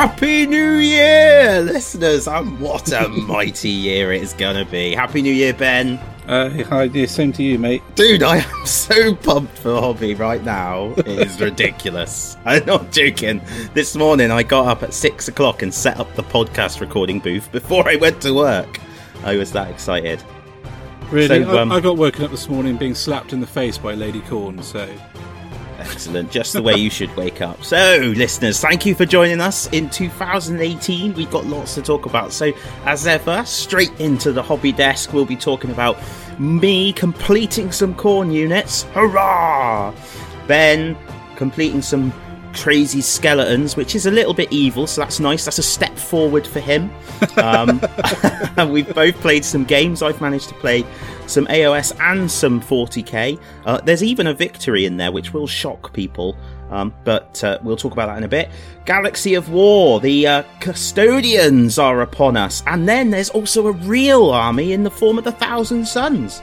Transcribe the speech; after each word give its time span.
Happy 0.00 0.46
New 0.46 0.76
Year, 0.76 1.60
listeners! 1.60 2.26
And 2.26 2.58
what 2.58 2.90
a 2.90 3.06
mighty 3.28 3.68
year 3.68 4.14
it's 4.14 4.32
gonna 4.32 4.64
be. 4.64 4.94
Happy 4.94 5.20
New 5.20 5.30
Year, 5.30 5.52
Ben. 5.52 5.98
Uh, 6.26 6.48
hi, 6.64 6.84
yeah, 6.84 7.04
same 7.04 7.34
to 7.34 7.42
you, 7.42 7.58
mate. 7.58 7.82
Dude, 7.96 8.22
I 8.22 8.38
am 8.38 8.56
so 8.66 9.14
pumped 9.14 9.58
for 9.58 9.78
hobby 9.78 10.14
right 10.14 10.42
now. 10.42 10.94
It 10.96 11.06
is 11.06 11.38
ridiculous. 11.38 12.38
I'm 12.46 12.64
not 12.64 12.90
joking. 12.92 13.42
This 13.74 13.94
morning 13.94 14.30
I 14.30 14.42
got 14.42 14.68
up 14.68 14.82
at 14.82 14.94
six 14.94 15.28
o'clock 15.28 15.60
and 15.60 15.72
set 15.72 16.00
up 16.00 16.14
the 16.14 16.22
podcast 16.22 16.80
recording 16.80 17.20
booth 17.20 17.52
before 17.52 17.86
I 17.86 17.96
went 17.96 18.22
to 18.22 18.32
work. 18.32 18.80
I 19.22 19.36
was 19.36 19.52
that 19.52 19.70
excited. 19.70 20.24
Really? 21.10 21.44
So, 21.44 21.58
um, 21.58 21.70
I, 21.70 21.74
I 21.74 21.80
got 21.80 21.98
woken 21.98 22.24
up 22.24 22.30
this 22.30 22.48
morning 22.48 22.78
being 22.78 22.94
slapped 22.94 23.34
in 23.34 23.40
the 23.40 23.46
face 23.46 23.76
by 23.76 23.92
Lady 23.92 24.22
Corn, 24.22 24.62
so. 24.62 24.88
Excellent, 25.80 26.30
just 26.30 26.52
the 26.52 26.62
way 26.62 26.74
you 26.74 26.90
should 26.90 27.14
wake 27.16 27.40
up. 27.40 27.64
So, 27.64 28.12
listeners, 28.14 28.60
thank 28.60 28.84
you 28.84 28.94
for 28.94 29.06
joining 29.06 29.40
us 29.40 29.66
in 29.72 29.88
2018. 29.88 31.14
We've 31.14 31.30
got 31.30 31.46
lots 31.46 31.74
to 31.76 31.82
talk 31.82 32.04
about. 32.04 32.32
So, 32.32 32.52
as 32.84 33.06
ever, 33.06 33.42
straight 33.46 33.98
into 33.98 34.30
the 34.30 34.42
hobby 34.42 34.72
desk, 34.72 35.14
we'll 35.14 35.24
be 35.24 35.36
talking 35.36 35.70
about 35.70 35.98
me 36.38 36.92
completing 36.92 37.72
some 37.72 37.94
Khorne 37.94 38.30
units. 38.30 38.82
Hurrah! 38.92 39.94
Ben 40.46 40.98
completing 41.36 41.80
some 41.80 42.12
crazy 42.54 43.00
skeletons, 43.00 43.76
which 43.76 43.94
is 43.94 44.06
a 44.06 44.10
little 44.10 44.34
bit 44.34 44.52
evil, 44.52 44.86
so 44.86 45.00
that's 45.00 45.20
nice. 45.20 45.44
That's 45.44 45.58
a 45.58 45.62
step 45.62 45.96
forward 45.96 46.46
for 46.46 46.60
him. 46.60 46.90
Um, 47.36 47.80
we've 48.70 48.92
both 48.94 49.16
played 49.20 49.44
some 49.44 49.64
games. 49.64 50.02
I've 50.02 50.20
managed 50.20 50.48
to 50.48 50.54
play 50.54 50.84
some 51.26 51.46
AOS 51.46 51.98
and 52.00 52.30
some 52.30 52.60
40k. 52.60 53.40
Uh, 53.64 53.80
there's 53.80 54.02
even 54.02 54.26
a 54.26 54.34
victory 54.34 54.84
in 54.84 54.96
there, 54.96 55.12
which 55.12 55.32
will 55.32 55.46
shock 55.46 55.92
people. 55.92 56.36
Um, 56.70 56.94
but 57.04 57.42
uh, 57.42 57.58
we'll 57.62 57.76
talk 57.76 57.92
about 57.92 58.06
that 58.06 58.18
in 58.18 58.24
a 58.24 58.28
bit. 58.28 58.48
Galaxy 58.84 59.34
of 59.34 59.50
War, 59.50 60.00
the 60.00 60.26
uh, 60.26 60.42
custodians 60.60 61.78
are 61.78 62.00
upon 62.00 62.36
us, 62.36 62.62
and 62.66 62.88
then 62.88 63.10
there's 63.10 63.30
also 63.30 63.66
a 63.66 63.72
real 63.72 64.30
army 64.30 64.72
in 64.72 64.84
the 64.84 64.90
form 64.90 65.18
of 65.18 65.24
the 65.24 65.32
Thousand 65.32 65.86
Sons, 65.86 66.40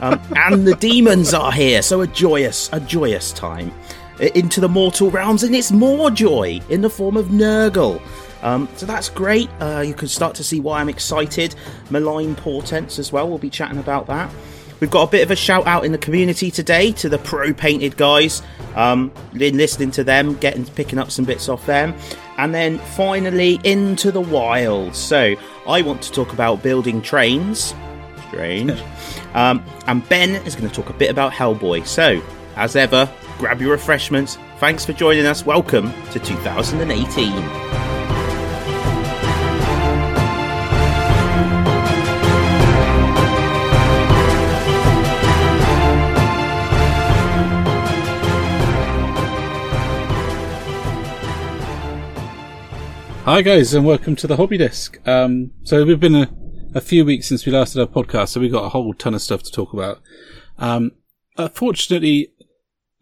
um, 0.00 0.20
and 0.34 0.66
the 0.66 0.74
demons 0.74 1.32
are 1.32 1.52
here. 1.52 1.80
So 1.82 2.00
a 2.00 2.08
joyous, 2.08 2.68
a 2.72 2.80
joyous 2.80 3.32
time 3.32 3.72
into 4.20 4.60
the 4.60 4.68
mortal 4.68 5.10
realms, 5.10 5.42
and 5.42 5.54
it's 5.54 5.72
more 5.72 6.10
joy 6.10 6.60
in 6.68 6.80
the 6.80 6.90
form 6.90 7.16
of 7.16 7.26
Nurgle. 7.26 8.00
Um, 8.42 8.68
so 8.76 8.86
that's 8.86 9.08
great. 9.08 9.48
Uh, 9.60 9.82
you 9.86 9.94
can 9.94 10.08
start 10.08 10.34
to 10.36 10.44
see 10.44 10.60
why 10.60 10.80
I'm 10.80 10.88
excited. 10.88 11.54
Malign 11.90 12.34
portents 12.34 12.98
as 12.98 13.12
well. 13.12 13.28
We'll 13.28 13.38
be 13.38 13.50
chatting 13.50 13.78
about 13.78 14.06
that. 14.06 14.32
We've 14.80 14.90
got 14.90 15.08
a 15.08 15.10
bit 15.10 15.22
of 15.22 15.30
a 15.32 15.36
shout 15.36 15.66
out 15.66 15.84
in 15.84 15.90
the 15.90 15.98
community 15.98 16.52
today 16.52 16.92
to 16.92 17.08
the 17.08 17.18
pro 17.18 17.52
painted 17.52 17.96
guys. 17.96 18.42
Um, 18.76 19.10
been 19.32 19.56
listening 19.56 19.90
to 19.92 20.04
them, 20.04 20.34
getting 20.34 20.64
picking 20.64 21.00
up 21.00 21.10
some 21.10 21.24
bits 21.24 21.48
off 21.48 21.66
them, 21.66 21.94
and 22.36 22.54
then 22.54 22.78
finally 22.78 23.58
into 23.64 24.12
the 24.12 24.20
wild. 24.20 24.94
So 24.94 25.34
I 25.66 25.82
want 25.82 26.02
to 26.02 26.12
talk 26.12 26.32
about 26.32 26.62
building 26.62 27.02
trains. 27.02 27.74
Strange. 28.28 28.80
um, 29.34 29.64
and 29.88 30.08
Ben 30.08 30.30
is 30.46 30.54
going 30.54 30.68
to 30.68 30.74
talk 30.74 30.90
a 30.90 30.96
bit 30.96 31.10
about 31.10 31.32
Hellboy. 31.32 31.84
So 31.84 32.22
as 32.54 32.76
ever, 32.76 33.10
grab 33.38 33.60
your 33.60 33.70
refreshments. 33.70 34.36
Thanks 34.58 34.84
for 34.84 34.92
joining 34.92 35.24
us. 35.24 35.46
Welcome 35.46 35.92
to 36.10 36.18
2018. 36.18 37.68
Hi 53.28 53.42
guys, 53.42 53.74
and 53.74 53.84
welcome 53.84 54.16
to 54.16 54.26
the 54.26 54.36
Hobby 54.36 54.56
Desk. 54.56 54.98
Um, 55.06 55.50
so 55.62 55.84
we've 55.84 56.00
been 56.00 56.14
a, 56.14 56.30
a, 56.74 56.80
few 56.80 57.04
weeks 57.04 57.26
since 57.26 57.44
we 57.44 57.52
last 57.52 57.74
did 57.74 57.82
our 57.82 57.86
podcast, 57.86 58.28
so 58.28 58.40
we've 58.40 58.50
got 58.50 58.64
a 58.64 58.70
whole 58.70 58.94
ton 58.94 59.12
of 59.12 59.20
stuff 59.20 59.42
to 59.42 59.52
talk 59.52 59.74
about. 59.74 60.00
Um, 60.56 60.92
unfortunately, 61.36 62.32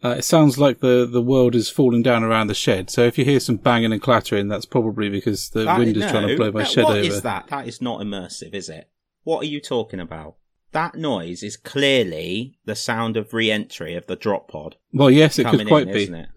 uh, 0.03 0.09
it 0.09 0.23
sounds 0.23 0.59
like 0.59 0.79
the, 0.79 1.07
the 1.11 1.21
world 1.21 1.55
is 1.55 1.69
falling 1.69 2.03
down 2.03 2.23
around 2.23 2.47
the 2.47 2.53
shed. 2.53 2.89
So 2.89 3.03
if 3.03 3.17
you 3.17 3.25
hear 3.25 3.39
some 3.39 3.57
banging 3.57 3.91
and 3.91 4.01
clattering, 4.01 4.47
that's 4.47 4.65
probably 4.65 5.09
because 5.09 5.49
the 5.49 5.63
that, 5.63 5.79
wind 5.79 5.97
is 5.97 6.03
no, 6.03 6.11
trying 6.11 6.27
to 6.27 6.37
blow 6.37 6.51
my 6.51 6.61
that, 6.61 6.69
shed 6.69 6.83
what 6.83 6.97
over. 6.97 7.01
What 7.01 7.11
is 7.11 7.21
that? 7.23 7.47
That 7.47 7.67
is 7.67 7.81
not 7.81 8.01
immersive, 8.01 8.53
is 8.53 8.69
it? 8.69 8.89
What 9.23 9.41
are 9.43 9.47
you 9.47 9.59
talking 9.59 9.99
about? 9.99 10.35
That 10.71 10.95
noise 10.95 11.41
is 11.41 11.57
clearly 11.57 12.57
the 12.65 12.75
sound 12.75 13.17
of 13.17 13.33
re-entry 13.33 13.95
of 13.95 14.05
the 14.05 14.15
drop 14.15 14.49
pod. 14.49 14.75
Well, 14.93 15.09
yes, 15.09 15.39
it 15.39 15.47
could 15.47 15.67
quite 15.67 15.87
in, 15.87 15.93
be. 15.93 16.03
Isn't 16.03 16.15
it? 16.15 16.29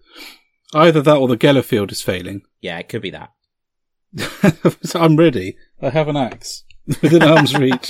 Either 0.73 1.01
that 1.01 1.17
or 1.17 1.27
the 1.27 1.37
Gellerfield 1.37 1.91
is 1.91 2.01
failing. 2.01 2.43
Yeah, 2.63 2.77
it 2.77 2.89
could 2.89 3.01
be 3.01 3.09
that. 3.09 3.31
so 4.83 5.01
I'm 5.01 5.15
ready. 5.15 5.57
I 5.81 5.89
have 5.89 6.07
an 6.07 6.15
axe 6.15 6.63
within 7.01 7.23
arm's 7.23 7.57
reach. 7.57 7.89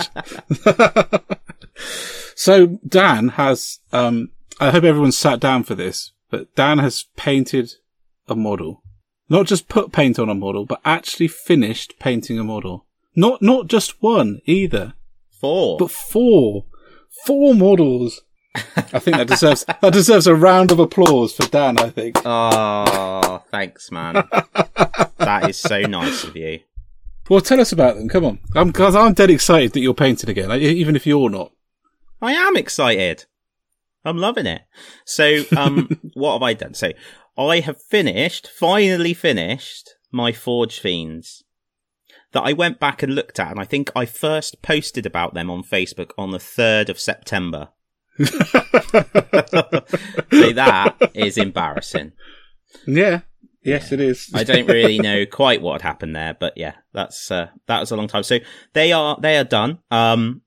so 2.36 2.80
Dan 2.88 3.28
has, 3.28 3.80
um, 3.92 4.30
I 4.62 4.70
hope 4.70 4.84
everyone's 4.84 5.18
sat 5.18 5.40
down 5.40 5.64
for 5.64 5.74
this, 5.74 6.12
but 6.30 6.54
Dan 6.56 6.78
has 6.78 7.06
painted 7.18 7.74
a 8.28 8.36
model. 8.36 8.84
Not 9.28 9.48
just 9.48 9.68
put 9.68 9.92
paint 9.92 10.20
on 10.20 10.30
a 10.30 10.36
model, 10.36 10.68
but 10.68 10.82
actually 10.86 11.30
finished 11.30 11.98
painting 11.98 12.38
a 12.38 12.44
model. 12.44 12.86
Not, 13.16 13.42
not 13.42 13.66
just 13.66 14.04
one 14.04 14.40
either. 14.46 14.94
Four. 15.32 15.78
But 15.80 15.90
four. 15.90 16.66
Four 17.26 17.56
models. 17.56 18.22
I 18.54 19.00
think 19.00 19.18
that 19.18 19.28
deserves 19.28 19.66
that 19.82 19.94
deserves 19.94 20.28
a 20.28 20.36
round 20.36 20.72
of 20.72 20.78
applause 20.78 21.34
for 21.34 21.48
Dan. 21.48 21.80
I 21.80 21.90
think. 21.90 22.22
Oh, 22.24 23.42
thanks, 23.50 23.92
man. 23.92 24.14
that 25.18 25.50
is 25.50 25.58
so 25.58 25.82
nice 25.82 26.24
of 26.24 26.36
you. 26.36 26.60
Well, 27.30 27.42
tell 27.42 27.62
us 27.62 27.72
about 27.72 27.96
them. 27.96 28.10
Come 28.10 28.26
on, 28.26 28.40
I'm 28.54 28.68
because 28.68 28.96
I'm 28.96 29.14
dead 29.14 29.32
excited 29.32 29.72
that 29.74 29.80
you're 29.80 29.94
painting 29.94 30.30
again, 30.30 30.52
even 30.52 30.96
if 30.96 31.08
you're 31.08 31.30
not. 31.30 31.52
I 32.22 32.34
am 32.34 32.58
excited. 32.58 33.26
I'm 34.04 34.18
loving 34.18 34.46
it. 34.46 34.64
So, 35.06 35.44
um, 35.56 35.90
what 36.14 36.34
have 36.34 36.44
I 36.44 36.54
done? 36.54 36.74
So, 36.74 36.92
I 37.38 37.60
have 37.60 37.82
finished, 37.82 38.48
finally 38.48 39.14
finished 39.14 39.96
my 40.12 40.32
Forge 40.32 40.80
Fiends 40.80 41.44
that 42.32 42.42
I 42.42 42.54
went 42.54 42.80
back 42.80 43.04
and 43.04 43.14
looked 43.14 43.40
at, 43.40 43.52
and 43.52 43.60
I 43.60 43.66
think 43.66 43.92
I 43.96 44.06
first 44.06 44.62
posted 44.62 45.06
about 45.06 45.34
them 45.34 45.50
on 45.50 45.64
Facebook 45.64 46.12
on 46.18 46.32
the 46.32 46.38
3rd 46.38 46.90
of 46.90 47.00
September. 47.00 47.70
so 48.20 48.26
that 50.54 50.96
is 51.14 51.38
embarrassing. 51.38 52.14
Yeah. 52.88 53.22
Yes, 53.64 53.92
yeah. 53.92 53.96
it 53.96 54.02
is. 54.02 54.32
I 54.34 54.44
don't 54.44 54.68
really 54.68 55.00
know 55.00 55.26
quite 55.32 55.62
what 55.62 55.82
happened 55.82 56.16
there, 56.16 56.36
but 56.40 56.54
yeah, 56.58 56.76
that's 56.94 57.30
uh, 57.30 57.50
that 57.68 57.80
was 57.80 57.92
a 57.92 57.96
long 57.96 58.08
time. 58.08 58.24
So 58.24 58.40
they 58.74 58.92
are 58.92 59.18
they 59.22 59.38
are 59.38 59.44
done. 59.44 59.80
Um, 59.92 60.42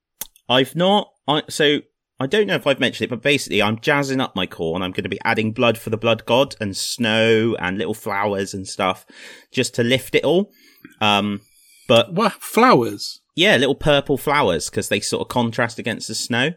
I've 0.48 0.74
not. 0.74 1.10
I, 1.28 1.42
so 1.48 1.80
I 2.20 2.26
don't 2.26 2.46
know 2.46 2.54
if 2.54 2.66
I've 2.66 2.78
mentioned 2.78 3.06
it, 3.06 3.10
but 3.10 3.22
basically, 3.22 3.60
I'm 3.60 3.80
jazzing 3.80 4.20
up 4.20 4.36
my 4.36 4.46
Khorne. 4.46 4.82
I'm 4.82 4.92
going 4.92 5.02
to 5.02 5.08
be 5.08 5.20
adding 5.24 5.52
blood 5.52 5.76
for 5.76 5.90
the 5.90 5.96
blood 5.96 6.24
god 6.26 6.54
and 6.60 6.76
snow 6.76 7.56
and 7.58 7.76
little 7.76 7.94
flowers 7.94 8.54
and 8.54 8.68
stuff, 8.68 9.04
just 9.50 9.74
to 9.74 9.82
lift 9.82 10.14
it 10.14 10.24
all. 10.24 10.52
Um, 11.00 11.40
but 11.88 12.14
what 12.14 12.34
flowers? 12.34 13.20
Yeah, 13.34 13.56
little 13.56 13.74
purple 13.74 14.16
flowers 14.16 14.70
because 14.70 14.88
they 14.88 15.00
sort 15.00 15.22
of 15.22 15.28
contrast 15.28 15.78
against 15.78 16.06
the 16.06 16.14
snow. 16.14 16.50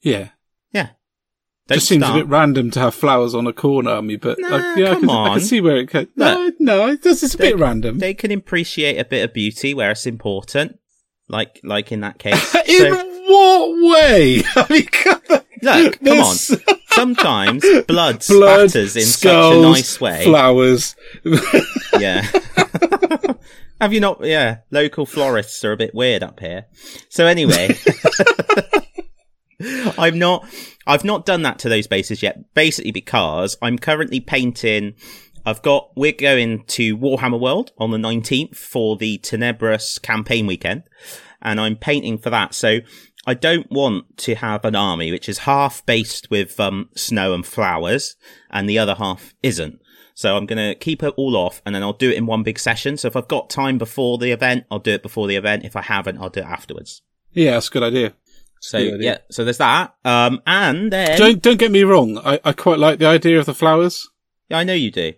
Yeah. 0.00 0.30
Yeah. 0.72 0.90
Don't 1.66 1.76
Just 1.76 1.88
seems 1.88 2.06
a 2.06 2.12
bit 2.12 2.28
random 2.28 2.70
to 2.72 2.80
have 2.80 2.94
flowers 2.94 3.34
on 3.34 3.46
a 3.46 3.52
Khorne 3.52 3.88
army, 3.88 4.16
but 4.16 4.38
nah, 4.38 4.48
like, 4.48 4.76
yeah, 4.76 4.94
come 4.94 4.96
I, 4.96 5.00
can, 5.00 5.10
on. 5.10 5.30
I 5.30 5.34
can 5.34 5.40
see 5.40 5.60
where 5.62 5.76
it 5.76 5.88
can. 5.88 6.08
No, 6.14 6.52
no, 6.58 6.88
it's 6.88 7.20
just 7.20 7.34
a 7.34 7.38
they, 7.38 7.52
bit 7.52 7.58
random. 7.58 7.98
They 7.98 8.12
can 8.12 8.30
appreciate 8.32 8.98
a 8.98 9.04
bit 9.04 9.24
of 9.24 9.32
beauty 9.32 9.72
where 9.72 9.90
it's 9.90 10.06
important, 10.06 10.78
like 11.28 11.60
like 11.62 11.92
in 11.92 12.00
that 12.00 12.18
case. 12.18 12.54
in 12.68 12.78
so, 12.78 13.22
what 13.26 13.92
way? 13.92 14.42
I 14.56 14.66
mean, 14.70 14.88
look, 15.62 16.00
come 16.00 16.18
on. 16.20 16.36
Sometimes 16.90 17.62
blood, 17.88 18.24
blood 18.26 18.70
spatters 18.70 18.96
in 18.96 19.02
skulls, 19.04 19.54
such 19.54 19.58
a 19.58 19.60
nice 19.60 20.00
way. 20.00 20.24
Flowers. 20.24 20.96
yeah. 21.98 22.22
Have 23.80 23.92
you 23.92 24.00
not? 24.00 24.24
Yeah, 24.24 24.58
local 24.70 25.04
florists 25.06 25.64
are 25.64 25.72
a 25.72 25.76
bit 25.76 25.94
weird 25.94 26.22
up 26.22 26.40
here. 26.40 26.66
So 27.08 27.26
anyway. 27.26 27.76
I'm 29.98 30.18
not. 30.18 30.46
I've 30.86 31.04
not 31.04 31.24
done 31.24 31.42
that 31.42 31.58
to 31.60 31.68
those 31.68 31.86
bases 31.86 32.22
yet. 32.22 32.54
Basically, 32.54 32.90
because 32.90 33.56
I'm 33.62 33.78
currently 33.78 34.20
painting. 34.20 34.94
I've 35.46 35.62
got. 35.62 35.90
We're 35.96 36.12
going 36.12 36.64
to 36.64 36.96
Warhammer 36.96 37.38
World 37.38 37.72
on 37.78 37.90
the 37.90 37.98
19th 37.98 38.56
for 38.56 38.96
the 38.96 39.18
Tenebrous 39.18 39.98
campaign 39.98 40.46
weekend, 40.46 40.84
and 41.42 41.60
I'm 41.60 41.76
painting 41.76 42.18
for 42.18 42.30
that. 42.30 42.54
So 42.54 42.80
I 43.26 43.34
don't 43.34 43.70
want 43.70 44.16
to 44.18 44.34
have 44.34 44.64
an 44.64 44.74
army 44.74 45.10
which 45.10 45.28
is 45.28 45.38
half 45.38 45.84
based 45.86 46.30
with 46.30 46.58
um, 46.60 46.88
snow 46.96 47.34
and 47.34 47.44
flowers, 47.46 48.16
and 48.50 48.68
the 48.68 48.78
other 48.78 48.94
half 48.94 49.34
isn't. 49.42 49.80
So 50.14 50.36
I'm 50.36 50.46
going 50.46 50.68
to 50.68 50.78
keep 50.78 51.02
it 51.02 51.12
all 51.16 51.36
off 51.36 51.60
and 51.66 51.74
then 51.74 51.82
I'll 51.82 51.92
do 51.92 52.08
it 52.08 52.16
in 52.16 52.26
one 52.26 52.44
big 52.44 52.58
session. 52.58 52.96
So 52.96 53.08
if 53.08 53.16
I've 53.16 53.26
got 53.26 53.50
time 53.50 53.78
before 53.78 54.16
the 54.16 54.30
event, 54.30 54.64
I'll 54.70 54.78
do 54.78 54.92
it 54.92 55.02
before 55.02 55.26
the 55.26 55.34
event. 55.34 55.64
If 55.64 55.74
I 55.74 55.82
haven't, 55.82 56.18
I'll 56.18 56.30
do 56.30 56.40
it 56.40 56.46
afterwards. 56.46 57.02
Yeah, 57.32 57.52
that's 57.52 57.68
a 57.68 57.72
good 57.72 57.82
idea. 57.82 58.14
So 58.60 58.78
yeah, 58.78 59.18
so 59.30 59.44
there's 59.44 59.58
that. 59.58 59.94
Um, 60.04 60.40
and 60.46 60.90
then 60.90 61.18
don't 61.18 61.42
don't 61.42 61.58
get 61.58 61.70
me 61.70 61.82
wrong. 61.82 62.16
I, 62.18 62.40
I 62.44 62.52
quite 62.52 62.78
like 62.78 62.98
the 62.98 63.06
idea 63.06 63.38
of 63.38 63.44
the 63.44 63.52
flowers. 63.54 64.08
Yeah, 64.48 64.58
I 64.58 64.64
know 64.64 64.72
you 64.72 64.90
do. 64.90 65.12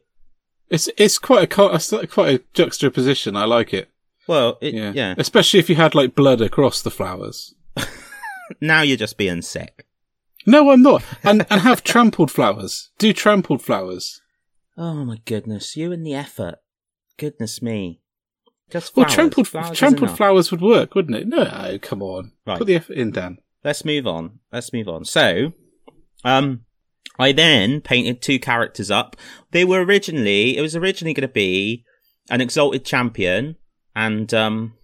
It's 0.69 0.89
it's 0.97 1.19
quite 1.19 1.45
a 1.59 2.07
quite 2.07 2.35
a 2.35 2.43
juxtaposition. 2.55 3.37
I 3.37 3.45
like 3.45 3.73
it. 3.73 3.91
Well, 4.27 4.59
it, 4.61 4.75
Yeah. 4.75 4.93
yeah. 4.95 5.15
Especially 5.19 5.61
if 5.61 5.69
you 5.71 5.77
had 5.77 5.95
like 5.95 6.15
blood 6.15 6.41
across 6.41 6.83
the 6.83 6.91
flowers. 6.91 7.55
Now 8.61 8.83
you're 8.83 8.97
just 8.97 9.17
being 9.19 9.43
sick. 9.43 9.87
No, 10.47 10.71
I'm 10.71 10.83
not. 10.83 11.03
And 11.25 11.45
and 11.51 11.63
have 11.63 11.83
trampled 11.83 12.31
flowers. 12.31 12.91
Do 12.99 13.13
trampled 13.13 13.63
flowers. 13.63 14.21
Oh 14.77 15.05
my 15.05 15.17
goodness, 15.25 15.77
you 15.77 15.91
and 15.91 16.07
the 16.07 16.15
effort. 16.15 16.57
Goodness 17.17 17.61
me. 17.61 18.01
Just 18.71 18.97
Well, 18.97 19.07
trampled 19.07 19.49
Flowers 19.49 19.79
trampled 19.79 20.17
flowers 20.17 20.51
would 20.51 20.61
work, 20.61 20.95
wouldn't 20.95 21.17
it? 21.17 21.27
No, 21.29 21.79
come 21.81 22.03
on. 22.03 22.33
Right. 22.47 22.59
Put 22.59 22.67
the 22.67 22.75
effort 22.77 22.97
in, 22.97 23.11
Dan. 23.13 23.39
Let's 23.65 23.85
move 23.85 24.07
on. 24.07 24.41
Let's 24.53 24.73
move 24.73 24.89
on. 24.89 25.05
So, 25.05 25.53
um, 26.25 26.66
I 27.19 27.33
then 27.33 27.81
painted 27.81 28.21
two 28.21 28.39
characters 28.39 28.91
up. 28.91 29.17
They 29.51 29.65
were 29.65 29.85
originally, 29.85 30.57
it 30.57 30.61
was 30.61 30.77
originally 30.77 31.15
going 31.15 31.29
to 31.29 31.33
be 31.33 31.85
an 32.31 32.41
exalted 32.41 32.85
champion 32.85 33.57
and, 33.95 34.33
um, 34.35 34.75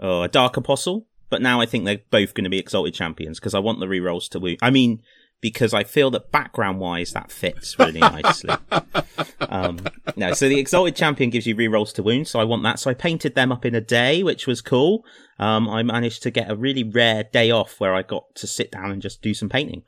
oh, 0.00 0.22
a 0.22 0.28
dark 0.28 0.56
apostle. 0.56 1.06
But 1.30 1.42
now 1.42 1.60
I 1.60 1.66
think 1.66 1.84
they're 1.84 2.00
both 2.10 2.34
going 2.34 2.44
to 2.44 2.50
be 2.50 2.58
exalted 2.58 2.94
champions 2.94 3.40
because 3.40 3.54
I 3.54 3.58
want 3.58 3.80
the 3.80 3.86
rerolls 3.86 4.28
to 4.30 4.38
woo. 4.38 4.56
I 4.62 4.70
mean, 4.70 5.02
because 5.44 5.74
I 5.74 5.84
feel 5.84 6.10
that 6.12 6.32
background 6.32 6.80
wise 6.80 7.12
that 7.12 7.30
fits 7.30 7.78
really 7.78 8.00
nicely. 8.00 8.54
um, 9.40 9.78
no, 10.16 10.32
so 10.32 10.48
the 10.48 10.58
exalted 10.58 10.96
champion 10.96 11.28
gives 11.28 11.46
you 11.46 11.54
rerolls 11.54 11.92
to 11.96 12.02
wound, 12.02 12.28
so 12.28 12.40
I 12.40 12.44
want 12.44 12.62
that. 12.62 12.78
So 12.78 12.90
I 12.90 12.94
painted 12.94 13.34
them 13.34 13.52
up 13.52 13.66
in 13.66 13.74
a 13.74 13.80
day, 13.82 14.22
which 14.22 14.46
was 14.46 14.62
cool. 14.62 15.04
Um, 15.38 15.68
I 15.68 15.82
managed 15.82 16.22
to 16.22 16.30
get 16.30 16.50
a 16.50 16.56
really 16.56 16.82
rare 16.82 17.24
day 17.24 17.50
off 17.50 17.78
where 17.78 17.94
I 17.94 18.00
got 18.00 18.34
to 18.36 18.46
sit 18.46 18.72
down 18.72 18.90
and 18.90 19.02
just 19.02 19.20
do 19.20 19.34
some 19.34 19.50
painting. 19.50 19.82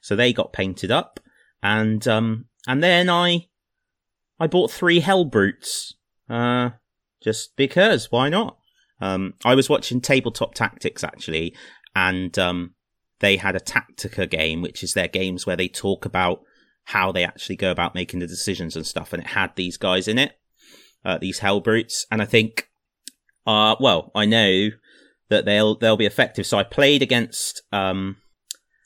So 0.00 0.14
they 0.14 0.32
got 0.32 0.52
painted 0.52 0.92
up, 0.92 1.18
and 1.60 2.06
um, 2.06 2.44
and 2.68 2.80
then 2.80 3.10
I 3.10 3.48
I 4.38 4.46
bought 4.46 4.70
three 4.70 5.00
Helbrutes, 5.00 5.94
uh, 6.28 6.70
just 7.20 7.56
because 7.56 8.12
why 8.12 8.28
not? 8.28 8.58
Um, 9.00 9.34
I 9.44 9.56
was 9.56 9.68
watching 9.68 10.00
Tabletop 10.00 10.54
Tactics 10.54 11.02
actually, 11.02 11.52
and 11.96 12.38
um, 12.38 12.74
they 13.20 13.36
had 13.36 13.54
a 13.54 13.60
Tactica 13.60 14.28
game, 14.28 14.62
which 14.62 14.82
is 14.82 14.94
their 14.94 15.08
games 15.08 15.46
where 15.46 15.56
they 15.56 15.68
talk 15.68 16.04
about 16.04 16.42
how 16.84 17.12
they 17.12 17.24
actually 17.24 17.56
go 17.56 17.70
about 17.70 17.94
making 17.94 18.20
the 18.20 18.26
decisions 18.26 18.74
and 18.74 18.86
stuff, 18.86 19.12
and 19.12 19.22
it 19.22 19.28
had 19.28 19.54
these 19.54 19.76
guys 19.76 20.08
in 20.08 20.18
it, 20.18 20.38
uh, 21.04 21.18
these 21.18 21.40
Helbrutes, 21.40 22.04
and 22.10 22.20
I 22.20 22.24
think, 22.24 22.68
uh, 23.46 23.76
well, 23.78 24.10
I 24.14 24.26
know 24.26 24.70
that 25.28 25.44
they'll 25.44 25.76
they'll 25.76 25.96
be 25.96 26.06
effective. 26.06 26.46
So 26.46 26.58
I 26.58 26.64
played 26.64 27.02
against 27.02 27.62
um, 27.72 28.16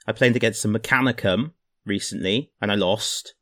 I 0.06 0.12
played 0.12 0.36
against 0.36 0.62
some 0.62 0.74
Mechanicum 0.74 1.52
recently, 1.86 2.52
and 2.60 2.70
I 2.70 2.74
lost 2.74 3.34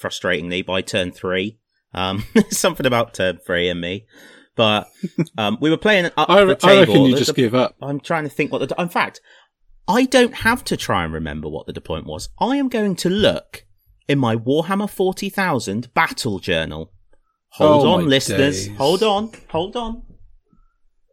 frustratingly 0.00 0.64
by 0.64 0.80
turn 0.80 1.12
three. 1.12 1.58
Um, 1.92 2.24
something 2.50 2.86
about 2.86 3.14
turn 3.14 3.38
three 3.44 3.68
and 3.68 3.80
me, 3.80 4.06
but 4.54 4.88
um, 5.38 5.58
we 5.60 5.70
were 5.70 5.76
playing 5.76 6.06
up 6.16 6.30
I, 6.30 6.44
the 6.44 6.54
table. 6.54 6.74
I 6.74 6.80
reckon 6.80 7.02
you 7.04 7.16
just 7.16 7.34
the- 7.34 7.42
give 7.42 7.54
up. 7.54 7.76
I'm 7.82 8.00
trying 8.00 8.24
to 8.24 8.30
think 8.30 8.52
what 8.52 8.66
the. 8.66 8.74
In 8.80 8.88
fact, 8.88 9.20
I 9.88 10.04
don't 10.04 10.34
have 10.34 10.64
to 10.64 10.76
try 10.76 11.04
and 11.04 11.12
remember 11.12 11.48
what 11.48 11.66
the 11.66 11.72
deployment 11.72 12.08
was. 12.08 12.28
I 12.40 12.56
am 12.56 12.68
going 12.68 12.96
to 12.96 13.08
look 13.10 13.64
in 14.08 14.18
my 14.18 14.36
Warhammer 14.36 14.88
40,000 14.90 15.92
battle 15.94 16.38
journal. 16.38 16.92
Hold 17.50 17.86
Oh 17.86 17.90
on, 17.94 18.08
listeners. 18.08 18.66
days. 18.66 18.76
Hold 18.76 19.02
on. 19.02 19.30
Hold 19.50 19.76
on. 19.76 20.02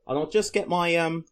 And 0.07 0.17
I'll 0.19 0.29
just 0.29 0.53
get 0.53 0.67
my 0.67 0.95
um. 0.95 1.25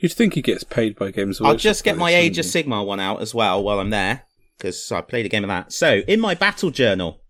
You'd 0.00 0.12
think 0.12 0.34
he 0.34 0.42
gets 0.42 0.64
paid 0.64 0.96
by 0.96 1.10
Games 1.10 1.40
I'll 1.40 1.56
just 1.56 1.84
get 1.84 1.96
my 1.96 2.14
Age 2.14 2.38
of? 2.38 2.44
Sigmar 2.44 2.86
one 2.86 3.00
out 3.00 3.20
as 3.20 3.34
well 3.34 3.62
while 3.62 3.80
I'm 3.80 3.90
there 3.90 4.22
because 4.56 4.90
I 4.92 5.00
played 5.00 5.26
a 5.26 5.28
game 5.28 5.42
of 5.44 5.48
that. 5.48 5.72
So 5.72 6.02
in 6.06 6.20
my 6.20 6.34
battle 6.34 6.70
journal, 6.70 7.20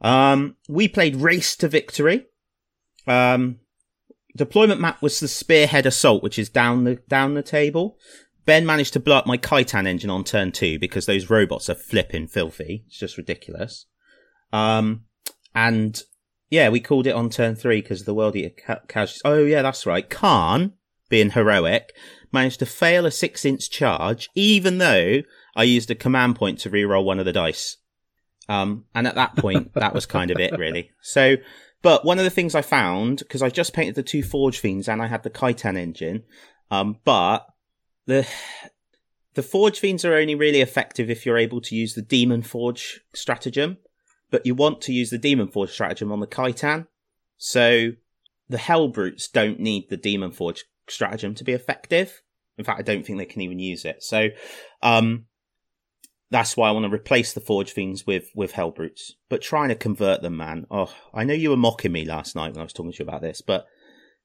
um, 0.00 0.56
we 0.68 0.86
played 0.88 1.16
Race 1.16 1.56
to 1.56 1.68
Victory. 1.68 2.26
Um, 3.08 3.58
deployment 4.36 4.80
map 4.80 5.02
was 5.02 5.18
the 5.20 5.26
Spearhead 5.28 5.84
Assault, 5.86 6.22
which 6.22 6.38
is 6.38 6.48
down 6.48 6.84
the 6.84 6.96
down 7.08 7.34
the 7.34 7.42
table. 7.42 7.96
Ben 8.46 8.66
managed 8.66 8.92
to 8.94 9.00
blow 9.00 9.16
up 9.16 9.26
my 9.26 9.36
Kytan 9.36 9.86
engine 9.86 10.10
on 10.10 10.24
turn 10.24 10.52
two 10.52 10.78
because 10.78 11.06
those 11.06 11.30
robots 11.30 11.68
are 11.68 11.74
flipping 11.74 12.26
filthy. 12.26 12.84
It's 12.86 12.98
just 12.98 13.18
ridiculous. 13.18 13.86
Um, 14.52 15.04
and 15.54 16.00
yeah, 16.50 16.68
we 16.68 16.80
called 16.80 17.06
it 17.06 17.14
on 17.14 17.30
turn 17.30 17.54
three 17.54 17.80
because 17.80 18.04
the 18.04 18.14
world 18.14 18.36
eater 18.36 18.54
ca- 18.66 18.80
casualties. 18.88 19.22
Oh 19.24 19.44
yeah, 19.44 19.62
that's 19.62 19.86
right. 19.86 20.08
Khan, 20.08 20.72
being 21.08 21.30
heroic, 21.30 21.92
managed 22.32 22.58
to 22.60 22.66
fail 22.66 23.06
a 23.06 23.10
six 23.10 23.44
inch 23.44 23.70
charge, 23.70 24.28
even 24.34 24.78
though 24.78 25.22
I 25.54 25.62
used 25.64 25.90
a 25.90 25.94
command 25.94 26.36
point 26.36 26.58
to 26.60 26.70
reroll 26.70 27.04
one 27.04 27.18
of 27.18 27.24
the 27.24 27.32
dice. 27.32 27.76
Um, 28.48 28.86
and 28.94 29.06
at 29.06 29.14
that 29.14 29.36
point, 29.36 29.72
that 29.74 29.94
was 29.94 30.06
kind 30.06 30.30
of 30.30 30.38
it, 30.38 30.58
really. 30.58 30.90
So, 31.02 31.36
but 31.82 32.04
one 32.04 32.18
of 32.18 32.24
the 32.24 32.30
things 32.30 32.54
I 32.54 32.62
found, 32.62 33.18
because 33.18 33.42
I 33.42 33.48
just 33.48 33.72
painted 33.72 33.94
the 33.94 34.02
two 34.02 34.22
Forge 34.22 34.58
Fiends 34.58 34.88
and 34.88 35.00
I 35.00 35.06
had 35.06 35.22
the 35.22 35.30
Kytan 35.30 35.78
engine, 35.78 36.24
um, 36.70 36.98
but 37.04 37.46
the, 38.10 38.26
the 39.34 39.42
Forge 39.42 39.78
Fiends 39.78 40.04
are 40.04 40.14
only 40.14 40.34
really 40.34 40.60
effective 40.60 41.08
if 41.08 41.24
you're 41.24 41.38
able 41.38 41.60
to 41.62 41.76
use 41.76 41.94
the 41.94 42.02
Demon 42.02 42.42
Forge 42.42 43.00
stratagem, 43.14 43.78
but 44.30 44.44
you 44.44 44.54
want 44.54 44.80
to 44.82 44.92
use 44.92 45.10
the 45.10 45.18
Demon 45.18 45.48
Forge 45.48 45.70
stratagem 45.70 46.10
on 46.10 46.20
the 46.20 46.26
Kytan. 46.26 46.86
So, 47.38 47.92
the 48.48 48.58
Helbrutes 48.58 49.30
don't 49.32 49.60
need 49.60 49.88
the 49.88 49.96
Demon 49.96 50.32
Forge 50.32 50.64
stratagem 50.88 51.34
to 51.36 51.44
be 51.44 51.52
effective. 51.52 52.20
In 52.58 52.64
fact, 52.64 52.80
I 52.80 52.82
don't 52.82 53.06
think 53.06 53.18
they 53.18 53.24
can 53.24 53.42
even 53.42 53.60
use 53.60 53.84
it. 53.84 54.02
So, 54.02 54.28
um, 54.82 55.26
that's 56.30 56.56
why 56.56 56.68
I 56.68 56.72
want 56.72 56.84
to 56.84 56.94
replace 56.94 57.32
the 57.32 57.40
Forge 57.40 57.70
Fiends 57.70 58.06
with 58.06 58.30
with 58.34 58.52
Helbrutes. 58.52 59.12
But 59.28 59.40
trying 59.42 59.68
to 59.68 59.74
convert 59.76 60.22
them, 60.22 60.36
man. 60.36 60.66
Oh, 60.70 60.92
I 61.14 61.24
know 61.24 61.34
you 61.34 61.50
were 61.50 61.56
mocking 61.56 61.92
me 61.92 62.04
last 62.04 62.34
night 62.34 62.52
when 62.52 62.60
I 62.60 62.64
was 62.64 62.72
talking 62.72 62.92
to 62.92 62.98
you 62.98 63.08
about 63.08 63.22
this, 63.22 63.40
but 63.40 63.66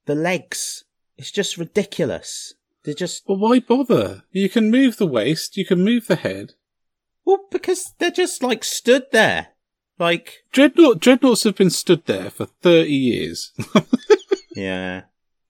the 0.06 0.16
legs, 0.16 0.84
it's 1.18 1.32
just 1.32 1.58
ridiculous. 1.58 2.54
They're 2.86 2.94
just 2.94 3.24
Well, 3.28 3.38
why 3.38 3.60
bother? 3.60 4.24
You 4.32 4.48
can 4.50 4.70
move 4.72 4.98
the 4.98 5.08
waist, 5.08 5.58
you 5.58 5.66
can 5.66 5.84
move 5.84 6.08
the 6.08 6.16
head. 6.16 6.54
well 7.26 7.40
because 7.52 7.94
they're 8.00 8.12
just 8.12 8.44
like 8.44 8.64
stood 8.64 9.06
there, 9.12 9.48
like 10.00 10.44
Dreadnought, 10.52 11.00
dreadnoughts 11.00 11.44
have 11.44 11.56
been 11.56 11.70
stood 11.72 12.06
there 12.06 12.30
for 12.30 12.46
30 12.46 12.90
years. 12.92 13.52
yeah. 14.56 15.04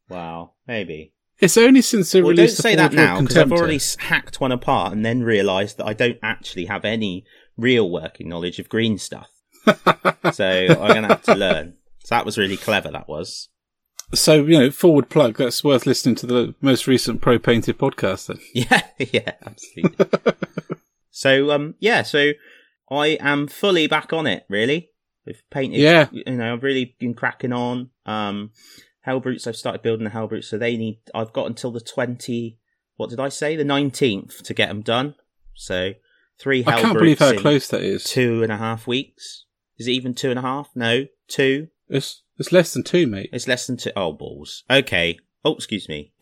Wow, 0.10 0.54
maybe. 0.68 1.14
it's 1.40 1.58
only 1.58 1.82
since 1.82 2.12
they 2.12 2.22
Well, 2.22 2.34
don't 2.36 2.46
the 2.46 2.52
say 2.52 2.76
that 2.76 2.94
now 2.94 3.20
because 3.22 3.38
I've 3.38 3.52
already 3.52 3.80
hacked 4.00 4.40
one 4.40 4.52
apart 4.52 4.94
and 4.94 5.06
then 5.06 5.24
realised 5.24 5.78
that 5.78 5.88
I 5.88 5.94
don't 5.94 6.20
actually 6.24 6.66
have 6.66 6.86
any 6.86 7.26
real 7.58 7.90
working 7.90 8.30
knowledge 8.30 8.60
of 8.60 8.70
green 8.70 8.98
stuff. 8.98 9.30
so 10.34 10.46
I'm 10.70 10.94
gonna 10.94 11.08
have 11.08 11.24
to 11.24 11.36
learn. 11.36 11.76
So 12.04 12.14
that 12.16 12.26
was 12.26 12.38
really 12.38 12.58
clever. 12.58 12.92
That 12.92 13.08
was. 13.10 13.50
So, 14.14 14.44
you 14.46 14.60
know, 14.60 14.72
forward 14.72 15.10
plug, 15.10 15.38
that's 15.38 15.64
worth 15.64 15.86
listening 15.86 16.16
to 16.16 16.26
the 16.28 16.56
most 16.62 16.88
recent 16.88 17.22
Pro 17.22 17.40
Painted 17.40 17.78
podcast 17.78 18.28
then. 18.28 18.40
Yeah, 18.54 18.82
yeah, 19.00 19.32
absolutely. 19.46 20.06
so, 21.12 21.52
um, 21.52 21.76
yeah, 21.80 22.04
so 22.04 22.32
I 22.92 23.18
am 23.20 23.48
fully 23.48 23.88
back 23.88 24.14
on 24.14 24.28
it, 24.28 24.46
really. 24.50 24.90
With 25.26 25.42
painted, 25.50 25.80
Yeah. 25.80 26.08
you 26.12 26.24
know, 26.28 26.54
I've 26.54 26.64
really 26.64 26.96
been 27.00 27.16
cracking 27.16 27.52
on. 27.52 27.90
Um, 28.06 28.52
Helbrutes, 29.08 29.48
I've 29.48 29.56
started 29.56 29.82
building 29.82 30.04
the 30.06 30.12
Helbrutes, 30.12 30.46
so 30.46 30.58
they 30.58 30.78
need, 30.78 31.00
I've 31.14 31.34
got 31.34 31.48
until 31.48 31.72
the 31.72 31.82
20, 31.82 32.60
what 32.98 33.10
did 33.10 33.20
I 33.20 33.30
say? 33.30 33.56
The 33.56 33.64
19th 33.64 34.44
to 34.44 34.54
get 34.54 34.68
them 34.70 34.82
done. 34.82 35.16
So, 35.56 35.94
three 36.40 36.64
Helbrutes 36.64 36.68
I 36.74 36.82
can't 36.82 36.98
believe 36.98 37.20
how 37.20 37.36
close 37.38 37.68
that 37.70 37.82
is. 37.82 38.04
two 38.04 38.44
and 38.44 38.52
a 38.52 38.58
half 38.58 38.86
weeks. 38.88 39.46
Is 39.78 39.88
it 39.88 39.92
even 39.92 40.14
two 40.14 40.30
and 40.30 40.38
a 40.40 40.44
half? 40.44 40.70
No, 40.76 41.06
two. 41.28 41.70
It's, 41.90 42.22
it's 42.38 42.52
less 42.52 42.74
than 42.74 42.84
two, 42.84 43.08
mate. 43.08 43.30
It's 43.32 43.48
less 43.48 43.68
than 43.68 43.78
two. 43.78 43.92
Oh, 43.96 44.14
balls. 44.14 44.64
Okay. 44.70 45.20
Oh, 45.44 45.56
excuse 45.56 45.88
me. 45.88 46.12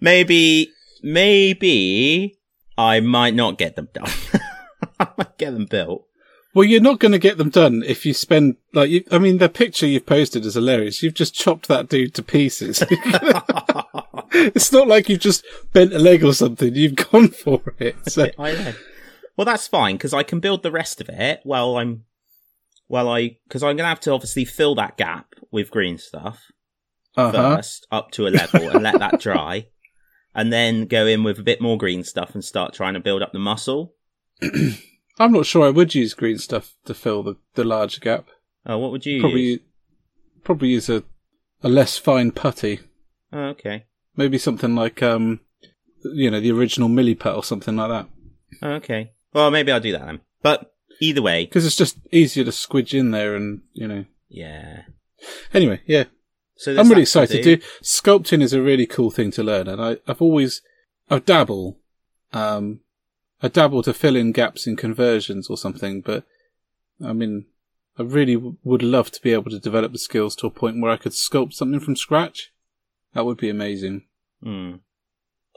maybe, 0.00 0.72
maybe 1.02 2.38
I 2.76 3.00
might 3.00 3.34
not 3.34 3.58
get 3.58 3.76
them 3.76 3.88
done. 3.92 4.10
I 5.00 5.08
might 5.16 5.38
get 5.38 5.52
them 5.52 5.66
built. 5.66 6.04
Well, 6.54 6.64
you're 6.64 6.80
not 6.80 6.98
going 6.98 7.12
to 7.12 7.18
get 7.18 7.38
them 7.38 7.50
done 7.50 7.84
if 7.86 8.06
you 8.06 8.14
spend, 8.14 8.56
like, 8.72 8.90
you, 8.90 9.04
I 9.12 9.18
mean, 9.18 9.38
the 9.38 9.48
picture 9.48 9.86
you've 9.86 10.06
posted 10.06 10.44
is 10.44 10.54
hilarious. 10.54 11.02
You've 11.02 11.14
just 11.14 11.34
chopped 11.34 11.68
that 11.68 11.88
dude 11.88 12.14
to 12.14 12.22
pieces. 12.22 12.82
it's 14.32 14.72
not 14.72 14.88
like 14.88 15.08
you've 15.08 15.20
just 15.20 15.44
bent 15.72 15.92
a 15.92 15.98
leg 15.98 16.24
or 16.24 16.32
something. 16.32 16.74
You've 16.74 16.96
gone 16.96 17.28
for 17.28 17.60
it. 17.78 18.10
So, 18.10 18.30
I 18.38 18.52
know. 18.52 18.72
Well, 19.36 19.44
that's 19.44 19.68
fine 19.68 19.96
because 19.96 20.14
I 20.14 20.24
can 20.24 20.40
build 20.40 20.64
the 20.64 20.72
rest 20.72 21.00
of 21.00 21.08
it 21.08 21.40
while 21.44 21.76
I'm, 21.76 22.04
while 22.88 23.08
I, 23.08 23.36
because 23.46 23.62
I'm 23.62 23.76
gonna 23.76 23.88
have 23.88 24.00
to 24.00 24.12
obviously 24.12 24.44
fill 24.44 24.74
that 24.74 24.96
gap 24.96 25.34
with 25.50 25.70
green 25.70 25.98
stuff 25.98 26.50
uh-huh. 27.16 27.56
first 27.56 27.86
up 27.90 28.10
to 28.12 28.26
a 28.26 28.30
level 28.30 28.68
and 28.68 28.82
let 28.82 28.98
that 28.98 29.20
dry, 29.20 29.66
and 30.34 30.52
then 30.52 30.86
go 30.86 31.06
in 31.06 31.24
with 31.24 31.38
a 31.38 31.42
bit 31.42 31.60
more 31.60 31.78
green 31.78 32.04
stuff 32.04 32.34
and 32.34 32.44
start 32.44 32.74
trying 32.74 32.94
to 32.94 33.00
build 33.00 33.22
up 33.22 33.32
the 33.32 33.38
muscle. 33.38 33.94
I'm 35.18 35.32
not 35.32 35.46
sure 35.46 35.66
I 35.66 35.70
would 35.70 35.94
use 35.94 36.14
green 36.14 36.38
stuff 36.38 36.74
to 36.84 36.94
fill 36.94 37.22
the, 37.22 37.36
the 37.54 37.64
larger 37.64 38.00
gap. 38.00 38.28
Oh, 38.64 38.78
what 38.78 38.92
would 38.92 39.04
you 39.04 39.20
Probably, 39.20 39.42
use? 39.42 39.60
probably 40.44 40.68
use 40.68 40.88
a, 40.88 41.02
a 41.62 41.68
less 41.68 41.98
fine 41.98 42.30
putty. 42.30 42.80
Oh, 43.32 43.46
okay. 43.46 43.86
Maybe 44.16 44.38
something 44.38 44.74
like, 44.74 45.02
um, 45.02 45.40
you 46.04 46.30
know, 46.30 46.40
the 46.40 46.52
original 46.52 46.88
Milliput 46.88 47.36
or 47.36 47.42
something 47.42 47.76
like 47.76 47.88
that. 47.88 48.08
Oh, 48.62 48.72
okay. 48.74 49.12
Well, 49.32 49.50
maybe 49.50 49.72
I'll 49.72 49.80
do 49.80 49.92
that 49.92 50.06
then. 50.06 50.20
But 50.42 50.72
Either 51.00 51.22
way, 51.22 51.44
because 51.44 51.64
it's 51.66 51.76
just 51.76 51.96
easier 52.12 52.44
to 52.44 52.50
squidge 52.50 52.92
in 52.98 53.10
there, 53.12 53.34
and 53.36 53.62
you 53.72 53.86
know. 53.88 54.04
yeah. 54.28 54.82
Anyway, 55.52 55.80
yeah, 55.86 56.04
So 56.56 56.72
I'm 56.72 56.88
really 56.88 57.02
there's 57.02 57.12
that 57.12 57.26
to 57.30 57.38
excited. 57.38 57.60
Dude, 57.60 57.62
sculpting 57.82 58.40
is 58.42 58.52
a 58.52 58.62
really 58.62 58.86
cool 58.86 59.10
thing 59.10 59.30
to 59.32 59.42
learn, 59.42 59.66
and 59.68 59.82
I, 59.82 59.96
I've 60.06 60.22
always, 60.22 60.62
I 61.10 61.18
dabble, 61.18 61.78
um, 62.32 62.80
I 63.42 63.48
dabble 63.48 63.82
to 63.82 63.92
fill 63.94 64.14
in 64.16 64.30
gaps 64.32 64.66
in 64.66 64.76
conversions 64.76 65.48
or 65.50 65.56
something, 65.56 66.02
but 66.02 66.24
I 67.04 67.12
mean, 67.12 67.46
I 67.98 68.02
really 68.02 68.34
w- 68.34 68.56
would 68.62 68.82
love 68.82 69.10
to 69.10 69.20
be 69.20 69.32
able 69.32 69.50
to 69.50 69.58
develop 69.58 69.90
the 69.92 69.98
skills 69.98 70.36
to 70.36 70.46
a 70.46 70.50
point 70.50 70.80
where 70.80 70.92
I 70.92 70.96
could 70.98 71.12
sculpt 71.12 71.54
something 71.54 71.80
from 71.80 71.96
scratch. 71.96 72.52
That 73.14 73.24
would 73.24 73.38
be 73.38 73.48
amazing. 73.50 74.04
Hmm. 74.42 74.74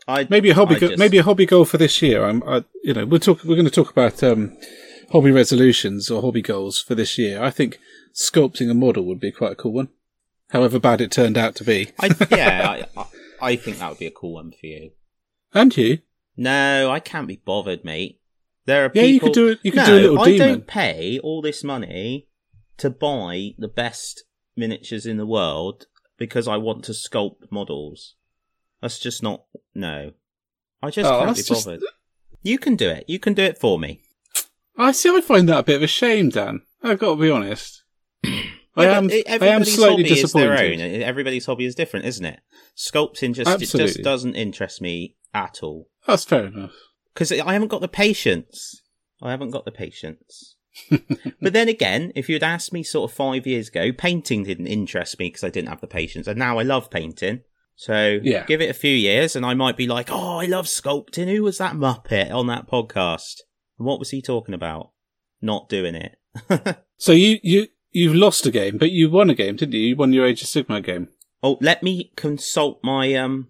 I 0.08 0.26
Maybe 0.28 0.50
a 0.50 0.56
hobby, 0.56 0.80
go- 0.80 0.88
just- 0.90 0.98
maybe 1.00 1.20
a 1.20 1.24
hobby 1.24 1.46
goal 1.46 1.66
for 1.66 1.78
this 1.78 2.02
year. 2.02 2.26
I'm, 2.26 2.42
I, 2.48 2.64
you 2.84 2.96
know, 2.96 3.06
we're 3.06 3.20
talk, 3.20 3.44
we're 3.44 3.56
going 3.56 3.66
to 3.66 3.72
talk 3.72 3.92
about 3.92 4.24
um, 4.24 4.58
hobby 5.12 5.32
resolutions 5.32 6.10
or 6.10 6.22
hobby 6.22 6.42
goals 6.42 6.80
for 6.82 6.96
this 6.96 7.18
year. 7.18 7.42
I 7.42 7.50
think 7.50 7.80
sculpting 8.14 8.70
a 8.70 8.74
model 8.74 9.06
would 9.06 9.20
be 9.20 9.32
quite 9.32 9.54
a 9.54 9.56
cool 9.56 9.74
one. 9.74 9.90
However 10.50 10.80
bad 10.80 11.02
it 11.02 11.12
turned 11.12 11.38
out 11.38 11.56
to 11.56 11.64
be. 11.64 11.92
I, 12.00 12.10
yeah, 12.30 12.86
I, 12.98 13.06
I, 13.42 13.56
think 13.56 13.80
that 13.80 13.90
would 13.90 14.00
be 14.00 14.08
a 14.08 14.12
cool 14.12 14.34
one 14.34 14.52
for 14.52 14.66
you. 14.66 14.92
And 15.54 15.76
you? 15.76 16.00
No, 16.36 16.90
I 16.92 17.00
can't 17.00 17.28
be 17.28 17.42
bothered, 17.44 17.86
mate. 17.86 18.20
There 18.66 18.86
are 18.86 18.92
Yeah, 18.94 19.04
people. 19.04 19.12
you 19.14 19.20
could 19.20 19.34
do 19.34 19.48
it. 19.50 19.60
You 19.64 19.72
could 19.72 19.78
no, 19.78 19.86
do 19.86 19.94
a 19.94 20.02
little 20.02 20.20
I 20.22 20.26
demon. 20.26 20.48
don't 20.48 20.68
pay 20.68 21.20
all 21.20 21.42
this 21.42 21.64
money 21.64 22.28
to 22.78 22.90
buy 22.90 23.52
the 23.58 23.68
best 23.68 24.24
miniatures 24.56 25.06
in 25.06 25.18
the 25.18 25.26
world 25.26 25.86
because 26.18 26.48
I 26.48 26.58
want 26.58 26.84
to 26.86 26.92
sculpt 26.92 27.50
models. 27.52 28.16
That's 28.82 29.00
just 29.00 29.24
not. 29.24 29.44
No, 29.74 30.12
I 30.84 30.90
just 30.90 31.10
Oh, 31.10 31.20
can't 31.20 31.36
be 31.36 31.42
that's 31.42 31.48
just- 31.48 31.66
bothered. 31.66 31.82
You 32.44 32.58
can 32.58 32.76
do 32.76 32.90
it. 32.90 33.06
You 33.08 33.20
can 33.20 33.34
do 33.36 33.44
it 33.44 33.58
for 33.60 33.78
me. 33.80 34.02
I 34.82 34.92
see. 34.92 35.10
I 35.16 35.22
find 35.22 35.48
that 35.50 35.60
a 35.60 35.64
bit 35.64 35.76
of 35.78 35.84
a 35.84 35.88
shame, 35.88 36.30
Dan. 36.30 36.62
I've 36.84 37.00
got 37.00 37.16
to 37.16 37.22
be 37.22 37.30
honest. 37.30 37.84
I 38.26 38.84
Yeah, 38.86 38.98
am. 38.98 39.10
I 39.12 39.16
am 39.16 39.24
everybody's 39.28 39.76
slightly 39.76 40.04
hobby 40.04 40.20
is 40.20 40.32
their 40.34 40.50
disappointed. 40.56 40.96
own. 40.96 41.02
Everybody's 41.04 41.46
hobby 41.46 41.66
is 41.66 41.76
different, 41.76 42.06
isn't 42.06 42.26
it? 42.26 42.40
Sculpting 42.78 43.34
just 43.34 43.62
it 43.62 43.78
just 43.78 44.02
doesn't 44.02 44.36
interest 44.36 44.82
me 44.82 45.16
at 45.34 45.60
all 45.62 45.88
That's 46.08 46.24
fair 46.26 46.46
enough. 46.48 46.72
because 47.14 47.32
I 47.32 47.54
haven't 47.54 47.68
got 47.70 47.82
the 47.82 47.88
patience. 47.88 48.82
I 49.22 49.32
haven't 49.32 49.52
got 49.52 49.66
the 49.66 49.72
patience. 49.72 50.56
but 50.90 51.52
then 51.54 51.68
again, 51.68 52.12
if 52.16 52.30
you'd 52.30 52.44
asked 52.44 52.72
me 52.74 52.82
sort 52.82 53.12
of 53.12 53.16
five 53.16 53.46
years 53.46 53.68
ago, 53.68 53.92
painting 53.92 54.44
didn't 54.44 54.68
interest 54.68 55.20
me 55.20 55.28
because 55.28 55.44
I 55.44 55.50
didn't 55.50 55.70
have 55.70 55.82
the 55.82 55.88
patience, 55.88 56.28
and 56.28 56.40
now 56.40 56.58
I 56.60 56.64
love 56.64 56.90
painting. 56.90 57.42
So 57.76 58.20
Yeah. 58.24 58.46
give 58.46 58.62
it 58.62 58.70
a 58.70 58.74
few 58.74 58.96
years, 58.96 59.36
and 59.36 59.46
I 59.46 59.54
might 59.54 59.76
be 59.78 59.88
like, 59.88 60.10
"Oh, 60.12 60.38
I 60.38 60.46
love 60.46 60.66
sculpting." 60.68 61.28
Who 61.28 61.44
was 61.44 61.58
that 61.58 61.76
muppet 61.76 62.32
on 62.32 62.48
that 62.48 62.68
podcast? 62.70 63.42
And 63.82 63.88
what 63.88 63.98
was 63.98 64.12
he 64.12 64.22
talking 64.22 64.54
about? 64.54 64.92
Not 65.42 65.68
doing 65.68 65.96
it. 65.96 66.18
So 66.98 67.14
you 67.14 67.40
you 67.42 67.66
you've 67.90 68.14
lost 68.14 68.46
a 68.46 68.52
game, 68.52 68.78
but 68.78 68.92
you 68.92 69.10
won 69.10 69.32
a 69.32 69.34
game, 69.34 69.56
didn't 69.56 69.74
you? 69.74 69.80
You 69.80 69.96
won 69.96 70.14
your 70.14 70.28
Age 70.28 70.44
of 70.44 70.48
Sigmar 70.48 70.84
game. 70.84 71.08
oh, 71.42 71.58
let 71.60 71.82
me 71.82 72.12
consult 72.16 72.80
my 72.84 73.16
um 73.16 73.48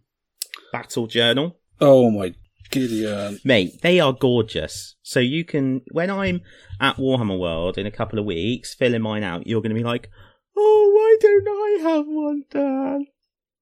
battle 0.72 1.06
journal. 1.06 1.58
Oh 1.82 2.10
my 2.10 2.34
Gideon! 2.70 3.42
Mate, 3.44 3.82
they 3.82 4.00
are 4.00 4.14
gorgeous. 4.14 4.96
So 5.02 5.20
you 5.20 5.44
can, 5.44 5.82
when 5.92 6.10
I'm 6.10 6.40
at 6.80 6.96
Warhammer 6.96 7.38
World 7.38 7.78
in 7.78 7.86
a 7.86 7.92
couple 7.92 8.20
of 8.20 8.24
weeks, 8.24 8.74
filling 8.74 9.02
mine 9.02 9.24
out, 9.24 9.46
you're 9.46 9.60
going 9.62 9.76
to 9.76 9.82
be 9.82 9.84
like, 9.84 10.10
oh, 10.56 10.92
why 10.96 11.18
don't 11.20 11.48
I 11.50 11.90
have 11.90 12.06
one, 12.08 12.46
Dad? 12.50 13.02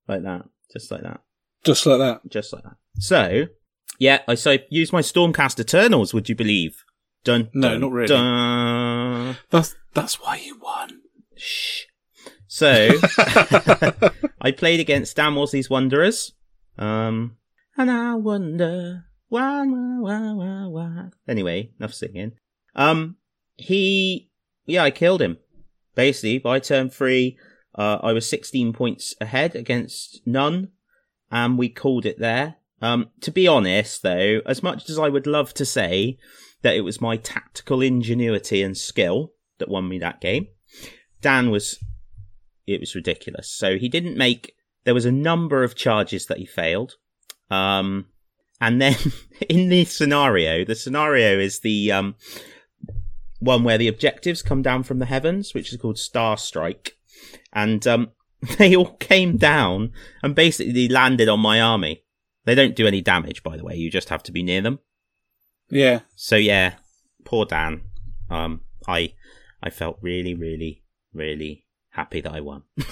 Like 0.08 0.22
that. 0.22 0.46
Just 0.72 0.92
like 0.92 1.02
that. 1.02 1.22
Just 1.64 1.88
like 1.88 1.98
that. 1.98 2.22
Just 2.30 2.54
like 2.54 2.62
that. 2.62 2.78
So, 3.00 3.48
yeah, 3.98 4.20
I 4.28 4.36
say 4.36 4.66
use 4.70 4.94
my 4.94 5.02
Stormcast 5.02 5.60
Eternals, 5.60 6.14
would 6.14 6.30
you 6.30 6.36
believe? 6.36 6.84
Dun, 7.24 7.50
No, 7.54 7.72
dun, 7.72 7.82
not 7.82 7.92
really. 7.92 8.08
Dun. 8.08 9.38
That's 9.50 9.76
that's 9.94 10.22
why 10.22 10.38
you 10.38 10.58
won. 10.60 11.02
Shh. 11.36 11.84
So, 12.48 12.90
I 14.42 14.52
played 14.56 14.80
against 14.80 15.16
Dan 15.16 15.34
Mosley's 15.34 15.70
Wanderers. 15.70 16.34
Um, 16.80 17.38
and 17.78 17.92
I 17.92 18.16
wonder 18.16 19.06
why, 19.28 19.66
why, 19.68 20.00
why, 20.00 20.34
why, 20.34 20.66
why. 20.66 21.06
Anyway, 21.28 21.72
enough 21.80 21.94
singing. 21.94 22.32
Um, 22.76 23.18
he, 23.56 24.32
yeah, 24.66 24.84
I 24.84 24.92
killed 24.92 25.22
him. 25.22 25.38
Basically, 25.94 26.40
by 26.40 26.60
turn 26.60 26.90
three, 26.90 27.38
uh, 27.76 28.00
I 28.02 28.14
was 28.14 28.28
16 28.28 28.74
points 28.74 29.14
ahead 29.22 29.56
against 29.56 30.22
none, 30.26 30.70
and 31.30 31.58
we 31.58 31.70
called 31.70 32.06
it 32.06 32.18
there. 32.20 32.56
Um, 32.82 33.10
to 33.22 33.32
be 33.32 33.48
honest, 33.48 34.04
though, 34.04 34.42
as 34.46 34.64
much 34.64 34.90
as 34.90 34.98
I 34.98 35.10
would 35.10 35.28
love 35.28 35.54
to 35.56 35.66
say 35.66 36.18
that 36.62 36.76
it 36.76 36.82
was 36.82 37.02
my 37.02 37.18
tactical 37.18 37.82
ingenuity 37.82 38.62
and 38.62 38.78
skill 38.78 39.34
that 39.58 39.70
won 39.70 39.88
me 39.88 40.00
that 40.00 40.22
game, 40.22 40.48
Dan 41.22 41.52
was 41.52 41.80
it 42.66 42.80
was 42.80 42.96
ridiculous. 42.96 43.50
So 43.50 43.78
he 43.78 43.90
didn't 43.90 44.18
make. 44.18 44.54
There 44.86 44.94
was 44.94 45.06
a 45.06 45.12
number 45.12 45.64
of 45.64 45.76
charges 45.76 46.28
that 46.28 46.38
he 46.38 46.46
failed, 46.46 46.96
um, 47.50 48.08
and 48.62 48.82
then 48.82 48.96
in 49.50 49.70
the 49.70 49.86
scenario, 49.86 50.64
the 50.64 50.76
scenario 50.76 51.40
is 51.40 51.60
the 51.60 51.92
um, 51.92 52.16
one 53.40 53.64
where 53.64 53.78
the 53.78 53.88
objectives 53.88 54.42
come 54.42 54.62
down 54.62 54.84
from 54.84 55.00
the 55.00 55.06
heavens, 55.06 55.54
which 55.54 55.74
is 55.74 55.82
called 55.82 55.98
Star 55.98 56.38
Strike, 56.38 56.98
and 57.52 57.86
um, 57.88 58.12
they 58.58 58.76
all 58.76 58.96
came 58.98 59.38
down 59.38 59.92
and 60.24 60.36
basically 60.36 60.88
landed 60.88 61.28
on 61.28 61.40
my 61.40 61.60
army. 61.60 62.04
They 62.46 62.56
don't 62.56 62.76
do 62.76 62.88
any 62.88 63.02
damage, 63.02 63.44
by 63.44 63.58
the 63.58 63.64
way. 63.64 63.76
You 63.76 63.92
just 63.92 64.10
have 64.10 64.24
to 64.24 64.32
be 64.32 64.44
near 64.44 64.62
them. 64.62 64.80
Yeah. 65.70 66.02
So 66.16 66.36
yeah, 66.36 66.76
poor 67.26 67.46
Dan. 67.46 67.82
Um, 68.30 68.62
I 68.88 69.14
I 69.62 69.70
felt 69.70 69.98
really, 70.02 70.34
really, 70.34 70.84
really 71.14 71.66
happy 71.92 72.22
that 72.22 72.34
I 72.34 72.42
won. 72.42 72.64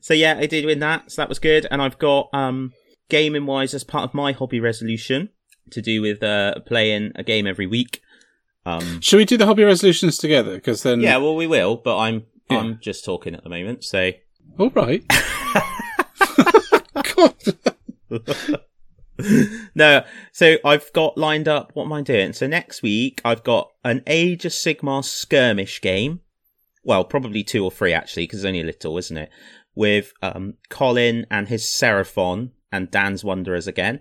so 0.00 0.14
yeah, 0.14 0.36
I 0.38 0.46
did 0.46 0.64
win 0.64 0.80
that, 0.80 1.10
so 1.10 1.22
that 1.22 1.28
was 1.28 1.38
good. 1.38 1.66
And 1.70 1.82
I've 1.82 1.98
got 1.98 2.28
um 2.32 2.72
gaming 3.08 3.46
wise 3.46 3.74
as 3.74 3.84
part 3.84 4.04
of 4.04 4.14
my 4.14 4.32
hobby 4.32 4.60
resolution 4.60 5.28
to 5.70 5.82
do 5.82 6.02
with 6.02 6.22
uh 6.22 6.60
playing 6.66 7.12
a 7.14 7.22
game 7.22 7.46
every 7.46 7.66
week. 7.66 8.00
Um 8.66 9.00
Should 9.00 9.18
we 9.18 9.24
do 9.24 9.36
the 9.36 9.46
hobby 9.46 9.64
resolutions 9.64 10.18
together? 10.18 10.54
Because 10.54 10.82
then, 10.82 11.00
yeah, 11.00 11.16
well 11.18 11.36
we 11.36 11.46
will, 11.46 11.76
but 11.76 11.98
I'm 11.98 12.24
Yeah. 12.50 12.58
I'm 12.58 12.78
just 12.80 13.04
talking 13.04 13.34
at 13.34 13.44
the 13.44 13.50
moment, 13.50 13.84
so 13.84 14.12
all 14.58 14.70
right. 14.70 15.04
No, 19.74 20.04
so 20.32 20.56
I've 20.64 20.92
got 20.92 21.16
lined 21.16 21.48
up. 21.48 21.70
What 21.74 21.84
am 21.84 21.92
I 21.92 22.02
doing? 22.02 22.32
So 22.32 22.46
next 22.46 22.82
week 22.82 23.20
I've 23.24 23.44
got 23.44 23.70
an 23.84 24.02
Age 24.06 24.44
of 24.44 24.52
Sigmar 24.52 25.04
skirmish 25.04 25.80
game. 25.80 26.20
Well, 26.82 27.04
probably 27.04 27.44
two 27.44 27.64
or 27.64 27.70
three 27.70 27.92
actually, 27.92 28.24
because 28.24 28.40
it's 28.40 28.46
only 28.46 28.60
a 28.60 28.64
little, 28.64 28.98
isn't 28.98 29.16
it? 29.16 29.30
With 29.74 30.12
um, 30.22 30.54
Colin 30.68 31.26
and 31.30 31.48
his 31.48 31.64
Seraphon 31.64 32.50
and 32.70 32.90
Dan's 32.90 33.24
Wanderers 33.24 33.66
again 33.66 34.00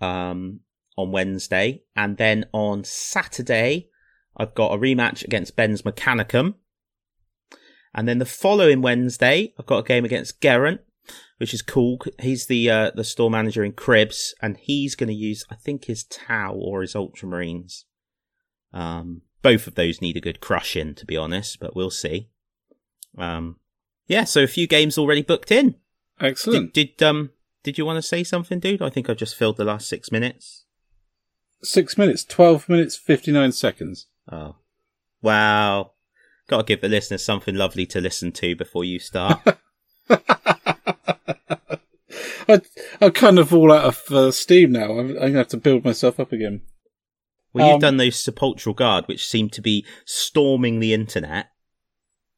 um, 0.00 0.60
on 0.96 1.12
Wednesday, 1.12 1.82
and 1.94 2.16
then 2.16 2.46
on 2.52 2.84
Saturday 2.84 3.88
I've 4.36 4.54
got 4.54 4.72
a 4.72 4.78
rematch 4.78 5.24
against 5.24 5.56
Ben's 5.56 5.82
Mechanicum, 5.82 6.54
and 7.94 8.08
then 8.08 8.18
the 8.18 8.24
following 8.24 8.80
Wednesday 8.80 9.52
I've 9.58 9.66
got 9.66 9.78
a 9.78 9.88
game 9.88 10.04
against 10.04 10.40
Geraint 10.40 10.80
which 11.40 11.54
is 11.54 11.62
cool. 11.62 11.98
He's 12.20 12.46
the 12.46 12.68
uh, 12.68 12.90
the 12.94 13.02
store 13.02 13.30
manager 13.30 13.64
in 13.64 13.72
Cribs, 13.72 14.34
and 14.42 14.58
he's 14.58 14.94
going 14.94 15.08
to 15.08 15.14
use, 15.14 15.42
I 15.50 15.54
think, 15.54 15.86
his 15.86 16.04
Tau 16.04 16.52
or 16.52 16.82
his 16.82 16.92
Ultramarines. 16.92 17.84
Um, 18.74 19.22
both 19.40 19.66
of 19.66 19.74
those 19.74 20.02
need 20.02 20.18
a 20.18 20.20
good 20.20 20.40
crush 20.40 20.76
in, 20.76 20.94
to 20.96 21.06
be 21.06 21.16
honest, 21.16 21.58
but 21.58 21.74
we'll 21.74 21.90
see. 21.90 22.28
Um, 23.16 23.56
yeah, 24.06 24.24
so 24.24 24.42
a 24.42 24.46
few 24.46 24.66
games 24.66 24.98
already 24.98 25.22
booked 25.22 25.50
in. 25.50 25.76
Excellent. 26.20 26.74
Did, 26.74 26.98
did 26.98 27.06
um 27.06 27.30
did 27.62 27.78
you 27.78 27.86
want 27.86 27.96
to 27.96 28.02
say 28.02 28.22
something, 28.22 28.60
dude? 28.60 28.82
I 28.82 28.90
think 28.90 29.08
I've 29.08 29.16
just 29.16 29.34
filled 29.34 29.56
the 29.56 29.64
last 29.64 29.88
six 29.88 30.12
minutes. 30.12 30.66
Six 31.62 31.96
minutes, 31.96 32.22
twelve 32.22 32.68
minutes, 32.68 32.96
fifty-nine 32.96 33.52
seconds. 33.52 34.08
Oh, 34.30 34.56
wow! 35.22 35.92
Got 36.48 36.58
to 36.58 36.64
give 36.64 36.82
the 36.82 36.88
listeners 36.90 37.24
something 37.24 37.54
lovely 37.54 37.86
to 37.86 38.00
listen 38.02 38.30
to 38.32 38.54
before 38.54 38.84
you 38.84 38.98
start. 38.98 39.40
I, 42.52 42.60
I'm 43.00 43.12
kind 43.12 43.38
of 43.38 43.52
all 43.54 43.72
out 43.72 43.84
of 43.84 44.02
uh, 44.10 44.30
steam 44.30 44.72
now. 44.72 44.98
I'm, 44.98 45.08
I'm 45.10 45.14
going 45.14 45.32
to 45.32 45.38
have 45.38 45.48
to 45.48 45.56
build 45.56 45.84
myself 45.84 46.18
up 46.20 46.32
again. 46.32 46.62
Well, 47.52 47.66
you've 47.66 47.74
Um, 47.74 47.80
done 47.80 47.96
those 47.96 48.22
sepulchral 48.22 48.74
guard, 48.74 49.06
which 49.08 49.26
seem 49.26 49.48
to 49.50 49.60
be 49.60 49.84
storming 50.04 50.78
the 50.80 50.94
internet. 50.94 51.50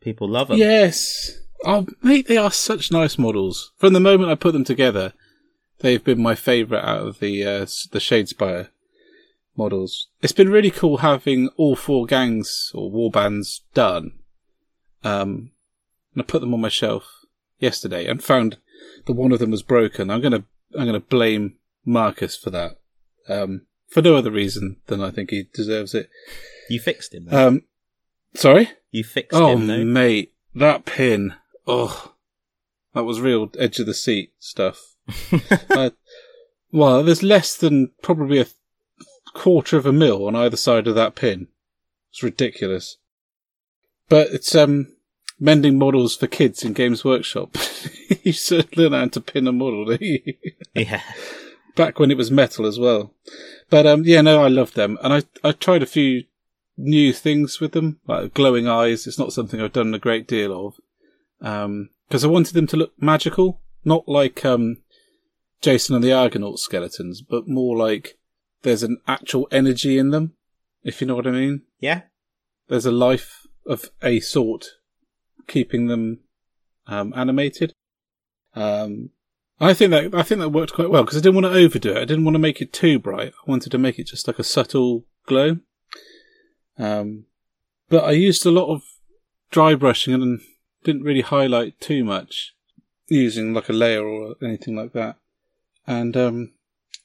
People 0.01 0.29
love 0.29 0.49
them. 0.49 0.59
Yes. 0.59 1.39
Oh, 1.65 1.87
mate, 2.03 2.27
they 2.29 2.37
are 2.37 2.51
such 2.51 2.91
nice 2.91 3.19
models. 3.19 3.73
From 3.77 3.93
the 3.93 4.01
moment 4.01 4.31
I 4.31 4.35
put 4.35 4.53
them 4.53 4.65
together, 4.65 5.13
they've 5.81 6.03
been 6.03 6.23
my 6.23 6.35
favourite 6.35 6.85
out 6.85 7.07
of 7.07 7.21
the 7.21 7.45
uh, 7.45 7.67
the 7.93 8.01
Shadespire 8.01 8.69
models. 9.57 10.09
It's 10.23 10.33
been 10.33 10.49
really 10.51 10.71
cool 10.71 10.99
having 10.99 11.51
all 11.57 11.77
four 11.77 12.07
gangs 12.07 12.73
or 12.75 12.91
warbands 12.91 13.61
done. 13.75 14.13
Um, 15.05 15.53
and 16.15 16.23
I 16.23 16.25
put 16.25 16.41
them 16.41 16.55
on 16.55 16.61
my 16.61 16.69
shelf 16.69 17.05
yesterday 17.59 18.07
and 18.07 18.25
found 18.25 18.59
that 19.07 19.13
one 19.15 19.33
of 19.33 19.39
them 19.39 19.51
was 19.51 19.63
broken. 19.63 20.11
I'm 20.11 20.21
gonna 20.21 20.45
I'm 20.79 20.87
gonna 20.87 21.01
blame 21.01 21.57
Marcus 21.85 22.37
for 22.37 22.51
that. 22.51 22.79
Um, 23.29 23.63
for 23.89 24.03
no 24.03 24.17
other 24.17 24.31
reason 24.31 24.79
than 24.87 25.03
I 25.03 25.11
think 25.11 25.31
he 25.31 25.45
deserves 25.53 25.95
it. 25.95 26.09
You 26.71 26.81
fixed 26.81 27.15
him. 27.15 27.27
Though. 27.27 27.49
Um, 27.49 27.63
sorry. 28.35 28.71
you 28.91 29.05
fixed 29.05 29.39
Oh, 29.39 29.53
him, 29.57 29.67
though. 29.67 29.85
mate, 29.85 30.33
that 30.55 30.85
pin. 30.87 31.35
Oh, 31.67 32.15
that 32.95 33.05
was 33.05 33.21
real 33.21 33.51
edge 33.59 33.79
of 33.79 33.87
the 33.87 33.95
seat 33.95 34.33
stuff. 34.39 34.95
uh, 35.71 35.91
well, 36.73 37.03
there's 37.03 37.23
less 37.23 37.57
than 37.57 37.91
probably 38.03 38.41
a 38.41 38.47
quarter 39.35 39.77
of 39.77 39.85
a 39.87 39.93
mil 39.93 40.27
on 40.27 40.35
either 40.37 40.57
side 40.57 40.87
of 40.87 40.95
that 40.95 41.15
pin. 41.15 41.49
It's 42.11 42.23
ridiculous. 42.23 42.97
But 44.09 44.29
it's 44.29 44.55
um 44.55 44.95
mending 45.43 45.77
models 45.77 46.17
for 46.17 46.29
kids 46.29 46.63
in 46.63 46.73
Games 46.73 47.05
Workshop. 47.05 47.57
you 48.23 48.33
should 48.33 48.77
learn 48.77 48.93
how 48.93 49.09
to 49.09 49.21
pin 49.21 49.49
a 49.49 49.53
model, 49.53 49.85
don't 49.87 50.01
you? 50.01 50.21
yeah. 50.73 51.03
Back 51.75 51.99
when 51.99 52.13
it 52.13 52.17
was 52.17 52.31
metal 52.31 52.65
as 52.65 52.79
well. 52.79 53.13
But 53.69 53.87
um 53.87 54.05
yeah, 54.05 54.21
no, 54.21 54.45
I 54.45 54.49
love 54.49 54.75
them. 54.75 54.99
And 55.03 55.13
I 55.13 55.23
I 55.43 55.53
tried 55.53 55.83
a 55.83 55.87
few 55.87 56.25
new 56.77 57.13
things 57.13 57.59
with 57.61 57.73
them, 57.73 57.99
like 58.07 58.35
glowing 58.35 58.69
eyes. 58.69 59.07
It's 59.07 59.19
not 59.19 59.33
something 59.33 59.61
I've 59.61 59.73
done 59.73 59.93
a 59.93 59.99
great 59.99 60.29
deal 60.29 60.67
of. 60.67 60.75
Um 61.41 61.91
because 62.07 62.25
I 62.25 62.29
wanted 62.29 62.55
them 62.55 62.69
to 62.69 62.77
look 62.77 62.93
magical, 63.01 63.61
not 63.85 64.07
like 64.07 64.45
um 64.45 64.77
Jason 65.61 65.97
and 65.97 66.05
the 66.05 66.13
Argonaut 66.13 66.61
skeletons, 66.61 67.21
but 67.21 67.49
more 67.49 67.77
like 67.77 68.17
there's 68.63 68.85
an 68.85 68.99
actual 69.09 69.49
energy 69.51 69.99
in 69.99 70.11
them, 70.11 70.35
if 70.85 71.01
you 71.01 71.07
know 71.09 71.17
what 71.17 71.27
I 71.27 71.33
mean. 71.33 71.63
Yeah. 71.81 72.03
There's 72.69 72.87
a 72.87 72.93
life 72.93 73.47
of 73.67 73.91
a 74.03 74.21
sort 74.21 74.67
keeping 75.47 75.87
them 75.87 76.21
um, 76.87 77.13
animated. 77.17 77.73
Um, 78.55 79.11
I 79.61 79.75
think 79.75 79.91
that 79.93 80.15
I 80.15 80.23
think 80.23 80.41
that 80.41 80.49
worked 80.51 80.73
quite 80.73 80.91
well 80.91 81.05
because 81.05 81.17
I 81.17 81.21
didn't 81.21 81.41
want 81.41 81.47
to 81.53 81.59
overdo 81.59 81.93
it. 81.93 81.99
I 81.99 82.05
didn't 82.05 82.25
want 82.25 82.35
to 82.35 82.41
make 82.41 82.61
it 82.61 82.73
too 82.73 82.99
bright. 82.99 83.33
I 83.47 83.51
wanted 83.51 83.71
to 83.71 83.79
make 83.79 83.99
it 83.99 84.09
just 84.09 84.27
like 84.27 84.39
a 84.39 84.45
subtle 84.45 85.05
glow. 85.27 85.59
Um, 86.79 87.27
but 87.89 88.05
I 88.05 88.13
used 88.13 88.45
a 88.45 88.51
lot 88.51 88.73
of 88.73 88.83
dry 89.51 89.75
brushing 89.75 90.15
and 90.15 90.41
didn't 90.83 91.05
really 91.05 91.21
highlight 91.21 91.81
too 91.81 92.05
much 92.05 92.55
using 93.07 93.55
like 93.55 93.69
a 93.69 93.75
layer 93.75 94.05
or 94.05 94.35
anything 94.43 94.75
like 94.75 94.93
that. 94.95 95.17
And 95.87 96.17
um, 96.17 96.53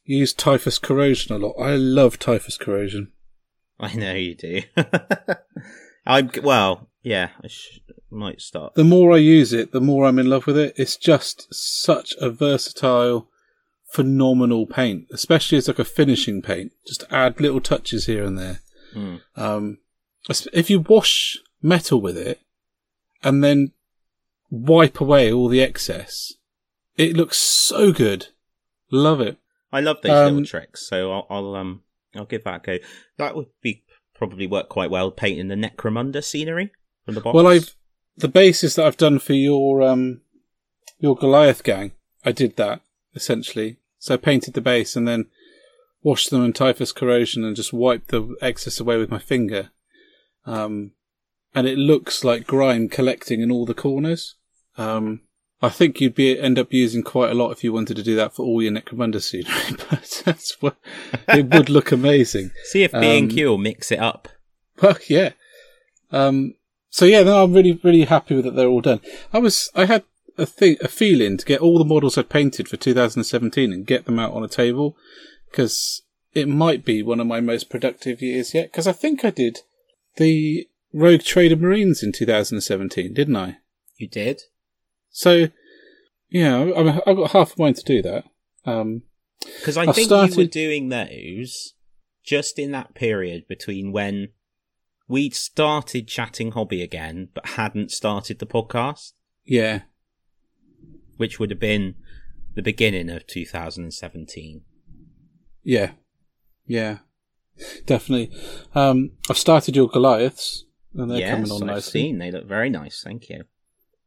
used 0.04 0.40
typhus 0.40 0.80
corrosion 0.80 1.36
a 1.36 1.40
lot. 1.40 1.56
I 1.62 1.76
love 1.76 2.18
typhus 2.18 2.58
corrosion. 2.58 3.12
I 3.80 3.94
know 3.94 4.14
you 4.14 4.34
do. 4.34 4.62
I'm 6.06 6.32
well. 6.42 6.90
Yeah, 7.04 7.30
I 7.44 7.50
might 8.10 8.42
start. 8.42 8.74
the 8.76 8.84
more 8.84 9.14
I 9.14 9.18
use 9.18 9.54
it, 9.54 9.72
the 9.72 9.82
more 9.82 10.06
I'm 10.06 10.20
in 10.20 10.30
love 10.30 10.48
with 10.48 10.58
it. 10.58 10.74
It's 10.78 10.96
just 10.98 11.54
such 11.54 12.14
a 12.20 12.30
versatile, 12.30 13.28
phenomenal 13.92 14.66
paint, 14.66 15.08
especially 15.12 15.58
as 15.58 15.68
like 15.68 15.80
a 15.80 15.86
finishing 15.86 16.42
paint. 16.42 16.72
Just 16.86 17.04
add 17.10 17.40
little 17.42 17.62
touches 17.62 18.06
here 18.06 18.24
and 18.24 18.38
there. 18.38 18.60
Mm. 18.96 19.22
Um, 19.36 19.78
if 20.54 20.70
you 20.70 20.80
wash 20.82 21.38
metal 21.62 22.00
with 22.02 22.18
it 22.18 22.40
and 23.24 23.44
then 23.44 23.72
wipe 24.50 25.02
away 25.02 25.32
all 25.32 25.48
the 25.50 25.62
excess, 25.62 26.34
it 26.98 27.16
looks 27.16 27.38
so 27.38 27.92
good. 27.92 28.28
Love 28.92 29.20
it. 29.22 29.38
I 29.72 29.82
love 29.82 29.98
those 30.02 30.12
Um, 30.12 30.34
little 30.36 30.46
tricks, 30.48 30.88
so 30.88 31.12
I'll, 31.12 31.28
I'll 31.30 31.56
um 31.56 31.84
I'll 32.16 32.26
give 32.26 32.46
that 32.46 32.62
a 32.68 32.78
go. 32.80 32.86
That 33.18 33.36
would 33.36 33.48
be 33.62 33.84
probably 34.16 34.48
work 34.48 34.70
quite 34.70 34.90
well 34.90 35.12
painting 35.12 35.50
the 35.50 35.56
Necromunda 35.56 36.24
scenery 36.24 36.72
from 37.06 37.16
the 37.16 37.22
box. 37.22 37.36
Well, 37.36 37.48
I've 37.48 37.76
the 38.18 38.28
basis 38.28 38.76
that 38.76 38.86
I've 38.86 38.98
done 38.98 39.20
for 39.20 39.34
your 39.34 39.82
um 39.82 40.22
your 41.00 41.16
Goliath 41.16 41.64
gang. 41.64 41.92
I 42.26 42.32
did 42.32 42.56
that 42.58 42.82
essentially. 43.16 43.78
So 44.00 44.14
I 44.14 44.18
painted 44.18 44.54
the 44.54 44.62
base 44.62 44.96
and 44.96 45.08
then 45.08 45.28
washed 46.04 46.30
them 46.30 46.44
in 46.44 46.54
typhus 46.54 46.92
corrosion 46.92 47.44
and 47.44 47.56
just 47.56 47.74
wiped 47.74 48.10
the 48.10 48.36
excess 48.42 48.80
away 48.80 48.98
with 48.98 49.12
my 49.12 49.20
finger. 49.20 49.70
Um, 50.46 50.92
and 51.54 51.68
it 51.68 51.78
looks 51.78 52.24
like 52.24 52.48
grime 52.48 52.88
collecting 52.88 53.42
in 53.42 53.52
all 53.52 53.66
the 53.66 53.74
corners. 53.74 54.36
Um, 54.78 55.22
I 55.62 55.70
think 55.70 56.00
you'd 56.00 56.14
be 56.14 56.40
end 56.40 56.60
up 56.60 56.72
using 56.72 57.02
quite 57.02 57.32
a 57.32 57.36
lot 57.36 57.52
if 57.52 57.64
you 57.64 57.74
wanted 57.74 57.96
to 57.98 58.04
do 58.04 58.16
that 58.16 58.36
for 58.36 58.44
all 58.44 58.62
your 58.62 58.72
Necromunda 58.72 59.22
scenery, 59.22 59.76
but 59.90 60.22
that's 60.24 60.62
what 60.62 60.78
it 61.28 61.48
would 61.54 61.70
look 61.70 61.92
amazing. 61.92 62.52
see 62.66 62.84
if 62.84 62.92
B 62.92 62.98
and 63.18 63.30
um, 63.32 63.36
Q 63.36 63.50
will 63.50 63.58
mix 63.58 63.92
it 63.92 64.00
up. 64.00 64.30
Well, 64.80 64.96
yeah. 65.08 65.32
Um, 66.12 66.54
so 66.98 67.06
yeah, 67.06 67.22
no, 67.22 67.44
I'm 67.44 67.54
really, 67.54 67.80
really 67.84 68.06
happy 68.06 68.34
with 68.36 68.46
that 68.46 68.56
they're 68.56 68.68
all 68.68 68.82
done. 68.82 69.02
I 69.32 69.38
was, 69.38 69.70
I 69.76 69.86
had 69.86 70.04
a 70.36 70.48
thing, 70.48 70.78
a 70.82 70.88
feeling 70.88 71.38
to 71.38 71.46
get 71.46 71.62
all 71.62 71.78
the 71.78 71.86
models 71.86 72.18
I'd 72.18 72.30
painted 72.30 72.68
for 72.68 72.76
2017 72.78 73.72
and 73.72 73.86
get 73.86 74.06
them 74.06 74.18
out 74.18 74.34
on 74.34 74.44
a 74.44 74.48
table 74.48 74.98
because 75.52 76.02
it 76.34 76.48
might 76.48 76.84
be 76.84 77.04
one 77.04 77.20
of 77.20 77.28
my 77.28 77.40
most 77.40 77.70
productive 77.70 78.20
years 78.22 78.56
yet. 78.56 78.72
Because 78.72 78.88
I 78.88 78.94
think 78.94 79.24
I 79.24 79.30
did 79.30 79.60
the 80.16 80.68
Rogue 80.92 81.22
Trader 81.22 81.56
Marines 81.56 82.02
in 82.02 82.12
2017, 82.12 83.14
didn't 83.14 83.36
I? 83.36 83.58
You 83.98 84.08
did. 84.08 84.42
So 85.12 85.50
yeah, 86.30 86.58
I, 86.58 87.02
I've 87.10 87.16
got 87.18 87.32
half 87.32 87.58
a 87.58 87.62
mind 87.62 87.76
to 87.76 87.84
do 87.84 88.02
that. 88.02 88.24
Um, 88.66 89.04
Because 89.60 89.78
I 89.78 89.84
I've 89.84 89.94
think 89.96 90.10
you 90.10 90.16
were 90.18 90.28
started- 90.28 90.50
doing 90.52 90.90
those 90.90 91.74
just 92.24 92.58
in 92.58 92.72
that 92.72 92.96
period 92.96 93.48
between 93.48 93.92
when 93.92 94.30
we'd 95.08 95.36
started 95.36 96.08
chatting 96.08 96.52
hobby 96.52 96.82
again, 96.82 97.30
but 97.34 97.46
hadn't 97.50 97.92
started 97.92 98.40
the 98.40 98.46
podcast, 98.46 99.14
yeah, 99.46 99.82
which 101.18 101.40
would 101.40 101.50
have 101.52 101.60
been 101.60 101.96
the 102.56 102.62
beginning 102.62 103.10
of 103.10 103.26
2017. 103.28 104.62
Yeah, 105.64 105.92
yeah, 106.66 107.00
definitely. 107.86 108.32
Um, 108.76 109.12
I've 109.30 109.38
started 109.38 109.76
your 109.76 109.88
Goliaths, 109.90 110.66
and 110.94 111.12
they're 111.12 111.20
yes, 111.20 111.32
coming 111.32 111.52
on 111.52 111.64
I've 111.70 111.76
nicely. 111.76 112.02
seen. 112.02 112.18
They 112.20 112.32
look 112.32 112.46
very 112.48 112.70
nice. 112.70 113.02
Thank 113.04 113.30
you. 113.30 113.44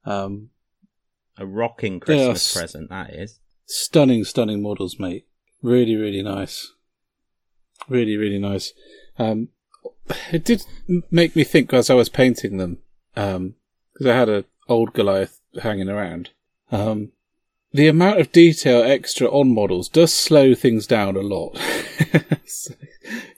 Um, 0.05 0.51
A 1.37 1.47
rocking 1.47 2.01
Christmas 2.01 2.55
s- 2.57 2.61
present, 2.61 2.89
that 2.91 3.11
is. 3.15 3.41
stunning, 3.67 4.25
stunning 4.25 4.63
models, 4.63 4.99
mate. 4.99 5.27
Really, 5.63 5.95
really 5.97 6.23
nice. 6.23 6.73
Really, 7.89 8.17
really 8.17 8.39
nice. 8.39 8.73
Um, 9.19 9.49
it 10.33 10.44
did 10.44 10.62
make 11.11 11.35
me 11.37 11.44
think 11.44 11.73
as 11.73 11.90
I 11.90 11.94
was 11.94 12.09
painting 12.09 12.57
them, 12.59 12.79
because 13.14 14.07
I 14.07 14.14
had 14.14 14.29
an 14.29 14.44
old 14.68 14.92
Goliath 14.92 15.40
hanging 15.62 15.88
around. 15.88 16.31
Um, 16.73 17.12
the 17.73 17.87
amount 17.88 18.18
of 18.20 18.33
detail 18.33 18.83
extra 18.83 19.29
on 19.29 19.55
models 19.55 19.88
does 19.88 20.12
slow 20.12 20.55
things 20.55 20.87
down 20.87 21.16
a 21.16 21.20
lot. 21.20 21.59
So, 22.53 22.75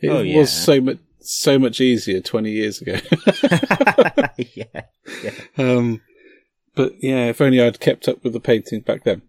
it 0.00 0.08
Oh, 0.08 0.22
yeah. 0.22 0.38
was 0.38 0.50
so 0.50 0.80
much 0.80 0.96
so 1.20 1.58
much 1.58 1.80
easier 1.82 2.20
twenty 2.20 2.52
years 2.52 2.80
ago. 2.80 2.96
yeah. 4.54 4.82
Um, 5.58 6.00
but 6.74 6.92
yeah, 7.02 7.26
if 7.26 7.40
only 7.42 7.60
I'd 7.60 7.78
kept 7.80 8.08
up 8.08 8.24
with 8.24 8.32
the 8.32 8.40
painting 8.40 8.80
back 8.80 9.04
then, 9.04 9.20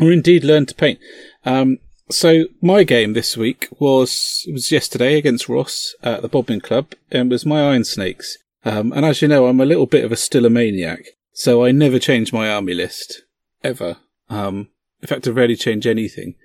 or 0.00 0.10
indeed 0.10 0.42
learned 0.42 0.68
to 0.68 0.74
paint. 0.74 0.98
Um, 1.44 1.78
so 2.10 2.44
my 2.60 2.84
game 2.84 3.12
this 3.12 3.36
week 3.36 3.68
was 3.78 4.44
it 4.46 4.52
was 4.52 4.72
yesterday 4.72 5.16
against 5.16 5.48
Ross 5.48 5.94
at 6.02 6.22
the 6.22 6.28
Bobbin 6.28 6.60
Club, 6.60 6.92
and 7.10 7.30
was 7.30 7.46
my 7.46 7.62
Iron 7.62 7.84
Snakes. 7.84 8.38
Um, 8.64 8.92
and 8.92 9.04
as 9.04 9.22
you 9.22 9.28
know, 9.28 9.46
I'm 9.46 9.60
a 9.60 9.66
little 9.66 9.86
bit 9.86 10.04
of 10.04 10.12
a 10.12 10.16
stiller 10.16 10.50
maniac, 10.50 11.04
so 11.32 11.64
I 11.64 11.72
never 11.72 11.98
change 11.98 12.32
my 12.32 12.48
army 12.48 12.74
list 12.74 13.22
ever. 13.64 13.96
Um, 14.28 14.68
in 15.00 15.08
fact, 15.08 15.26
I 15.26 15.30
rarely 15.30 15.56
change 15.56 15.86
anything. 15.86 16.36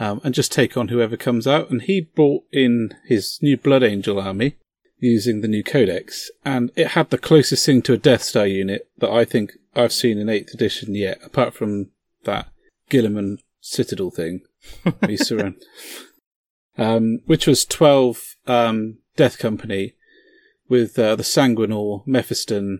Um, 0.00 0.20
and 0.22 0.32
just 0.32 0.52
take 0.52 0.76
on 0.76 0.88
whoever 0.88 1.16
comes 1.16 1.44
out. 1.44 1.70
And 1.70 1.82
he 1.82 2.02
brought 2.02 2.44
in 2.52 2.94
his 3.06 3.40
new 3.42 3.56
Blood 3.56 3.82
Angel 3.82 4.20
army, 4.20 4.56
using 5.00 5.40
the 5.40 5.48
new 5.48 5.62
codex, 5.62 6.30
and 6.44 6.70
it 6.76 6.88
had 6.88 7.10
the 7.10 7.18
closest 7.18 7.64
thing 7.66 7.82
to 7.82 7.92
a 7.92 7.98
Death 7.98 8.22
Star 8.22 8.46
unit 8.46 8.88
that 8.98 9.10
I 9.10 9.24
think 9.24 9.52
I've 9.74 9.92
seen 9.92 10.18
in 10.18 10.26
8th 10.26 10.54
edition 10.54 10.94
yet, 10.94 11.18
apart 11.24 11.54
from 11.54 11.90
that 12.24 12.48
Guilliman 12.90 13.38
Citadel 13.68 14.10
thing. 14.10 14.42
um, 16.78 17.20
which 17.26 17.46
was 17.46 17.64
12 17.64 18.36
um, 18.46 18.98
Death 19.16 19.38
Company 19.38 19.94
with 20.68 20.98
uh, 20.98 21.16
the 21.16 21.22
Sanguinor, 21.22 22.06
Mephiston, 22.06 22.78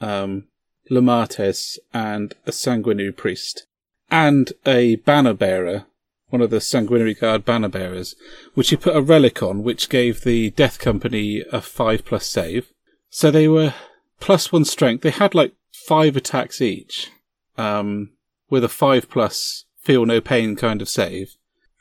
um, 0.00 0.48
Lemartes, 0.90 1.78
and 1.94 2.34
a 2.46 2.52
Sanguinary 2.52 3.12
Priest, 3.12 3.66
and 4.10 4.52
a 4.66 4.96
banner 4.96 5.34
bearer 5.34 5.86
one 6.30 6.42
of 6.42 6.50
the 6.50 6.60
Sanguinary 6.60 7.14
Guard 7.14 7.44
banner 7.44 7.68
bearers, 7.68 8.14
which 8.54 8.70
he 8.70 8.76
put 8.76 8.96
a 8.96 9.00
relic 9.00 9.42
on, 9.42 9.62
which 9.62 9.88
gave 9.88 10.22
the 10.22 10.50
Death 10.50 10.78
Company 10.78 11.42
a 11.52 11.60
5 11.60 12.04
plus 12.04 12.26
save. 12.26 12.72
So 13.10 13.30
they 13.30 13.48
were 13.48 13.74
plus 14.20 14.52
1 14.52 14.64
strength. 14.66 15.02
They 15.02 15.10
had 15.10 15.34
like 15.34 15.54
5 15.72 16.16
attacks 16.16 16.60
each, 16.60 17.10
um, 17.56 18.10
with 18.50 18.62
a 18.62 18.68
5 18.68 19.08
plus 19.08 19.64
feel 19.88 20.04
no 20.04 20.20
pain 20.20 20.54
kind 20.54 20.82
of 20.82 20.88
save. 20.88 21.34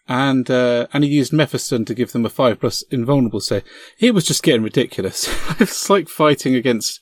And, 0.08 0.50
uh, 0.50 0.88
and 0.94 1.04
he 1.04 1.10
used 1.10 1.34
Mephiston 1.34 1.86
to 1.86 1.94
give 1.94 2.14
them 2.14 2.26
a 2.26 2.30
5 2.30 2.62
plus 2.62 2.82
invulnerable 2.84 3.42
save. 3.42 3.64
It 4.00 4.14
was 4.14 4.26
just 4.26 4.44
getting 4.44 4.64
ridiculous. 4.64 5.28
it's 5.60 5.90
like 5.90 6.08
fighting 6.08 6.56
against 6.56 7.02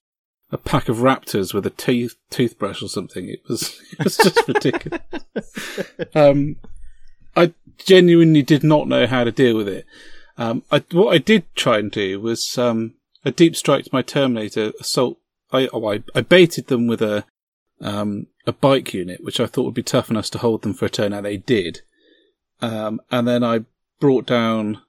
a 0.52 0.58
pack 0.58 0.90
of 0.90 0.98
raptors 0.98 1.54
with 1.54 1.68
a 1.68 1.70
teeth, 1.70 2.16
toothbrush 2.32 2.82
or 2.82 2.90
something. 2.90 3.30
It 3.30 3.42
was, 3.48 3.80
it 3.92 4.04
was 4.04 4.18
just 4.18 4.48
ridiculous. 4.48 5.00
Um, 6.16 6.56
I 7.36 7.54
genuinely 7.78 8.42
did 8.42 8.64
not 8.64 8.88
know 8.88 9.06
how 9.06 9.26
to 9.26 9.32
deal 9.32 9.56
with 9.56 9.68
it. 9.68 9.86
Um, 10.40 10.64
I, 10.72 10.84
what 10.92 11.14
I 11.14 11.20
did 11.20 11.44
try 11.54 11.78
and 11.78 11.92
do 11.92 12.20
was 12.20 12.58
um, 12.58 12.96
a 13.24 13.30
deep 13.30 13.56
strike 13.56 13.84
to 13.84 13.92
my 13.94 14.02
Terminator 14.02 14.72
assault. 14.82 15.20
I, 15.52 15.70
oh, 15.72 15.88
I, 15.88 16.04
I 16.16 16.22
baited 16.22 16.66
them 16.66 16.88
with 16.88 17.04
a 17.04 17.26
um, 17.82 18.28
a 18.46 18.54
bike 18.54 18.94
unit, 18.94 19.24
which 19.24 19.40
I 19.40 19.46
thought 19.46 19.66
would 19.66 19.74
be 19.74 19.84
tough 19.84 20.10
enough 20.10 20.30
to 20.32 20.38
hold 20.38 20.62
them 20.62 20.74
for 20.74 20.86
a 20.86 20.90
turn, 20.90 21.14
and 21.14 21.26
they 21.26 21.38
did. 21.38 21.82
Um, 22.62 23.02
and 23.12 23.28
then 23.28 23.44
I 23.44 23.66
brought 24.00 24.26
down 24.26 24.82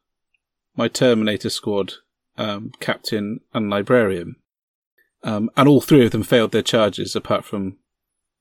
my 0.77 0.88
Terminator 0.88 1.51
squad, 1.51 1.94
um, 2.38 2.72
captain 2.81 3.40
and 3.55 3.70
librarian, 3.70 4.37
um, 5.22 5.51
and 5.57 5.68
all 5.68 5.81
three 5.81 6.05
of 6.05 6.12
them 6.12 6.22
failed 6.22 6.53
their 6.53 6.62
charges, 6.62 7.16
apart 7.16 7.44
from 7.44 7.77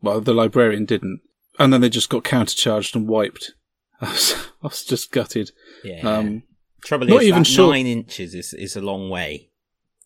well, 0.02 0.22
the 0.22 0.34
librarian 0.34 0.86
didn't, 0.86 1.22
and 1.58 1.74
then 1.74 1.82
they 1.82 1.90
just 1.90 2.10
got 2.10 2.24
countercharged 2.24 2.96
and 2.96 3.08
wiped. 3.08 3.54
I 4.02 4.12
was, 4.12 4.34
I 4.62 4.68
was 4.68 4.84
just 4.84 5.12
gutted. 5.12 5.52
Yeah. 5.84 6.02
Um, 6.02 6.44
Trouble 6.84 7.08
not 7.08 7.24
is, 7.24 7.30
even 7.30 7.44
sure- 7.44 7.72
nine 7.72 7.88
inches 7.88 8.36
is, 8.36 8.54
is 8.54 8.76
a 8.76 8.82
long 8.82 9.10
way, 9.10 9.50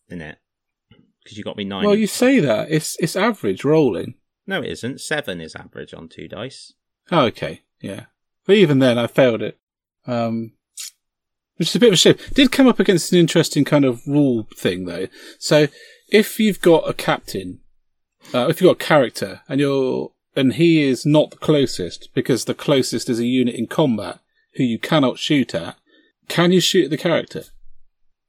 isn't 0.08 0.22
it? 0.22 0.38
Because 1.22 1.36
you 1.36 1.44
got 1.44 1.58
me 1.58 1.64
nine. 1.64 1.84
well, 1.84 1.94
you 1.94 2.06
say 2.06 2.40
that 2.40 2.70
it's 2.70 2.96
it's 2.98 3.14
average 3.14 3.62
rolling. 3.64 4.14
No, 4.50 4.60
it 4.62 4.70
isn't. 4.70 5.00
Seven 5.00 5.40
is 5.40 5.54
average 5.54 5.94
on 5.94 6.08
two 6.08 6.26
dice. 6.26 6.72
Oh, 7.12 7.26
okay, 7.26 7.62
yeah. 7.80 8.06
But 8.44 8.56
even 8.56 8.80
then, 8.80 8.98
I 8.98 9.06
failed 9.06 9.42
it. 9.42 9.58
Um, 10.08 10.54
which 11.54 11.68
is 11.68 11.76
a 11.76 11.78
bit 11.78 11.86
of 11.90 11.92
a 11.94 11.96
shame. 11.96 12.16
Did 12.34 12.50
come 12.50 12.66
up 12.66 12.80
against 12.80 13.12
an 13.12 13.18
interesting 13.20 13.64
kind 13.64 13.84
of 13.84 14.04
rule 14.08 14.48
thing 14.56 14.86
though. 14.86 15.06
So 15.38 15.68
if 16.08 16.40
you've 16.40 16.60
got 16.60 16.88
a 16.88 16.92
captain, 16.94 17.60
uh, 18.34 18.48
if 18.50 18.60
you've 18.60 18.68
got 18.76 18.82
a 18.84 18.88
character 18.88 19.42
and 19.48 19.60
you're, 19.60 20.10
and 20.34 20.54
he 20.54 20.82
is 20.82 21.06
not 21.06 21.30
the 21.30 21.36
closest 21.36 22.08
because 22.12 22.46
the 22.46 22.54
closest 22.54 23.08
is 23.08 23.20
a 23.20 23.26
unit 23.26 23.54
in 23.54 23.68
combat 23.68 24.18
who 24.54 24.64
you 24.64 24.80
cannot 24.80 25.18
shoot 25.20 25.54
at, 25.54 25.76
can 26.26 26.50
you 26.50 26.60
shoot 26.60 26.86
at 26.86 26.90
the 26.90 26.96
character? 26.96 27.44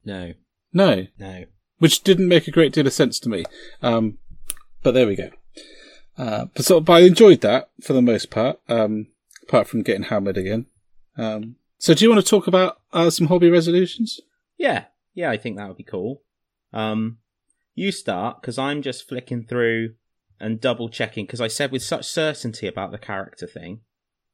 No, 0.04 0.34
No. 0.72 1.08
no. 1.18 1.46
Which 1.78 2.04
didn't 2.04 2.28
make 2.28 2.46
a 2.46 2.52
great 2.52 2.72
deal 2.72 2.86
of 2.86 2.92
sense 2.92 3.18
to 3.20 3.28
me. 3.28 3.44
Um, 3.82 4.18
but 4.84 4.92
there 4.94 5.06
we 5.08 5.16
go. 5.16 5.30
Uh, 6.16 6.46
but 6.54 6.70
of, 6.70 6.84
but 6.84 6.92
I 6.92 7.00
enjoyed 7.00 7.40
that 7.40 7.70
for 7.80 7.92
the 7.92 8.02
most 8.02 8.30
part, 8.30 8.60
um, 8.68 9.08
apart 9.42 9.68
from 9.68 9.82
getting 9.82 10.04
hammered 10.04 10.36
again. 10.36 10.66
Um, 11.16 11.56
so 11.78 11.94
do 11.94 12.04
you 12.04 12.10
want 12.10 12.24
to 12.24 12.30
talk 12.30 12.46
about 12.46 12.80
uh, 12.92 13.10
some 13.10 13.26
hobby 13.26 13.50
resolutions? 13.50 14.20
Yeah, 14.56 14.84
yeah, 15.14 15.30
I 15.30 15.36
think 15.36 15.56
that 15.56 15.68
would 15.68 15.76
be 15.76 15.82
cool. 15.82 16.22
Um, 16.72 17.18
you 17.74 17.92
start 17.92 18.40
because 18.40 18.58
I'm 18.58 18.82
just 18.82 19.08
flicking 19.08 19.44
through 19.44 19.94
and 20.38 20.60
double 20.60 20.88
checking 20.88 21.24
because 21.24 21.40
I 21.40 21.48
said 21.48 21.72
with 21.72 21.82
such 21.82 22.04
certainty 22.04 22.66
about 22.66 22.90
the 22.90 22.98
character 22.98 23.46
thing, 23.46 23.80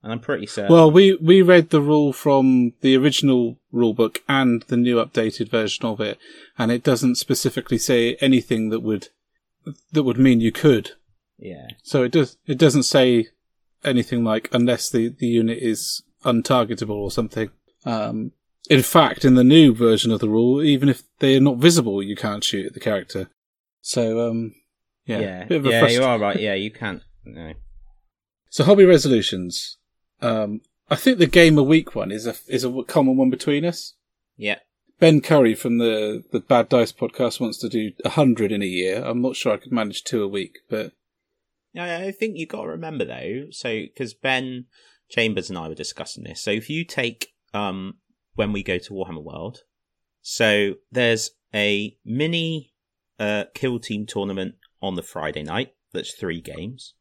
and 0.02 0.12
I'm 0.12 0.20
pretty 0.20 0.46
certain. 0.46 0.72
Well, 0.72 0.90
we, 0.90 1.16
we 1.16 1.42
read 1.42 1.70
the 1.70 1.80
rule 1.80 2.12
from 2.12 2.72
the 2.80 2.96
original 2.96 3.58
rulebook 3.72 4.18
and 4.28 4.62
the 4.64 4.76
new 4.76 4.96
updated 4.96 5.50
version 5.50 5.84
of 5.86 6.00
it, 6.00 6.18
and 6.58 6.72
it 6.72 6.82
doesn't 6.82 7.16
specifically 7.16 7.78
say 7.78 8.16
anything 8.16 8.70
that 8.70 8.80
would 8.80 9.08
that 9.92 10.02
would 10.02 10.18
mean 10.18 10.40
you 10.40 10.52
could. 10.52 10.92
Yeah, 11.38 11.68
So 11.82 12.02
it 12.02 12.12
does 12.12 12.36
it 12.46 12.58
doesn't 12.58 12.82
say 12.84 13.28
anything 13.84 14.24
like 14.24 14.48
unless 14.52 14.90
the, 14.90 15.08
the 15.08 15.26
unit 15.26 15.58
is 15.58 16.02
untargetable 16.24 16.90
or 16.90 17.10
something. 17.10 17.50
Um, 17.84 18.32
in 18.68 18.82
fact, 18.82 19.24
in 19.24 19.34
the 19.34 19.44
new 19.44 19.72
version 19.74 20.10
of 20.10 20.20
the 20.20 20.28
rule, 20.28 20.62
even 20.62 20.88
if 20.88 21.04
they 21.20 21.36
are 21.36 21.40
not 21.40 21.58
visible, 21.58 22.02
you 22.02 22.16
can't 22.16 22.44
shoot 22.44 22.66
at 22.66 22.74
the 22.74 22.80
character. 22.80 23.30
So 23.80 24.28
um, 24.28 24.54
yeah, 25.06 25.20
yeah, 25.20 25.44
bit 25.44 25.58
of 25.58 25.66
a 25.66 25.70
yeah. 25.70 25.82
frust- 25.82 25.92
You 25.92 26.04
are 26.04 26.18
right. 26.18 26.38
Yeah, 26.38 26.54
you 26.54 26.70
can't. 26.70 27.02
No. 27.24 27.52
So 28.50 28.64
hobby 28.64 28.86
resolutions. 28.86 29.76
Um, 30.22 30.62
I 30.90 30.96
think 30.96 31.18
the 31.18 31.26
game 31.26 31.58
a 31.58 31.62
week 31.62 31.94
one 31.94 32.10
is 32.10 32.26
a 32.26 32.34
is 32.48 32.64
a 32.64 32.82
common 32.84 33.18
one 33.18 33.28
between 33.28 33.62
us. 33.66 33.92
Yeah, 34.38 34.60
Ben 34.98 35.20
Curry 35.20 35.54
from 35.54 35.76
the 35.76 36.24
the 36.32 36.40
Bad 36.40 36.70
Dice 36.70 36.90
podcast 36.92 37.40
wants 37.40 37.58
to 37.58 37.68
do 37.68 37.92
a 38.06 38.08
hundred 38.08 38.50
in 38.50 38.62
a 38.62 38.66
year. 38.66 39.04
I'm 39.04 39.20
not 39.20 39.36
sure 39.36 39.52
I 39.52 39.58
could 39.58 39.70
manage 39.70 40.02
two 40.02 40.22
a 40.22 40.28
week, 40.28 40.60
but 40.70 40.92
I 41.78 42.06
I 42.06 42.10
think 42.12 42.36
you've 42.36 42.48
got 42.48 42.62
to 42.62 42.68
remember 42.68 43.04
though. 43.04 43.46
So 43.50 43.68
because 43.82 44.14
Ben 44.14 44.66
Chambers 45.08 45.48
and 45.48 45.58
I 45.58 45.68
were 45.68 45.74
discussing 45.74 46.24
this. 46.24 46.40
So 46.40 46.50
if 46.50 46.68
you 46.70 46.84
take 46.84 47.34
um 47.54 47.94
when 48.34 48.52
we 48.52 48.62
go 48.62 48.78
to 48.78 48.92
Warhammer 48.92 49.22
World, 49.22 49.62
so 50.22 50.74
there's 50.92 51.30
a 51.54 51.96
mini 52.04 52.72
uh 53.18 53.44
kill 53.54 53.78
team 53.78 54.06
tournament 54.06 54.54
on 54.82 54.94
the 54.94 55.02
Friday 55.02 55.42
night. 55.42 55.74
That's 55.92 56.12
three 56.14 56.40
games. 56.40 56.94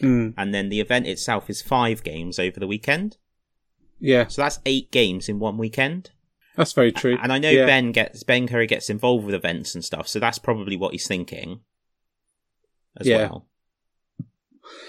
mm, 0.00 0.34
and 0.36 0.52
then 0.54 0.68
the 0.68 0.80
event 0.80 1.06
itself 1.06 1.48
is 1.48 1.62
five 1.62 2.02
games 2.02 2.38
over 2.38 2.58
the 2.60 2.66
weekend. 2.66 3.16
yeah, 4.00 4.26
So 4.26 4.42
that's 4.42 4.58
eight 4.66 4.90
games 4.90 5.28
in 5.28 5.38
one 5.38 5.56
weekend. 5.56 6.10
that's 6.56 6.72
very 6.72 6.92
true. 6.92 7.16
And 7.22 7.32
I 7.32 7.38
know 7.38 7.50
Yeah. 7.50 7.66
Ben 7.66 7.92
gets 7.92 8.22
Ben 8.24 8.46
Curry 8.48 8.66
gets 8.66 8.90
involved 8.90 9.24
with 9.24 9.34
events 9.34 9.74
and 9.74 9.84
stuff, 9.84 10.06
so 10.08 10.18
that's 10.20 10.38
probably 10.38 10.76
what 10.76 10.92
he's 10.92 11.06
thinking 11.08 11.60
as 13.00 13.06
Yeah. 13.06 13.16
well. 13.18 13.48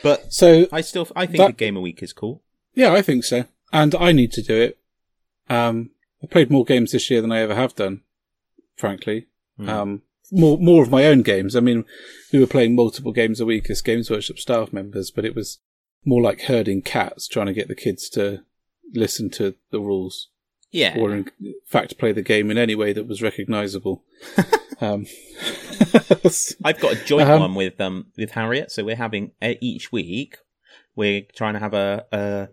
But 0.03 0.33
So 0.33 0.67
I 0.71 0.81
still 0.81 1.07
I 1.15 1.25
think 1.25 1.37
That- 1.37 1.49
a 1.49 1.53
game 1.53 1.77
a 1.77 1.81
week 1.81 2.01
is 2.01 2.13
cool. 2.13 2.41
Yeah, 2.73 2.93
I 2.93 3.01
think 3.01 3.23
so. 3.23 3.45
And 3.71 3.93
I 3.95 4.11
need 4.11 4.31
to 4.33 4.41
do 4.41 4.55
it. 4.61 4.77
Um, 5.49 5.91
I 6.23 6.27
played 6.27 6.49
more 6.51 6.65
games 6.65 6.91
this 6.91 7.09
year 7.09 7.21
than 7.21 7.31
I 7.31 7.39
ever 7.39 7.55
have 7.55 7.75
done, 7.75 8.01
frankly. 8.75 9.27
Hmm. 9.57 9.69
Um, 9.69 10.01
more, 10.31 10.57
more 10.57 10.83
of 10.83 10.91
my 10.91 11.05
own 11.05 11.21
games. 11.23 11.55
I 11.55 11.59
mean, 11.59 11.85
we 12.31 12.39
were 12.39 12.47
playing 12.47 12.75
multiple 12.75 13.11
games 13.11 13.39
a 13.39 13.45
week 13.45 13.69
as 13.69 13.81
Games 13.81 14.09
Workshop 14.09 14.37
staff 14.37 14.71
members, 14.71 15.11
but 15.11 15.25
it 15.25 15.35
was 15.35 15.59
more 16.05 16.21
like 16.21 16.41
herding 16.43 16.81
cats, 16.81 17.27
trying 17.27 17.47
to 17.47 17.53
get 17.53 17.67
the 17.67 17.75
kids 17.75 18.09
to 18.09 18.43
listen 18.93 19.29
to 19.31 19.55
the 19.71 19.79
rules 19.79 20.29
Yeah. 20.71 20.95
or 20.99 21.12
in 21.15 21.29
fact 21.65 21.97
play 21.97 22.12
the 22.12 22.21
game 22.21 22.51
in 22.51 22.58
any 22.58 22.75
way 22.75 22.93
that 22.93 23.08
was 23.08 23.21
recognizable. 23.21 24.03
um, 24.82 25.05
I've 26.63 26.79
got 26.79 26.93
a 26.93 27.05
joint 27.05 27.29
Um, 27.29 27.39
one 27.41 27.55
with 27.55 27.79
um 27.82 28.08
with 28.17 28.32
Harriet, 28.32 28.71
so 28.71 28.84
we're 28.84 28.95
having 28.95 29.32
uh, 29.41 29.53
each 29.62 29.91
week 29.91 30.38
we're 30.95 31.23
trying 31.36 31.53
to 31.53 31.60
have 31.60 31.73
a 31.73 32.05
a 32.12 32.49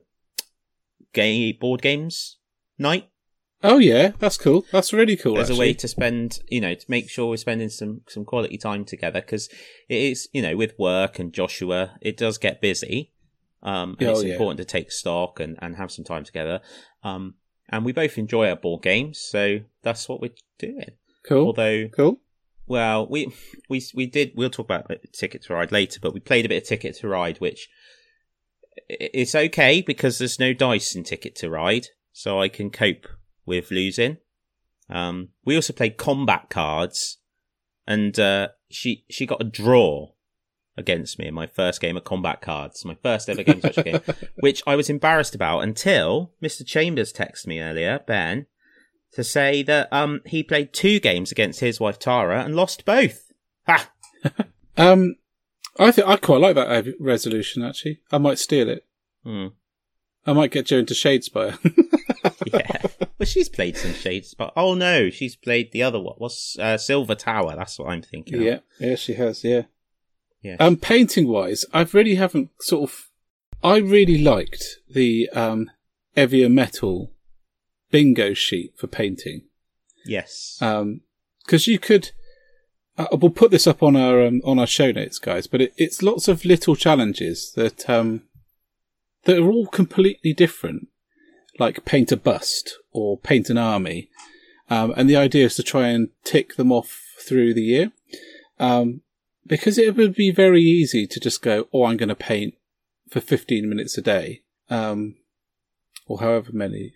gay 1.12 1.52
board 1.52 1.82
games 1.82 2.36
night. 2.78 3.08
oh 3.62 3.78
yeah, 3.78 4.12
that's 4.18 4.36
cool. 4.36 4.64
That's 4.70 4.92
really 4.92 5.16
cool. 5.16 5.38
as 5.38 5.50
a 5.50 5.56
way 5.56 5.72
to 5.74 5.88
spend, 5.88 6.38
you 6.48 6.60
know, 6.60 6.74
to 6.74 6.84
make 6.88 7.08
sure 7.10 7.26
we're 7.28 7.36
spending 7.36 7.68
some 7.70 8.02
some 8.08 8.24
quality 8.24 8.58
time 8.58 8.84
together 8.84 9.20
because 9.20 9.48
it 9.88 9.96
is, 9.98 10.28
you 10.32 10.42
know, 10.42 10.56
with 10.56 10.74
work 10.78 11.18
and 11.18 11.32
Joshua, 11.32 11.96
it 12.00 12.16
does 12.16 12.38
get 12.38 12.60
busy. 12.60 13.12
Um, 13.62 13.96
and 13.98 14.08
Oh, 14.08 14.12
it's 14.12 14.22
yeah. 14.24 14.32
important 14.32 14.58
to 14.58 14.64
take 14.64 14.92
stock 14.92 15.40
and, 15.40 15.58
and 15.60 15.76
have 15.76 15.90
some 15.90 16.04
time 16.04 16.22
together. 16.24 16.60
Um, 17.02 17.34
and 17.68 17.84
we 17.84 17.92
both 17.92 18.18
enjoy 18.18 18.48
our 18.48 18.56
board 18.56 18.82
games, 18.82 19.18
so 19.20 19.60
that's 19.82 20.08
what 20.08 20.20
we're 20.20 20.34
doing. 20.58 20.92
cool. 21.26 21.46
Although, 21.46 21.88
cool. 21.88 22.20
well, 22.66 23.06
we 23.06 23.32
we 23.68 23.82
we 23.94 24.06
did. 24.06 24.32
We'll 24.36 24.50
talk 24.50 24.66
about 24.66 24.90
Ticket 25.12 25.42
to 25.44 25.54
Ride 25.54 25.72
later, 25.72 25.98
but 26.00 26.14
we 26.14 26.20
played 26.20 26.44
a 26.44 26.48
bit 26.48 26.62
of 26.62 26.68
Ticket 26.68 26.96
to 26.96 27.08
Ride, 27.08 27.38
which 27.38 27.68
it's 28.88 29.34
okay 29.34 29.82
because 29.82 30.18
there's 30.18 30.38
no 30.38 30.52
dice 30.52 30.94
in 30.94 31.04
Ticket 31.04 31.34
to 31.36 31.50
Ride, 31.50 31.88
so 32.12 32.40
I 32.40 32.48
can 32.48 32.70
cope 32.70 33.06
with 33.44 33.70
losing. 33.70 34.18
Um, 34.88 35.30
we 35.44 35.56
also 35.56 35.72
played 35.72 35.96
combat 35.96 36.48
cards, 36.50 37.18
and 37.86 38.18
uh, 38.18 38.48
she 38.70 39.04
she 39.10 39.26
got 39.26 39.40
a 39.40 39.44
draw 39.44 40.12
against 40.76 41.18
me 41.18 41.26
in 41.26 41.34
my 41.34 41.46
first 41.46 41.80
game 41.80 41.96
of 41.96 42.04
combat 42.04 42.40
cards, 42.40 42.84
my 42.84 42.96
first 43.02 43.28
ever 43.28 43.42
game 43.42 43.60
such 43.60 43.78
a 43.78 43.82
game, 43.82 44.00
which 44.40 44.62
I 44.66 44.76
was 44.76 44.90
embarrassed 44.90 45.34
about 45.34 45.60
until 45.60 46.32
Mr. 46.42 46.64
Chambers 46.66 47.12
texted 47.12 47.46
me 47.46 47.60
earlier, 47.60 48.00
Ben, 48.06 48.46
to 49.12 49.24
say 49.24 49.62
that 49.62 49.88
um 49.92 50.20
he 50.26 50.42
played 50.42 50.72
two 50.72 51.00
games 51.00 51.32
against 51.32 51.60
his 51.60 51.80
wife 51.80 51.98
Tara 51.98 52.44
and 52.44 52.54
lost 52.54 52.84
both. 52.84 53.32
Ha! 53.66 53.90
Um, 54.78 55.14
I 55.78 55.90
think 55.90 56.06
I 56.06 56.16
quite 56.16 56.42
like 56.42 56.54
that 56.54 56.94
resolution. 57.00 57.62
Actually, 57.62 58.00
I 58.12 58.18
might 58.18 58.38
steal 58.38 58.68
it. 58.68 58.84
Hmm. 59.24 59.46
I 60.26 60.34
might 60.34 60.50
get 60.50 60.66
Joan 60.66 60.84
to 60.86 60.94
Shadespire. 60.94 61.56
Yeah. 62.52 62.82
well, 63.18 63.26
she's 63.26 63.48
played 63.48 63.76
some 63.76 63.92
shades, 63.92 64.34
but 64.34 64.52
oh 64.56 64.74
no, 64.74 65.10
she's 65.10 65.36
played 65.36 65.72
the 65.72 65.82
other 65.82 65.98
one. 65.98 66.14
What's 66.18 66.58
uh, 66.58 66.76
Silver 66.76 67.14
Tower? 67.14 67.54
That's 67.56 67.78
what 67.78 67.88
I'm 67.88 68.02
thinking. 68.02 68.36
of. 68.36 68.42
yeah, 68.42 68.58
yeah, 68.78 68.94
she 68.96 69.14
has. 69.14 69.42
Yeah. 69.42 69.62
Yeah. 70.46 70.56
Um, 70.60 70.76
painting 70.76 71.26
wise, 71.26 71.64
I 71.72 71.82
really 71.82 72.14
haven't 72.14 72.50
sort 72.60 72.88
of. 72.88 73.08
I 73.64 73.78
really 73.78 74.18
liked 74.18 74.78
the 74.88 75.28
um 75.30 75.70
Evia 76.16 76.50
Metal 76.50 77.10
bingo 77.90 78.32
sheet 78.34 78.74
for 78.76 78.86
painting. 78.86 79.42
yes. 80.04 80.58
Um, 80.60 81.00
because 81.44 81.66
you 81.66 81.78
could. 81.78 82.12
Uh, 82.98 83.06
we'll 83.12 83.30
put 83.30 83.50
this 83.50 83.66
up 83.66 83.82
on 83.82 83.94
our 83.96 84.24
um, 84.24 84.40
on 84.44 84.58
our 84.58 84.66
show 84.66 84.92
notes, 84.92 85.18
guys. 85.18 85.46
But 85.48 85.60
it, 85.60 85.74
it's 85.76 86.02
lots 86.02 86.28
of 86.28 86.44
little 86.44 86.76
challenges 86.76 87.52
that 87.56 87.90
um 87.90 88.22
that 89.24 89.38
are 89.38 89.50
all 89.50 89.66
completely 89.66 90.32
different, 90.32 90.88
like 91.58 91.84
paint 91.84 92.12
a 92.12 92.16
bust 92.16 92.78
or 92.92 93.18
paint 93.18 93.50
an 93.50 93.58
army. 93.58 94.08
Um, 94.70 94.94
and 94.96 95.10
the 95.10 95.16
idea 95.16 95.46
is 95.46 95.56
to 95.56 95.62
try 95.62 95.88
and 95.88 96.08
tick 96.24 96.54
them 96.56 96.70
off 96.72 97.02
through 97.20 97.54
the 97.54 97.62
year. 97.62 97.92
Um, 98.58 99.02
because 99.46 99.78
it 99.78 99.96
would 99.96 100.14
be 100.14 100.30
very 100.30 100.62
easy 100.62 101.06
to 101.06 101.20
just 101.20 101.42
go, 101.42 101.68
oh, 101.72 101.84
I'm 101.84 101.96
going 101.96 102.08
to 102.08 102.14
paint 102.14 102.54
for 103.10 103.20
15 103.20 103.68
minutes 103.68 103.96
a 103.96 104.02
day. 104.02 104.42
Um, 104.68 105.16
or 106.06 106.20
however 106.20 106.50
many 106.52 106.94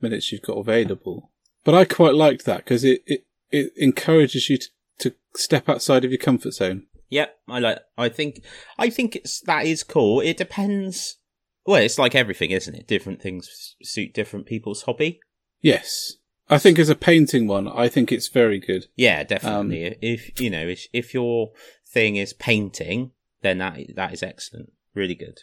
minutes 0.00 0.30
you've 0.30 0.42
got 0.42 0.56
available 0.56 1.30
But 1.64 1.74
I 1.74 1.84
quite 1.84 2.14
liked 2.14 2.44
that 2.44 2.58
because 2.58 2.84
it, 2.84 3.02
it, 3.06 3.26
it 3.50 3.72
encourages 3.76 4.48
you 4.48 4.58
to, 4.58 4.68
to 5.00 5.14
step 5.34 5.68
outside 5.68 6.04
of 6.04 6.10
your 6.10 6.18
comfort 6.18 6.52
zone. 6.52 6.86
Yep, 7.08 7.38
I 7.48 7.58
like. 7.60 7.78
I 7.96 8.08
think. 8.08 8.42
I 8.78 8.90
think 8.90 9.14
it's 9.16 9.40
that 9.42 9.66
is 9.66 9.84
cool. 9.84 10.20
It 10.20 10.36
depends. 10.36 11.18
Well, 11.64 11.82
it's 11.82 11.98
like 11.98 12.14
everything, 12.14 12.50
isn't 12.50 12.74
it? 12.74 12.88
Different 12.88 13.22
things 13.22 13.76
suit 13.82 14.12
different 14.12 14.46
people's 14.46 14.82
hobby. 14.82 15.20
Yes. 15.60 16.14
I 16.48 16.58
think 16.58 16.78
as 16.78 16.88
a 16.88 16.94
painting 16.94 17.46
one, 17.48 17.66
I 17.68 17.88
think 17.88 18.12
it's 18.12 18.28
very 18.28 18.58
good. 18.60 18.86
Yeah, 18.94 19.24
definitely. 19.24 19.96
if 20.00 20.40
you 20.40 20.50
know, 20.50 20.66
if, 20.68 20.86
if 20.92 21.12
your 21.12 21.50
thing 21.86 22.16
is 22.16 22.32
painting, 22.32 23.10
then 23.42 23.58
that 23.58 23.78
that 23.96 24.12
is 24.12 24.22
excellent. 24.22 24.72
Really 24.94 25.14
good. 25.14 25.40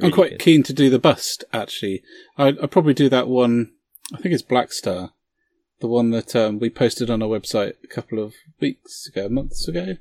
I'm 0.00 0.12
quite 0.12 0.32
good. 0.32 0.40
keen 0.40 0.62
to 0.64 0.72
do 0.72 0.90
the 0.90 0.98
bust, 0.98 1.44
actually. 1.52 2.02
I, 2.36 2.48
I'd 2.48 2.70
probably 2.70 2.94
do 2.94 3.08
that 3.08 3.28
one. 3.28 3.72
I 4.14 4.18
think 4.18 4.34
it's 4.34 4.42
Black 4.42 4.72
Star, 4.72 5.12
the 5.80 5.88
one 5.88 6.10
that 6.10 6.36
um, 6.36 6.58
we 6.58 6.70
posted 6.70 7.10
on 7.10 7.22
our 7.22 7.28
website 7.28 7.74
a 7.82 7.86
couple 7.86 8.22
of 8.22 8.34
weeks 8.60 9.06
ago, 9.08 9.28
months 9.28 9.66
ago, 9.66 9.96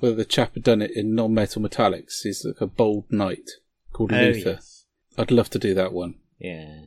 where 0.00 0.12
the 0.12 0.24
chap 0.24 0.54
had 0.54 0.62
done 0.62 0.80
it 0.80 0.92
in 0.94 1.14
non-metal 1.14 1.60
metallics. 1.60 2.22
He's 2.22 2.44
like 2.44 2.60
a 2.60 2.66
bold 2.66 3.04
knight 3.10 3.50
called 3.92 4.12
Oh, 4.12 4.16
Luther. 4.20 4.50
yes. 4.50 4.84
I'd 5.18 5.30
love 5.32 5.50
to 5.50 5.58
do 5.58 5.74
that 5.74 5.92
one. 5.92 6.14
Yeah. 6.38 6.84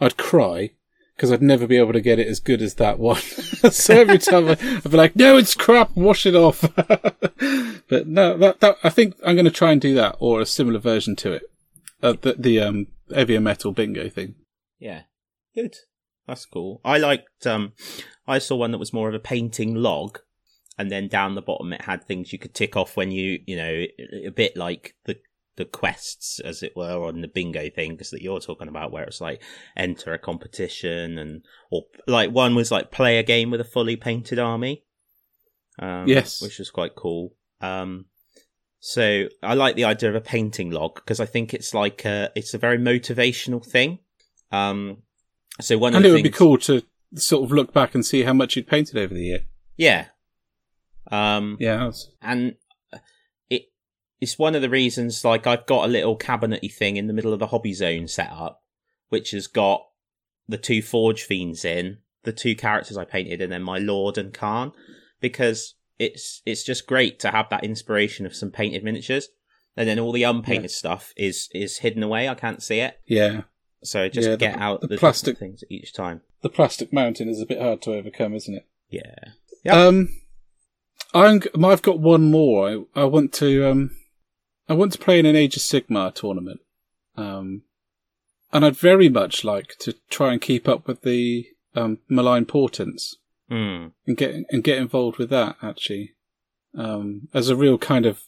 I'd 0.00 0.16
cry 0.16 0.70
because 1.16 1.30
I'd 1.30 1.42
never 1.42 1.66
be 1.66 1.76
able 1.76 1.92
to 1.92 2.00
get 2.00 2.18
it 2.18 2.26
as 2.26 2.40
good 2.40 2.62
as 2.62 2.74
that 2.74 2.98
one. 2.98 3.20
so 3.70 3.94
every 3.94 4.18
time 4.18 4.48
I, 4.48 4.52
I'd 4.52 4.90
be 4.90 4.96
like, 4.96 5.16
"No, 5.16 5.36
it's 5.36 5.54
crap. 5.54 5.94
Wash 5.94 6.26
it 6.26 6.34
off." 6.34 6.60
but 7.88 8.06
no, 8.06 8.36
that, 8.38 8.56
that 8.60 8.76
I 8.82 8.90
think 8.90 9.16
I'm 9.24 9.36
going 9.36 9.44
to 9.44 9.50
try 9.50 9.72
and 9.72 9.80
do 9.80 9.94
that 9.94 10.16
or 10.18 10.40
a 10.40 10.46
similar 10.46 10.78
version 10.78 11.16
to 11.16 11.32
it. 11.32 11.42
Uh, 12.02 12.14
the 12.20 12.34
the 12.38 12.60
um 12.60 12.86
heavier 13.14 13.40
metal 13.40 13.72
bingo 13.72 14.08
thing. 14.08 14.34
Yeah. 14.78 15.02
Good. 15.54 15.76
That's 16.26 16.46
cool. 16.46 16.80
I 16.84 16.98
liked 16.98 17.46
um 17.46 17.72
I 18.26 18.38
saw 18.38 18.56
one 18.56 18.72
that 18.72 18.78
was 18.78 18.92
more 18.92 19.08
of 19.08 19.14
a 19.14 19.20
painting 19.20 19.74
log 19.74 20.18
and 20.78 20.90
then 20.90 21.08
down 21.08 21.34
the 21.34 21.42
bottom 21.42 21.72
it 21.72 21.82
had 21.82 22.04
things 22.04 22.32
you 22.32 22.38
could 22.38 22.54
tick 22.54 22.76
off 22.76 22.96
when 22.96 23.10
you, 23.10 23.40
you 23.46 23.56
know, 23.56 23.84
a 24.26 24.30
bit 24.30 24.56
like 24.56 24.94
the 25.04 25.18
the 25.56 25.64
quests 25.64 26.40
as 26.40 26.62
it 26.62 26.72
were 26.74 27.04
on 27.04 27.20
the 27.20 27.28
bingo 27.28 27.68
things 27.68 28.10
that 28.10 28.22
you're 28.22 28.40
talking 28.40 28.68
about 28.68 28.90
where 28.90 29.04
it's 29.04 29.20
like 29.20 29.42
enter 29.76 30.12
a 30.14 30.18
competition 30.18 31.18
and 31.18 31.42
or 31.70 31.82
like 32.06 32.30
one 32.30 32.54
was 32.54 32.70
like 32.70 32.90
play 32.90 33.18
a 33.18 33.22
game 33.22 33.50
with 33.50 33.60
a 33.60 33.64
fully 33.64 33.96
painted 33.96 34.38
army. 34.38 34.84
Um 35.78 36.06
Yes. 36.08 36.40
which 36.40 36.58
was 36.58 36.70
quite 36.70 36.94
cool. 36.94 37.34
Um 37.60 38.06
so 38.80 39.28
I 39.42 39.54
like 39.54 39.76
the 39.76 39.84
idea 39.84 40.08
of 40.08 40.14
a 40.16 40.20
painting 40.20 40.70
log 40.70 40.94
because 40.96 41.20
I 41.20 41.26
think 41.26 41.54
it's 41.54 41.72
like 41.72 42.04
a, 42.04 42.30
it's 42.34 42.52
a 42.52 42.58
very 42.58 42.78
motivational 42.78 43.64
thing. 43.64 44.00
Um, 44.50 45.02
so 45.60 45.78
one 45.78 45.94
And 45.94 46.04
it 46.04 46.08
the 46.08 46.14
would 46.14 46.24
be 46.24 46.30
cool 46.30 46.58
to 46.58 46.82
sort 47.14 47.44
of 47.44 47.52
look 47.52 47.72
back 47.72 47.94
and 47.94 48.04
see 48.04 48.22
how 48.24 48.32
much 48.32 48.56
you'd 48.56 48.66
painted 48.66 48.96
over 48.98 49.14
the 49.14 49.22
year. 49.22 49.40
yeah. 49.76 50.06
Um, 51.10 51.56
Yeah, 51.60 51.76
that's- 51.76 52.08
and 52.22 52.56
it's 54.22 54.38
one 54.38 54.54
of 54.54 54.62
the 54.62 54.70
reasons. 54.70 55.24
Like 55.24 55.46
I've 55.46 55.66
got 55.66 55.84
a 55.84 55.92
little 55.92 56.16
cabinety 56.16 56.72
thing 56.72 56.96
in 56.96 57.08
the 57.08 57.12
middle 57.12 57.32
of 57.32 57.40
the 57.40 57.48
hobby 57.48 57.74
zone 57.74 58.06
set 58.08 58.30
up, 58.30 58.62
which 59.08 59.32
has 59.32 59.46
got 59.48 59.84
the 60.48 60.56
two 60.58 60.80
Forge 60.80 61.22
fiends 61.24 61.64
in, 61.64 61.98
the 62.22 62.32
two 62.32 62.54
characters 62.54 62.96
I 62.96 63.04
painted, 63.04 63.40
and 63.42 63.50
then 63.52 63.62
my 63.62 63.78
Lord 63.78 64.16
and 64.16 64.32
Khan, 64.32 64.72
because 65.20 65.74
it's 65.98 66.40
it's 66.46 66.62
just 66.64 66.86
great 66.86 67.18
to 67.20 67.30
have 67.32 67.48
that 67.50 67.64
inspiration 67.64 68.24
of 68.24 68.34
some 68.34 68.50
painted 68.50 68.84
miniatures, 68.84 69.28
and 69.76 69.88
then 69.88 69.98
all 69.98 70.12
the 70.12 70.22
unpainted 70.22 70.70
stuff 70.70 71.12
is 71.16 71.48
is 71.52 71.78
hidden 71.78 72.02
away. 72.02 72.28
I 72.28 72.34
can't 72.34 72.62
see 72.62 72.78
it, 72.80 73.00
yeah. 73.06 73.42
so 73.82 74.08
just 74.08 74.26
Yeah, 74.26 74.32
the- 74.32 74.36
get 74.38 74.58
out 74.58 74.80
the 74.82 74.86
the, 74.88 74.98
plastic- 74.98 75.38
things 75.38 75.64
each 75.68 75.92
time. 75.92 76.20
The 76.42 76.48
plastic 76.48 76.92
mountain 76.92 77.28
is 77.28 77.40
a 77.40 77.46
bit 77.46 77.60
hard 77.60 77.82
to 77.82 77.94
overcome, 77.94 78.34
isn't 78.34 78.54
it? 78.54 78.66
Yeah, 78.88 79.14
Yep. 79.64 79.74
Um, 79.74 80.08
I'm, 81.14 81.42
I've 81.64 81.82
got 81.82 82.00
one 82.00 82.30
more. 82.30 82.68
I, 82.96 83.00
I 83.02 83.04
want 83.04 83.32
to, 83.34 83.70
um, 83.70 83.90
I 84.68 84.74
want 84.74 84.92
to 84.92 84.98
play 84.98 85.18
in 85.18 85.26
an 85.26 85.36
Age 85.36 85.56
of 85.56 85.62
Sigmar 85.62 86.14
tournament. 86.14 86.60
Um, 87.16 87.62
and 88.52 88.64
I'd 88.64 88.76
very 88.76 89.08
much 89.08 89.44
like 89.44 89.76
to 89.80 89.94
try 90.10 90.32
and 90.32 90.40
keep 90.40 90.68
up 90.68 90.86
with 90.86 91.02
the, 91.02 91.46
um, 91.74 91.98
malign 92.08 92.44
portents 92.44 93.16
Hmm. 93.48 93.88
and 94.06 94.16
get, 94.16 94.34
and 94.50 94.64
get 94.64 94.78
involved 94.78 95.18
with 95.18 95.28
that 95.30 95.56
actually. 95.62 96.14
Um, 96.74 97.28
as 97.34 97.50
a 97.50 97.56
real 97.56 97.76
kind 97.76 98.06
of 98.06 98.22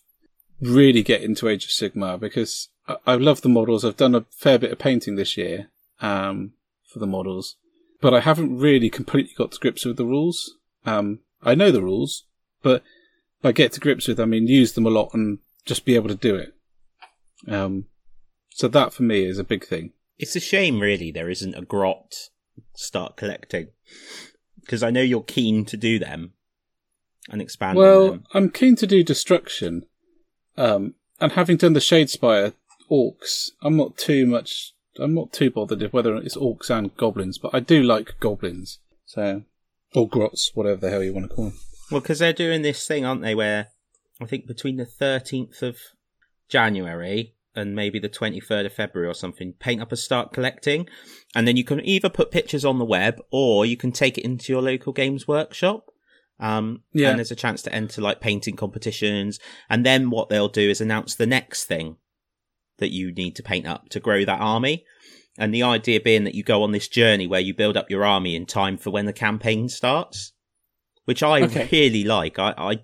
really 0.61 1.03
get 1.03 1.23
into 1.23 1.49
Age 1.49 1.65
of 1.65 1.71
Sigmar 1.71 2.19
because 2.21 2.69
I, 2.87 2.97
I 3.07 3.15
love 3.17 3.41
the 3.41 3.49
models. 3.49 3.85
I've 3.85 3.97
done 3.97 4.15
a 4.15 4.27
fair 4.31 4.59
bit 4.59 4.73
of 4.73 4.79
painting 4.79 5.17
this 5.17 5.37
year, 5.37 5.71
um, 6.01 6.53
for 6.93 6.99
the 6.99 7.07
models, 7.07 7.57
but 8.01 8.13
I 8.13 8.21
haven't 8.21 8.59
really 8.59 8.91
completely 8.91 9.33
got 9.37 9.53
to 9.53 9.59
grips 9.59 9.85
with 9.85 9.97
the 9.97 10.05
rules. 10.05 10.57
Um, 10.85 11.21
I 11.43 11.55
know 11.55 11.71
the 11.71 11.83
rules, 11.83 12.25
but 12.63 12.83
I 13.43 13.53
get 13.53 13.73
to 13.73 13.81
grips 13.81 14.09
with, 14.09 14.21
I 14.21 14.27
mean, 14.27 14.47
use 14.47 14.73
them 14.73 14.87
a 14.87 14.91
lot 14.91 15.11
and 15.15 15.39
just 15.65 15.85
be 15.85 15.95
able 15.95 16.09
to 16.09 16.15
do 16.15 16.37
it. 16.37 16.55
Um, 17.49 17.87
so 18.51 18.69
that 18.69 18.93
for 18.93 19.03
me 19.03 19.25
is 19.25 19.39
a 19.39 19.45
big 19.45 19.65
thing. 19.65 19.93
It's 20.19 20.37
a 20.37 20.41
shame, 20.41 20.81
really, 20.81 21.11
there 21.11 21.29
isn't 21.29 21.55
a 21.55 21.63
grot 21.63 22.15
start 22.75 23.17
collecting 23.17 23.69
because 24.61 24.83
I 24.83 24.91
know 24.91 25.03
you're 25.03 25.23
keen 25.23 25.65
to 25.67 25.77
do 25.77 25.99
them 25.99 26.33
and 27.29 27.43
expand 27.43 27.77
Well, 27.79 28.11
them. 28.13 28.25
I'm 28.33 28.51
keen 28.51 28.77
to 28.77 28.87
do 28.87 29.03
destruction. 29.03 29.87
Um, 30.57 30.95
and 31.21 31.33
having 31.33 31.57
done 31.57 31.73
the 31.73 31.81
Shadespire 31.81 32.53
orcs, 32.91 33.51
I'm 33.63 33.77
not 33.77 33.97
too 33.97 34.27
much, 34.27 34.75
I'm 34.99 35.15
not 35.15 35.33
too 35.33 35.51
bothered 35.51 35.83
if 35.83 35.93
whether 35.93 36.15
it's 36.17 36.37
orcs 36.37 36.71
and 36.71 36.97
goblins, 36.97 37.39
but 37.39 37.55
I 37.55 37.61
do 37.61 37.83
like 37.83 38.21
goblins. 38.21 38.79
So, 39.07 39.43
or 39.95 40.09
grots, 40.09 40.53
whatever 40.55 40.81
the 40.81 40.91
hell 40.91 41.03
you 41.03 41.13
want 41.13 41.29
to 41.29 41.35
call 41.35 41.45
them. 41.47 41.59
Well, 41.91 42.01
because 42.01 42.19
they're 42.21 42.33
doing 42.33 42.63
this 42.63 42.87
thing, 42.87 43.05
aren't 43.05 43.23
they? 43.23 43.35
Where 43.35 43.69
I 44.21 44.27
think 44.27 44.47
between 44.47 44.77
the 44.77 44.87
13th 44.87 45.63
of 45.63 45.77
January 46.49 47.35
and 47.57 47.75
maybe 47.75 47.99
the 47.99 48.09
23rd 48.09 48.67
of 48.67 48.73
February 48.73 49.09
or 49.09 49.15
something, 49.15 49.53
paint 49.61 49.81
up 49.81 49.93
a 49.93 49.97
start 49.97 50.33
collecting, 50.33 50.89
and 51.35 51.47
then 51.47 51.57
you 51.57 51.63
can 51.65 51.85
either 51.85 52.09
put 52.09 52.31
pictures 52.33 52.65
on 52.65 52.79
the 52.79 52.85
web 52.85 53.21
or 53.31 53.65
you 53.65 53.77
can 53.77 53.93
take 53.93 54.19
it 54.19 54.25
into 54.25 54.53
your 54.53 54.63
local 54.63 54.93
games 54.93 55.29
workshop. 55.29 55.87
Um, 56.41 56.83
Yeah. 56.93 57.11
and 57.11 57.19
there's 57.19 57.31
a 57.31 57.37
chance 57.37 57.63
to 57.63 57.73
enter 57.73 58.03
like 58.03 58.21
painting 58.21 58.57
competitions, 58.57 59.39
and 59.71 59.87
then 59.87 60.11
what 60.11 60.29
they'll 60.29 60.49
do 60.49 60.69
is 60.69 60.81
announce 60.81 61.15
the 61.15 61.27
next 61.27 61.65
thing 61.67 61.97
that 62.79 62.91
you 62.91 63.13
need 63.13 63.37
to 63.37 63.43
paint 63.43 63.67
up 63.67 63.89
to 63.91 64.01
grow 64.01 64.25
that 64.25 64.41
army. 64.41 64.85
And 65.39 65.55
the 65.55 65.63
idea 65.63 66.01
being 66.01 66.25
that 66.25 66.35
you 66.35 66.43
go 66.43 66.65
on 66.65 66.73
this 66.73 66.89
journey 66.89 67.27
where 67.29 67.41
you 67.41 67.55
build 67.55 67.77
up 67.77 67.89
your 67.91 68.05
army 68.05 68.35
in 68.35 68.47
time 68.47 68.77
for 68.77 68.91
when 68.91 69.07
the 69.07 69.13
campaign 69.13 69.69
starts, 69.69 70.33
which 71.05 71.23
I 71.23 71.43
Okay. 71.43 71.69
really 71.71 72.03
like. 72.05 72.39
I, 72.41 72.55
I, 72.57 72.83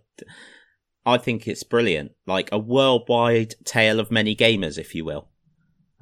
I 1.10 1.18
think 1.18 1.46
it's 1.46 1.62
brilliant. 1.62 2.12
Like 2.26 2.48
a 2.52 2.58
worldwide 2.58 3.54
tale 3.64 4.00
of 4.00 4.10
many 4.10 4.34
gamers, 4.34 4.78
if 4.78 4.94
you 4.94 5.04
will. 5.04 5.28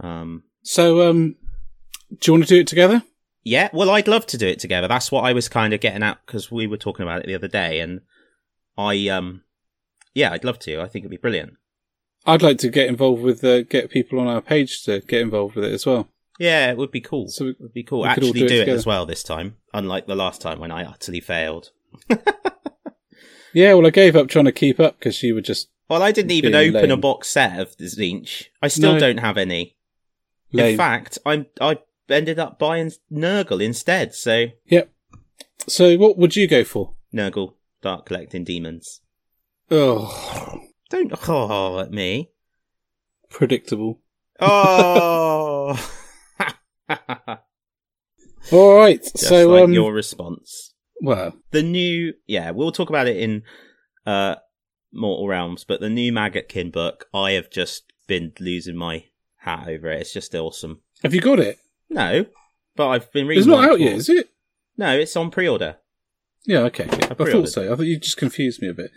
Um, 0.00 0.44
So, 0.62 1.08
um, 1.08 1.36
do 2.10 2.16
you 2.26 2.32
want 2.34 2.44
to 2.48 2.54
do 2.54 2.60
it 2.60 2.66
together? 2.66 3.02
yeah, 3.44 3.68
well, 3.72 3.90
I'd 3.90 4.08
love 4.08 4.26
to 4.26 4.38
do 4.38 4.46
it 4.46 4.58
together. 4.60 4.88
That's 4.88 5.10
what 5.10 5.24
I 5.24 5.32
was 5.32 5.48
kind 5.48 5.72
of 5.72 5.80
getting 5.80 6.02
at 6.02 6.18
because 6.26 6.50
we 6.50 6.66
were 6.66 6.76
talking 6.76 7.02
about 7.02 7.20
it 7.22 7.26
the 7.26 7.34
other 7.34 7.48
day, 7.48 7.80
and 7.80 8.00
I, 8.76 9.08
um, 9.08 9.42
yeah, 10.14 10.32
I'd 10.32 10.44
love 10.44 10.58
to. 10.60 10.80
I 10.80 10.86
think 10.88 11.02
it'd 11.04 11.10
be 11.10 11.16
brilliant. 11.16 11.54
I'd 12.26 12.42
like 12.42 12.58
to 12.58 12.68
get 12.68 12.88
involved 12.88 13.22
with, 13.22 13.42
uh, 13.42 13.62
get 13.62 13.90
people 13.90 14.20
on 14.20 14.26
our 14.26 14.42
page 14.42 14.82
to 14.84 15.00
get 15.00 15.22
involved 15.22 15.54
with 15.56 15.64
it 15.64 15.72
as 15.72 15.86
well. 15.86 16.08
Yeah, 16.38 16.70
it 16.70 16.76
would 16.76 16.90
be 16.90 17.00
cool. 17.00 17.28
So 17.28 17.46
we- 17.46 17.50
it 17.52 17.60
would 17.60 17.72
be 17.72 17.82
cool. 17.82 18.04
Actually, 18.06 18.32
do 18.32 18.44
it 18.44 18.48
do 18.48 18.54
it, 18.56 18.58
together. 18.60 18.76
as 18.78 18.86
well 18.86 19.06
this 19.06 19.22
time, 19.22 19.56
unlike 19.72 20.06
the 20.06 20.14
last 20.14 20.40
time 20.42 20.60
when 20.60 20.70
I 20.70 20.84
utterly 20.84 21.20
failed. 21.20 21.70
Yeah, 23.52 23.74
well, 23.74 23.86
I 23.86 23.90
gave 23.90 24.14
up 24.16 24.28
trying 24.28 24.44
to 24.44 24.52
keep 24.52 24.78
up 24.80 24.98
because 24.98 25.22
you 25.22 25.34
were 25.34 25.40
just 25.40 25.68
Well, 25.88 26.02
I 26.02 26.12
didn't 26.12 26.32
even 26.32 26.54
open 26.54 26.90
a 26.90 26.96
box 26.96 27.28
set 27.28 27.58
of 27.58 27.76
the 27.76 27.84
Tzeentch. 27.86 28.46
I 28.62 28.68
still 28.68 28.94
No. 28.94 28.98
don't 29.00 29.18
have 29.18 29.36
any. 29.38 29.76
lame. 30.52 30.72
In 30.72 30.76
fact, 30.76 31.18
I'm 31.26 31.46
I 31.60 31.78
ended 32.08 32.38
up 32.38 32.58
buying 32.58 32.92
Nurgle 33.12 33.62
instead. 33.62 34.14
So 34.14 34.46
Yep. 34.66 34.90
So, 35.66 35.96
what 35.98 36.16
would 36.16 36.36
you 36.36 36.46
go 36.46 36.62
for? 36.64 36.94
Nurgle, 37.12 37.54
Dark 37.82 38.06
Collecting 38.06 38.44
Demons. 38.44 39.00
Oh, 39.70 40.60
Don't 40.88 41.12
oh 41.28 41.80
at 41.80 41.90
me. 41.90 42.30
predictable. 43.28 44.00
Oh, 44.40 45.76
All 48.52 48.76
right. 48.76 49.02
just 49.02 49.18
so, 49.18 49.48
like 49.48 49.64
um, 49.64 49.72
your 49.72 49.92
response. 49.92 50.67
Well, 51.00 51.34
The 51.50 51.62
new, 51.62 52.14
yeah, 52.26 52.50
we'll 52.50 52.72
talk 52.72 52.88
about 52.88 53.08
it 53.08 53.16
in 53.16 53.42
uh 54.06 54.36
Mortal 54.92 55.28
Realms, 55.28 55.64
but 55.64 55.80
the 55.80 55.90
new 55.90 56.12
Maggotkin 56.12 56.72
book, 56.72 57.06
I 57.12 57.32
have 57.32 57.50
just 57.50 57.84
been 58.06 58.32
losing 58.40 58.76
my 58.76 59.04
hat 59.36 59.68
over 59.68 59.90
it. 59.90 60.00
It's 60.00 60.12
just 60.12 60.34
awesome. 60.34 60.80
have 61.02 61.14
you 61.14 61.20
got 61.20 61.38
it? 61.40 61.58
No, 61.90 62.26
but 62.76 62.88
I've 62.88 63.12
been 63.12 63.26
reading. 63.26 63.40
It's 63.40 63.46
not 63.48 63.68
out 63.68 63.80
yet, 63.80 63.96
is 63.96 64.08
it? 64.08 64.30
No, 64.76 64.96
it's 64.98 65.16
on 65.16 65.30
pre-order. 65.30 65.76
Yeah, 66.46 66.60
okay. 66.60 66.84
I 66.84 66.86
pre-ordered. 67.14 67.32
thought 67.32 67.48
so. 67.48 67.72
I 67.72 67.76
thought 67.76 67.82
you 67.82 67.98
just 67.98 68.16
confused 68.16 68.62
me 68.62 68.68
a 68.68 68.74
bit. 68.74 68.90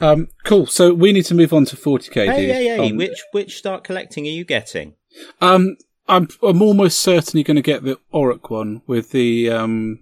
Um, 0.00 0.28
cool. 0.44 0.66
So 0.66 0.92
we 0.92 1.12
need 1.12 1.26
to 1.26 1.34
move 1.34 1.52
on 1.52 1.64
to 1.66 1.76
40k. 1.76 2.14
Hey, 2.26 2.40
dude. 2.46 2.50
hey, 2.50 2.64
hey! 2.64 2.90
Um, 2.90 2.96
which 2.96 3.22
which 3.32 3.56
start 3.58 3.84
collecting 3.84 4.26
are 4.26 4.30
you 4.30 4.44
getting? 4.44 4.94
Um, 5.40 5.76
I'm 6.08 6.28
I'm 6.42 6.62
almost 6.62 6.98
certainly 6.98 7.44
going 7.44 7.56
to 7.56 7.62
get 7.62 7.84
the 7.84 7.98
Auric 8.12 8.50
one 8.50 8.82
with 8.86 9.10
the 9.10 9.50
um, 9.50 10.00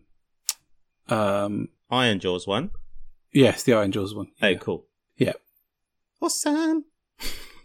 Um, 1.08 1.68
Ironjawz 1.90 2.46
one. 2.46 2.70
yes, 3.32 3.62
the 3.62 3.72
Ironjawz 3.72 4.14
one. 4.14 4.28
Oh, 4.42 4.54
cool. 4.56 4.86
Yeah. 5.16 5.34
Awesome. 6.20 6.84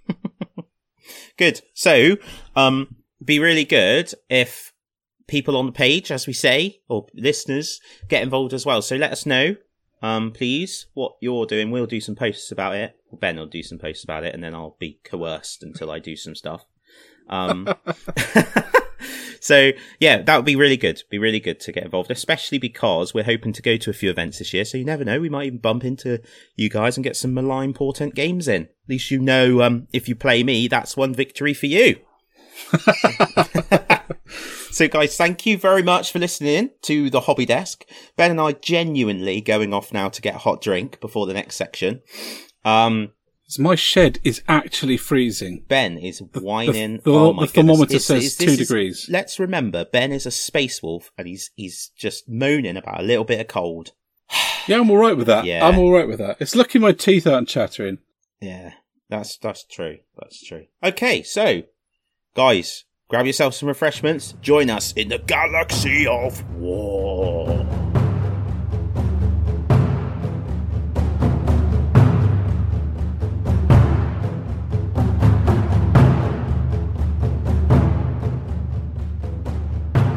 good. 1.37 1.61
So, 1.73 2.17
um, 2.55 2.97
be 3.23 3.39
really 3.39 3.65
good 3.65 4.13
if 4.29 4.73
people 5.27 5.55
on 5.55 5.65
the 5.65 5.71
page, 5.71 6.11
as 6.11 6.27
we 6.27 6.33
say, 6.33 6.81
or 6.89 7.07
listeners 7.13 7.79
get 8.09 8.21
involved 8.21 8.53
as 8.53 8.65
well. 8.65 8.81
So 8.81 8.95
let 8.95 9.11
us 9.11 9.25
know, 9.25 9.55
um, 10.01 10.31
please, 10.31 10.87
what 10.93 11.13
you're 11.21 11.45
doing. 11.45 11.71
We'll 11.71 11.85
do 11.85 12.01
some 12.01 12.15
posts 12.15 12.51
about 12.51 12.75
it. 12.75 12.95
Ben 13.13 13.37
will 13.37 13.45
do 13.47 13.63
some 13.63 13.77
posts 13.77 14.03
about 14.03 14.23
it, 14.23 14.33
and 14.33 14.43
then 14.43 14.53
I'll 14.53 14.75
be 14.79 14.99
coerced 15.03 15.63
until 15.63 15.89
I 15.91 15.99
do 15.99 16.15
some 16.15 16.35
stuff. 16.35 16.65
Um, 17.29 17.67
so 19.39 19.71
yeah, 19.99 20.21
that 20.21 20.35
would 20.35 20.45
be 20.45 20.55
really 20.55 20.77
good. 20.77 21.03
Be 21.09 21.17
really 21.17 21.39
good 21.39 21.59
to 21.61 21.71
get 21.71 21.83
involved, 21.83 22.11
especially 22.11 22.57
because 22.57 23.13
we're 23.13 23.23
hoping 23.23 23.53
to 23.53 23.61
go 23.61 23.77
to 23.77 23.89
a 23.89 23.93
few 23.93 24.09
events 24.09 24.39
this 24.39 24.53
year. 24.53 24.65
So 24.65 24.77
you 24.77 24.85
never 24.85 25.05
know, 25.05 25.19
we 25.19 25.29
might 25.29 25.45
even 25.47 25.59
bump 25.59 25.83
into 25.83 26.21
you 26.55 26.69
guys 26.69 26.97
and 26.97 27.03
get 27.03 27.15
some 27.15 27.33
malign 27.33 27.73
portent 27.73 28.15
games 28.15 28.47
in. 28.47 28.63
At 28.63 28.89
least 28.89 29.11
you 29.11 29.19
know, 29.19 29.61
um, 29.61 29.87
if 29.93 30.09
you 30.09 30.15
play 30.15 30.43
me, 30.43 30.67
that's 30.67 30.97
one 30.97 31.13
victory 31.13 31.53
for 31.53 31.67
you. 31.67 31.99
so 34.71 34.87
guys, 34.87 35.17
thank 35.17 35.45
you 35.45 35.57
very 35.57 35.83
much 35.83 36.11
for 36.11 36.19
listening 36.19 36.71
to 36.83 37.09
the 37.09 37.21
hobby 37.21 37.45
desk. 37.45 37.85
Ben 38.17 38.31
and 38.31 38.41
I 38.41 38.53
genuinely 38.53 39.41
going 39.41 39.73
off 39.73 39.93
now 39.93 40.09
to 40.09 40.21
get 40.21 40.35
a 40.35 40.39
hot 40.39 40.61
drink 40.61 40.99
before 40.99 41.25
the 41.25 41.33
next 41.33 41.55
section. 41.55 42.01
Um, 42.63 43.11
So 43.51 43.63
my 43.63 43.75
shed 43.75 44.19
is 44.23 44.41
actually 44.47 44.95
freezing. 44.95 45.65
Ben 45.67 45.97
is 45.97 46.19
whining. 46.19 47.01
the- 47.03 47.11
oh 47.11 47.33
my 47.33 47.45
the 47.45 47.51
thermometer 47.51 47.99
says 47.99 48.37
this 48.37 48.37
two 48.37 48.55
degrees. 48.55 49.07
let's 49.11 49.39
remember, 49.39 49.83
Ben 49.83 50.13
is 50.13 50.25
a 50.25 50.31
space 50.31 50.81
wolf, 50.81 51.11
and 51.17 51.27
he's 51.27 51.51
he's 51.55 51.91
just 51.97 52.29
moaning 52.29 52.77
about 52.77 53.01
a 53.01 53.03
little 53.03 53.25
bit 53.25 53.41
of 53.41 53.47
cold. 53.47 53.91
Yeah, 54.67 54.79
I'm 54.79 54.91
all 54.91 54.97
right 54.97 55.17
with 55.17 55.25
that. 55.27 55.43
Yeah. 55.43 55.65
I'm 55.67 55.79
all 55.79 55.91
right 55.91 56.07
with 56.07 56.19
that. 56.19 56.37
It's 56.39 56.55
lucky 56.55 56.77
my 56.79 56.91
teeth 56.91 57.25
aren't 57.25 57.49
chattering. 57.49 57.97
Yeah, 58.39 58.73
that's 59.09 59.35
that's 59.37 59.65
true. 59.65 59.97
That's 60.17 60.41
true. 60.41 60.67
Okay, 60.83 61.23
so 61.23 61.63
guys, 62.35 62.85
grab 63.09 63.25
yourself 63.25 63.55
some 63.55 63.67
refreshments. 63.67 64.35
Join 64.39 64.69
us 64.69 64.93
in 64.93 65.09
the 65.09 65.17
galaxy 65.17 66.05
of 66.07 66.47
war. 66.53 67.40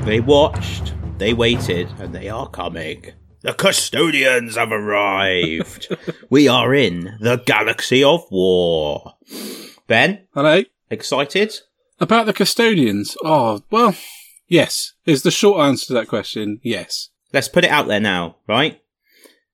They 0.04 0.20
watched, 0.20 0.92
they 1.16 1.32
waited, 1.32 1.88
and 1.98 2.14
they 2.14 2.28
are 2.28 2.48
coming. 2.48 3.12
The 3.40 3.54
custodians 3.54 4.56
have 4.56 4.70
arrived. 4.70 5.96
we 6.30 6.46
are 6.46 6.74
in 6.74 7.16
the 7.20 7.38
galaxy 7.46 8.04
of 8.04 8.22
war. 8.30 9.14
Ben, 9.86 10.26
Hello. 10.34 10.62
excited? 10.90 11.54
About 11.98 12.26
the 12.26 12.34
custodians. 12.34 13.16
Oh, 13.24 13.62
well, 13.70 13.96
yes. 14.46 14.92
Is 15.06 15.22
the 15.22 15.30
short 15.30 15.60
answer 15.66 15.86
to 15.86 15.92
that 15.94 16.08
question. 16.08 16.60
Yes. 16.62 17.08
Let's 17.32 17.48
put 17.48 17.64
it 17.64 17.70
out 17.70 17.88
there 17.88 17.98
now, 18.00 18.36
right? 18.46 18.82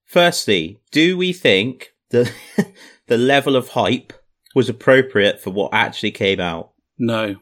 Firstly, 0.04 0.80
do 0.90 1.16
we 1.16 1.32
think 1.32 1.92
the 2.10 2.30
the 3.06 3.18
level 3.18 3.54
of 3.54 3.68
hype 3.68 4.12
was 4.56 4.68
appropriate 4.68 5.40
for 5.40 5.50
what 5.50 5.72
actually 5.72 6.10
came 6.10 6.40
out? 6.40 6.72
No. 6.98 7.36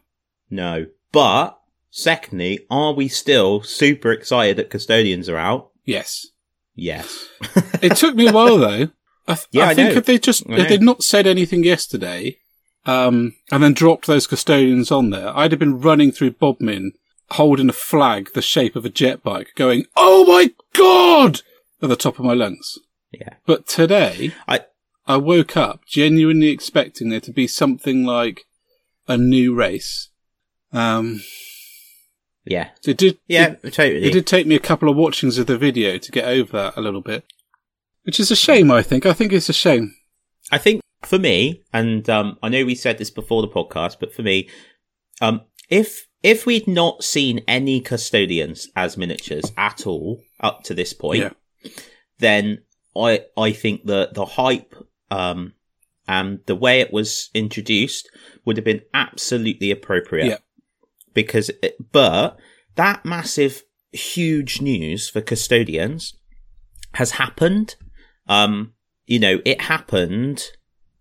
No. 0.50 0.86
But 1.10 1.57
secondly, 1.90 2.60
are 2.70 2.92
we 2.92 3.08
still 3.08 3.62
super 3.62 4.12
excited 4.12 4.56
that 4.56 4.70
custodians 4.70 5.28
are 5.28 5.36
out? 5.38 5.70
Yes. 5.84 6.26
Yes. 6.74 7.28
It 7.82 7.96
took 7.96 8.14
me 8.16 8.26
a 8.28 8.32
while 8.32 8.58
though. 8.58 8.88
I, 9.28 9.34
th- 9.34 9.46
Yeah, 9.52 9.66
I 9.66 9.70
I 9.70 9.74
think 9.74 9.90
know. 9.92 9.98
if 9.98 10.06
they 10.06 10.18
just 10.18 10.44
if 10.48 10.68
they'd 10.68 10.82
not 10.82 11.04
said 11.04 11.26
anything 11.26 11.62
yesterday, 11.62 12.38
um, 12.86 13.34
and 13.52 13.62
then 13.62 13.72
dropped 13.74 14.06
those 14.06 14.26
custodians 14.26 14.90
on 14.90 15.10
there, 15.10 15.36
I'd 15.36 15.52
have 15.52 15.58
been 15.60 15.80
running 15.80 16.10
through 16.10 16.32
Bodmin 16.32 16.92
holding 17.32 17.68
a 17.68 17.72
flag 17.74 18.30
the 18.32 18.42
shape 18.42 18.74
of 18.74 18.84
a 18.84 18.88
jet 18.90 19.22
bike, 19.22 19.50
going, 19.54 19.84
"Oh 19.96 20.24
my 20.26 20.50
god!" 20.74 21.42
at 21.82 21.88
the 21.88 21.94
top 21.96 22.18
of 22.18 22.24
my 22.24 22.32
lungs. 22.34 22.78
Yeah. 23.12 23.34
But 23.46 23.66
today, 23.68 24.32
I 24.48 24.64
I 25.06 25.18
woke 25.18 25.56
up 25.56 25.82
genuinely 25.86 26.48
expecting 26.48 27.10
there 27.10 27.20
to 27.20 27.32
be 27.32 27.46
something 27.46 28.04
like 28.04 28.44
a 29.06 29.16
new 29.16 29.54
race. 29.54 30.08
Um, 30.72 31.20
yeah. 32.50 32.70
it 32.86 32.96
did. 32.96 33.18
Yeah, 33.28 33.54
It, 33.62 33.72
totally. 33.74 34.04
it 34.04 34.12
did 34.12 34.26
take 34.26 34.46
me 34.46 34.54
a 34.54 34.60
couple 34.60 34.88
of 34.88 34.96
watchings 34.96 35.38
of 35.38 35.46
the 35.46 35.58
video 35.58 35.98
to 35.98 36.12
get 36.12 36.24
over 36.24 36.52
that 36.52 36.76
a 36.76 36.80
little 36.80 37.00
bit, 37.02 37.24
which 38.04 38.18
is 38.20 38.30
a 38.30 38.36
shame. 38.36 38.70
I 38.70 38.82
think. 38.82 39.06
I 39.06 39.12
think 39.12 39.32
it's 39.32 39.48
a 39.48 39.52
shame. 39.52 39.94
I 40.50 40.58
think 40.58 40.80
for 41.04 41.18
me, 41.18 41.62
and 41.72 42.08
um, 42.08 42.38
I 42.42 42.48
know 42.48 42.64
we 42.64 42.74
said 42.74 42.98
this 42.98 43.10
before 43.10 43.42
the 43.42 43.48
podcast, 43.48 43.96
but 44.00 44.12
for 44.14 44.22
me, 44.22 44.48
um, 45.20 45.42
if 45.68 46.06
if 46.22 46.46
we'd 46.46 46.66
not 46.66 47.04
seen 47.04 47.44
any 47.46 47.80
custodians 47.80 48.68
as 48.74 48.96
miniatures 48.96 49.52
at 49.56 49.86
all 49.86 50.20
up 50.40 50.64
to 50.64 50.74
this 50.74 50.92
point, 50.92 51.20
Yeah. 51.64 51.70
then 52.18 52.62
I 52.96 53.24
I 53.36 53.52
think 53.52 53.84
that 53.86 54.14
the 54.14 54.24
hype 54.24 54.74
um, 55.10 55.52
and 56.08 56.40
the 56.46 56.56
way 56.56 56.80
it 56.80 56.92
was 56.92 57.28
introduced 57.34 58.08
would 58.44 58.56
have 58.56 58.64
been 58.64 58.82
absolutely 58.94 59.70
appropriate. 59.70 60.26
Yeah. 60.26 60.38
Because, 61.14 61.50
it, 61.62 61.76
but 61.92 62.38
that 62.76 63.04
massive, 63.04 63.62
huge 63.92 64.60
news 64.60 65.08
for 65.08 65.20
custodians 65.20 66.14
has 66.94 67.12
happened. 67.12 67.76
Um, 68.28 68.74
you 69.06 69.18
know, 69.18 69.40
it 69.44 69.62
happened 69.62 70.50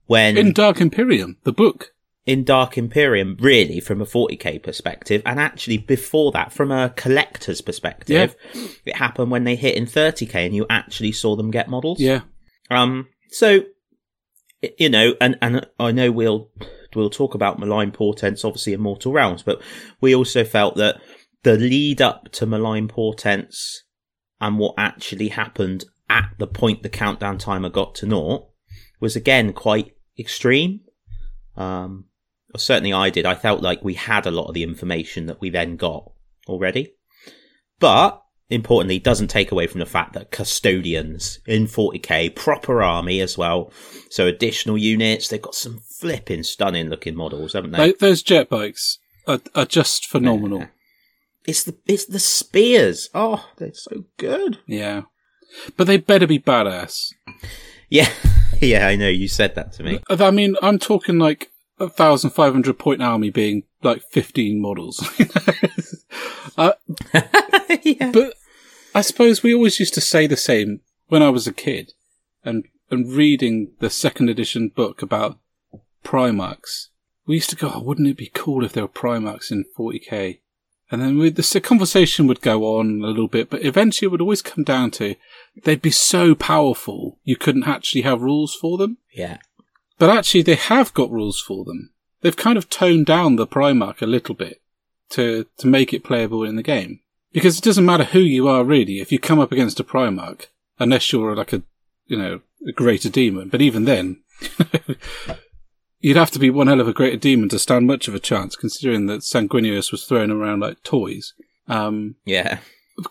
when 0.06 0.38
In 0.38 0.54
Dark 0.54 0.80
Imperium, 0.80 1.38
the 1.44 1.52
book. 1.52 1.94
in 2.26 2.44
Dark 2.44 2.78
Imperium, 2.78 3.38
really, 3.40 3.80
from 3.80 4.02
a 4.02 4.06
40k 4.06 4.64
perspective, 4.64 5.22
and 5.26 5.40
actually 5.40 5.78
before 5.78 6.32
that, 6.32 6.54
from 6.54 6.72
a 6.72 6.90
collector's 6.96 7.62
perspective, 7.62 8.36
it 8.86 8.96
happened 8.96 9.32
when 9.32 9.44
they 9.44 9.56
hit 9.56 9.76
in 9.76 9.86
30k 9.86 10.46
and 10.46 10.56
you 10.56 10.66
actually 10.70 11.12
saw 11.12 11.36
them 11.36 11.52
get 11.52 11.70
models. 11.70 12.00
Yeah. 12.00 12.22
Um, 12.70 13.08
so, 13.30 13.62
you 14.78 14.90
know, 14.90 15.16
and, 15.20 15.38
and 15.42 15.68
I 15.80 15.92
know 15.92 16.12
we'll, 16.12 16.50
we'll 16.98 17.10
talk 17.10 17.34
about 17.34 17.60
malign 17.60 17.92
portents, 17.92 18.44
obviously 18.44 18.74
in 18.74 18.82
Mortal 18.82 19.14
Realms, 19.14 19.44
but 19.44 19.62
we 20.02 20.14
also 20.14 20.44
felt 20.44 20.76
that 20.76 21.00
the 21.44 21.56
lead 21.56 22.02
up 22.02 22.32
to 22.34 22.46
malign 22.46 22.88
portents 22.90 23.84
and 24.42 24.58
what 24.58 24.74
actually 24.78 25.30
happened 25.30 25.86
at 26.10 26.32
the 26.38 26.48
point 26.48 26.84
the 26.84 26.90
countdown 26.90 27.38
timer 27.38 27.70
got 27.70 27.96
to 27.96 28.06
naught 28.06 28.48
was 29.00 29.16
again 29.16 29.54
quite 29.54 29.96
extreme. 30.18 30.82
Um, 31.56 32.06
certainly 32.56 32.94
I 32.94 33.10
did. 33.10 33.26
I 33.26 33.36
felt 33.36 33.62
like 33.62 33.84
we 33.84 33.94
had 33.94 34.26
a 34.26 34.32
lot 34.32 34.48
of 34.48 34.54
the 34.54 34.64
information 34.64 35.28
that 35.28 35.40
we 35.40 35.50
then 35.50 35.76
got 35.76 36.12
already. 36.48 36.94
But 37.80 38.22
importantly, 38.50 39.00
doesn't 39.00 39.28
take 39.28 39.52
away 39.52 39.68
from 39.68 39.80
the 39.80 39.86
fact 39.86 40.14
that 40.14 40.32
custodians 40.32 41.40
in 41.46 41.66
40k, 41.66 42.36
proper 42.36 42.82
army 42.82 43.20
as 43.20 43.38
well. 43.38 43.72
So 44.10 44.28
additional 44.28 44.78
units, 44.78 45.28
they've 45.28 45.42
got 45.42 45.56
some 45.56 45.80
flipping 46.00 46.44
stunning 46.44 46.90
looking 46.90 47.16
models, 47.16 47.54
haven't 47.54 47.72
they? 47.72 47.92
Tho- 47.92 47.98
those 48.00 48.24
jet 48.24 48.50
bikes 48.50 49.00
are, 49.28 49.40
are 49.56 49.66
just 49.66 50.06
phenomenal. 50.06 50.60
Yeah. 50.60 50.68
It's 51.46 51.64
the 51.64 51.78
it's 51.86 52.06
the 52.06 52.20
spears. 52.20 53.10
Oh, 53.14 53.50
they're 53.58 53.74
so 53.74 54.04
good. 54.18 54.60
Yeah. 54.68 55.04
But 55.78 55.88
they 55.88 55.98
better 55.98 56.28
be 56.28 56.40
badass. 56.40 57.14
Yeah, 57.90 58.10
yeah, 58.62 58.88
I 58.88 58.96
know. 58.96 59.08
You 59.08 59.28
said 59.28 59.56
that 59.56 59.72
to 59.74 59.84
me. 59.84 60.00
I 60.10 60.32
mean, 60.32 60.56
I'm 60.62 60.78
talking 60.78 61.20
like 61.20 61.50
a 61.80 61.90
thousand 61.90 62.32
five 62.32 62.54
hundred 62.54 62.78
point 62.80 63.02
army 63.02 63.30
being 63.30 63.64
like 63.82 64.02
fifteen 64.12 64.62
models. 64.62 65.00
uh, 66.58 66.74
yeah. 67.84 68.12
but 68.12 68.34
I 68.98 69.02
suppose 69.02 69.44
we 69.44 69.54
always 69.54 69.80
used 69.80 69.94
to 69.94 70.02
say 70.02 70.26
the 70.26 70.36
same 70.36 70.82
when 71.08 71.22
I 71.22 71.30
was 71.30 71.46
a 71.46 71.54
kid, 71.54 71.94
and 72.44 72.66
and 72.90 73.12
reading 73.12 73.74
the 73.78 73.92
second 73.92 74.28
edition 74.28 74.70
book 74.70 75.04
about 75.04 75.38
Primarchs. 76.04 76.88
We 77.28 77.36
used 77.36 77.52
to 77.52 77.56
go, 77.56 77.72
oh, 77.76 77.84
wouldn't 77.84 78.08
it 78.08 78.18
be 78.18 78.32
cool 78.34 78.66
if 78.66 78.74
there 78.74 78.86
were 78.86 78.88
Primarchs 78.88 79.52
in 79.52 79.66
40k? 79.78 80.40
And 80.90 81.00
then 81.00 81.20
we, 81.20 81.30
the 81.30 81.62
conversation 81.62 82.26
would 82.26 82.42
go 82.42 82.64
on 82.80 83.04
a 83.04 83.08
little 83.10 83.28
bit, 83.28 83.52
but 83.52 83.64
eventually 83.64 84.08
it 84.08 84.10
would 84.10 84.22
always 84.22 84.42
come 84.42 84.64
down 84.64 84.90
to 84.92 85.14
they'd 85.64 85.80
be 85.80 85.92
so 85.92 86.34
powerful 86.34 87.20
you 87.24 87.36
couldn't 87.36 87.68
actually 87.68 88.02
have 88.02 88.24
rules 88.24 88.56
for 88.56 88.80
them. 88.80 88.98
Yeah. 89.14 89.38
But 90.00 90.10
actually, 90.10 90.42
they 90.42 90.56
have 90.56 90.96
got 90.96 91.12
rules 91.12 91.40
for 91.40 91.66
them. 91.66 91.92
They've 92.22 92.36
kind 92.36 92.58
of 92.58 92.68
toned 92.68 93.06
down 93.06 93.36
the 93.36 93.46
Primarch 93.46 94.02
a 94.02 94.08
little 94.08 94.34
bit 94.34 94.60
to, 95.10 95.46
to 95.60 95.68
make 95.68 95.94
it 95.94 96.04
playable 96.04 96.44
in 96.44 96.56
the 96.56 96.64
game. 96.64 97.02
Because 97.34 97.58
it 97.58 97.64
doesn't 97.64 97.86
matter 97.86 98.06
who 98.06 98.20
you 98.20 98.48
are 98.48 98.64
really, 98.64 99.00
if 99.00 99.12
you 99.12 99.20
come 99.20 99.40
up 99.40 99.52
against 99.52 99.80
a 99.80 99.84
Primarch, 99.84 100.46
unless 100.80 101.12
you're 101.12 101.36
like 101.36 101.54
a, 101.54 101.62
you 102.08 102.18
know, 102.18 102.40
a 102.68 102.72
greater 102.72 103.10
demon. 103.10 103.50
But 103.50 103.62
even 103.62 103.86
then, 103.86 104.22
you'd 106.00 106.18
have 106.18 106.32
to 106.32 106.40
be 106.40 106.50
one 106.50 106.68
hell 106.68 106.80
of 106.82 106.88
a 106.88 106.94
greater 106.94 107.18
demon 107.18 107.50
to 107.50 107.60
stand 107.60 107.88
much 107.88 108.08
of 108.08 108.16
a 108.16 108.20
chance, 108.20 108.56
considering 108.56 109.08
that 109.08 109.22
Sanguinius 109.22 109.92
was 109.92 110.06
thrown 110.06 110.32
around 110.32 110.62
like 110.62 110.84
toys. 110.84 111.34
Um, 111.68 112.16
Yeah. 112.26 112.60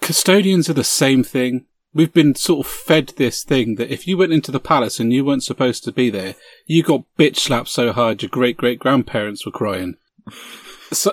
custodians 0.00 0.68
are 0.70 0.74
the 0.74 0.84
same 0.84 1.22
thing. 1.22 1.66
we've 1.94 2.12
been 2.12 2.34
sort 2.34 2.66
of 2.66 2.70
fed 2.70 3.08
this 3.16 3.42
thing 3.42 3.76
that 3.76 3.90
if 3.90 4.06
you 4.06 4.18
went 4.18 4.32
into 4.32 4.50
the 4.52 4.60
palace 4.60 5.00
and 5.00 5.12
you 5.14 5.24
weren't 5.24 5.42
supposed 5.44 5.82
to 5.84 5.90
be 5.92 6.10
there, 6.10 6.34
you 6.66 6.82
got 6.82 7.04
bitch 7.18 7.36
slapped 7.36 7.68
so 7.68 7.90
hard 7.92 8.20
your 8.22 8.28
great 8.28 8.56
great 8.58 8.78
grandparents 8.78 9.46
were 9.46 9.52
crying. 9.52 9.96
So, 10.92 11.12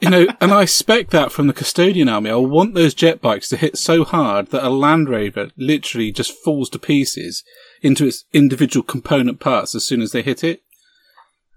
you 0.00 0.10
know, 0.10 0.26
and 0.40 0.52
I 0.52 0.62
expect 0.62 1.10
that 1.10 1.30
from 1.30 1.46
the 1.46 1.52
custodian 1.52 2.08
army. 2.08 2.30
I 2.30 2.36
want 2.36 2.74
those 2.74 2.94
jet 2.94 3.20
bikes 3.20 3.48
to 3.50 3.56
hit 3.56 3.76
so 3.76 4.04
hard 4.04 4.48
that 4.48 4.64
a 4.64 4.70
Land 4.70 5.08
Rover 5.08 5.50
literally 5.56 6.10
just 6.10 6.32
falls 6.32 6.70
to 6.70 6.78
pieces 6.78 7.44
into 7.82 8.06
its 8.06 8.24
individual 8.32 8.82
component 8.82 9.40
parts 9.40 9.74
as 9.74 9.84
soon 9.84 10.00
as 10.00 10.12
they 10.12 10.22
hit 10.22 10.42
it. 10.42 10.62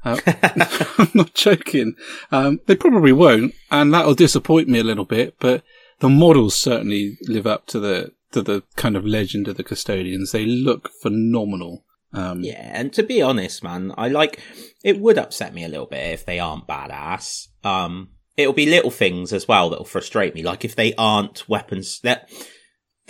Uh, 0.03 0.19
I'm 0.97 1.11
not 1.13 1.33
joking. 1.33 1.95
Um, 2.31 2.59
they 2.65 2.75
probably 2.75 3.13
won't, 3.13 3.53
and 3.71 3.93
that'll 3.93 4.13
disappoint 4.13 4.67
me 4.67 4.79
a 4.79 4.83
little 4.83 5.05
bit. 5.05 5.35
But 5.39 5.63
the 5.99 6.09
models 6.09 6.55
certainly 6.55 7.17
live 7.27 7.47
up 7.47 7.65
to 7.67 7.79
the 7.79 8.13
to 8.31 8.41
the 8.41 8.63
kind 8.75 8.95
of 8.95 9.05
legend 9.05 9.47
of 9.47 9.57
the 9.57 9.63
custodians. 9.63 10.31
They 10.31 10.45
look 10.45 10.91
phenomenal. 11.01 11.83
Um, 12.13 12.41
Yeah, 12.43 12.71
and 12.73 12.93
to 12.93 13.03
be 13.03 13.21
honest, 13.21 13.63
man, 13.63 13.93
I 13.97 14.07
like 14.07 14.39
it 14.87 15.01
would 15.01 15.17
upset 15.17 15.53
me 15.53 15.65
a 15.65 15.67
little 15.67 15.85
bit 15.85 16.13
if 16.13 16.25
they 16.25 16.39
aren't 16.39 16.65
badass. 16.65 17.49
Um 17.63 18.11
it'll 18.37 18.53
be 18.53 18.65
little 18.65 18.89
things 18.89 19.33
as 19.33 19.47
well 19.47 19.69
that'll 19.69 19.83
frustrate 19.83 20.33
me, 20.33 20.43
like 20.43 20.63
if 20.63 20.75
they 20.75 20.93
aren't 20.97 21.47
weapons 21.49 21.99
that 22.01 22.29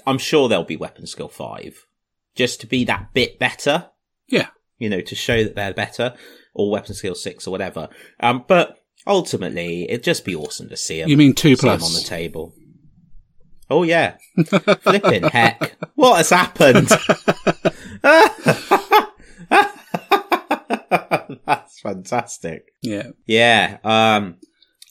I'm 0.08 0.18
sure 0.18 0.50
they'll 0.50 0.64
be 0.64 0.76
weapon 0.76 1.06
skill 1.06 1.28
5 1.30 1.86
just 2.34 2.62
to 2.62 2.68
be 2.68 2.84
that 2.86 3.14
bit 3.14 3.38
better, 3.38 3.90
yeah, 4.28 4.48
you 4.80 4.90
know, 4.90 5.02
to 5.02 5.16
show 5.16 5.44
that 5.44 5.54
they're 5.56 5.74
better 5.74 6.16
or 6.56 6.72
weapon 6.72 6.96
skill 6.96 7.14
6 7.14 7.48
or 7.48 7.52
whatever. 7.52 7.90
Um 8.20 8.44
but 8.48 8.80
ultimately 9.06 9.84
it'd 9.88 10.04
just 10.04 10.26
be 10.26 10.36
awesome 10.36 10.70
to 10.70 10.78
see 10.78 11.00
them, 11.00 11.10
you 11.10 11.18
mean 11.18 11.36
two 11.36 11.56
plus? 11.56 11.84
on 11.86 11.94
the 11.94 12.08
table. 12.08 12.56
Oh 13.70 13.84
yeah. 13.84 14.18
Flipping 14.82 15.24
heck. 15.32 15.78
What 15.94 16.18
has 16.18 16.32
happened? 16.32 16.90
That's 21.46 21.80
fantastic. 21.80 22.66
Yeah, 22.82 23.10
Yeah. 23.26 23.78
Um 23.84 24.38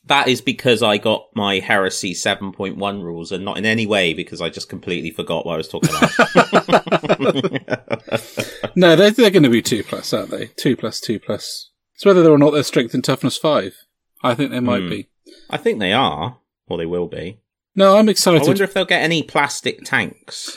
that 0.09 0.29
is 0.29 0.41
because 0.41 0.85
I 0.85 0.99
got 0.99 1.25
my 1.35 1.59
heresy 1.59 2.15
7.1 2.15 3.03
rules 3.03 3.33
and 3.33 3.45
not 3.45 3.59
in 3.59 3.67
any 3.67 3.87
way 3.87 4.15
because 4.15 4.41
I 4.41 4.49
just 4.51 4.69
completely 4.69 5.11
forgot 5.11 5.45
what 5.45 5.55
I 5.55 5.57
was 5.57 5.67
talking 5.67 5.91
about. 5.91 6.13
no, 8.77 8.95
they're 8.95 9.11
they're 9.11 9.31
going 9.31 9.43
to 9.43 9.49
be 9.51 9.63
two 9.63 9.83
plus, 9.83 10.13
aren't 10.13 10.31
they? 10.31 10.47
Two 10.57 10.77
plus, 10.77 11.01
two 11.01 11.19
plus. 11.19 11.71
It's 11.97 12.05
whether 12.05 12.31
or 12.31 12.39
not 12.39 12.51
they're 12.53 12.63
strength 12.63 12.95
and 12.95 13.03
toughness 13.03 13.37
five. 13.37 13.75
I 14.23 14.35
think 14.35 14.51
they 14.53 14.61
might 14.61 14.83
Hmm. 14.83 14.91
be. 14.91 15.09
I 15.51 15.57
think 15.57 15.81
they 15.81 15.93
are, 15.93 16.39
or 16.69 16.79
they 16.79 16.87
will 16.87 17.09
be. 17.09 17.41
No, 17.75 17.97
I'm 17.99 18.09
excited. 18.09 18.43
I 18.43 18.47
wonder 18.47 18.63
if 18.65 18.75
they'll 18.75 18.85
get 18.85 19.03
any 19.03 19.23
plastic 19.25 19.85
tanks. 19.85 20.57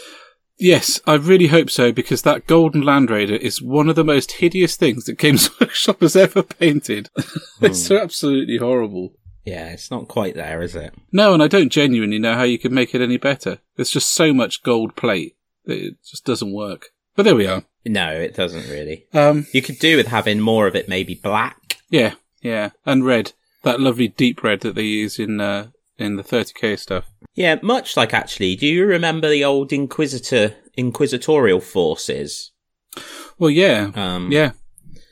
Yes, 0.60 1.00
I 1.08 1.16
really 1.16 1.48
hope 1.48 1.70
so 1.70 1.92
because 1.92 2.22
that 2.24 2.46
golden 2.46 2.82
Land 2.82 3.10
Raider 3.10 3.36
is 3.36 3.62
one 3.62 3.88
of 3.90 3.96
the 3.96 4.04
most 4.04 4.34
hideous 4.34 4.76
things 4.76 5.06
that 5.06 5.18
Games 5.18 5.50
Workshop 5.62 6.02
has 6.02 6.16
ever 6.16 6.44
painted. 6.44 7.10
it's 7.62 7.86
so 7.86 7.98
absolutely 7.98 8.58
horrible. 8.58 9.14
Yeah, 9.46 9.70
it's 9.70 9.90
not 9.90 10.10
quite 10.10 10.36
there, 10.36 10.62
is 10.62 10.76
it? 10.76 10.94
No, 11.12 11.34
and 11.34 11.42
I 11.42 11.48
don't 11.48 11.72
genuinely 11.72 12.20
know 12.20 12.36
how 12.36 12.44
you 12.44 12.60
could 12.60 12.74
make 12.74 12.94
it 12.94 13.02
any 13.02 13.18
better. 13.18 13.60
There's 13.78 13.90
just 13.90 14.12
so 14.12 14.34
much 14.34 14.62
gold 14.64 14.96
plate 14.96 15.38
that 15.66 15.78
it 15.78 15.94
just 16.06 16.26
doesn't 16.26 16.52
work. 16.54 16.88
But 17.16 17.24
there 17.24 17.36
we 17.36 17.48
are. 17.48 17.64
No, 17.86 18.12
it 18.12 18.36
doesn't 18.36 18.70
really. 18.70 19.06
Um, 19.14 19.48
You 19.54 19.62
could 19.62 19.80
do 19.80 19.96
with 19.98 20.08
having 20.08 20.42
more 20.42 20.68
of 20.68 20.76
it 20.76 20.90
maybe 20.90 21.16
black. 21.16 21.78
yeah, 21.90 22.16
yeah, 22.42 22.72
and 22.86 23.06
red. 23.06 23.32
That 23.64 23.80
lovely 23.80 24.08
deep 24.10 24.44
red 24.44 24.60
that 24.62 24.76
they 24.76 24.84
use 24.84 25.20
in 25.20 25.40
uh, 25.42 25.68
in 26.00 26.16
the 26.16 26.24
30k 26.24 26.80
stuff. 26.80 27.06
Yeah, 27.36 27.58
much 27.62 27.96
like 27.98 28.14
actually, 28.14 28.56
do 28.56 28.66
you 28.68 28.86
remember 28.86 29.30
the 29.30 29.44
old 29.44 29.72
Inquisitor 29.74 30.56
Inquisitorial 30.78 31.60
forces? 31.62 32.52
Well, 33.38 33.50
yeah, 33.50 33.92
Um, 33.96 34.32
yeah. 34.32 34.52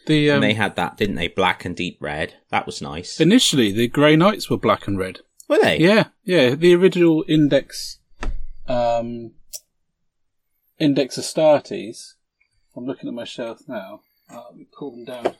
The 0.05 0.29
um, 0.31 0.35
and 0.35 0.43
they 0.43 0.53
had 0.53 0.75
that, 0.77 0.95
didn't 0.97 1.15
they? 1.15 1.27
Black 1.27 1.65
and 1.65 1.75
deep 1.75 1.97
red. 1.99 2.35
That 2.49 2.65
was 2.65 2.81
nice. 2.81 3.19
initially 3.19 3.71
the 3.73 3.87
Grey 3.89 4.15
Knights 4.15 4.49
were 4.49 4.57
black 4.57 4.87
and 4.87 4.97
red. 4.97 5.19
Were 5.49 5.59
they? 5.61 5.79
Yeah, 5.79 6.05
yeah. 6.23 6.55
The 6.55 6.73
original 6.75 7.25
Index, 7.27 7.99
um, 8.67 9.31
Index 10.79 11.17
Astartes. 11.17 12.13
I'm 12.75 12.85
looking 12.85 13.09
at 13.09 13.15
my 13.15 13.25
shelf 13.25 13.61
now. 13.67 14.01
Uh, 14.31 14.43
let 14.49 14.57
me 14.57 14.65
pull 14.77 14.91
them 14.91 15.05
down. 15.05 15.35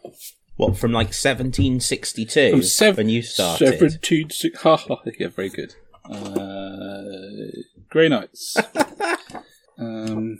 What 0.57 0.75
from 0.75 0.91
like 0.91 1.07
1762 1.07 2.51
From 2.51 2.63
sev- 2.63 2.97
when 2.97 3.09
you 3.09 3.21
started? 3.21 3.77
17, 3.79 4.31
six, 4.31 4.61
ha 4.61 4.75
ha. 4.75 5.01
Yeah, 5.19 5.27
very 5.27 5.49
good. 5.49 5.75
Uh, 6.03 7.61
Grey 7.89 8.09
Knights. 8.09 8.57
um, 9.79 10.39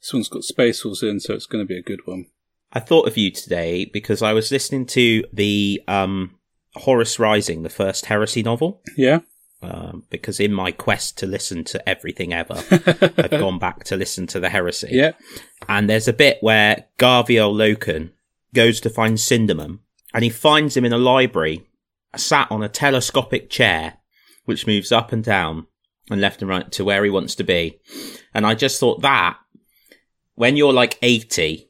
this 0.00 0.12
one's 0.12 0.28
got 0.28 0.42
Space 0.42 0.82
Horse 0.82 1.02
in, 1.02 1.20
so 1.20 1.32
it's 1.32 1.46
going 1.46 1.64
to 1.64 1.68
be 1.68 1.78
a 1.78 1.82
good 1.82 2.00
one. 2.06 2.26
I 2.72 2.80
thought 2.80 3.06
of 3.06 3.16
you 3.16 3.30
today 3.30 3.84
because 3.84 4.20
I 4.20 4.32
was 4.32 4.50
listening 4.50 4.86
to 4.86 5.24
the 5.32 5.80
um, 5.86 6.34
Horus 6.74 7.20
Rising, 7.20 7.62
the 7.62 7.70
first 7.70 8.06
heresy 8.06 8.42
novel. 8.42 8.82
Yeah. 8.96 9.20
Um, 9.62 10.04
because 10.10 10.40
in 10.40 10.52
my 10.52 10.72
quest 10.72 11.16
to 11.18 11.26
listen 11.26 11.62
to 11.64 11.88
everything 11.88 12.34
ever, 12.34 12.54
I've 13.16 13.30
gone 13.30 13.58
back 13.58 13.84
to 13.84 13.96
listen 13.96 14.26
to 14.28 14.40
the 14.40 14.50
heresy. 14.50 14.88
Yeah. 14.90 15.12
And 15.68 15.88
there's 15.88 16.08
a 16.08 16.12
bit 16.12 16.38
where 16.40 16.86
Garviel 16.98 17.54
Loken 17.54 18.10
goes 18.54 18.80
to 18.80 18.90
find 18.90 19.18
Sindermann 19.18 19.80
and 20.14 20.24
he 20.24 20.30
finds 20.30 20.76
him 20.76 20.84
in 20.84 20.92
a 20.92 20.98
library, 20.98 21.66
sat 22.16 22.50
on 22.50 22.62
a 22.62 22.68
telescopic 22.68 23.50
chair, 23.50 23.98
which 24.44 24.66
moves 24.66 24.92
up 24.92 25.12
and 25.12 25.22
down 25.22 25.66
and 26.10 26.20
left 26.20 26.40
and 26.40 26.48
right 26.48 26.70
to 26.72 26.84
where 26.84 27.04
he 27.04 27.10
wants 27.10 27.34
to 27.34 27.44
be. 27.44 27.80
And 28.32 28.46
I 28.46 28.54
just 28.54 28.78
thought 28.78 29.02
that 29.02 29.38
when 30.34 30.56
you're 30.56 30.72
like 30.72 30.98
80, 31.02 31.68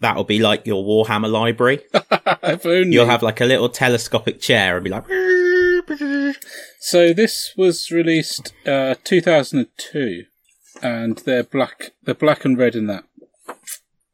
that'll 0.00 0.24
be 0.24 0.38
like 0.38 0.66
your 0.66 0.84
Warhammer 0.84 1.30
library. 1.30 1.80
You'll 2.92 3.06
have 3.06 3.22
like 3.22 3.40
a 3.40 3.46
little 3.46 3.68
telescopic 3.68 4.40
chair 4.40 4.76
and 4.76 4.84
be 4.84 4.90
like, 4.90 5.06
So 6.80 7.12
this 7.12 7.52
was 7.56 7.90
released 7.90 8.52
uh, 8.66 8.94
2002, 9.04 10.24
and 10.82 11.18
they're 11.18 11.42
black. 11.42 11.92
They're 12.02 12.14
black 12.14 12.44
and 12.44 12.58
red 12.58 12.74
in 12.74 12.86
that. 12.86 13.04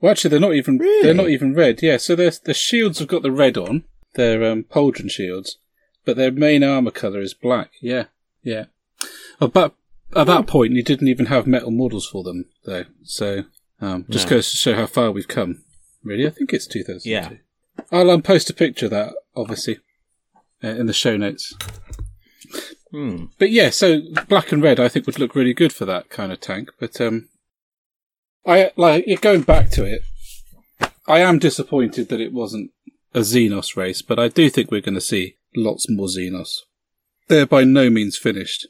Well, 0.00 0.10
actually, 0.10 0.30
they're 0.30 0.40
not 0.40 0.54
even. 0.54 0.78
Really? 0.78 1.02
They're 1.02 1.14
not 1.14 1.28
even 1.28 1.54
red. 1.54 1.82
Yeah. 1.82 1.96
So 1.98 2.14
their 2.16 2.30
the 2.44 2.54
shields 2.54 2.98
have 2.98 3.08
got 3.08 3.22
the 3.22 3.32
red 3.32 3.56
on. 3.56 3.84
They're 4.14 4.42
um, 4.50 4.64
pauldron 4.64 5.10
shields, 5.10 5.58
but 6.04 6.16
their 6.16 6.30
main 6.32 6.64
armor 6.64 6.90
color 6.90 7.20
is 7.20 7.34
black. 7.34 7.70
Yeah. 7.80 8.04
Yeah. 8.42 8.66
But 9.38 9.74
at 10.16 10.26
that 10.26 10.46
point, 10.46 10.72
you 10.72 10.82
didn't 10.82 11.08
even 11.08 11.26
have 11.26 11.46
metal 11.46 11.70
models 11.70 12.06
for 12.06 12.22
them, 12.24 12.46
though. 12.64 12.84
So 13.04 13.44
um, 13.80 14.06
just 14.10 14.26
No. 14.26 14.36
goes 14.36 14.50
to 14.50 14.56
show 14.56 14.74
how 14.74 14.86
far 14.86 15.10
we've 15.12 15.28
come. 15.28 15.62
Really, 16.02 16.26
I 16.26 16.30
think 16.30 16.52
it's 16.52 16.66
2002. 16.66 17.08
Yeah. 17.08 17.30
I'll 17.92 18.10
um, 18.10 18.22
post 18.22 18.50
a 18.50 18.54
picture 18.54 18.86
of 18.86 18.90
that, 18.90 19.12
obviously, 19.36 19.78
uh, 20.64 20.68
in 20.68 20.86
the 20.86 20.92
show 20.92 21.16
notes. 21.16 21.54
hmm. 22.90 23.26
But 23.38 23.50
yeah, 23.50 23.70
so 23.70 24.00
black 24.28 24.50
and 24.52 24.62
red, 24.62 24.80
I 24.80 24.88
think 24.88 25.06
would 25.06 25.18
look 25.18 25.34
really 25.34 25.54
good 25.54 25.72
for 25.72 25.84
that 25.84 26.10
kind 26.10 26.32
of 26.32 26.40
tank. 26.40 26.70
But 26.78 27.00
um, 27.00 27.28
I 28.50 28.72
like 28.76 29.04
going 29.20 29.42
back 29.42 29.70
to 29.70 29.84
it. 29.84 30.02
I 31.06 31.20
am 31.20 31.38
disappointed 31.38 32.08
that 32.08 32.20
it 32.20 32.32
wasn't 32.32 32.70
a 33.14 33.20
Xenos 33.20 33.76
race, 33.76 34.02
but 34.02 34.18
I 34.18 34.28
do 34.28 34.48
think 34.50 34.70
we're 34.70 34.80
going 34.80 34.94
to 34.94 35.00
see 35.00 35.36
lots 35.56 35.88
more 35.88 36.06
Xenos. 36.06 36.50
They're 37.28 37.46
by 37.46 37.64
no 37.64 37.90
means 37.90 38.16
finished. 38.16 38.66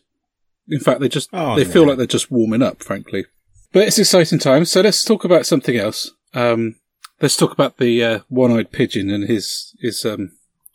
In 0.68 0.81
fact, 0.81 1.01
they 1.01 1.09
just 1.09 1.28
Oh, 1.33 1.57
they 1.57 1.64
no. 1.64 1.70
feel 1.70 1.87
like 1.87 1.97
they're 1.97 2.07
just 2.07 2.31
warming 2.31 2.62
up, 2.62 2.83
frankly. 2.83 3.26
But 3.72 3.87
it's 3.89 3.99
exciting 3.99 4.39
times, 4.39 4.70
so 4.70 4.81
let's 4.81 5.05
talk 5.05 5.24
about 5.24 5.47
something 5.47 5.76
else. 5.76 6.11
Um, 6.35 6.76
let's 7.20 7.37
talk 7.37 7.53
about 7.53 7.78
the 7.78 8.03
uh, 8.05 8.18
one-eyed 8.28 8.72
pigeon 8.72 9.11
and 9.11 9.28
his 9.28 9.74
his 9.81 10.05
um, 10.05 10.33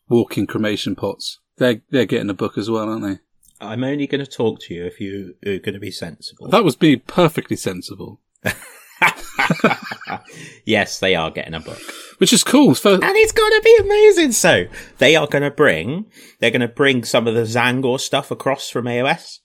walking 0.09 0.47
cremation 0.47 0.95
pots. 0.95 1.39
They're 1.57 1.81
they're 1.91 2.05
getting 2.05 2.29
a 2.29 2.33
book 2.33 2.57
as 2.57 2.69
well, 2.69 2.89
aren't 2.89 3.03
they? 3.03 3.19
I'm 3.65 3.83
only 3.83 4.07
going 4.07 4.23
to 4.23 4.29
talk 4.29 4.59
to 4.61 4.73
you 4.73 4.85
if 4.85 4.99
you 4.99 5.35
are 5.45 5.59
going 5.59 5.73
to 5.73 5.79
be 5.79 5.91
sensible. 5.91 6.49
That 6.49 6.63
was 6.65 6.75
being 6.75 7.01
perfectly 7.07 7.55
sensible, 7.55 8.21
yes, 10.65 10.99
they 10.99 11.15
are 11.15 11.31
getting 11.31 11.53
a 11.53 11.59
book. 11.59 11.79
which 12.17 12.33
is 12.33 12.43
cool. 12.43 12.73
First- 12.75 13.03
And 13.03 13.15
it's 13.15 13.31
going 13.31 13.51
to 13.51 13.61
be 13.63 13.77
amazing. 13.81 14.31
So 14.31 14.65
they 14.97 15.15
are 15.15 15.27
going 15.27 15.43
to 15.43 15.51
bring, 15.51 16.05
they're 16.39 16.51
going 16.51 16.61
to 16.61 16.67
bring 16.67 17.03
some 17.03 17.27
of 17.27 17.33
the 17.35 17.41
Tzaangor 17.41 17.99
stuff 17.99 18.31
across 18.31 18.69
from 18.69 18.85
AOS. 18.85 19.39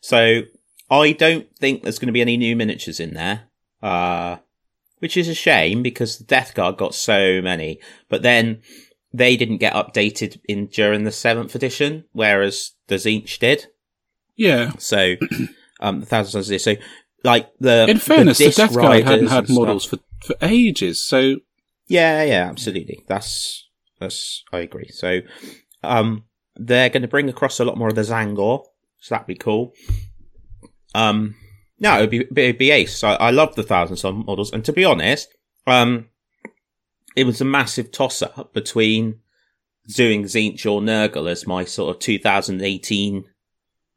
So 0.00 0.42
I 0.90 1.12
don't 1.12 1.46
think 1.58 1.82
there's 1.82 1.98
going 1.98 2.06
to 2.08 2.12
be 2.12 2.20
any 2.22 2.36
new 2.36 2.56
miniatures 2.56 3.00
in 3.00 3.14
there. 3.14 3.44
Uh, 3.82 4.38
which 5.00 5.16
is 5.16 5.28
a 5.28 5.34
shame 5.34 5.80
because 5.82 6.18
the 6.18 6.24
Death 6.24 6.54
Guard 6.54 6.76
got 6.76 6.92
so 6.92 7.40
many, 7.40 7.78
but 8.08 8.22
then 8.22 8.60
they 9.12 9.36
didn't 9.36 9.58
get 9.58 9.72
updated 9.74 10.40
in 10.48 10.66
during 10.66 11.04
the 11.04 11.12
seventh 11.12 11.54
edition, 11.54 12.04
whereas 12.10 12.72
the 12.88 12.96
Tzeentch 12.96 13.38
did. 13.38 13.66
yeah. 14.34 14.72
So, 14.78 15.14
um, 15.80 16.00
the 16.00 16.06
Thousand 16.06 16.32
Sons 16.32 16.48
did. 16.48 16.60
So, 16.60 16.74
like 17.24 17.50
the 17.58 17.86
In 17.88 17.98
fairness, 17.98 18.38
the, 18.38 18.44
disc 18.46 18.58
Death 18.58 18.74
Guard 18.74 19.04
hadn't 19.04 19.28
had 19.28 19.46
stuff- 19.46 19.56
models 19.56 19.84
for, 19.84 19.98
for 20.22 20.34
ages, 20.42 21.04
so 21.04 21.36
Yeah, 21.86 22.22
yeah, 22.22 22.48
absolutely. 22.48 23.04
That's 23.08 23.68
that's 23.98 24.44
I 24.52 24.58
agree. 24.60 24.88
So, 24.90 25.20
um, 25.82 26.24
they're 26.56 26.88
going 26.90 27.02
to 27.02 27.08
bring 27.08 27.28
across 27.28 27.58
a 27.60 27.64
lot 27.64 27.76
more 27.78 27.88
of 27.88 27.94
the 27.96 28.02
Tzaangor, 28.02 28.64
so 29.00 29.14
that'd 29.14 29.26
be 29.26 29.34
cool. 29.34 29.72
Um, 30.94 31.34
No, 31.80 31.98
it'd 31.98 32.10
be, 32.10 32.20
it'd 32.42 32.58
be 32.58 32.70
ace. 32.70 33.02
I, 33.04 33.14
I 33.14 33.30
love 33.30 33.54
the 33.54 33.62
Thousand 33.62 33.96
Son 33.96 34.24
models, 34.26 34.52
and 34.52 34.64
to 34.64 34.72
be 34.72 34.84
honest, 34.84 35.28
um, 35.66 36.06
it 37.16 37.24
was 37.24 37.40
a 37.40 37.44
massive 37.44 37.90
toss 37.90 38.22
up 38.22 38.52
between 38.54 39.20
doing 39.88 40.24
Tzeentch 40.24 40.64
or 40.66 40.80
Nurgle 40.80 41.30
as 41.30 41.46
my 41.46 41.64
sort 41.64 41.94
of 41.96 42.00
2018 42.00 43.24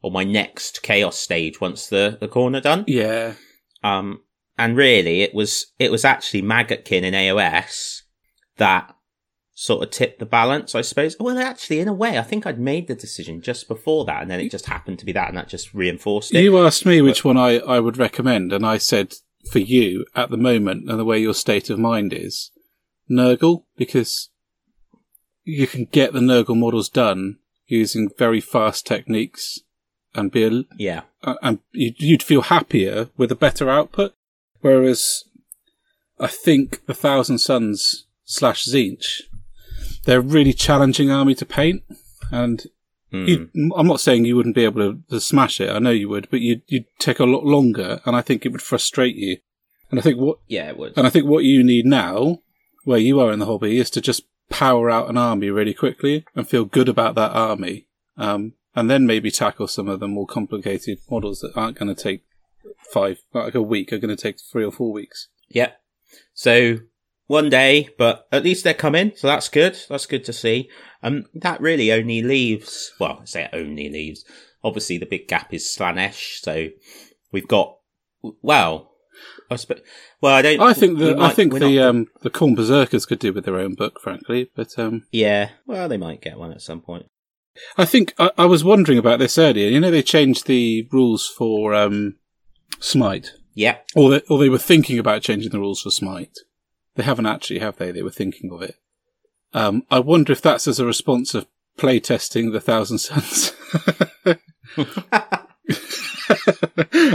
or 0.02 0.10
my 0.10 0.24
next 0.24 0.82
chaos 0.82 1.18
stage 1.18 1.60
once 1.60 1.86
the 1.86 2.18
the 2.20 2.28
Khorne 2.28 2.56
are 2.56 2.60
done. 2.60 2.84
Yeah. 2.86 3.34
Um, 3.82 4.22
and 4.58 4.76
really, 4.76 5.22
it 5.22 5.34
was 5.34 5.72
it 5.78 5.90
was 5.90 6.04
actually 6.04 6.42
Maggotkin 6.42 7.02
in 7.02 7.14
AOS 7.14 8.02
that 8.58 8.94
sort 9.54 9.82
of 9.82 9.90
tipped 9.90 10.18
the 10.18 10.26
balance, 10.26 10.74
I 10.74 10.80
suppose. 10.82 11.16
Well, 11.18 11.38
actually, 11.38 11.80
in 11.80 11.88
a 11.88 11.92
way, 11.92 12.18
I 12.18 12.22
think 12.22 12.46
I'd 12.46 12.58
made 12.58 12.88
the 12.88 12.94
decision 12.94 13.40
just 13.40 13.68
before 13.68 14.04
that, 14.04 14.22
and 14.22 14.30
then 14.30 14.40
it 14.40 14.50
just 14.50 14.66
happened 14.66 14.98
to 14.98 15.06
be 15.06 15.12
that, 15.12 15.28
and 15.28 15.38
that 15.38 15.48
just 15.48 15.72
reinforced 15.72 16.34
it. 16.34 16.42
You 16.42 16.58
asked 16.58 16.84
me 16.84 17.00
which 17.00 17.24
one 17.24 17.36
I, 17.36 17.58
I 17.58 17.80
would 17.80 17.96
recommend, 17.96 18.52
and 18.52 18.66
I 18.66 18.78
said 18.78 19.14
for 19.50 19.58
you 19.58 20.04
at 20.14 20.30
the 20.30 20.36
moment 20.36 20.88
and 20.88 20.98
the 20.98 21.04
way 21.04 21.18
your 21.18 21.34
state 21.34 21.70
of 21.70 21.78
mind 21.78 22.12
is, 22.12 22.50
Nurgle, 23.10 23.64
because 23.76 24.30
you 25.44 25.66
can 25.66 25.86
get 25.86 26.12
the 26.12 26.20
Nurgle 26.20 26.56
models 26.56 26.88
done 26.88 27.38
using 27.66 28.10
very 28.16 28.40
fast 28.40 28.86
techniques 28.86 29.60
and 30.14 30.30
be 30.30 30.44
a, 30.44 30.62
yeah, 30.78 31.02
uh, 31.22 31.34
and 31.42 31.58
you'd, 31.72 32.00
you'd 32.00 32.22
feel 32.22 32.42
happier 32.42 33.08
with 33.16 33.32
a 33.32 33.36
better 33.36 33.70
output. 33.70 34.14
Whereas 34.60 35.24
I 36.20 36.26
think 36.28 36.86
the 36.86 36.94
Thousand 36.94 37.38
Sons 37.38 38.06
slash 38.24 38.64
Tzeentch, 38.66 39.22
they're 40.04 40.18
a 40.18 40.22
really 40.22 40.52
challenging 40.52 41.10
army 41.10 41.34
to 41.36 41.46
paint. 41.46 41.82
And 42.30 42.64
Mm. 43.12 43.50
I'm 43.76 43.86
not 43.86 44.00
saying 44.00 44.24
you 44.24 44.36
wouldn't 44.36 44.54
be 44.54 44.64
able 44.64 44.80
to, 44.94 45.02
to 45.10 45.20
smash 45.20 45.60
it. 45.60 45.68
I 45.68 45.78
know 45.78 45.90
you 45.90 46.08
would, 46.08 46.30
but 46.30 46.40
you'd, 46.40 46.62
you'd 46.66 46.86
take 46.98 47.18
a 47.18 47.26
lot 47.26 47.44
longer 47.44 48.00
and 48.06 48.16
I 48.16 48.22
think 48.22 48.46
it 48.46 48.52
would 48.52 48.62
frustrate 48.62 49.16
you. 49.16 49.36
And 49.90 50.00
I 50.00 50.02
think 50.02 50.18
what, 50.18 50.38
yeah, 50.48 50.68
it 50.68 50.78
would. 50.78 50.94
and 50.96 51.06
I 51.06 51.10
think 51.10 51.26
what 51.26 51.44
you 51.44 51.62
need 51.62 51.84
now, 51.84 52.38
where 52.84 52.98
you 52.98 53.20
are 53.20 53.30
in 53.30 53.38
the 53.38 53.44
hobby, 53.44 53.78
is 53.78 53.90
to 53.90 54.00
just 54.00 54.22
power 54.48 54.88
out 54.88 55.10
an 55.10 55.18
army 55.18 55.50
really 55.50 55.74
quickly 55.74 56.24
and 56.34 56.48
feel 56.48 56.64
good 56.64 56.88
about 56.88 57.14
that 57.16 57.32
army. 57.32 57.86
Um, 58.16 58.54
and 58.74 58.90
then 58.90 59.06
maybe 59.06 59.30
tackle 59.30 59.68
some 59.68 59.88
of 59.88 60.00
the 60.00 60.08
more 60.08 60.26
complicated 60.26 60.98
models 61.10 61.40
that 61.40 61.56
aren't 61.56 61.78
going 61.78 61.94
to 61.94 62.00
take 62.02 62.22
five, 62.92 63.20
like 63.32 63.54
a 63.54 63.62
week, 63.62 63.92
are 63.92 63.98
going 63.98 64.14
to 64.14 64.22
take 64.22 64.38
three 64.40 64.64
or 64.64 64.72
four 64.72 64.92
weeks. 64.92 65.28
Yeah. 65.48 65.72
So 66.34 66.78
one 67.26 67.48
day, 67.48 67.88
but 67.98 68.26
at 68.32 68.44
least 68.44 68.64
they're 68.64 68.74
coming, 68.74 69.12
so 69.16 69.26
that's 69.26 69.48
good. 69.48 69.78
That's 69.88 70.06
good 70.06 70.24
to 70.24 70.32
see. 70.32 70.68
Um, 71.02 71.26
that 71.34 71.60
really 71.60 71.92
only 71.92 72.22
leaves. 72.22 72.92
Well, 72.98 73.20
I 73.22 73.24
say 73.24 73.44
it 73.44 73.50
only 73.52 73.88
leaves. 73.88 74.24
Obviously, 74.64 74.98
the 74.98 75.06
big 75.06 75.28
gap 75.28 75.52
is 75.52 75.64
Slaanesh. 75.64 76.40
So 76.40 76.68
we've 77.32 77.48
got. 77.48 77.76
Well, 78.42 78.92
I 79.50 79.56
sp- 79.58 79.82
well, 80.20 80.34
I 80.34 80.42
don't. 80.42 80.60
I 80.60 80.72
think 80.72 80.98
the 80.98 81.16
I 81.18 81.30
think 81.30 81.52
the 81.54 81.76
not- 81.76 81.84
um 81.88 82.06
the 82.22 82.30
Khorne 82.30 82.54
Berserkers 82.56 83.06
could 83.06 83.18
do 83.18 83.32
with 83.32 83.44
their 83.44 83.58
own 83.58 83.74
book, 83.74 84.00
frankly. 84.00 84.50
But 84.54 84.78
um, 84.78 85.04
yeah. 85.10 85.50
Well, 85.66 85.88
they 85.88 85.96
might 85.96 86.20
get 86.20 86.38
one 86.38 86.52
at 86.52 86.62
some 86.62 86.80
point. 86.80 87.06
I 87.76 87.84
think 87.84 88.14
I, 88.18 88.30
I 88.38 88.46
was 88.46 88.64
wondering 88.64 88.98
about 88.98 89.18
this 89.18 89.36
earlier. 89.38 89.68
You 89.68 89.80
know, 89.80 89.90
they 89.90 90.02
changed 90.02 90.46
the 90.46 90.88
rules 90.92 91.26
for 91.28 91.74
um 91.74 92.16
Smite, 92.80 93.32
Yeah. 93.54 93.76
or 93.94 94.10
they, 94.10 94.20
or 94.28 94.38
they 94.38 94.48
were 94.48 94.58
thinking 94.58 94.98
about 94.98 95.22
changing 95.22 95.50
the 95.52 95.60
rules 95.60 95.82
for 95.82 95.90
Smite. 95.90 96.38
They 96.96 97.02
haven't 97.04 97.26
actually, 97.26 97.60
have 97.60 97.76
they? 97.76 97.90
They 97.92 98.02
were 98.02 98.10
thinking 98.10 98.50
of 98.52 98.60
it. 98.62 98.74
Um, 99.54 99.84
I 99.90 99.98
wonder 100.00 100.32
if 100.32 100.42
that's 100.42 100.66
as 100.66 100.80
a 100.80 100.86
response 100.86 101.34
of 101.34 101.46
playtesting 101.78 102.52
the 102.52 102.60
Thousand 102.60 102.98
Sons. 102.98 103.52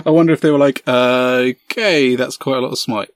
I 0.05 0.09
wonder 0.09 0.33
if 0.33 0.41
they 0.41 0.51
were 0.51 0.57
like, 0.57 0.83
uh, 0.88 1.43
okay, 1.71 2.15
that's 2.15 2.38
quite 2.38 2.57
a 2.57 2.61
lot 2.61 2.71
of 2.71 2.79
Smite. 2.79 3.09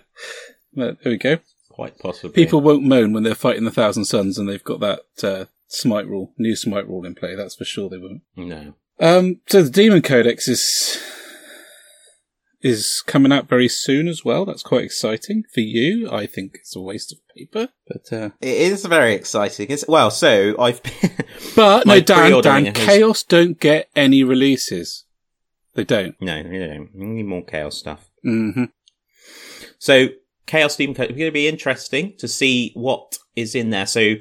there 0.74 0.96
we 1.04 1.16
go. 1.16 1.38
Quite 1.70 1.98
possibly. 1.98 2.32
People 2.32 2.60
won't 2.60 2.82
moan 2.84 3.12
when 3.12 3.22
they're 3.22 3.34
fighting 3.34 3.64
the 3.64 3.70
Thousand 3.70 4.04
Sons 4.04 4.38
and 4.38 4.48
they've 4.48 4.64
got 4.64 4.80
that 4.80 5.00
uh, 5.22 5.44
Smite 5.68 6.06
rule, 6.08 6.32
new 6.38 6.56
Smite 6.56 6.88
rule 6.88 7.04
in 7.04 7.14
play. 7.14 7.34
That's 7.34 7.54
for 7.54 7.64
sure 7.64 7.88
they 7.88 7.98
won't. 7.98 8.22
No. 8.36 8.74
Um, 9.00 9.40
so 9.46 9.62
the 9.62 9.70
Demon 9.70 10.02
Codex 10.02 10.48
is 10.48 10.98
is 12.60 13.02
coming 13.06 13.30
out 13.30 13.48
very 13.48 13.68
soon 13.68 14.08
as 14.08 14.24
well. 14.24 14.44
That's 14.44 14.62
quite 14.64 14.82
exciting 14.84 15.44
for 15.54 15.60
you. 15.60 16.10
I 16.10 16.26
think 16.26 16.56
it's 16.56 16.74
a 16.74 16.80
waste 16.80 17.12
of 17.12 17.18
paper, 17.36 17.68
but 17.86 18.12
uh, 18.12 18.30
It 18.40 18.56
is 18.56 18.84
very 18.84 19.14
exciting. 19.14 19.68
It's, 19.70 19.84
well, 19.86 20.10
so 20.10 20.56
I've 20.58 20.82
been. 20.82 21.10
but 21.56 21.86
My 21.86 21.96
no, 21.96 22.00
Dan, 22.00 22.42
Dan, 22.42 22.64
has- 22.74 22.86
Chaos 22.86 23.22
don't 23.22 23.60
get 23.60 23.88
any 23.94 24.24
releases. 24.24 25.04
They 25.74 25.84
don't. 25.84 26.16
no, 26.20 26.38
you 26.38 26.66
don't. 26.66 26.90
We 26.96 27.06
need 27.06 27.26
more 27.26 27.44
chaos 27.44 27.76
stuff. 27.76 28.08
hmm 28.24 28.64
So 29.78 30.08
Chaos 30.46 30.74
Demon 30.76 30.96
Code 30.96 31.10
is 31.12 31.16
going 31.16 31.28
to 31.28 31.32
be 31.32 31.46
interesting 31.46 32.14
to 32.18 32.26
see 32.26 32.72
what 32.74 33.18
is 33.36 33.54
in 33.54 33.70
there. 33.70 33.86
So 33.86 34.14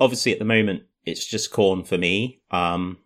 obviously 0.00 0.32
at 0.32 0.38
the 0.38 0.44
moment 0.44 0.82
it's 1.04 1.24
just 1.24 1.52
Khorne 1.52 1.86
for 1.86 1.98
me, 1.98 2.40
um, 2.50 2.98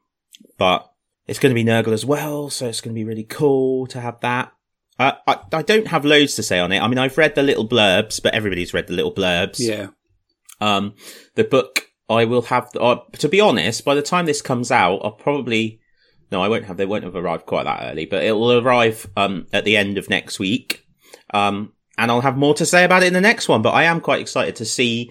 but 0.57 0.91
it's 1.27 1.39
going 1.39 1.55
to 1.55 1.55
be 1.55 1.69
Nurgle 1.69 1.93
as 1.93 2.05
well. 2.05 2.51
So 2.51 2.69
it's 2.69 2.81
going 2.81 2.95
to 2.95 2.99
be 2.99 3.05
really 3.05 3.25
cool 3.25 3.87
to 3.89 4.01
have 4.01 4.21
that. 4.21 4.53
Uh, 4.99 5.13
I 5.27 5.39
I 5.53 5.63
don't 5.63 5.89
have 5.89 6.05
loads 6.05 6.35
to 6.37 6.43
say 6.43 6.61
on 6.61 6.71
it. 6.71 6.81
I 6.81 6.87
mean 6.87 6.99
I've 6.99 7.19
read 7.19 7.35
the 7.35 7.43
little 7.43 7.69
blurbs, 7.69 8.23
but 8.23 8.35
everybody's 8.35 8.73
read 8.73 8.87
the 8.87 8.95
little 8.95 9.13
blurbs. 9.13 9.59
Yeah. 9.59 9.89
Um, 10.61 10.95
the 11.35 11.45
book 11.45 11.89
I 12.09 12.25
will 12.25 12.43
have. 12.43 12.71
Uh, 12.79 12.97
to 13.19 13.29
be 13.29 13.41
honest, 13.41 13.85
by 13.85 13.95
the 13.95 14.03
time 14.03 14.27
this 14.27 14.43
comes 14.43 14.71
out, 14.71 15.01
I'll 15.03 15.11
probably 15.13 15.81
no, 16.31 16.43
I 16.43 16.49
won't 16.49 16.67
have. 16.67 16.77
They 16.77 16.87
won't 16.87 17.05
have 17.05 17.17
arrived 17.17 17.47
quite 17.47 17.65
that 17.65 17.91
early, 17.91 18.07
but 18.07 18.23
it 18.23 18.33
will 18.33 18.59
arrive 18.59 19.07
um 19.17 19.47
at 19.53 19.65
the 19.65 19.77
end 19.77 19.99
of 19.99 20.09
next 20.09 20.39
week. 20.39 20.87
Um, 21.33 21.73
and 21.99 22.11
I'll 22.11 22.21
have 22.21 22.37
more 22.37 22.55
to 22.55 22.67
say 22.67 22.85
about 22.85 23.03
it 23.03 23.07
in 23.07 23.13
the 23.15 23.21
next 23.21 23.49
one. 23.49 23.63
But 23.63 23.75
I 23.75 23.85
am 23.85 24.01
quite 24.01 24.21
excited 24.21 24.57
to 24.57 24.65
see 24.65 25.11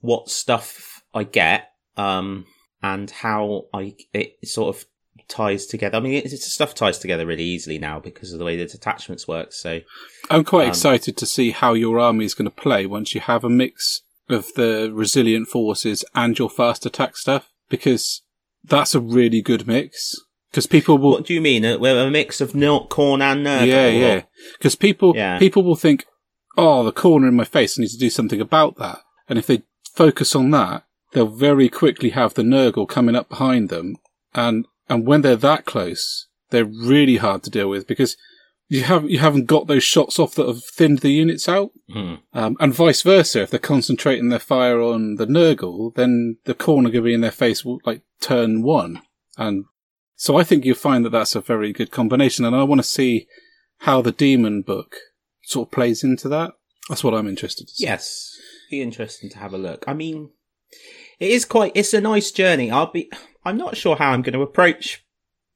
what 0.00 0.28
stuff 0.28 0.93
I 1.14 1.24
get. 1.24 1.70
Um, 1.96 2.46
and 2.82 3.10
how 3.10 3.66
I 3.72 3.94
it 4.12 4.36
sort 4.46 4.76
of 4.76 4.84
ties 5.26 5.64
together. 5.64 5.96
I 5.96 6.00
mean, 6.00 6.14
it's, 6.14 6.34
it's 6.34 6.52
stuff 6.52 6.74
ties 6.74 6.98
together 6.98 7.24
really 7.24 7.44
easily 7.44 7.78
now 7.78 7.98
because 7.98 8.32
of 8.32 8.38
the 8.38 8.44
way 8.44 8.56
the 8.56 8.66
detachments 8.66 9.26
work. 9.26 9.52
So 9.52 9.80
I'm 10.28 10.44
quite 10.44 10.64
Um, 10.64 10.68
excited 10.70 11.16
to 11.16 11.24
see 11.26 11.52
how 11.52 11.72
your 11.72 11.98
army 11.98 12.24
is 12.26 12.34
going 12.34 12.50
to 12.50 12.50
play 12.62 12.84
once 12.84 13.14
you 13.14 13.20
have 13.22 13.42
a 13.44 13.48
mix 13.48 14.02
of 14.28 14.52
the 14.54 14.90
resilient 14.92 15.48
forces 15.48 16.04
and 16.14 16.38
your 16.38 16.50
fast 16.50 16.84
attack 16.84 17.16
stuff, 17.16 17.48
because 17.70 18.22
that's 18.62 18.94
a 18.94 19.00
really 19.00 19.40
good 19.40 19.66
mix. 19.66 20.14
Because 20.50 20.66
people 20.66 20.98
will, 20.98 21.12
what 21.12 21.26
do 21.26 21.34
you 21.34 21.40
mean? 21.40 21.64
A, 21.64 21.76
a 21.76 22.10
mix 22.10 22.40
of 22.40 22.54
not 22.54 22.90
Khorne 22.90 23.22
and 23.22 23.46
Nurgle? 23.46 23.66
yeah, 23.66 23.88
yeah. 23.88 24.22
Because 24.58 24.76
people, 24.76 25.14
Yeah. 25.16 25.38
people 25.38 25.64
will 25.64 25.74
think, 25.76 26.04
oh, 26.56 26.84
the 26.84 26.92
corner 26.92 27.28
in 27.28 27.34
my 27.34 27.44
face, 27.44 27.78
I 27.78 27.82
need 27.82 27.90
to 27.90 27.98
do 27.98 28.10
something 28.10 28.40
about 28.40 28.76
that. 28.76 29.00
And 29.28 29.38
if 29.38 29.46
they 29.46 29.62
focus 29.94 30.36
on 30.36 30.50
that, 30.52 30.83
they'll 31.14 31.26
very 31.26 31.68
quickly 31.68 32.10
have 32.10 32.34
the 32.34 32.42
Nurgle 32.42 32.88
coming 32.88 33.16
up 33.16 33.28
behind 33.28 33.70
them. 33.70 33.96
And, 34.34 34.66
and 34.88 35.06
when 35.06 35.22
they're 35.22 35.36
that 35.36 35.64
close, 35.64 36.28
they're 36.50 36.64
really 36.64 37.16
hard 37.16 37.42
to 37.44 37.50
deal 37.50 37.68
with 37.68 37.86
because 37.86 38.16
you 38.68 38.82
have, 38.82 39.08
you 39.08 39.18
haven't 39.18 39.46
got 39.46 39.66
those 39.66 39.84
shots 39.84 40.18
off 40.18 40.34
that 40.34 40.46
have 40.46 40.64
thinned 40.64 40.98
the 40.98 41.12
units 41.12 41.48
out. 41.48 41.70
Hmm. 41.90 42.14
Um, 42.32 42.56
and 42.60 42.74
vice 42.74 43.02
versa, 43.02 43.42
if 43.42 43.50
they're 43.50 43.60
concentrating 43.60 44.28
their 44.28 44.38
fire 44.38 44.80
on 44.80 45.16
the 45.16 45.26
Nurgle, 45.26 45.94
then 45.94 46.38
the 46.44 46.54
corner 46.54 46.90
going 46.90 47.04
to 47.04 47.08
be 47.08 47.14
in 47.14 47.20
their 47.20 47.30
face 47.30 47.64
will, 47.64 47.78
like 47.84 48.02
turn 48.20 48.62
one. 48.62 49.00
And 49.36 49.64
so 50.16 50.36
I 50.36 50.44
think 50.44 50.64
you'll 50.64 50.76
find 50.76 51.04
that 51.04 51.10
that's 51.10 51.36
a 51.36 51.40
very 51.40 51.72
good 51.72 51.90
combination. 51.90 52.44
And 52.44 52.56
I 52.56 52.64
want 52.64 52.80
to 52.80 52.86
see 52.86 53.26
how 53.78 54.02
the 54.02 54.12
demon 54.12 54.62
book 54.62 54.96
sort 55.44 55.68
of 55.68 55.72
plays 55.72 56.02
into 56.02 56.28
that. 56.30 56.52
That's 56.88 57.04
what 57.04 57.14
I'm 57.14 57.28
interested 57.28 57.68
to 57.68 57.74
see. 57.74 57.84
Yes, 57.84 58.36
be 58.70 58.82
interesting 58.82 59.30
to 59.30 59.38
have 59.38 59.52
a 59.52 59.58
look. 59.58 59.84
I 59.86 59.94
mean, 59.94 60.30
it 61.24 61.30
is 61.30 61.44
quite. 61.44 61.72
It's 61.74 61.94
a 61.94 62.00
nice 62.00 62.30
journey. 62.30 62.70
I'll 62.70 62.92
be. 62.92 63.10
I'm 63.44 63.56
not 63.56 63.76
sure 63.76 63.96
how 63.96 64.12
I'm 64.12 64.22
going 64.22 64.34
to 64.34 64.42
approach 64.42 65.04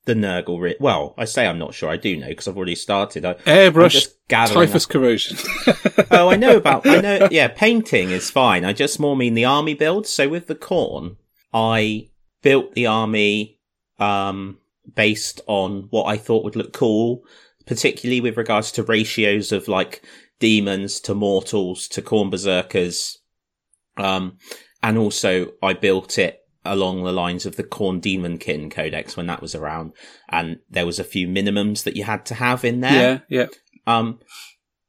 the 0.06 0.14
Nurgle. 0.14 0.60
Ri- 0.60 0.76
well, 0.80 1.14
I 1.18 1.26
say 1.26 1.46
I'm 1.46 1.58
not 1.58 1.74
sure. 1.74 1.90
I 1.90 1.96
do 1.96 2.16
know 2.16 2.28
because 2.28 2.48
I've 2.48 2.56
already 2.56 2.74
started. 2.74 3.24
I, 3.24 3.34
Airbrush 3.34 4.08
typhus 4.28 4.86
corrosion. 4.86 5.36
oh, 6.10 6.30
I 6.30 6.36
know 6.36 6.56
about. 6.56 6.86
I 6.86 7.00
know. 7.00 7.28
Yeah, 7.30 7.48
painting 7.48 8.10
is 8.10 8.30
fine. 8.30 8.64
I 8.64 8.72
just 8.72 8.98
more 8.98 9.16
mean 9.16 9.34
the 9.34 9.44
army 9.44 9.74
build. 9.74 10.06
So 10.06 10.28
with 10.28 10.46
the 10.46 10.54
Khorne, 10.54 11.16
I 11.52 12.08
built 12.42 12.74
the 12.74 12.86
army 12.86 13.60
um, 13.98 14.58
based 14.94 15.42
on 15.46 15.88
what 15.90 16.04
I 16.04 16.16
thought 16.16 16.44
would 16.44 16.56
look 16.56 16.72
cool, 16.72 17.22
particularly 17.66 18.22
with 18.22 18.38
regards 18.38 18.72
to 18.72 18.82
ratios 18.82 19.52
of 19.52 19.68
like 19.68 20.02
demons 20.40 21.00
to 21.00 21.14
mortals 21.14 21.88
to 21.88 22.00
Khorne 22.00 22.30
berserkers. 22.30 23.18
Um, 23.98 24.38
and 24.82 24.98
also 24.98 25.52
I 25.62 25.72
built 25.74 26.18
it 26.18 26.40
along 26.64 27.02
the 27.02 27.12
lines 27.12 27.46
of 27.46 27.56
the 27.56 27.64
Khorne 27.64 28.00
Demon 28.00 28.38
demonkin 28.38 28.70
codex 28.70 29.16
when 29.16 29.26
that 29.26 29.40
was 29.40 29.54
around. 29.54 29.92
And 30.28 30.58
there 30.68 30.86
was 30.86 30.98
a 30.98 31.04
few 31.04 31.26
minimums 31.26 31.84
that 31.84 31.96
you 31.96 32.04
had 32.04 32.26
to 32.26 32.34
have 32.34 32.64
in 32.64 32.80
there. 32.80 33.24
yeah, 33.28 33.46
yeah. 33.46 33.46
Um, 33.86 34.20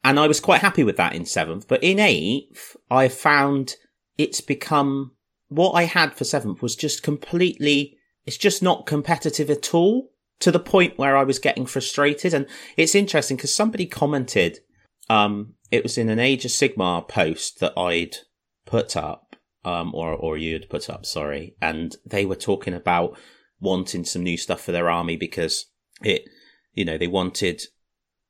and 0.04 0.20
I 0.20 0.28
was 0.28 0.40
quite 0.40 0.62
happy 0.62 0.84
with 0.84 0.98
that 0.98 1.16
in 1.16 1.26
seventh, 1.26 1.68
but 1.68 1.84
in 1.84 2.00
eighth, 2.00 2.76
I 2.90 3.08
found 3.08 3.76
it's 4.18 4.42
become 4.42 5.12
what 5.48 5.72
I 5.72 5.84
had 5.84 6.14
for 6.14 6.26
seventh 6.26 6.62
was 6.62 6.76
just 6.76 7.04
completely, 7.04 7.98
it's 8.26 8.38
just 8.38 8.62
not 8.62 8.86
competitive 8.86 9.50
at 9.50 9.74
all. 9.74 10.10
to 10.40 10.52
the 10.52 10.60
point 10.60 10.98
where 10.98 11.18
I 11.18 11.24
was 11.24 11.40
getting 11.40 11.66
frustrated. 11.66 12.34
And 12.34 12.48
it's 12.78 12.96
interesting 12.96 13.38
because 13.38 13.54
somebody 13.54 13.86
commented, 13.86 14.60
um, 15.10 15.56
it 15.70 15.84
was 15.84 15.98
in 15.98 16.10
an 16.10 16.20
Age 16.20 16.46
of 16.46 16.52
Sigmar 16.52 17.08
post 17.08 17.60
that 17.60 17.78
I'd 17.78 18.16
put 18.66 18.96
up, 18.96 19.29
um, 19.66 19.94
or, 19.94 20.14
or 20.14 20.38
you'd 20.38 20.70
put 20.70 20.90
up, 20.90 21.06
sorry. 21.06 21.56
And 21.62 21.96
they 22.06 22.26
were 22.26 22.36
talking 22.36 22.74
about 22.74 23.18
wanting 23.60 24.06
some 24.06 24.24
new 24.24 24.38
stuff 24.38 24.62
for 24.62 24.72
their 24.72 24.90
army 24.90 25.18
because 25.18 25.66
it, 26.02 26.24
you 26.74 26.86
know, 26.86 26.98
they 26.98 27.08
wanted 27.08 27.64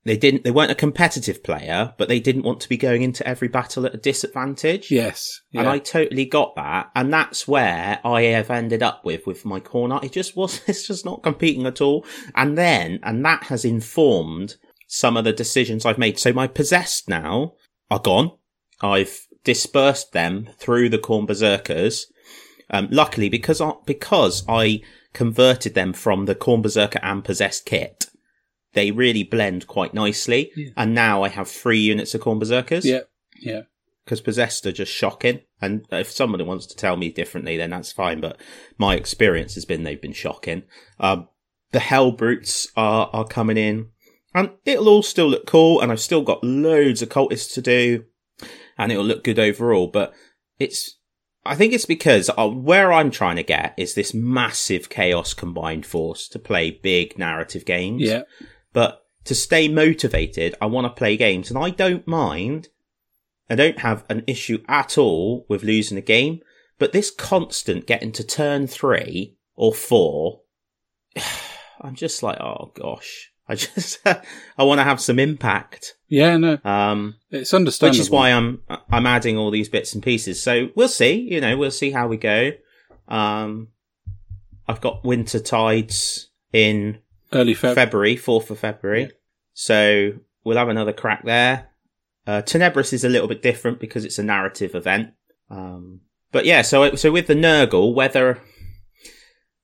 they 0.05 0.17
didn't 0.17 0.43
they 0.43 0.51
weren't 0.51 0.71
a 0.71 0.75
competitive 0.75 1.43
player 1.43 1.93
but 1.97 2.07
they 2.07 2.19
didn't 2.19 2.43
want 2.43 2.61
to 2.61 2.69
be 2.69 2.77
going 2.77 3.01
into 3.01 3.27
every 3.27 3.47
battle 3.47 3.85
at 3.85 3.93
a 3.93 3.97
disadvantage. 3.97 4.89
Yes 4.89 5.41
yeah. 5.51 5.61
and 5.61 5.69
i 5.69 5.77
totally 5.77 6.25
got 6.25 6.55
that. 6.55 6.89
And 6.95 7.11
that's 7.13 7.47
where 7.47 7.99
i 8.03 8.21
have 8.23 8.49
ended 8.49 8.81
up 8.81 9.03
with 9.03 9.27
with 9.27 9.45
my 9.45 9.59
corner. 9.59 9.99
It 10.01 10.13
just 10.13 10.35
was 10.35 10.61
it's 10.67 10.87
just 10.87 11.05
not 11.05 11.23
competing 11.23 11.65
at 11.65 11.81
all. 11.81 12.05
And 12.35 12.57
then 12.57 12.99
and 13.03 13.23
that 13.25 13.43
has 13.43 13.65
informed 13.65 14.55
some 14.87 15.17
of 15.17 15.25
the 15.25 15.33
decisions 15.33 15.85
i've 15.85 15.97
made. 15.97 16.17
So 16.17 16.33
my 16.33 16.47
possessed 16.47 17.09
now 17.09 17.53
are 17.91 17.99
gone. 17.99 18.31
I've 18.81 19.27
dispersed 19.43 20.11
them 20.11 20.49
through 20.57 20.89
the 20.89 20.99
Khorne 20.99 21.27
berserkers 21.27 22.11
um, 22.69 22.87
luckily 22.91 23.29
because 23.29 23.61
I, 23.61 23.73
because 23.85 24.43
i 24.47 24.81
converted 25.13 25.73
them 25.73 25.93
from 25.93 26.25
the 26.25 26.35
Khorne 26.35 26.61
berserker 26.61 26.99
and 27.01 27.23
possessed 27.23 27.65
kit 27.65 28.09
they 28.73 28.91
really 28.91 29.23
blend 29.23 29.67
quite 29.67 29.93
nicely. 29.93 30.51
Yeah. 30.55 30.69
And 30.77 30.93
now 30.93 31.23
I 31.23 31.29
have 31.29 31.49
three 31.49 31.79
units 31.79 32.13
of 32.13 32.21
Khorne 32.21 32.39
Berserkers. 32.39 32.85
Yeah, 32.85 33.01
yeah. 33.39 33.61
Because 34.05 34.21
Possessed 34.21 34.65
are 34.65 34.71
just 34.71 34.91
shocking. 34.91 35.41
And 35.61 35.85
if 35.91 36.09
somebody 36.09 36.43
wants 36.43 36.65
to 36.67 36.75
tell 36.75 36.97
me 36.97 37.11
differently, 37.11 37.57
then 37.57 37.69
that's 37.69 37.91
fine. 37.91 38.21
But 38.21 38.39
my 38.77 38.95
experience 38.95 39.53
has 39.55 39.65
been 39.65 39.83
they've 39.83 40.01
been 40.01 40.13
shocking. 40.13 40.63
Um, 40.99 41.27
the 41.71 41.79
Helbrutes 41.79 42.69
are, 42.75 43.09
are 43.13 43.27
coming 43.27 43.57
in. 43.57 43.89
And 44.33 44.51
it'll 44.65 44.89
all 44.89 45.03
still 45.03 45.27
look 45.27 45.45
cool. 45.45 45.79
And 45.79 45.91
I've 45.91 45.99
still 45.99 46.23
got 46.23 46.43
loads 46.43 47.01
of 47.01 47.09
cultists 47.09 47.53
to 47.55 47.61
do. 47.61 48.05
And 48.79 48.91
it'll 48.91 49.05
look 49.05 49.23
good 49.23 49.37
overall. 49.37 49.87
But 49.87 50.13
it's, 50.57 50.97
I 51.45 51.55
think 51.55 51.73
it's 51.73 51.85
because 51.85 52.31
uh, 52.35 52.47
where 52.47 52.91
I'm 52.91 53.11
trying 53.11 53.35
to 53.35 53.43
get 53.43 53.75
is 53.77 53.93
this 53.93 54.13
massive 54.13 54.89
chaos 54.89 55.33
combined 55.33 55.85
force 55.85 56.27
to 56.29 56.39
play 56.39 56.71
big 56.71 57.19
narrative 57.19 57.65
games. 57.65 58.01
Yeah. 58.01 58.23
But 58.73 59.03
to 59.25 59.35
stay 59.35 59.67
motivated, 59.67 60.55
I 60.61 60.65
want 60.65 60.85
to 60.85 60.97
play 60.97 61.17
games 61.17 61.51
and 61.51 61.59
I 61.59 61.69
don't 61.69 62.07
mind. 62.07 62.69
I 63.49 63.55
don't 63.55 63.79
have 63.79 64.05
an 64.09 64.23
issue 64.27 64.63
at 64.67 64.97
all 64.97 65.45
with 65.49 65.63
losing 65.63 65.97
a 65.97 66.01
game, 66.01 66.39
but 66.77 66.93
this 66.93 67.11
constant 67.11 67.85
getting 67.85 68.11
to 68.13 68.23
turn 68.23 68.67
three 68.67 69.35
or 69.55 69.73
four, 69.73 70.41
I'm 71.81 71.95
just 71.95 72.23
like, 72.23 72.39
oh 72.39 72.71
gosh. 72.75 73.28
I 73.49 73.55
just, 73.55 73.99
I 74.05 74.63
want 74.63 74.79
to 74.79 74.83
have 74.83 75.01
some 75.01 75.19
impact. 75.19 75.95
Yeah, 76.07 76.37
no. 76.37 76.59
Um, 76.63 77.15
it's 77.31 77.53
understandable. 77.53 77.97
Which 77.97 77.99
is 77.99 78.09
why 78.09 78.29
I'm, 78.29 78.61
I'm 78.91 79.07
adding 79.07 79.37
all 79.37 79.51
these 79.51 79.69
bits 79.69 79.93
and 79.93 80.03
pieces. 80.03 80.41
So 80.41 80.69
we'll 80.75 80.87
see, 80.87 81.15
you 81.15 81.41
know, 81.41 81.57
we'll 81.57 81.71
see 81.71 81.91
how 81.91 82.07
we 82.07 82.17
go. 82.17 82.51
Um, 83.07 83.69
I've 84.67 84.81
got 84.81 85.03
winter 85.03 85.39
tides 85.39 86.29
in 86.53 86.99
Early 87.33 87.55
Feb- 87.55 87.73
February, 87.75 88.15
4th 88.15 88.51
of 88.51 88.59
February. 88.59 89.01
Yeah. 89.01 89.07
So 89.53 90.11
we'll 90.43 90.57
have 90.57 90.69
another 90.69 90.93
crack 90.93 91.25
there. 91.25 91.69
Uh, 92.27 92.43
Tenebris 92.43 92.93
is 92.93 93.03
a 93.03 93.09
little 93.09 93.27
bit 93.27 93.41
different 93.41 93.79
because 93.79 94.05
it's 94.05 94.19
a 94.19 94.23
narrative 94.23 94.75
event. 94.75 95.13
Um, 95.49 96.01
but 96.31 96.45
yeah, 96.45 96.61
so 96.61 96.93
so 96.95 97.11
with 97.11 97.25
the 97.25 97.33
Nurgle, 97.33 97.95
whether 97.95 98.39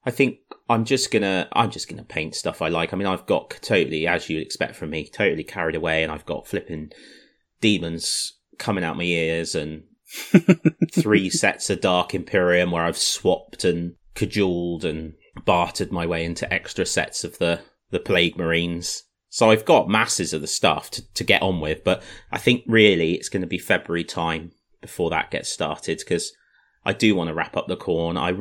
I 0.05 0.11
think 0.11 0.37
I'm 0.69 0.85
just 0.85 1.11
gonna 1.11 1.47
I'm 1.53 1.71
just 1.71 1.89
gonna 1.89 2.03
paint 2.03 2.35
stuff 2.35 2.61
I 2.61 2.69
like. 2.69 2.93
I 2.93 2.97
mean, 2.97 3.07
I've 3.07 3.25
got 3.25 3.49
totally, 3.61 4.07
as 4.07 4.29
you'd 4.29 4.41
expect 4.41 4.75
from 4.75 4.91
me, 4.91 5.07
totally 5.07 5.43
carried 5.43 5.75
away, 5.75 6.03
and 6.03 6.11
I've 6.11 6.25
got 6.25 6.47
flipping 6.47 6.91
demons 7.61 8.37
coming 8.57 8.83
out 8.83 8.97
my 8.97 9.03
ears 9.03 9.55
and 9.55 9.83
three 10.93 11.29
sets 11.29 11.69
of 11.69 11.81
Dark 11.81 12.13
Imperium 12.13 12.71
where 12.71 12.83
I've 12.83 12.97
swapped 12.97 13.63
and 13.63 13.95
cajoled 14.13 14.85
and 14.85 15.13
bartered 15.43 15.91
my 15.91 16.05
way 16.05 16.23
into 16.23 16.51
extra 16.53 16.85
sets 16.85 17.23
of 17.23 17.37
the, 17.37 17.61
the 17.91 17.99
Plague 17.99 18.37
Marines. 18.37 19.03
So 19.29 19.49
I've 19.49 19.65
got 19.65 19.89
masses 19.89 20.31
of 20.31 20.41
the 20.41 20.47
stuff 20.47 20.89
to, 20.91 21.13
to 21.13 21.23
get 21.23 21.41
on 21.41 21.59
with, 21.59 21.83
but 21.83 22.01
I 22.31 22.37
think 22.37 22.63
really 22.67 23.15
it's 23.15 23.29
going 23.29 23.41
to 23.41 23.47
be 23.47 23.57
February 23.57 24.05
time 24.05 24.51
before 24.81 25.09
that 25.09 25.31
gets 25.31 25.49
started 25.49 25.97
because 25.97 26.31
I 26.85 26.93
do 26.93 27.15
want 27.15 27.27
to 27.27 27.33
wrap 27.33 27.57
up 27.57 27.67
the 27.67 27.75
Khorne. 27.75 28.17
I, 28.17 28.31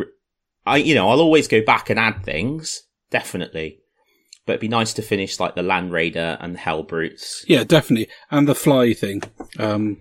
I, 0.66 0.78
you 0.78 0.94
know, 0.94 1.08
I'll 1.08 1.20
always 1.20 1.48
go 1.48 1.62
back 1.62 1.90
and 1.90 1.98
add 1.98 2.24
things, 2.24 2.82
definitely. 3.10 3.80
But 4.46 4.54
it'd 4.54 4.60
be 4.60 4.68
nice 4.68 4.92
to 4.94 5.02
finish 5.02 5.40
like 5.40 5.54
the 5.54 5.62
Land 5.62 5.92
Raider 5.92 6.36
and 6.40 6.54
the 6.54 6.58
Helbrutes. 6.58 7.44
Yeah, 7.46 7.64
definitely. 7.64 8.08
And 8.30 8.46
the 8.46 8.54
Fly 8.54 8.92
thing. 8.92 9.22
Um, 9.58 9.98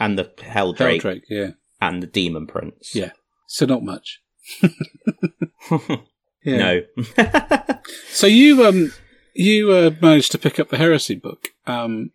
and 0.00 0.18
the 0.18 0.32
Heldrake. 0.42 1.02
Hell 1.02 1.12
Drake, 1.12 1.24
yeah. 1.28 1.50
And 1.80 2.02
the 2.02 2.08
Demon 2.08 2.46
Prince. 2.46 2.94
Yeah. 2.94 3.12
So 3.46 3.66
not 3.66 3.84
much. 3.84 4.20
No. 6.44 6.82
so 8.10 8.26
you 8.26 8.66
um 8.66 8.92
you 9.34 9.72
uh, 9.72 9.90
managed 10.00 10.32
to 10.32 10.38
pick 10.38 10.60
up 10.60 10.68
the 10.68 10.76
Heresy 10.76 11.16
book. 11.16 11.48
Um, 11.66 12.10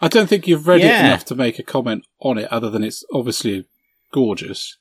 I 0.00 0.08
don't 0.08 0.28
think 0.28 0.46
you've 0.46 0.68
read 0.68 0.80
yeah. 0.80 1.02
it 1.02 1.06
enough 1.06 1.24
to 1.26 1.34
make 1.34 1.58
a 1.58 1.64
comment 1.64 2.04
on 2.20 2.38
it, 2.38 2.50
other 2.52 2.70
than 2.70 2.84
it's 2.84 3.04
obviously 3.12 3.66
gorgeous. 4.12 4.76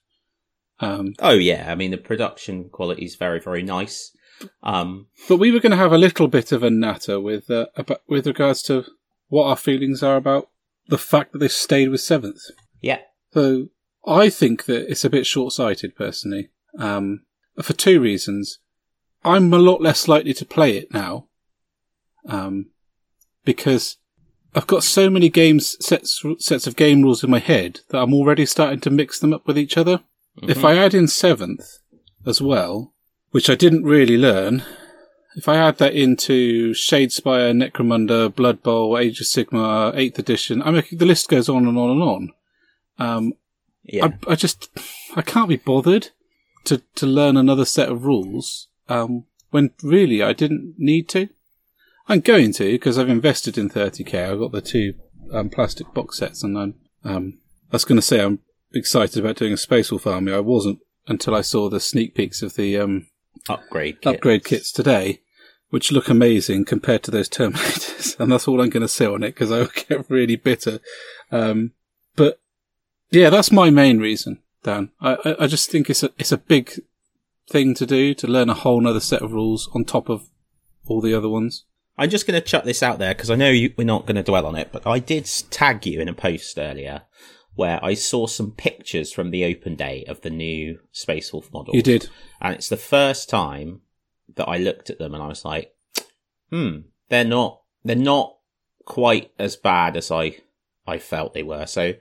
Um, 0.80 1.14
oh 1.20 1.34
yeah, 1.34 1.66
I 1.70 1.76
mean 1.76 1.92
the 1.92 1.98
production 1.98 2.70
quality 2.70 3.06
is 3.06 3.16
very 3.16 3.40
very 3.40 3.64
nice. 3.64 4.12
Um, 4.64 5.08
but 5.28 5.38
we 5.38 5.52
were 5.52 5.60
going 5.60 5.72
to 5.72 5.78
have 5.78 5.92
a 5.92 5.98
little 5.98 6.30
bit 6.30 6.54
of 6.54 6.64
a 6.64 6.70
natter 6.70 7.20
with 7.20 7.52
uh, 7.52 7.66
about, 7.76 8.02
with 8.08 8.26
regards 8.26 8.62
to 8.64 8.86
what 9.28 9.48
our 9.48 9.58
feelings 9.58 10.02
are 10.02 10.16
about 10.16 10.50
the 10.90 10.98
fact 10.98 11.32
that 11.32 11.40
they 11.40 11.48
stayed 11.48 11.90
with 11.90 12.02
seventh. 12.02 12.42
Yeah. 12.82 13.00
So 13.34 13.68
I 14.06 14.30
think 14.30 14.66
that 14.66 14.90
it's 14.90 15.06
a 15.06 15.10
bit 15.10 15.26
short 15.26 15.54
sighted, 15.54 15.96
personally, 15.96 16.50
um, 16.78 17.22
for 17.62 17.74
two 17.74 18.02
reasons. 18.02 18.60
I'm 19.24 19.54
a 19.54 19.60
lot 19.60 19.82
less 19.82 20.08
likely 20.08 20.34
to 20.34 20.46
play 20.46 20.78
it 20.78 20.94
now, 20.94 21.28
um, 22.26 22.72
because 23.46 23.98
I've 24.56 24.68
got 24.68 24.84
so 24.84 25.10
many 25.10 25.30
games 25.30 25.76
sets 25.86 26.24
sets 26.40 26.66
of 26.66 26.76
game 26.76 27.04
rules 27.04 27.24
in 27.24 27.30
my 27.30 27.40
head 27.40 27.82
that 27.90 28.00
I'm 28.00 28.14
already 28.14 28.46
starting 28.46 28.80
to 28.82 28.90
mix 28.90 29.20
them 29.20 29.34
up 29.34 29.46
with 29.46 29.58
each 29.58 29.78
other. 29.78 30.02
Mm-hmm. 30.38 30.50
If 30.50 30.64
I 30.64 30.78
add 30.78 30.94
in 30.94 31.08
seventh 31.08 31.80
as 32.26 32.42
well, 32.42 32.94
which 33.32 33.50
I 33.50 33.56
didn't 33.56 33.84
really 33.84 34.18
learn, 34.18 34.64
if 35.36 35.48
I 35.48 35.58
add 35.58 35.78
that 35.78 35.94
into 35.94 36.72
Shadespire, 36.72 37.54
Necromunda, 37.54 38.34
Blood 38.34 38.64
Bowl, 38.64 38.98
Age 38.98 39.22
of 39.22 39.28
Sigmar, 39.28 39.96
Eighth 39.96 40.20
Edition, 40.20 40.62
I 40.62 40.72
mean 40.72 40.84
the 40.92 41.06
list 41.06 41.30
goes 41.30 41.50
on 41.50 41.68
and 41.68 41.78
on 41.78 41.90
and 41.92 42.02
on. 42.02 42.30
Um, 42.98 43.34
yeah. 43.84 44.06
I, 44.28 44.32
I 44.32 44.36
just 44.36 44.70
I 45.16 45.22
can't 45.22 45.50
be 45.50 45.58
bothered 45.58 46.10
to 46.66 46.82
to 46.96 47.06
learn 47.06 47.38
another 47.38 47.66
set 47.66 47.90
of 47.90 48.06
rules 48.06 48.68
um, 48.88 49.26
when 49.52 49.72
really 49.82 50.22
I 50.22 50.34
didn't 50.34 50.76
need 50.78 51.08
to. 51.10 51.30
I'm 52.08 52.22
going 52.22 52.54
to 52.54 52.72
because 52.72 52.98
I've 52.98 53.10
invested 53.10 53.58
in 53.58 53.70
30k. 53.70 54.32
I've 54.32 54.40
got 54.40 54.52
the 54.52 54.62
two 54.62 54.96
um, 55.32 55.50
plastic 55.50 55.94
box 55.94 56.18
sets, 56.18 56.44
and 56.44 56.58
I'm. 56.58 56.76
Um, 57.04 57.40
I 57.72 57.76
was 57.76 57.86
going 57.86 57.98
to 57.98 58.06
say 58.06 58.20
I'm 58.20 58.40
excited 58.74 59.18
about 59.20 59.38
doing 59.38 59.54
a 59.54 59.58
Space 59.58 59.92
Wolf 59.92 60.08
army. 60.08 60.32
I 60.32 60.40
wasn't 60.40 60.80
until 61.08 61.36
I 61.36 61.42
saw 61.42 61.70
the 61.70 61.80
sneak 61.80 62.16
peeks 62.16 62.42
of 62.42 62.56
the 62.56 62.78
um, 62.78 63.08
upgrade 63.48 64.02
kits. 64.02 64.16
upgrade 64.16 64.44
kits 64.44 64.72
today, 64.72 65.22
which 65.70 65.92
look 65.92 66.10
amazing 66.10 66.66
compared 66.66 67.04
to 67.04 67.12
those 67.12 67.30
Terminators. 67.30 68.20
and 68.20 68.32
that's 68.32 68.48
all 68.48 68.62
I'm 68.62 68.70
going 68.70 68.82
to 68.82 68.88
say 68.88 69.06
on 69.06 69.24
it 69.24 69.32
because 69.32 69.52
I 69.52 69.60
will 69.60 69.72
get 69.90 70.10
really 70.10 70.36
bitter. 70.36 70.80
Um, 71.32 71.72
but 72.16 72.40
yeah, 73.12 73.30
that's 73.30 73.52
my 73.52 73.70
main 73.70 74.00
reason, 74.00 74.40
Dan. 74.64 74.92
I, 75.02 75.18
I, 75.26 75.36
I 75.42 75.48
just 75.48 75.72
think 75.72 75.90
it's 75.90 76.04
a 76.04 76.12
it's 76.18 76.32
a 76.32 76.38
big 76.38 76.80
thing 77.50 77.74
to 77.76 77.86
do 77.86 78.14
to 78.14 78.28
learn 78.28 78.50
a 78.50 78.54
whole 78.54 78.88
other 78.88 79.00
set 79.00 79.24
of 79.24 79.32
rules 79.34 79.70
on 79.74 79.84
top 79.84 80.10
of 80.10 80.30
all 80.86 81.02
the 81.02 81.14
other 81.14 81.30
ones. 81.30 81.66
I'm 81.98 82.10
just 82.10 82.26
going 82.26 82.40
to 82.40 82.48
chuck 82.48 82.64
this 82.64 82.82
out 82.82 82.98
there 82.98 83.14
because 83.14 83.30
I 83.30 83.36
know 83.36 83.50
you, 83.50 83.74
we're 83.78 83.84
not 83.84 84.06
going 84.06 84.16
to 84.16 84.24
dwell 84.24 84.46
on 84.46 84.56
it, 84.56 84.70
but 84.72 84.88
I 84.88 85.00
did 85.00 85.26
tag 85.50 85.86
you 85.86 86.00
in 86.00 86.08
a 86.08 86.14
post 86.14 86.58
earlier 86.58 87.02
where 87.60 87.84
I 87.84 87.94
saw 87.94 88.26
some 88.26 88.52
pictures 88.52 89.12
from 89.12 89.32
the 89.32 89.44
open 89.44 89.76
day 89.76 90.06
of 90.08 90.22
the 90.22 90.30
new 90.30 90.80
Space 90.94 91.34
Wolf 91.34 91.52
model. 91.52 91.76
You 91.76 91.84
did. 91.84 92.08
And 92.40 92.56
it's 92.56 92.70
the 92.70 92.78
first 92.78 93.30
time 93.30 93.82
that 94.36 94.48
I 94.48 94.58
looked 94.58 94.90
at 94.90 94.98
them 94.98 95.14
and 95.14 95.22
I 95.22 95.28
was 95.28 95.44
like, 95.44 95.76
hmm, 96.50 96.78
they're 97.10 97.26
not, 97.26 97.62
they're 97.84 97.98
not 97.98 98.38
quite 98.86 99.32
as 99.38 99.58
bad 99.58 99.98
as 99.98 100.10
I, 100.10 100.38
I 100.88 101.00
felt 101.00 101.34
they 101.34 101.44
were. 101.44 101.66
So 101.66 101.96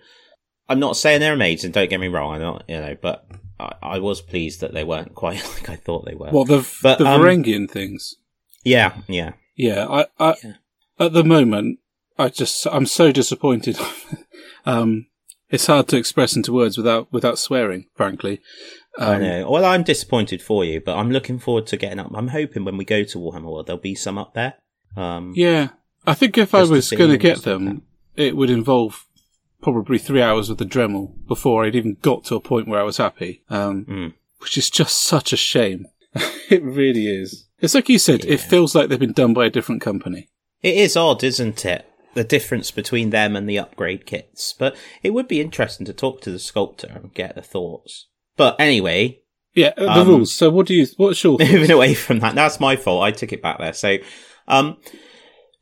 I'm 0.69 0.79
not 0.79 0.97
saying 0.97 1.19
they're 1.19 1.33
amazing, 1.33 1.73
don't 1.73 1.91
get 1.91 1.99
me 1.99 2.07
wrong, 2.07 2.35
I'm 2.35 2.41
not, 2.41 2.65
you 2.69 2.77
know, 2.77 2.97
but 3.03 3.27
I, 3.59 3.75
I, 3.83 3.99
was 3.99 4.21
pleased 4.21 4.61
that 4.61 4.73
they 4.73 4.85
weren't 4.85 5.15
quite 5.17 5.45
like 5.55 5.69
I 5.69 5.75
thought 5.75 6.07
they 6.07 6.15
were. 6.15 6.31
Well, 6.31 6.45
the 6.45 6.69
but, 6.85 6.99
the 6.99 7.07
um, 7.07 7.21
Varangian 7.21 7.69
things. 7.69 8.15
Yeah, 8.63 8.97
yeah, 9.09 9.33
yeah. 9.57 9.87
I, 9.89 10.07
I 10.21 10.37
yeah. 10.45 10.53
at 11.01 11.13
the 11.15 11.25
moment, 11.25 11.81
I 12.17 12.29
just 12.29 12.65
I'm 12.67 12.87
so 12.87 13.11
disappointed. 13.11 13.77
um, 14.67 15.07
it's 15.51 15.67
hard 15.67 15.89
to 15.89 15.97
express 15.97 16.37
into 16.37 16.53
words 16.53 16.77
without 16.77 17.13
without 17.13 17.39
swearing, 17.39 17.87
frankly. 17.95 18.41
Um, 18.99 19.09
I 19.09 19.19
know. 19.19 19.51
Well, 19.51 19.65
I'm 19.65 19.83
disappointed 19.85 20.43
for 20.43 20.65
you, 20.65 20.81
but 20.81 20.97
I'm 20.97 21.11
looking 21.11 21.39
forward 21.39 21.67
to 21.69 21.77
getting 21.77 21.99
up. 22.01 22.11
I'm 22.15 22.29
hoping 22.29 22.65
when 22.65 22.77
we 22.77 22.85
go 22.85 23.05
to 23.05 23.19
Warhammer 23.19 23.45
World, 23.53 23.67
there'll 23.67 23.81
be 23.81 23.95
some 23.95 24.19
up 24.19 24.35
there. 24.35 24.55
Um, 24.97 25.33
Yeah, 25.37 25.69
I 26.07 26.15
think 26.15 26.37
if 26.39 26.55
I 26.55 26.63
was 26.65 26.91
going 26.91 27.11
to 27.11 27.19
get 27.19 27.39
stuff 27.39 27.61
like 27.61 27.69
them, 27.69 27.83
it 28.17 28.37
would 28.37 28.51
involve 28.51 29.07
probably 29.63 29.99
three 29.99 30.23
hours 30.23 30.49
with 30.49 30.59
the 30.59 30.65
Dremel 30.65 31.13
before 31.27 31.65
I'd 31.65 31.75
even 31.77 31.97
got 32.03 32.25
to 32.27 32.35
a 32.37 32.41
point 32.41 32.69
where 32.69 32.81
I 32.81 32.85
was 32.85 32.97
happy. 32.97 33.43
Um, 33.51 33.85
Mm. 33.85 34.15
which 34.41 34.57
is 34.59 34.71
just 34.71 34.99
such 35.03 35.33
a 35.33 35.37
shame. 35.37 35.87
it 36.51 36.63
really 36.63 37.07
is. 37.09 37.47
It's 37.61 37.75
like 37.75 37.89
you 37.89 37.99
said, 37.99 38.25
it 38.25 38.41
feels 38.41 38.75
like 38.75 38.89
they've 38.89 38.99
been 38.99 39.13
done 39.13 39.35
by 39.35 39.47
a 39.47 39.51
different 39.51 39.83
company. 39.83 40.29
It 40.63 40.77
is 40.77 40.97
odd, 40.97 41.23
isn't 41.25 41.65
it? 41.65 41.88
The 42.19 42.25
difference 42.25 42.73
between 42.73 43.11
them 43.11 43.37
and 43.37 43.49
the 43.49 43.61
upgrade 43.61 44.05
kits. 44.05 44.53
But 44.53 44.75
it 45.05 45.11
would 45.15 45.29
be 45.29 45.41
interesting 45.41 45.87
to 45.87 45.93
talk 45.93 46.21
to 46.23 46.33
the 46.33 46.41
sculptor 46.41 46.91
and 46.93 47.15
get 47.15 47.37
the 47.37 47.43
thoughts. 47.43 48.09
But 48.37 48.57
anyway, 48.59 49.21
Yeah, 49.55 49.73
uh, 49.77 49.95
the 49.95 50.01
Um, 50.01 50.09
rules. 50.09 50.33
So, 50.33 50.51
what 50.51 50.67
do 50.67 50.75
you? 50.75 50.89
What's 50.97 51.23
your? 51.23 51.39
moving 51.41 51.71
away 51.71 51.95
from 51.95 52.19
that, 52.19 52.35
that's 52.35 52.59
my 52.59 52.75
fault. 52.75 53.05
I 53.05 53.13
took 53.13 53.33
it 53.33 53.41
back 53.41 53.59
there. 53.59 53.73
So, 53.73 53.99
um, 54.49 54.79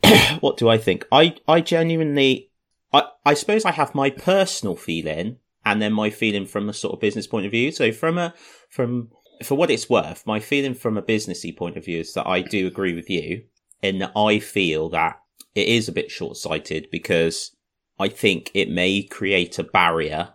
what 0.40 0.56
do 0.56 0.66
I 0.66 0.78
think? 0.78 1.06
I, 1.12 1.34
I 1.46 1.60
genuinely, 1.60 2.50
I, 2.90 3.02
I 3.26 3.34
suppose 3.34 3.66
I 3.66 3.72
have 3.72 3.94
my 3.94 4.08
personal 4.08 4.76
feeling 4.76 5.36
and 5.66 5.82
then 5.82 5.92
my 5.92 6.08
feeling 6.08 6.46
from 6.46 6.70
a 6.70 6.72
sort 6.72 6.94
of 6.94 7.00
business 7.00 7.26
point 7.26 7.44
of 7.44 7.52
view. 7.52 7.70
So 7.70 7.92
from 7.92 8.16
a, 8.16 8.32
from, 8.70 9.10
for 9.44 9.56
what 9.56 9.70
it's 9.70 9.90
worth, 9.90 10.26
my 10.26 10.40
feeling 10.40 10.72
from 10.72 10.96
a 10.96 11.02
businessy 11.02 11.54
point 11.54 11.76
of 11.76 11.84
view 11.84 12.00
is 12.00 12.14
that 12.14 12.26
I 12.26 12.40
do 12.40 12.66
agree 12.66 12.94
with 12.94 13.10
you 13.10 13.42
in 13.82 13.98
that 13.98 14.12
I 14.16 14.38
feel 14.38 14.88
that 14.90 15.20
it 15.56 15.66
is 15.68 15.88
a 15.88 15.92
bit 15.92 16.10
short 16.10 16.36
sighted 16.36 16.88
because 16.92 17.56
I 17.98 18.08
think 18.08 18.50
it 18.54 18.68
may 18.70 19.02
create 19.02 19.58
a 19.58 19.64
barrier 19.64 20.34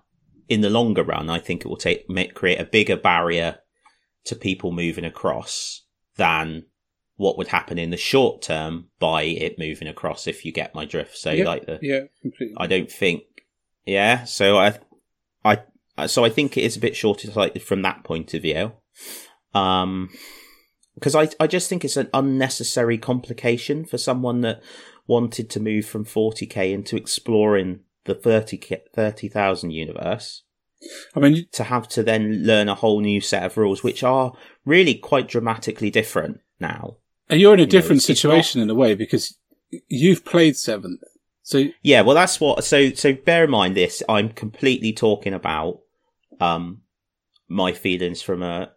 in 0.50 0.62
the 0.62 0.70
longer 0.70 1.04
run. 1.04 1.30
I 1.30 1.40
think 1.40 1.62
it 1.62 1.68
will 1.68 1.78
take, 1.78 2.08
create 2.34 2.60
a 2.60 2.66
bigger 2.66 2.98
barrier 2.98 3.60
to 4.26 4.36
people 4.36 4.72
moving 4.72 5.06
across 5.06 5.84
than 6.18 6.66
what 7.18 7.38
would 7.38 7.50
happen 7.50 7.78
in 7.78 7.92
the 7.92 7.98
short 7.98 8.42
term 8.42 8.88
by 9.00 9.22
it 9.24 9.60
moving 9.60 9.88
across 9.88 10.26
if 10.26 10.44
you 10.44 10.52
get 10.52 10.74
my 10.74 10.86
drift 10.86 11.16
so 11.16 11.32
Yeah, 11.32 11.46
like 11.46 11.66
the 11.68 11.80
Yeah, 11.82 12.02
completely. 12.22 12.56
i 12.58 12.66
don't 12.66 12.92
think 12.92 13.24
yeah 13.86 14.24
so 14.24 14.58
i 14.58 14.80
i 15.46 16.08
so 16.08 16.26
i 16.26 16.30
think 16.30 16.58
it 16.58 16.64
is 16.64 16.78
a 16.78 16.80
bit 16.80 16.96
shorter 16.96 17.30
sighted 17.30 17.62
from 17.62 17.84
that 17.84 18.04
point 18.04 18.34
of 18.34 18.42
view 18.42 18.72
um 19.54 20.10
because 20.96 21.16
I, 21.16 21.30
I 21.40 21.48
just 21.48 21.70
think 21.70 21.86
it's 21.86 21.98
an 21.98 22.10
unnecessary 22.14 22.98
complication 22.98 23.86
for 23.86 23.98
someone 23.98 24.42
that 24.42 24.62
wanted 25.08 25.50
to 25.50 25.60
move 25.60 25.86
from 25.86 26.06
40k 26.06 26.72
into 26.72 26.96
exploring 26.96 27.82
the 28.06 28.16
30 28.16 28.60
30,000 28.94 29.72
universe 29.72 30.44
I 31.16 31.20
mean, 31.20 31.46
to 31.52 31.64
have 31.66 31.88
to 31.90 32.02
then 32.02 32.44
learn 32.44 32.68
a 32.68 32.74
whole 32.74 33.02
new 33.02 33.22
set 33.22 33.44
of 33.44 33.56
rules, 33.56 33.84
which 33.84 34.02
are 34.04 34.34
really 34.66 34.96
quite 34.96 35.28
dramatically 35.28 35.92
different 35.92 36.40
now. 36.60 36.98
and 37.30 37.40
you're 37.40 37.54
in 37.54 37.60
a 37.60 37.64
know, 37.64 37.70
different 37.70 38.00
it's- 38.02 38.10
it's 38.10 38.20
situation 38.22 38.62
in 38.62 38.70
a 38.70 38.74
way 38.76 38.96
because 38.96 39.38
you've 39.88 40.26
played 40.26 40.58
seventh. 40.58 41.02
So, 41.44 41.66
Yeah, 41.84 42.02
well, 42.02 42.16
that's 42.16 42.40
what. 42.42 42.64
So, 42.64 42.92
so 42.94 43.14
bear 43.14 43.44
in 43.46 43.52
mind 43.52 43.78
this. 43.78 44.02
I'm 44.10 44.30
completely 44.30 44.92
talking 44.92 45.34
about 45.34 45.82
um 46.40 46.82
my 47.48 47.74
feelings 47.74 48.22
from 48.24 48.42
a 48.42 48.72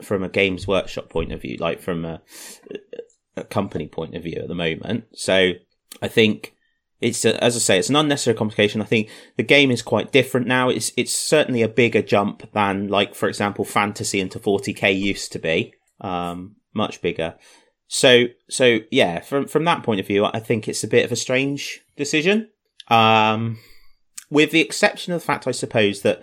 from 0.00 0.22
a 0.22 0.28
games 0.30 0.66
workshop 0.66 1.10
point 1.10 1.32
of 1.32 1.42
view, 1.42 1.56
like 1.58 1.80
from 1.80 2.04
a 2.06 2.22
company 3.44 3.86
point 3.86 4.14
of 4.14 4.22
view 4.22 4.40
at 4.40 4.48
the 4.48 4.54
moment. 4.54 5.04
So, 5.14 5.52
I 6.00 6.08
think 6.08 6.54
it's 7.00 7.24
a, 7.24 7.42
as 7.42 7.56
I 7.56 7.58
say, 7.58 7.78
it's 7.78 7.90
an 7.90 7.96
unnecessary 7.96 8.36
complication. 8.36 8.80
I 8.80 8.86
think 8.86 9.10
the 9.36 9.42
game 9.42 9.70
is 9.70 9.82
quite 9.82 10.12
different 10.12 10.46
now. 10.46 10.68
It's 10.68 10.92
it's 10.96 11.14
certainly 11.14 11.62
a 11.62 11.68
bigger 11.68 12.02
jump 12.02 12.50
than, 12.52 12.88
like, 12.88 13.14
for 13.14 13.28
example, 13.28 13.64
fantasy 13.64 14.20
into 14.20 14.38
40k 14.38 14.98
used 14.98 15.32
to 15.32 15.38
be. 15.38 15.74
Um, 16.00 16.56
much 16.74 17.02
bigger. 17.02 17.34
So, 17.88 18.26
so 18.48 18.78
yeah, 18.90 19.20
from 19.20 19.46
from 19.46 19.64
that 19.64 19.82
point 19.82 20.00
of 20.00 20.06
view, 20.06 20.24
I 20.24 20.40
think 20.40 20.68
it's 20.68 20.84
a 20.84 20.88
bit 20.88 21.04
of 21.04 21.12
a 21.12 21.16
strange 21.16 21.82
decision. 21.96 22.48
Um, 22.88 23.58
with 24.30 24.50
the 24.50 24.60
exception 24.60 25.12
of 25.12 25.20
the 25.20 25.26
fact, 25.26 25.46
I 25.46 25.50
suppose 25.50 26.02
that 26.02 26.22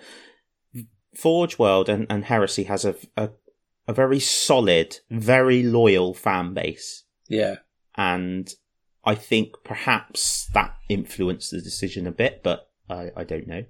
Forge 1.14 1.58
World 1.58 1.88
and, 1.88 2.06
and 2.10 2.24
Heresy 2.24 2.64
has 2.64 2.84
a, 2.84 2.96
a 3.16 3.30
a 3.90 3.92
very 3.92 4.20
solid, 4.20 4.98
very 5.10 5.64
loyal 5.64 6.14
fan 6.14 6.54
base, 6.54 7.02
yeah. 7.28 7.56
and 7.96 8.48
I 9.04 9.16
think 9.16 9.54
perhaps 9.64 10.46
that 10.54 10.76
influenced 10.88 11.50
the 11.50 11.60
decision 11.60 12.06
a 12.06 12.12
bit, 12.12 12.42
but 12.44 12.70
I, 12.88 13.10
I 13.16 13.24
don't 13.24 13.48
know. 13.48 13.64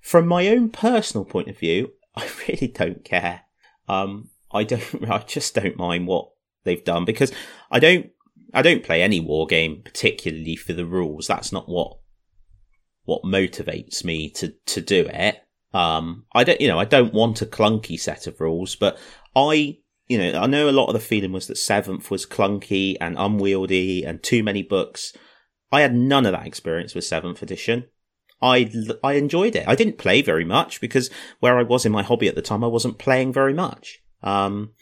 From 0.00 0.26
my 0.26 0.48
own 0.48 0.70
personal 0.70 1.26
point 1.26 1.48
of 1.48 1.58
view, 1.58 1.92
I 2.16 2.26
really 2.48 2.68
don't 2.68 3.04
care. 3.04 3.42
Um, 3.86 4.30
I 4.50 4.64
don't. 4.64 4.82
I 5.10 5.18
just 5.18 5.54
don't 5.54 5.76
mind 5.76 6.06
what 6.06 6.30
they've 6.64 6.84
done 6.84 7.04
because 7.04 7.30
I 7.70 7.80
don't. 7.80 8.10
I 8.54 8.62
don't 8.62 8.82
play 8.82 9.02
any 9.02 9.20
war 9.20 9.46
game 9.46 9.82
particularly 9.84 10.56
for 10.56 10.72
the 10.72 10.86
rules. 10.86 11.26
That's 11.26 11.52
not 11.52 11.68
what 11.68 11.98
what 13.04 13.24
motivates 13.24 14.04
me 14.04 14.30
to 14.30 14.54
to 14.66 14.80
do 14.80 15.06
it. 15.12 15.42
Um, 15.72 16.24
I 16.34 16.44
don't. 16.44 16.60
You 16.60 16.68
know, 16.68 16.78
I 16.78 16.84
don't 16.84 17.14
want 17.14 17.42
a 17.42 17.46
clunky 17.46 17.98
set 17.98 18.26
of 18.26 18.40
rules, 18.40 18.76
but 18.76 18.98
I. 19.34 19.78
You 20.08 20.18
know, 20.18 20.40
I 20.40 20.46
know 20.48 20.68
a 20.68 20.72
lot 20.72 20.88
of 20.88 20.94
the 20.94 20.98
feeling 20.98 21.30
was 21.30 21.46
that 21.46 21.56
seventh 21.56 22.10
was 22.10 22.26
clunky 22.26 22.96
and 23.00 23.16
unwieldy 23.16 24.02
and 24.02 24.20
too 24.20 24.42
many 24.42 24.60
books. 24.60 25.12
I 25.70 25.82
had 25.82 25.94
none 25.94 26.26
of 26.26 26.32
that 26.32 26.48
experience 26.48 26.96
with 26.96 27.04
seventh 27.04 27.42
edition. 27.42 27.84
I 28.42 28.72
I 29.04 29.12
enjoyed 29.12 29.54
it. 29.54 29.68
I 29.68 29.76
didn't 29.76 29.98
play 29.98 30.20
very 30.20 30.44
much 30.44 30.80
because 30.80 31.10
where 31.38 31.58
I 31.58 31.62
was 31.62 31.86
in 31.86 31.92
my 31.92 32.02
hobby 32.02 32.26
at 32.26 32.34
the 32.34 32.42
time, 32.42 32.64
I 32.64 32.68
wasn't 32.68 32.98
playing 32.98 33.32
very 33.32 33.54
much. 33.54 34.00
Um, 34.22 34.72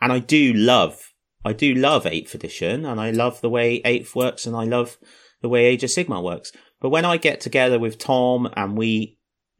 and 0.00 0.12
I 0.12 0.20
do 0.20 0.52
love, 0.52 1.12
I 1.44 1.52
do 1.52 1.74
love 1.74 2.06
eighth 2.06 2.34
edition, 2.34 2.84
and 2.84 3.00
I 3.00 3.10
love 3.10 3.40
the 3.40 3.50
way 3.50 3.82
eighth 3.84 4.14
works, 4.14 4.46
and 4.46 4.54
I 4.54 4.64
love 4.64 4.96
the 5.40 5.48
way 5.48 5.66
Age 5.66 5.84
of 5.84 5.90
Sigmar 5.90 6.22
works. 6.22 6.52
But 6.80 6.90
when 6.90 7.04
I 7.04 7.16
get 7.16 7.40
together 7.40 7.78
with 7.78 7.98
Tom 7.98 8.48
and 8.56 8.76
we 8.76 9.17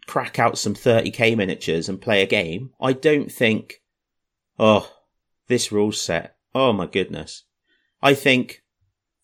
crack 0.09 0.38
out 0.40 0.59
some 0.59 0.74
30k 0.74 1.36
miniatures 1.36 1.88
and 1.88 2.00
play 2.00 2.22
a 2.22 2.26
game, 2.26 2.70
I 2.80 2.92
don't 2.94 3.30
think, 3.30 3.76
oh, 4.59 4.90
this 5.46 5.70
rule 5.70 5.92
set. 5.92 6.34
Oh 6.54 6.72
my 6.72 6.86
goodness. 6.86 7.44
I 8.02 8.14
think, 8.14 8.62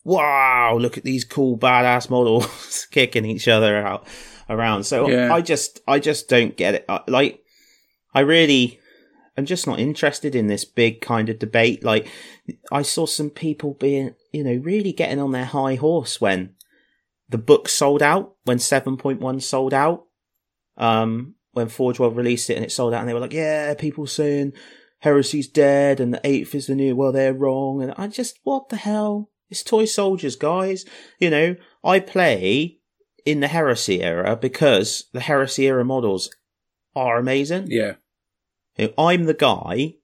wow, 0.03 0.77
look 0.79 0.97
at 0.97 1.03
these 1.03 1.25
cool 1.25 1.57
badass 1.57 2.09
models 2.09 2.87
kicking 2.91 3.25
each 3.25 3.47
other 3.47 3.75
out 3.77 4.07
around. 4.49 4.83
So 4.85 5.09
Yeah. 5.09 5.33
I 5.33 5.41
just, 5.41 5.79
I 5.87 5.99
just 5.99 6.29
don't 6.29 6.55
get 6.55 6.75
it. 6.75 6.85
I- 6.87 7.01
Like, 7.07 7.41
I 8.13 8.21
really, 8.21 8.79
I'm 9.37 9.45
just 9.45 9.67
not 9.67 9.79
interested 9.79 10.35
in 10.35 10.47
this 10.47 10.63
big 10.65 11.01
kind 11.01 11.27
of 11.29 11.39
debate. 11.39 11.83
Like, 11.83 12.07
I 12.71 12.81
saw 12.83 13.05
some 13.05 13.29
people 13.29 13.73
being, 13.73 14.13
you 14.31 14.43
know, 14.43 14.55
really 14.63 14.93
getting 14.93 15.19
on 15.19 15.31
their 15.31 15.45
high 15.45 15.75
horse 15.75 16.21
when 16.21 16.53
the 17.27 17.37
book 17.39 17.67
sold 17.67 18.01
out, 18.03 18.35
when 18.43 18.57
7.1 18.59 19.41
sold 19.41 19.73
out, 19.73 20.04
um, 20.77 21.35
when 21.51 21.67
Forge 21.67 21.99
World 21.99 22.17
released 22.17 22.49
it 22.49 22.55
and 22.55 22.65
it 22.65 22.71
sold 22.71 22.93
out, 22.93 22.99
and 22.99 23.09
they 23.09 23.13
were 23.13 23.19
like, 23.19 23.33
yeah, 23.33 23.73
people 23.73 24.07
saying 24.07 24.53
Heresy's 24.99 25.47
dead 25.47 25.99
and 25.99 26.13
the 26.13 26.21
eighth 26.23 26.55
is 26.55 26.67
the 26.67 26.75
new, 26.75 26.95
well, 26.95 27.11
they're 27.11 27.33
wrong. 27.33 27.81
And 27.81 27.93
I 27.97 28.07
just, 28.07 28.39
what 28.43 28.69
the 28.69 28.77
hell? 28.77 29.29
It's 29.49 29.63
toy 29.63 29.85
soldiers, 29.85 30.35
guys. 30.35 30.85
You 31.19 31.29
know, 31.29 31.55
I 31.83 31.99
play 31.99 32.79
in 33.25 33.39
the 33.39 33.47
Heresy 33.47 34.01
era 34.01 34.35
because 34.35 35.05
the 35.13 35.19
Heresy 35.19 35.67
era 35.67 35.85
models 35.85 36.29
are 36.95 37.17
amazing. 37.17 37.67
Yeah. 37.69 37.93
You 38.77 38.87
know, 38.87 38.93
I'm 38.97 39.25
the 39.25 39.33
guy 39.33 39.95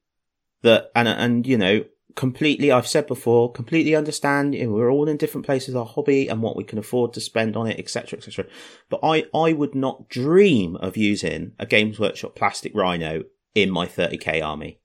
that, 0.62 0.92
and, 0.96 1.08
and, 1.08 1.48
you 1.48 1.58
know, 1.58 1.86
completely, 2.16 2.72
I've 2.72 2.88
said 2.88 3.08
before, 3.08 3.52
completely 3.52 3.96
understand, 3.96 4.56
you 4.56 4.66
know, 4.66 4.74
we're 4.74 4.92
all 4.92 5.08
in 5.08 5.18
different 5.18 5.46
places, 5.46 5.76
our 5.76 5.86
hobby 5.86 6.28
and 6.28 6.42
what 6.42 6.56
we 6.56 6.64
can 6.64 6.78
afford 6.78 7.14
to 7.14 7.22
spend 7.22 7.56
on 7.56 7.68
it, 7.68 7.80
etc., 7.80 8.18
etc. 8.18 8.46
But 8.90 9.00
I, 9.04 9.26
I 9.34 9.54
would 9.54 9.76
not 9.76 10.10
dream 10.10 10.76
of 10.78 10.98
using 10.98 11.54
a 11.60 11.66
Games 11.66 12.00
Workshop 12.00 12.36
plastic 12.36 12.74
Rhino 12.76 13.24
in 13.56 13.72
my 13.72 13.86
30k 13.86 14.44
army 14.44 14.80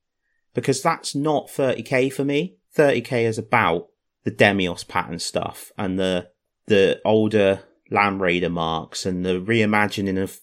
because 0.54 0.82
that's 0.82 1.14
not 1.14 1.48
30k 1.48 2.12
for 2.12 2.24
me. 2.24 2.56
30k 2.76 3.24
is 3.24 3.38
about 3.38 3.88
the 4.24 4.30
Deimos 4.30 4.84
pattern 4.84 5.18
stuff 5.18 5.72
and 5.78 5.98
the, 5.98 6.28
the 6.66 7.00
older 7.04 7.60
Land 7.90 8.20
Raider 8.20 8.50
marks 8.50 9.06
and 9.06 9.24
the 9.24 9.40
reimagining 9.40 10.20
of 10.20 10.40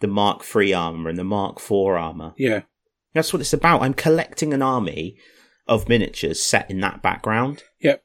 the 0.00 0.08
Mark 0.08 0.44
III 0.54 0.74
armor 0.74 1.08
and 1.08 1.18
the 1.18 1.24
Mark 1.24 1.58
IV 1.58 1.72
armor. 1.72 2.34
Yeah. 2.36 2.62
That's 3.14 3.32
what 3.32 3.40
it's 3.40 3.52
about. 3.52 3.82
I'm 3.82 3.94
collecting 3.94 4.52
an 4.52 4.62
army 4.62 5.16
of 5.66 5.88
miniatures 5.88 6.42
set 6.42 6.70
in 6.70 6.80
that 6.80 7.02
background. 7.02 7.62
Yep. 7.80 8.02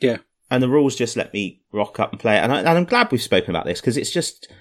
Yeah. 0.00 0.18
And 0.50 0.62
the 0.62 0.68
rules 0.68 0.96
just 0.96 1.16
let 1.16 1.32
me 1.32 1.62
rock 1.72 1.98
up 1.98 2.12
and 2.12 2.20
play 2.20 2.36
it. 2.36 2.40
And, 2.40 2.52
I, 2.52 2.58
and 2.58 2.68
I'm 2.68 2.84
glad 2.84 3.10
we've 3.10 3.22
spoken 3.22 3.50
about 3.50 3.64
this 3.64 3.80
because 3.80 3.96
it's 3.96 4.10
just, 4.10 4.52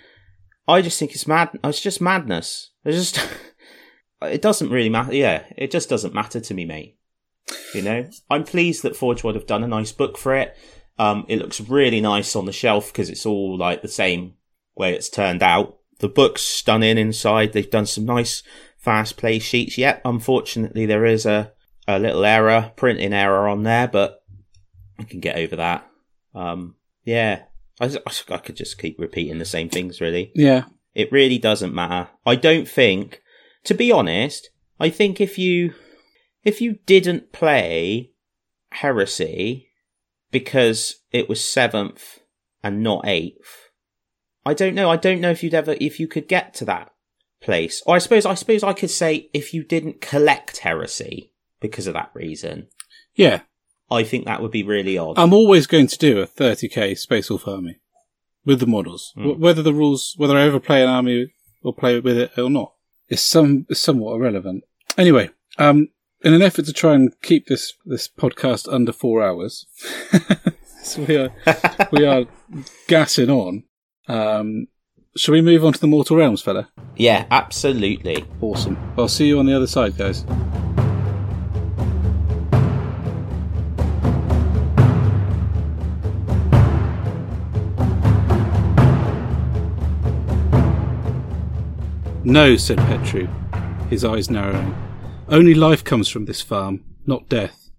I 0.68 0.82
just 0.82 0.98
think 0.98 1.14
it's 1.14 1.28
mad. 1.28 1.50
It's 1.64 1.82
just 1.82 2.02
madness. 2.02 2.72
It's 2.86 3.12
just, 3.12 3.30
it 4.22 4.42
doesn't 4.42 4.70
really 4.70 4.90
matter. 4.90 5.14
Yeah, 5.14 5.44
it 5.58 5.72
just 5.72 5.90
doesn't 5.90 6.14
matter 6.14 6.40
to 6.40 6.54
me, 6.54 6.66
mate. 6.66 6.98
You 7.74 7.82
know, 7.82 8.10
I'm 8.30 8.46
pleased 8.46 8.84
that 8.84 8.96
Forge 8.96 9.24
World 9.24 9.36
have 9.36 9.48
done 9.48 9.64
a 9.64 9.68
nice 9.68 9.92
book 9.92 10.18
for 10.18 10.36
it. 10.36 10.56
Um, 10.98 11.26
it 11.28 11.40
looks 11.40 11.60
really 11.60 12.02
nice 12.02 12.36
on 12.36 12.46
the 12.46 12.54
shelf 12.54 12.92
because 12.92 13.10
it's 13.10 13.26
all 13.26 13.58
like 13.58 13.82
the 13.82 13.88
same 13.88 14.36
way 14.76 14.94
it's 14.94 15.10
turned 15.10 15.44
out. 15.44 15.78
The 16.00 16.10
book's 16.10 16.42
stunning 16.42 16.98
inside. 16.98 17.54
They've 17.54 17.70
done 17.70 17.86
some 17.86 18.06
nice 18.06 18.44
fast 18.78 19.18
play 19.18 19.40
sheets. 19.40 19.78
Yep, 19.78 20.02
unfortunately, 20.06 20.86
there 20.86 21.06
is 21.06 21.26
a, 21.26 21.52
a 21.88 22.00
little 22.00 22.26
error, 22.26 22.72
printing 22.76 23.14
error 23.14 23.48
on 23.48 23.64
there, 23.64 23.88
but 23.88 24.24
I 25.00 25.04
can 25.04 25.20
get 25.20 25.38
over 25.38 25.56
that. 25.58 25.90
Um, 26.34 26.76
yeah, 27.04 27.44
I, 27.80 27.96
I 28.30 28.38
could 28.38 28.56
just 28.56 28.78
keep 28.78 29.00
repeating 29.00 29.40
the 29.40 29.46
same 29.46 29.70
things, 29.70 30.02
really. 30.02 30.32
Yeah. 30.36 30.66
It 30.94 31.12
really 31.12 31.38
doesn't 31.38 31.74
matter. 31.74 32.10
I 32.26 32.36
don't 32.36 32.68
think, 32.68 33.22
to 33.66 33.74
be 33.74 33.92
honest, 33.92 34.50
I 34.80 34.90
think 34.90 35.20
if 35.20 35.38
you, 35.38 35.74
if 36.44 36.62
you 36.62 36.80
didn't 36.86 37.32
play 37.32 38.12
Heresy 38.72 39.70
because 40.32 40.98
it 41.12 41.28
was 41.28 41.44
seventh 41.44 42.20
and 42.64 42.84
not 42.84 43.08
eighth, 43.08 43.70
I 44.46 44.54
don't 44.54 44.76
know. 44.76 44.90
I 44.90 44.98
don't 44.98 45.22
know 45.22 45.32
if 45.32 45.44
you'd 45.44 45.54
ever, 45.54 45.76
if 45.80 46.00
you 46.00 46.08
could 46.08 46.28
get 46.28 46.54
to 46.56 46.66
that 46.66 46.92
place. 47.42 47.82
Or 47.86 47.96
I 47.96 48.00
suppose, 48.00 48.26
I 48.26 48.34
suppose 48.36 48.64
I 48.64 48.74
could 48.74 48.92
say 48.92 49.30
if 49.34 49.54
you 49.54 49.64
didn't 49.64 50.02
collect 50.02 50.60
Heresy 50.60 51.33
because 51.64 51.88
of 51.88 51.96
that 51.96 52.12
reason, 52.14 52.68
Yeah. 53.16 53.42
I 53.92 54.04
think 54.04 54.26
that 54.26 54.42
would 54.42 54.50
be 54.52 54.64
really 54.64 54.98
odd. 54.98 55.20
I'm 55.20 55.34
always 55.34 55.68
going 55.68 55.86
to 55.88 55.98
do 55.98 56.20
a 56.22 56.26
30k 56.28 56.98
Space 56.98 57.30
Wolf 57.30 57.48
army 57.48 57.78
with 58.46 58.60
the 58.60 58.66
models. 58.66 59.14
Mm. 59.18 59.38
Whether 59.38 59.62
the 59.62 59.74
rules, 59.74 60.14
whether 60.18 60.36
I 60.38 60.44
ever 60.44 60.60
play 60.60 60.82
an 60.82 60.90
army 60.90 61.32
or 61.62 61.74
play 61.76 62.00
with 62.00 62.18
it 62.18 62.32
or 62.38 62.50
not, 62.50 62.74
is 63.10 63.22
some 63.22 63.66
is 63.70 63.80
somewhat 63.80 64.16
irrelevant. 64.16 64.64
Anyway, 64.98 65.30
um, 65.60 65.90
in 66.22 66.34
an 66.34 66.42
effort 66.42 66.66
to 66.66 66.74
try 66.74 66.94
and 66.96 67.14
keep 67.22 67.46
this 67.48 67.74
this 67.86 68.08
podcast 68.08 68.72
under 68.72 68.92
four 68.94 69.22
hours, 69.22 69.68
so 70.82 71.04
we 71.04 71.16
are 71.18 71.30
we 71.92 72.06
are 72.06 72.26
gassing 72.88 73.30
on. 73.30 73.64
Um, 74.08 74.68
shall 75.16 75.34
we 75.34 75.42
move 75.42 75.64
on 75.66 75.74
to 75.74 75.80
the 75.80 75.88
Mortal 75.88 76.18
Realms, 76.18 76.42
fella? 76.42 76.70
yeah, 76.96 77.26
absolutely. 77.30 78.26
Awesome. 78.42 78.78
I'll 78.98 79.08
see 79.08 79.28
you 79.28 79.38
on 79.38 79.46
the 79.46 79.54
other 79.56 79.68
side, 79.68 79.98
guys. 79.98 80.26
No, 92.26 92.56
said 92.56 92.78
Petru, 92.78 93.28
his 93.90 94.06
eyes 94.06 94.30
narrowing. 94.30 94.74
Only 95.28 95.54
life 95.54 95.84
comes 95.84 96.08
from 96.08 96.24
this 96.24 96.42
farm, 96.42 96.86
not 97.06 97.28
death. 97.28 97.70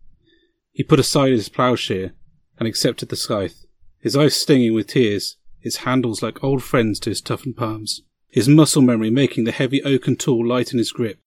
He 0.70 0.82
put 0.82 1.00
aside 1.00 1.32
his 1.32 1.48
ploughshare 1.48 2.12
and 2.58 2.68
accepted 2.68 3.08
the 3.08 3.16
scythe, 3.16 3.64
his 4.00 4.14
eyes 4.14 4.36
stinging 4.36 4.74
with 4.74 4.88
tears, 4.88 5.38
its 5.62 5.78
handles 5.78 6.22
like 6.22 6.44
old 6.44 6.62
friends 6.62 7.00
to 7.00 7.10
his 7.10 7.22
toughened 7.22 7.56
palms. 7.56 8.02
His 8.28 8.46
muscle 8.46 8.82
memory 8.82 9.08
making 9.08 9.44
the 9.44 9.52
heavy 9.52 9.82
oaken 9.82 10.16
tool 10.16 10.46
light 10.46 10.72
in 10.72 10.78
his 10.78 10.92
grip. 10.92 11.20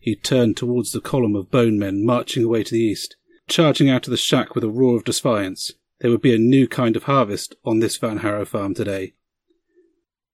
He 0.00 0.16
turned 0.16 0.56
towards 0.56 0.90
the 0.90 1.00
column 1.00 1.36
of 1.36 1.52
bone 1.52 1.78
men 1.78 2.04
marching 2.04 2.42
away 2.42 2.64
to 2.64 2.72
the 2.72 2.80
east, 2.80 3.14
charging 3.48 3.88
out 3.88 4.08
of 4.08 4.10
the 4.10 4.16
shack 4.16 4.56
with 4.56 4.64
a 4.64 4.68
roar 4.68 4.96
of 4.96 5.04
defiance. 5.04 5.70
There 6.00 6.10
would 6.10 6.20
be 6.20 6.34
a 6.34 6.38
new 6.38 6.66
kind 6.66 6.96
of 6.96 7.04
harvest 7.04 7.54
on 7.64 7.78
this 7.78 7.96
Van 7.96 8.18
Harrow 8.18 8.44
farm 8.44 8.74
today. 8.74 9.14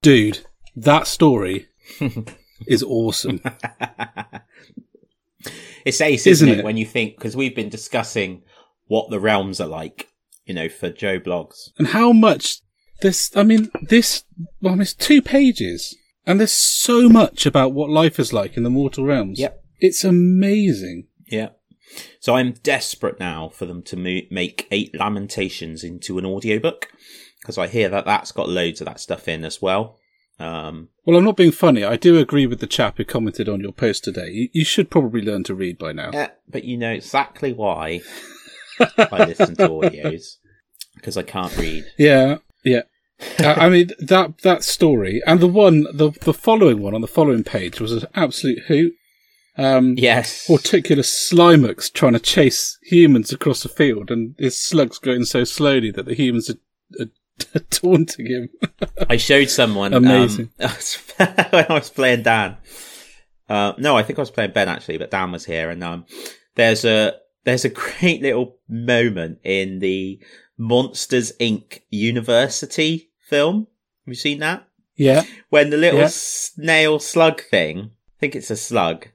Dude, 0.01 0.47
that 0.75 1.07
story 1.07 1.69
is 2.67 2.83
awesome. 2.83 3.41
it's 5.85 6.01
ace, 6.01 6.27
Isn't 6.27 6.49
isn't, 6.49 6.49
it, 6.49 6.59
it? 6.61 6.65
When 6.65 6.77
you 6.77 6.87
think, 6.87 7.17
because 7.17 7.37
we've 7.37 7.55
been 7.55 7.69
discussing 7.69 8.43
what 8.87 9.11
the 9.11 9.21
realms 9.21 9.61
are 9.61 9.69
like, 9.69 10.09
you 10.47 10.55
know, 10.55 10.69
for 10.69 10.91
Joe 10.91 11.19
blogs. 11.19 11.71
and 11.79 11.89
how 11.89 12.13
much 12.13 12.61
this, 13.01 13.31
I 13.37 13.43
mean, 13.43 13.71
this, 13.83 14.25
well, 14.61 14.81
it's 14.81 14.95
two 14.95 15.23
pages, 15.23 15.97
and 16.27 16.39
there's 16.39 16.53
so 16.53 17.09
much 17.09 17.47
about 17.47 17.73
what 17.73 17.91
life 17.91 18.19
is 18.21 18.33
like 18.33 18.57
in 18.57 18.63
the 18.63 18.71
mortal 18.71 19.05
realms. 19.05 19.39
Yep. 19.41 19.63
It's 19.81 20.05
amazing. 20.05 21.09
Yeah. 21.27 21.49
So 22.21 22.37
I'm 22.37 22.53
desperate 22.53 23.19
now 23.19 23.49
for 23.49 23.67
them 23.67 23.83
to 23.83 23.97
mo- 23.97 24.21
make 24.31 24.69
Eight 24.71 24.95
Lamentations 24.99 25.83
into 25.83 26.19
an 26.19 26.25
audiobook 26.25 26.89
because 27.41 27.59
I 27.59 27.67
hear 27.67 27.89
that 27.89 28.05
that's 28.05 28.31
got 28.31 28.49
loads 28.49 28.81
of 28.81 28.87
that 28.87 29.01
stuff 29.01 29.27
in 29.27 29.45
as 29.45 29.61
well. 29.61 29.99
Um, 30.39 30.89
Well, 31.05 31.17
I'm 31.17 31.25
not 31.25 31.37
being 31.37 31.53
funny. 31.53 31.85
I 31.85 31.97
do 31.97 32.19
agree 32.19 32.47
with 32.47 32.61
the 32.61 32.67
chap 32.67 32.97
who 32.97 33.05
commented 33.05 33.49
on 33.49 33.61
your 33.61 33.73
post 33.73 34.05
today. 34.05 34.31
You, 34.31 34.49
you 34.53 34.65
should 34.65 34.91
probably 34.91 35.21
learn 35.23 35.45
to 35.45 35.55
read 35.55 35.79
by 35.79 35.93
now. 35.93 36.11
yeah, 36.13 36.31
but 36.49 36.65
you 36.65 36.77
know 36.77 36.91
exactly 36.91 37.53
why 37.53 38.01
I 38.99 39.25
listen 39.27 39.55
to 39.57 39.69
audios 39.69 40.37
because 40.95 41.17
I 41.17 41.23
can't 41.23 41.57
read. 41.57 41.85
Yeah, 41.99 42.39
yeah. 42.65 42.83
uh, 43.39 43.55
I 43.57 43.69
mean 43.69 43.91
that 44.01 44.39
that 44.39 44.65
story 44.65 45.23
and 45.27 45.39
the 45.41 45.47
one 45.47 45.83
the 45.93 46.11
the 46.23 46.35
following 46.35 46.81
one 46.83 46.95
on 46.95 47.03
the 47.03 47.07
following 47.07 47.45
page 47.45 47.81
was 47.81 47.93
an 47.93 48.07
absolute 48.15 48.65
hoot. 48.69 48.95
Um, 49.57 49.95
Yes. 49.99 50.47
Horticulus 50.47 51.11
Slimux 51.31 51.93
trying 51.93 52.15
to 52.15 52.19
chase 52.19 52.79
humans 52.83 53.33
across 53.33 53.63
the 53.63 53.69
field, 53.69 54.11
and 54.11 54.35
his 54.39 54.59
slugs 54.61 54.99
going 54.99 55.25
so 55.25 55.45
slowly 55.45 55.91
that 55.93 56.07
the 56.07 56.15
humans 56.15 56.49
are, 56.51 56.59
are 56.99 57.11
taunting 57.71 58.27
him. 58.27 58.49
I 59.09 59.17
showed 59.17 59.51
someone 59.51 59.95
Amazing. 59.95 60.51
Um, 60.61 60.69
when 61.51 61.67
I 61.69 61.75
was 61.75 61.91
playing 61.91 62.23
Dan. 62.23 62.57
Uh, 63.49 63.73
no, 63.79 63.97
I 63.97 64.03
think 64.03 64.19
I 64.19 64.23
was 64.23 64.31
playing 64.31 64.53
Ben 64.53 64.69
actually, 64.69 64.99
but 64.99 65.11
Dan 65.11 65.33
was 65.33 65.45
here, 65.45 65.71
and 65.71 65.83
um, 65.85 66.07
there's 66.55 66.85
a 66.85 67.15
there's 67.45 67.65
a 67.65 67.69
great 67.69 68.23
little 68.23 68.59
moment 68.69 69.39
in 69.45 69.81
the 69.81 70.21
Monsters 70.57 71.33
Inc. 71.41 71.81
University 71.91 73.11
film. 73.29 73.67
Have 74.07 74.13
you 74.13 74.15
seen 74.15 74.39
that? 74.41 74.67
yeah, 74.97 75.25
When 75.51 75.71
the 75.71 75.77
little 75.77 76.01
Yeah. 76.01 76.09
snail 76.11 76.99
slug 76.99 77.43
thing, 77.43 77.91
I 78.09 78.15
think 78.21 78.37
it's 78.37 78.51
a 78.51 78.57
slug, 78.57 79.09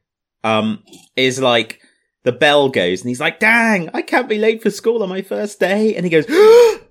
um, 0.43 0.83
is 1.15 1.39
like 1.39 1.79
the 2.23 2.31
bell 2.31 2.69
goes, 2.69 3.01
and 3.01 3.09
he's 3.09 3.19
like, 3.21 3.39
"Dang, 3.39 3.89
I 3.93 4.01
can't 4.01 4.27
be 4.29 4.37
late 4.37 4.61
for 4.61 4.69
school 4.71 5.01
on 5.03 5.09
my 5.09 5.21
first 5.21 5.59
day," 5.59 5.95
and 5.95 6.05
he 6.05 6.09
goes. 6.11 6.25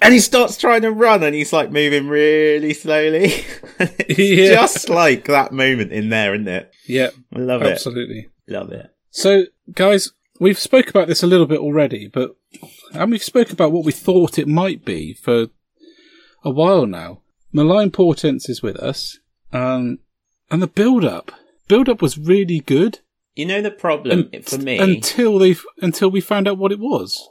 And 0.00 0.14
he 0.14 0.20
starts 0.20 0.56
trying 0.56 0.82
to 0.82 0.92
run 0.92 1.22
and 1.24 1.34
he's 1.34 1.52
like 1.52 1.72
moving 1.72 2.08
really 2.08 2.72
slowly. 2.74 3.32
it's 3.80 4.18
Yeah. 4.18 4.50
just 4.54 4.88
like 4.88 5.24
that 5.26 5.52
moment 5.52 5.92
in 5.92 6.08
there, 6.10 6.34
isn't 6.34 6.48
it? 6.48 6.70
yeah, 6.86 7.10
I 7.34 7.38
love 7.40 7.62
absolutely. 7.62 8.18
it. 8.18 8.26
Absolutely. 8.26 8.28
Love 8.48 8.72
it. 8.72 8.94
So, 9.10 9.44
guys, 9.72 10.12
we've 10.40 10.58
spoke 10.58 10.88
about 10.88 11.08
this 11.08 11.22
a 11.22 11.26
little 11.26 11.46
bit 11.46 11.58
already, 11.58 12.06
but 12.08 12.36
and 12.92 13.10
we've 13.10 13.22
spoke 13.22 13.50
about 13.50 13.72
what 13.72 13.84
we 13.84 13.92
thought 13.92 14.38
it 14.38 14.46
might 14.48 14.84
be 14.84 15.14
for 15.14 15.46
a 16.44 16.50
while 16.50 16.86
now. 16.86 17.22
Malign 17.52 17.90
Portents 17.90 18.48
is 18.48 18.62
with 18.62 18.76
us, 18.76 19.18
um, 19.52 19.98
and 20.50 20.62
the 20.62 20.66
build-up, 20.66 21.32
build-up 21.66 22.00
was 22.00 22.16
really 22.18 22.60
good 22.60 23.00
You 23.34 23.46
know 23.46 23.60
the 23.62 23.70
problem 23.70 24.30
un- 24.32 24.42
for 24.42 24.58
me? 24.58 24.78
until 24.78 25.38
they 25.38 25.56
until 25.82 26.10
we 26.10 26.20
found 26.20 26.46
out 26.46 26.58
what 26.58 26.72
it 26.72 26.78
was. 26.78 27.28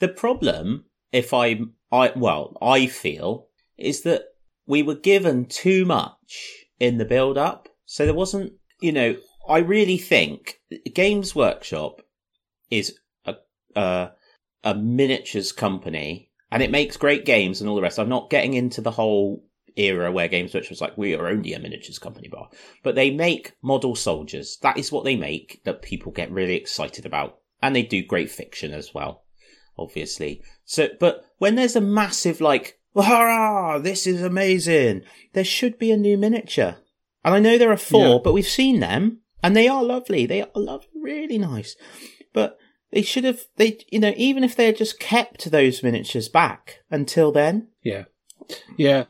the 0.00 0.08
problem, 0.08 0.84
if 1.12 1.34
I, 1.34 1.60
I, 1.90 2.12
well, 2.16 2.56
I 2.62 2.86
feel, 2.86 3.48
is 3.76 4.02
that 4.02 4.24
we 4.66 4.82
were 4.82 4.94
given 4.94 5.46
too 5.46 5.84
much 5.84 6.66
in 6.78 6.98
the 6.98 7.04
build 7.04 7.36
up. 7.36 7.68
So 7.84 8.04
there 8.04 8.14
wasn't, 8.14 8.52
you 8.80 8.92
know, 8.92 9.16
I 9.48 9.58
really 9.58 9.98
think 9.98 10.60
Games 10.94 11.34
Workshop 11.34 12.02
is 12.70 12.96
a, 13.24 13.34
a, 13.74 14.12
a 14.62 14.74
miniatures 14.74 15.52
company 15.52 16.30
and 16.52 16.62
it 16.62 16.70
makes 16.70 16.96
great 16.96 17.24
games 17.24 17.60
and 17.60 17.68
all 17.68 17.76
the 17.76 17.82
rest. 17.82 17.98
I'm 17.98 18.08
not 18.08 18.30
getting 18.30 18.54
into 18.54 18.80
the 18.80 18.92
whole 18.92 19.44
era 19.76 20.12
where 20.12 20.28
Games 20.28 20.54
Workshop 20.54 20.70
was 20.70 20.80
like, 20.80 20.98
we 20.98 21.14
are 21.14 21.26
only 21.26 21.52
a 21.52 21.58
miniatures 21.58 21.98
company 21.98 22.28
bar, 22.28 22.48
but 22.82 22.94
they 22.94 23.10
make 23.10 23.52
model 23.62 23.96
soldiers. 23.96 24.58
That 24.62 24.78
is 24.78 24.92
what 24.92 25.04
they 25.04 25.16
make 25.16 25.62
that 25.64 25.82
people 25.82 26.12
get 26.12 26.30
really 26.30 26.56
excited 26.56 27.06
about. 27.06 27.38
And 27.62 27.74
they 27.74 27.82
do 27.82 28.04
great 28.04 28.30
fiction 28.30 28.72
as 28.72 28.94
well 28.94 29.24
obviously. 29.80 30.42
So, 30.64 30.88
but 31.00 31.24
when 31.38 31.54
there's 31.56 31.76
a 31.76 31.80
massive 31.80 32.40
like, 32.40 32.78
hurrah, 32.94 33.78
this 33.78 34.06
is 34.06 34.22
amazing, 34.22 35.02
there 35.32 35.44
should 35.44 35.78
be 35.78 35.90
a 35.90 35.96
new 35.96 36.16
miniature. 36.18 36.76
And 37.24 37.34
I 37.34 37.38
know 37.40 37.58
there 37.58 37.72
are 37.72 37.76
four, 37.76 38.14
Yeah. 38.14 38.18
but 38.22 38.32
we've 38.32 38.46
seen 38.46 38.80
them 38.80 39.20
and 39.42 39.56
they 39.56 39.68
are 39.68 39.82
lovely. 39.82 40.26
They 40.26 40.42
are 40.42 40.48
lovely, 40.54 40.88
really 41.00 41.38
nice. 41.38 41.76
But 42.32 42.58
they 42.92 43.02
should 43.02 43.24
have, 43.24 43.42
they, 43.56 43.78
you 43.90 43.98
know, 44.00 44.12
even 44.16 44.42
if 44.44 44.56
they 44.56 44.66
had 44.66 44.76
just 44.76 44.98
kept 45.00 45.50
those 45.50 45.82
miniatures 45.82 46.28
back 46.28 46.78
until 46.90 47.30
then, 47.32 47.68
Yeah, 47.82 48.04
yeah, 48.76 49.04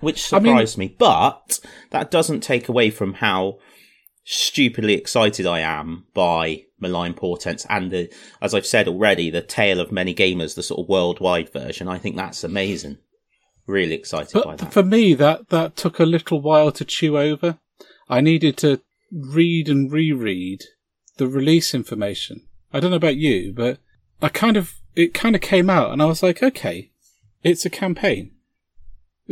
which 0.00 0.32
I 0.32 0.38
mean- 0.38 0.52
surprised 0.52 0.78
me. 0.78 0.94
But 0.98 1.58
that 1.90 2.10
doesn't 2.10 2.40
take 2.40 2.68
away 2.68 2.90
from 2.90 3.14
how 3.14 3.58
stupidly 4.24 4.94
excited 4.94 5.46
I 5.46 5.60
am 5.60 6.04
by 6.14 6.64
Malign 6.80 7.14
Portents 7.14 7.66
and 7.68 7.90
the, 7.90 8.12
as 8.40 8.54
I've 8.54 8.66
said 8.66 8.88
already, 8.88 9.30
the 9.30 9.42
Tale 9.42 9.80
of 9.80 9.92
Many 9.92 10.14
Gamers, 10.14 10.54
the 10.54 10.62
sort 10.62 10.80
of 10.80 10.88
worldwide 10.88 11.52
version. 11.52 11.88
I 11.88 11.98
think 11.98 12.16
that's 12.16 12.44
amazing. 12.44 12.98
Really 13.66 13.94
excited 13.94 14.42
by 14.42 14.56
that. 14.56 14.72
for 14.72 14.82
me, 14.82 15.14
that 15.14 15.50
that 15.50 15.76
took 15.76 15.98
a 15.98 16.06
little 16.06 16.40
while 16.40 16.72
to 16.72 16.84
chew 16.84 17.18
over. 17.18 17.58
I 18.08 18.22
needed 18.22 18.56
to 18.58 18.80
read 19.12 19.68
and 19.68 19.92
reread 19.92 20.64
the 21.18 21.28
release 21.28 21.74
information. 21.74 22.46
I 22.72 22.80
don't 22.80 22.90
know 22.90 22.96
about 22.96 23.16
you, 23.16 23.52
but 23.52 23.78
I 24.22 24.30
kind 24.30 24.56
of 24.56 24.76
it 24.94 25.12
kind 25.12 25.34
of 25.34 25.42
came 25.42 25.68
out, 25.68 25.92
and 25.92 26.00
I 26.00 26.06
was 26.06 26.22
like, 26.22 26.42
okay, 26.42 26.90
it's 27.42 27.66
a 27.66 27.70
campaign. 27.70 28.32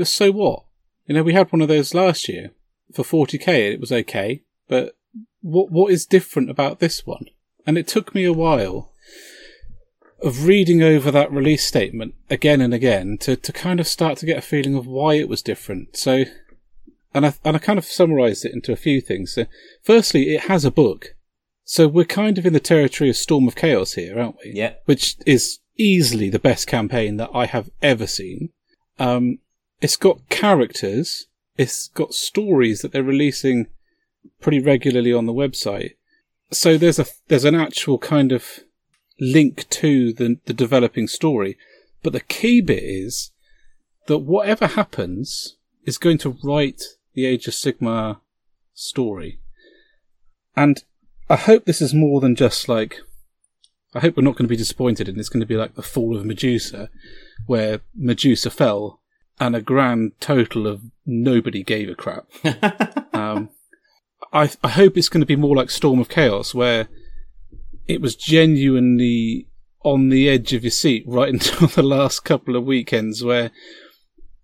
So 0.05 0.31
what? 0.31 0.65
You 1.07 1.15
know, 1.15 1.23
we 1.23 1.33
had 1.33 1.51
one 1.51 1.63
of 1.63 1.69
those 1.69 1.95
last 1.95 2.29
year 2.29 2.51
for 2.93 3.03
40k. 3.05 3.73
It 3.73 3.81
was 3.81 3.93
okay. 3.93 4.43
but 4.69 4.97
what 5.41 5.71
what 5.71 5.93
is 5.93 6.05
different 6.07 6.51
about 6.51 6.81
this 6.81 7.07
one? 7.07 7.27
And 7.67 7.77
it 7.77 7.89
took 7.89 8.15
me 8.15 8.25
a 8.25 8.33
while 8.33 8.93
of 10.23 10.47
reading 10.47 10.83
over 10.83 11.11
that 11.11 11.31
release 11.31 11.67
statement 11.67 12.15
again 12.31 12.61
and 12.61 12.73
again 12.73 13.19
to, 13.19 13.37
to 13.37 13.53
kind 13.53 13.81
of 13.81 13.87
start 13.87 14.19
to 14.19 14.27
get 14.27 14.39
a 14.39 14.43
feeling 14.43 14.75
of 14.75 14.87
why 14.87 15.15
it 15.15 15.29
was 15.29 15.43
different. 15.43 15.97
So, 15.97 16.25
and 17.13 17.27
I, 17.27 17.35
and 17.45 17.57
I 17.57 17.59
kind 17.59 17.79
of 17.79 17.85
summarized 17.85 18.45
it 18.45 18.55
into 18.55 18.73
a 18.73 18.77
few 18.77 19.01
things. 19.01 19.35
So, 19.35 19.47
firstly, 19.83 20.35
it 20.35 20.43
has 20.43 20.65
a 20.65 20.71
book. 20.71 21.15
So 21.65 21.89
we're 21.89 22.05
kind 22.05 22.39
of 22.39 22.47
in 22.47 22.53
the 22.53 22.61
territory 22.61 23.11
of 23.11 23.17
Storm 23.17 23.49
of 23.49 23.57
Chaos 23.57 23.95
here, 23.95 24.19
aren't 24.21 24.37
we? 24.45 24.53
Yeah. 24.55 24.75
Which 24.85 25.17
is 25.27 25.59
easily 25.77 26.31
the 26.31 26.39
best 26.39 26.67
campaign 26.69 27.17
that 27.17 27.31
I 27.35 27.47
have 27.47 27.71
ever 27.83 28.07
seen. 28.07 28.51
Um, 28.99 29.41
it's 29.81 29.97
got 29.97 30.29
characters. 30.29 31.27
It's 31.59 31.89
got 31.89 32.15
stories 32.15 32.83
that 32.83 32.93
they're 32.93 33.03
releasing 33.03 33.67
pretty 34.41 34.61
regularly 34.61 35.13
on 35.13 35.27
the 35.27 35.33
website. 35.33 35.96
So 36.51 36.79
there's 36.79 36.99
a, 36.99 37.07
there's 37.29 37.45
an 37.45 37.55
actual 37.55 37.99
kind 37.99 38.33
of 38.33 38.61
link 39.19 39.69
to 39.71 40.13
the, 40.13 40.39
the 40.45 40.53
developing 40.53 41.09
story. 41.09 41.57
But 42.03 42.13
the 42.13 42.21
key 42.21 42.61
bit 42.61 42.83
is 42.83 43.31
that 44.07 44.19
whatever 44.19 44.67
happens 44.67 45.57
is 45.85 45.99
going 45.99 46.19
to 46.19 46.37
write 46.43 46.83
the 47.15 47.27
Age 47.27 47.47
of 47.47 47.55
Sigmar 47.55 48.19
story. 48.75 49.41
And 50.55 50.83
I 51.29 51.37
hope 51.37 51.65
this 51.65 51.83
is 51.83 51.93
more 51.93 52.21
than 52.21 52.37
just 52.37 52.69
like, 52.69 53.01
I 53.95 54.01
hope 54.01 54.17
we're 54.17 54.23
not 54.23 54.37
going 54.37 54.47
to 54.47 54.53
be 54.53 54.57
disappointed 54.57 55.09
and 55.09 55.19
it's 55.19 55.29
going 55.29 55.41
to 55.41 55.47
be 55.47 55.57
like 55.57 55.75
the 55.75 55.83
fall 55.83 56.17
of 56.17 56.25
Medusa, 56.25 56.91
where 57.47 57.81
Medusa 57.95 58.51
fell 58.51 59.01
and 59.39 59.55
a 59.55 59.61
grand 59.61 60.13
total 60.21 60.67
of 60.67 60.83
nobody 61.05 61.63
gave 61.63 61.89
a 61.89 61.95
crap. 61.95 62.27
um, 63.15 63.51
I, 64.33 64.51
I 64.63 64.69
hope 64.69 64.97
it's 64.97 65.09
going 65.09 65.21
to 65.21 65.27
be 65.27 65.37
more 65.37 65.57
like 65.57 65.71
Storm 65.71 66.01
of 66.01 66.09
Chaos, 66.09 66.55
where 66.55 66.89
it 67.87 68.01
was 68.01 68.17
genuinely 68.17 69.47
on 69.83 70.09
the 70.09 70.29
edge 70.29 70.53
of 70.53 70.65
your 70.65 70.71
seat 70.71 71.05
right 71.07 71.29
until 71.33 71.69
the 71.69 71.83
last 71.83 72.21
couple 72.21 72.57
of 72.57 72.65
weekends 72.65 73.23
where 73.23 73.51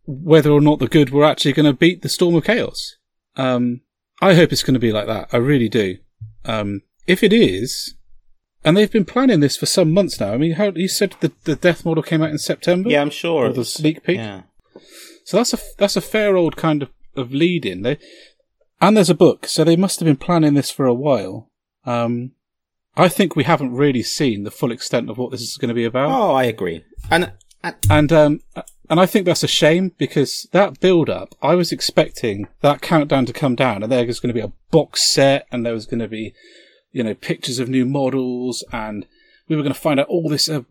whether 0.07 0.51
or 0.51 0.61
not 0.61 0.79
the 0.79 0.89
good 0.89 1.11
were 1.11 1.25
actually 1.25 1.53
going 1.53 1.67
to 1.67 1.73
beat 1.73 2.03
the 2.03 2.09
storm 2.09 2.35
of 2.35 2.45
chaos. 2.45 2.97
Um, 3.37 3.81
I 4.21 4.35
hope 4.35 4.53
it's 4.53 4.63
going 4.63 4.75
to 4.75 4.81
be 4.81 4.93
like 4.93 5.07
that. 5.07 5.29
I 5.33 5.37
really 5.39 5.69
do. 5.69 5.99
Um, 6.45 6.83
if 7.07 7.23
it 7.23 7.33
is, 7.33 7.95
and 8.65 8.77
they've 8.77 8.91
been 8.91 9.05
planning 9.05 9.41
this 9.41 9.57
for 9.57 9.67
some 9.67 9.93
months 9.93 10.21
now. 10.21 10.33
I 10.33 10.37
mean, 10.37 10.53
how 10.53 10.71
you 10.75 10.89
said 10.89 11.17
the 11.21 11.33
the 11.45 11.57
death 11.57 11.85
model 11.85 12.03
came 12.03 12.23
out 12.23 12.31
in 12.31 12.39
September? 12.39 12.89
Yeah, 12.89 13.03
I'm 13.03 13.11
sure. 13.11 13.47
Or 13.47 13.53
the 13.53 13.65
sneak 13.65 14.05
peek. 14.05 14.19
Yeah. 14.19 14.43
So 15.25 15.37
that's 15.37 15.53
a 15.53 15.59
that's 15.79 15.97
a 15.97 16.01
fair 16.01 16.37
old 16.37 16.57
kind 16.57 16.83
of, 16.83 16.91
of 17.17 17.33
lead 17.33 17.67
in. 17.67 17.83
They 17.83 17.99
and 18.83 18.97
there's 18.97 19.09
a 19.09 19.15
book, 19.15 19.47
so 19.47 19.65
they 19.65 19.77
must 19.77 20.01
have 20.01 20.07
been 20.07 20.17
planning 20.17 20.55
this 20.55 20.71
for 20.71 20.85
a 20.85 20.93
while. 20.93 21.49
Um, 21.87 22.33
I 22.97 23.09
think 23.09 23.35
we 23.35 23.45
haven't 23.45 23.73
really 23.73 24.03
seen 24.03 24.43
the 24.43 24.51
full 24.51 24.73
extent 24.73 25.09
of 25.09 25.17
what 25.17 25.31
this 25.31 25.41
is 25.41 25.57
going 25.57 25.69
to 25.69 25.75
be 25.75 25.85
about. 25.85 26.11
Oh, 26.11 26.35
I 26.35 26.45
agree. 26.45 26.85
And, 27.11 27.33
and 27.63 27.77
And 27.89 28.13
um, 28.13 28.41
and 28.91 29.01
I 29.01 29.07
think 29.07 29.25
that's 29.25 29.45
a 29.45 29.49
shame 29.49 29.93
because 29.97 30.49
that 30.53 30.81
build 30.81 31.09
up, 31.09 31.35
I 31.41 31.55
was 31.55 31.73
expecting 31.73 32.49
that 32.61 32.83
countdown 32.83 33.25
to 33.27 33.33
come 33.33 33.55
down, 33.55 33.83
and 33.83 33.91
there 33.91 34.05
was 34.05 34.21
going 34.21 34.35
to 34.35 34.39
be 34.39 34.45
a 34.45 34.53
box 34.71 35.03
set, 35.03 35.47
and 35.51 35.65
there 35.65 35.73
was 35.73 35.87
going 35.87 36.01
to 36.01 36.09
be, 36.09 36.35
you 36.91 37.03
know, 37.03 37.15
pictures 37.15 37.59
of 37.59 37.69
new 37.69 37.87
models, 37.87 38.65
and 38.73 39.07
we 39.49 39.57
were 39.57 39.63
going 39.63 39.73
to 39.73 39.81
find 39.81 40.01
out 40.01 40.09
all 40.09 40.29
this 40.29 40.49
uh, 40.49 40.63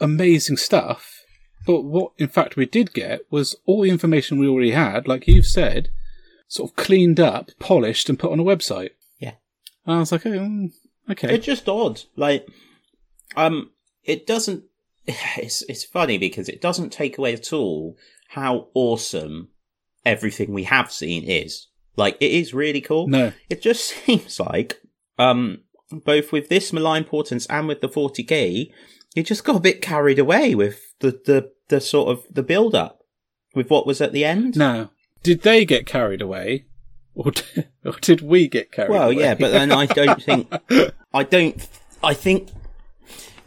amazing 0.00 0.56
stuff. 0.56 1.22
But 1.66 1.82
what, 1.82 2.12
in 2.16 2.28
fact, 2.28 2.56
we 2.56 2.66
did 2.66 2.94
get 2.94 3.20
was 3.30 3.54
all 3.66 3.82
the 3.82 3.90
information 3.90 4.38
we 4.38 4.48
already 4.48 4.70
had, 4.70 5.06
like 5.06 5.28
you've 5.28 5.46
said, 5.46 5.90
sort 6.48 6.70
of 6.70 6.76
cleaned 6.76 7.20
up, 7.20 7.50
polished, 7.58 8.08
and 8.08 8.18
put 8.18 8.32
on 8.32 8.40
a 8.40 8.44
website. 8.44 8.90
Yeah. 9.18 9.34
And 9.86 9.96
I 9.96 9.98
was 10.00 10.10
like, 10.10 10.26
oh, 10.26 10.30
mm, 10.30 10.72
okay. 11.10 11.34
It's 11.34 11.46
just 11.46 11.68
odd. 11.68 12.02
Like, 12.16 12.48
um, 13.36 13.70
it 14.02 14.26
doesn't. 14.26 14.64
It's 15.36 15.62
it's 15.62 15.84
funny 15.84 16.18
because 16.18 16.48
it 16.48 16.60
doesn't 16.60 16.90
take 16.90 17.16
away 17.16 17.32
at 17.32 17.52
all 17.52 17.96
how 18.30 18.68
awesome 18.74 19.48
everything 20.04 20.52
we 20.52 20.64
have 20.64 20.90
seen 20.90 21.24
is. 21.24 21.68
Like, 21.96 22.16
it 22.20 22.30
is 22.30 22.52
really 22.52 22.80
cool. 22.80 23.08
no. 23.08 23.32
It 23.48 23.62
just 23.62 23.86
seems 24.04 24.38
like, 24.40 24.80
um, 25.18 25.62
both 25.90 26.32
with 26.32 26.48
this 26.48 26.72
malign 26.72 27.04
portents 27.04 27.46
and 27.46 27.68
with 27.68 27.80
the 27.80 27.88
40k, 27.88 28.70
you 29.14 29.22
just 29.22 29.44
got 29.44 29.56
a 29.56 29.60
bit 29.60 29.80
carried 29.80 30.18
away 30.18 30.54
with 30.54 30.94
the 31.00 31.20
the 31.24 31.52
the 31.68 31.80
sort 31.80 32.08
of 32.08 32.26
the 32.30 32.42
build 32.42 32.74
up 32.74 33.00
with 33.54 33.70
what 33.70 33.86
was 33.86 34.00
at 34.00 34.12
the 34.12 34.24
end. 34.24 34.56
Now, 34.56 34.90
did 35.22 35.42
they 35.42 35.64
get 35.64 35.86
carried 35.86 36.20
away, 36.22 36.66
or 37.14 37.30
did, 37.32 37.68
or 37.84 37.92
did 38.00 38.20
we 38.22 38.48
get 38.48 38.72
carried 38.72 38.90
Well, 38.90 39.10
away? 39.10 39.20
yeah, 39.20 39.34
but 39.34 39.50
then 39.50 39.72
I 39.72 39.86
don't 39.86 40.22
think 40.28 40.52
I 41.12 41.22
don't 41.22 41.68
I 42.02 42.14
think 42.14 42.48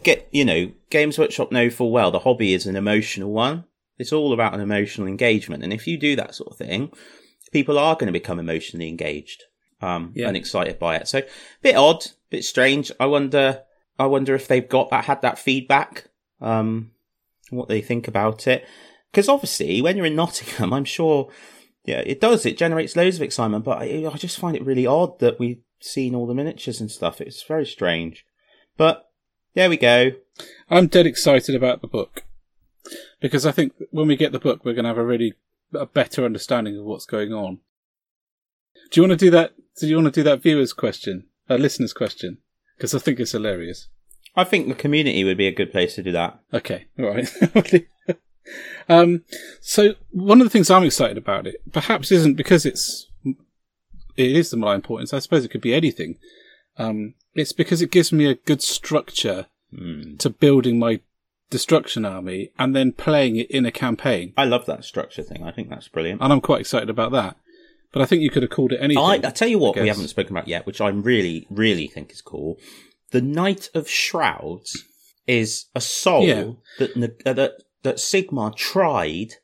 get 0.04 0.28
you 0.32 0.44
know 0.46 0.72
Games 0.90 1.18
Workshop 1.18 1.52
know 1.52 1.70
full 1.70 1.92
well 1.92 2.12
the 2.12 2.20
hobby 2.20 2.54
is 2.54 2.66
an 2.68 2.76
emotional 2.76 3.32
one. 3.32 3.66
It's 3.98 4.12
all 4.14 4.34
about 4.34 4.54
an 4.56 4.62
emotional 4.62 5.08
engagement, 5.08 5.64
and 5.64 5.72
if 5.72 5.86
you 5.88 5.98
do 5.98 6.16
that 6.16 6.34
sort 6.34 6.52
of 6.52 6.58
thing, 6.58 6.92
people 7.52 7.78
are 7.78 7.94
going 7.96 8.08
to 8.08 8.12
become 8.12 8.40
emotionally 8.40 8.88
engaged 8.90 9.44
um, 9.80 10.12
Yeah. 10.16 10.28
and 10.28 10.36
excited 10.36 10.80
by 10.80 10.96
it. 10.96 11.08
So, 11.08 11.20
a 11.20 11.24
bit 11.62 11.76
odd, 11.76 12.08
bit 12.32 12.44
strange. 12.44 12.92
I 13.00 13.06
wonder, 13.06 13.62
I 14.00 14.08
wonder 14.08 14.34
if 14.34 14.48
they've 14.48 14.68
got 14.68 14.90
that, 14.90 15.06
had 15.06 15.22
that 15.22 15.38
feedback, 15.38 16.08
um, 16.40 16.90
what 17.52 17.68
they 17.68 17.80
think 17.82 18.08
about 18.08 18.48
it. 18.48 18.66
Because 19.12 19.30
obviously, 19.30 19.84
when 19.84 19.98
you're 19.98 20.06
in 20.08 20.16
Nottingham, 20.16 20.74
I'm 20.74 20.86
sure, 20.86 21.30
yeah, 21.84 22.02
it 22.06 22.22
does. 22.22 22.46
It 22.46 22.58
generates 22.58 22.96
loads 22.96 23.16
of 23.16 23.22
excitement, 23.24 23.66
but 23.66 23.80
I, 23.80 24.10
I 24.12 24.18
just 24.18 24.40
find 24.40 24.56
it 24.56 24.66
really 24.66 24.86
odd 24.86 25.20
that 25.20 25.40
we've 25.40 25.62
seen 25.80 26.14
all 26.14 26.28
the 26.28 26.34
miniatures 26.34 26.80
and 26.80 26.92
stuff. 26.92 27.20
It's 27.20 27.44
very 27.44 27.66
strange. 27.66 28.26
But 28.78 29.10
there 29.54 29.70
we 29.70 29.78
go. 29.78 30.12
I'm 30.70 30.88
dead 30.88 31.06
excited 31.06 31.56
about 31.56 31.82
the 31.82 31.88
book 31.88 32.24
because 33.20 33.46
I 33.46 33.52
think 33.52 33.74
when 33.92 34.08
we 34.08 34.16
get 34.16 34.32
the 34.32 34.40
book, 34.40 34.64
we're 34.64 34.74
going 34.74 34.84
to 34.84 34.90
have 34.90 34.98
a 34.98 35.06
really 35.06 35.34
a 35.74 35.86
better 35.86 36.26
understanding 36.26 36.78
of 36.78 36.86
what's 36.86 37.06
going 37.06 37.34
on. 37.34 37.60
Do 38.92 39.00
you 39.02 39.08
want 39.08 39.20
to 39.20 39.26
do 39.26 39.32
that? 39.32 39.54
Do 39.80 39.88
you 39.88 39.96
want 39.96 40.14
to 40.14 40.20
do 40.20 40.24
that 40.24 40.42
viewer's 40.42 40.74
question, 40.74 41.28
a 41.50 41.58
listener's 41.58 41.94
question? 41.94 42.40
Because 42.76 42.94
I 42.94 43.00
think 43.00 43.20
it's 43.20 43.32
hilarious. 43.32 43.88
I 44.36 44.44
think 44.44 44.68
the 44.68 44.76
community 44.76 45.24
would 45.24 45.38
be 45.38 45.48
a 45.48 45.54
good 45.54 45.72
place 45.72 45.96
to 45.96 46.04
do 46.04 46.12
that. 46.12 46.40
Okay, 46.54 46.88
all 47.00 47.06
right. 47.06 47.30
um, 48.90 49.24
so 49.60 49.96
one 50.12 50.42
of 50.42 50.46
the 50.46 50.50
things 50.50 50.70
I'm 50.70 50.84
excited 50.84 51.18
about 51.18 51.48
it, 51.48 51.62
perhaps 51.72 52.12
isn't 52.12 52.36
because 52.36 52.66
it's 52.66 53.08
it 54.18 54.36
is 54.36 54.50
the 54.52 54.58
malign 54.58 54.82
portents. 54.82 55.14
I 55.14 55.20
suppose 55.20 55.46
it 55.46 55.52
could 55.52 55.62
be 55.62 55.74
anything. 55.74 56.18
Um, 56.78 57.14
it's 57.34 57.54
because 57.54 57.82
it 57.82 57.92
gives 57.92 58.12
me 58.12 58.26
a 58.26 58.36
good 58.36 58.62
structure 58.62 59.48
Hmm. 59.74 60.18
to 60.18 60.30
building 60.30 60.80
my 60.80 61.00
destruction 61.50 62.04
army 62.04 62.52
and 62.60 62.76
then 62.76 62.92
playing 62.92 63.38
it 63.38 63.50
in 63.50 63.66
a 63.66 63.72
campaign. 63.72 64.34
I 64.36 64.44
love 64.44 64.66
that 64.66 64.84
structure 64.84 65.24
thing. 65.24 65.44
I 65.44 65.52
think 65.52 65.70
that's 65.70 65.88
brilliant. 65.88 66.22
And 66.22 66.34
I'm 66.34 66.42
quite 66.42 66.60
excited 66.60 66.90
about 66.90 67.14
that. 67.14 67.38
But 67.94 68.02
I 68.02 68.06
think 68.06 68.22
you 68.22 68.30
could 68.30 68.44
have 68.44 68.50
called 68.52 68.74
it 68.74 68.80
anything. 68.82 69.02
I, 69.02 69.14
I 69.24 69.32
tell 69.32 69.48
you 69.48 69.60
what, 69.60 69.78
we 69.78 69.88
haven't 69.88 70.10
spoken 70.10 70.36
about 70.36 70.50
yet, 70.50 70.66
which 70.66 70.82
I 70.82 70.90
really, 70.90 71.48
really 71.50 71.88
think 71.88 72.12
is 72.12 72.22
cool. 72.22 72.58
The 73.12 73.22
Knight 73.22 73.70
of 73.74 73.90
Shrouds 73.90 74.84
is 75.26 75.68
a 75.74 75.80
soul 75.80 76.28
Yeah. 76.28 76.52
that 76.80 77.14
uh, 77.26 77.32
that 77.34 77.52
that 77.84 77.98
Sigmar 77.98 78.56
tried 78.56 79.36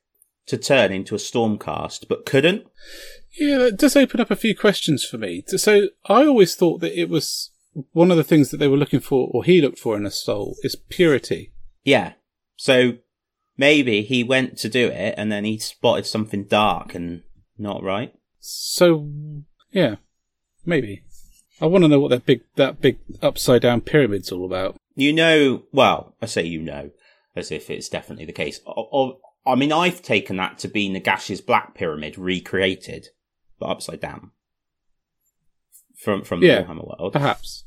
to 0.48 0.58
turn 0.58 0.92
into 0.92 1.16
a 1.16 1.20
Stormcast, 1.20 2.08
but 2.08 2.26
couldn't. 2.26 2.66
Yeah, 3.40 3.58
that 3.58 3.78
does 3.78 3.96
open 3.96 4.20
up 4.20 4.32
a 4.32 4.36
few 4.36 4.56
questions 4.56 5.04
for 5.04 5.18
me. 5.18 5.44
So 5.48 5.90
I 6.06 6.26
always 6.26 6.56
thought 6.56 6.80
that 6.82 7.00
it 7.00 7.10
was 7.10 7.52
one 7.92 8.12
of 8.12 8.18
the 8.18 8.24
things 8.24 8.50
that 8.50 8.58
they 8.58 8.68
were 8.68 8.78
looking 8.78 9.00
for, 9.00 9.30
or 9.32 9.44
he 9.44 9.62
looked 9.62 9.80
for 9.80 9.96
in 9.96 10.06
a 10.06 10.12
soul, 10.12 10.56
is 10.64 10.76
purity. 10.76 11.52
Yeah. 11.84 12.14
So 12.56 12.94
maybe 13.58 14.02
he 14.02 14.24
went 14.24 14.58
to 14.60 14.70
do 14.70 14.88
it, 14.88 15.16
and 15.18 15.32
then 15.32 15.46
he 15.46 15.60
spotted 15.60 16.06
something 16.06 16.46
dark 16.46 16.96
and 16.96 17.24
not 17.58 17.84
right. 17.84 18.14
So 18.40 19.10
yeah, 19.72 19.96
maybe. 20.66 21.04
I 21.60 21.66
want 21.66 21.84
to 21.84 21.88
know 21.88 22.00
what 22.00 22.10
that 22.10 22.26
big 22.26 22.42
that 22.56 22.82
big 22.82 23.00
upside 23.22 23.64
down 23.64 23.82
pyramid's 23.82 24.32
all 24.32 24.46
about. 24.46 24.78
You 24.96 25.14
know, 25.14 25.64
well, 25.72 26.16
I 26.22 26.28
say 26.28 26.46
you 26.46 26.62
know, 26.62 26.92
as 27.38 27.52
if 27.52 27.70
it's 27.70 27.90
definitely 27.90 28.26
the 28.26 28.34
case. 28.34 28.60
I 29.46 29.56
mean, 29.56 29.72
I've 29.72 30.02
taken 30.02 30.36
that 30.38 30.58
to 30.60 30.68
be 30.68 30.90
Nagash's 30.90 31.40
Black 31.42 31.76
Pyramid 31.76 32.18
recreated, 32.18 33.08
but 33.60 33.68
upside 33.68 34.00
down 34.02 34.32
from 35.98 36.24
from 36.24 36.44
Yeah. 36.44 36.62
the 36.62 36.68
Warhammer 36.68 37.00
world. 37.00 37.14
Perhaps. 37.14 37.64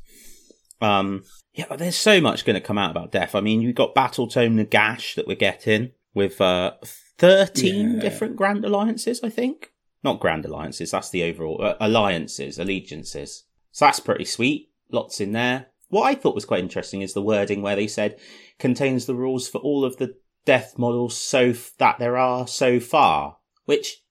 Um, 0.79 1.23
yeah, 1.53 1.65
but 1.69 1.79
there's 1.79 1.95
so 1.97 2.21
much 2.21 2.45
going 2.45 2.55
to 2.55 2.65
come 2.65 2.77
out 2.77 2.91
about 2.91 3.11
Death. 3.11 3.35
I 3.35 3.41
mean, 3.41 3.61
you've 3.61 3.75
got 3.75 3.93
Battletome 3.95 4.63
Nagash 4.63 5.15
that 5.15 5.27
we're 5.27 5.35
getting 5.35 5.91
with 6.13 6.39
uh, 6.41 6.73
13 7.17 7.95
Yeah. 7.95 7.99
different 8.01 8.35
Grand 8.35 8.65
Alliances, 8.65 9.21
I 9.23 9.29
think. 9.29 9.71
Not 10.03 10.19
Grand 10.19 10.45
Alliances, 10.45 10.91
that's 10.91 11.11
the 11.11 11.23
overall 11.23 11.61
uh, 11.63 11.75
alliances, 11.79 12.57
allegiances. 12.57 13.43
So 13.71 13.85
that's 13.85 13.99
pretty 13.99 14.25
sweet. 14.25 14.69
Lots 14.91 15.21
in 15.21 15.31
there. 15.33 15.67
What 15.91 16.03
I 16.07 16.15
thought 16.15 16.33
was 16.35 16.45
quite 16.45 16.63
interesting 16.63 17.01
is 17.03 17.13
the 17.13 17.21
wording 17.21 17.61
where 17.61 17.75
they 17.75 17.85
said 17.87 18.19
contains 18.57 19.05
the 19.05 19.13
rules 19.15 19.47
for 19.47 19.59
all 19.59 19.85
of 19.85 19.97
the 19.97 20.15
death 20.45 20.73
models 20.77 21.15
so 21.15 21.49
f- 21.49 21.73
that 21.77 21.99
there 21.99 22.17
are 22.17 22.47
so 22.47 22.79
far, 22.79 23.37
which 23.65 24.01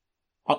I, 0.47 0.57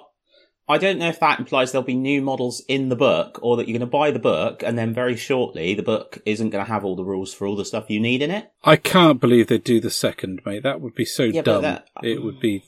I 0.67 0.77
don't 0.77 0.97
know 0.99 1.07
if 1.07 1.19
that 1.19 1.39
implies 1.39 1.71
there'll 1.71 1.85
be 1.85 1.95
new 1.95 2.21
models 2.21 2.61
in 2.67 2.89
the 2.89 2.95
book 2.95 3.39
or 3.41 3.55
that 3.55 3.67
you're 3.67 3.77
going 3.77 3.87
to 3.87 3.97
buy 3.97 4.11
the 4.11 4.19
book 4.19 4.63
and 4.63 4.77
then 4.77 4.93
very 4.93 5.15
shortly 5.15 5.73
the 5.73 5.83
book 5.83 6.17
isn't 6.25 6.49
going 6.49 6.65
to 6.65 6.71
have 6.71 6.83
all 6.83 6.95
the 6.95 7.05
rules 7.05 7.33
for 7.33 7.45
all 7.47 7.55
the 7.55 7.63
stuff 7.65 7.89
you 7.89 7.99
need 7.99 8.21
in 8.21 8.31
it. 8.31 8.51
I 8.63 8.75
can't 8.75 9.21
believe 9.21 9.47
they'd 9.47 9.63
do 9.63 9.79
the 9.79 9.89
second, 9.89 10.41
mate. 10.45 10.63
That 10.63 10.81
would 10.81 10.95
be 10.95 11.05
so 11.05 11.23
Yeah, 11.23 11.41
dumb. 11.43 11.61
that- 11.61 11.87
it 12.03 12.23
would 12.23 12.39
be. 12.39 12.63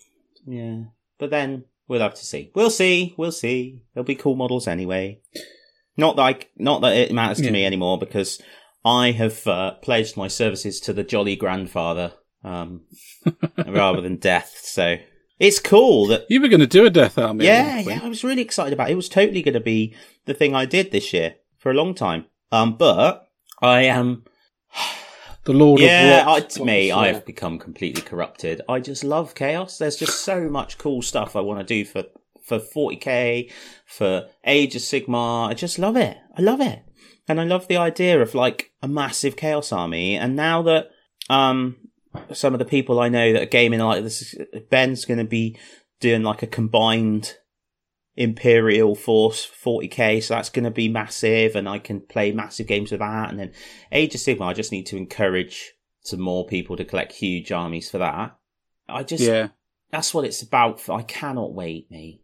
Yeah. 0.45 0.83
But 1.17 1.29
then 1.31 1.65
we'll 1.87 2.01
have 2.01 2.15
to 2.15 2.25
see. 2.25 2.51
We'll 2.53 2.69
see. 2.69 3.15
We'll 3.17 3.31
see. 3.31 3.81
There'll 3.93 4.05
be 4.05 4.15
cool 4.15 4.35
models 4.35 4.67
anyway. 4.67 5.21
Not 5.97 6.15
that 6.15 6.21
I, 6.23 6.39
not 6.57 6.81
that 6.81 6.95
it 6.95 7.11
matters 7.11 7.37
to 7.39 7.45
Yeah. 7.45 7.51
me 7.51 7.65
anymore 7.65 7.97
because 7.97 8.41
I 8.85 9.11
have 9.11 9.45
uh, 9.47 9.75
pledged 9.75 10.17
my 10.17 10.27
services 10.27 10.79
to 10.81 10.93
the 10.93 11.03
jolly 11.03 11.35
grandfather 11.35 12.13
um, 12.43 12.81
rather 13.67 14.01
than 14.01 14.17
death. 14.17 14.59
So 14.63 14.97
it's 15.39 15.59
cool 15.59 16.07
that 16.07 16.25
You 16.29 16.41
were 16.41 16.47
going 16.47 16.59
to 16.59 16.67
do 16.67 16.85
a 16.85 16.89
Death 16.89 17.17
Army. 17.17 17.45
yeah, 17.45 17.79
yeah, 17.79 17.99
I 18.03 18.09
was 18.09 18.23
really 18.23 18.41
excited 18.41 18.73
about 18.73 18.89
it. 18.89 18.93
It 18.93 18.97
was 18.97 19.09
totally 19.09 19.41
going 19.41 19.53
to 19.53 19.59
be 19.59 19.95
the 20.25 20.33
thing 20.33 20.53
I 20.55 20.65
did 20.65 20.91
this 20.91 21.13
year 21.13 21.35
for 21.57 21.71
a 21.71 21.75
long 21.75 21.93
time. 21.93 22.25
Um, 22.51 22.75
but 22.77 23.27
I 23.61 23.83
am, 23.83 24.25
The 25.45 25.53
Lord 25.53 25.79
yeah, 25.81 26.21
of 26.21 26.27
I, 26.27 26.39
Rot. 26.39 26.49
to 26.51 26.65
me, 26.65 26.91
I've 26.91 27.25
become 27.25 27.59
completely 27.59 28.01
corrupted. 28.01 28.61
I 28.69 28.79
just 28.79 29.03
love 29.03 29.35
chaos. 29.35 29.77
There's 29.77 29.95
just 29.97 30.21
so 30.23 30.49
much 30.49 30.77
cool 30.77 31.01
stuff 31.01 31.35
I 31.35 31.41
want 31.41 31.59
to 31.59 31.65
do 31.65 31.83
for 31.85 32.03
for 32.43 32.59
40k, 32.59 33.51
for 33.85 34.27
Age 34.45 34.75
of 34.75 34.81
Sigmar. 34.81 35.49
I 35.49 35.53
just 35.53 35.79
love 35.79 35.95
it. 35.97 36.17
I 36.37 36.41
love 36.41 36.61
it, 36.61 36.83
and 37.27 37.39
I 37.39 37.43
love 37.45 37.67
the 37.67 37.77
idea 37.77 38.21
of 38.21 38.35
like 38.35 38.71
a 38.81 38.87
massive 38.87 39.35
chaos 39.35 39.71
army. 39.71 40.15
And 40.15 40.35
now 40.35 40.61
that 40.63 40.89
um 41.29 41.77
some 42.31 42.53
of 42.53 42.59
the 42.59 42.65
people 42.65 42.99
I 42.99 43.09
know 43.09 43.33
that 43.33 43.41
are 43.43 43.47
gaming 43.47 43.79
like 43.79 44.03
this, 44.03 44.35
Ben's 44.69 45.05
going 45.05 45.17
to 45.17 45.23
be 45.23 45.57
doing 45.99 46.21
like 46.21 46.43
a 46.43 46.47
combined 46.47 47.37
Imperial 48.15 48.93
Force 48.93 49.49
40k, 49.65 50.21
so 50.21 50.35
that's 50.35 50.49
going 50.49 50.65
to 50.65 50.71
be 50.71 50.87
massive, 50.89 51.55
and 51.55 51.67
I 51.67 51.79
can 51.79 52.01
play 52.01 52.31
massive 52.31 52.67
games 52.67 52.91
with 52.91 52.99
that. 52.99 53.31
And 53.31 53.39
then 53.39 53.51
Age 53.91 54.13
of 54.13 54.21
Sigmar, 54.21 54.47
I 54.47 54.53
just 54.53 54.71
need 54.71 54.85
to 54.87 54.97
encourage 54.97 55.71
some 56.01 56.19
more 56.19 56.45
people 56.45 56.75
to 56.77 56.85
collect 56.85 57.13
huge 57.13 57.51
armies 57.51 57.89
for 57.89 57.97
that. 57.97 58.37
I 58.87 59.03
just, 59.03 59.23
Yeah. 59.23 59.47
that's 59.89 60.13
what 60.13 60.25
it's 60.25 60.43
about. 60.43 60.87
I 60.89 61.01
cannot 61.01 61.53
wait, 61.53 61.89
me. 61.89 62.22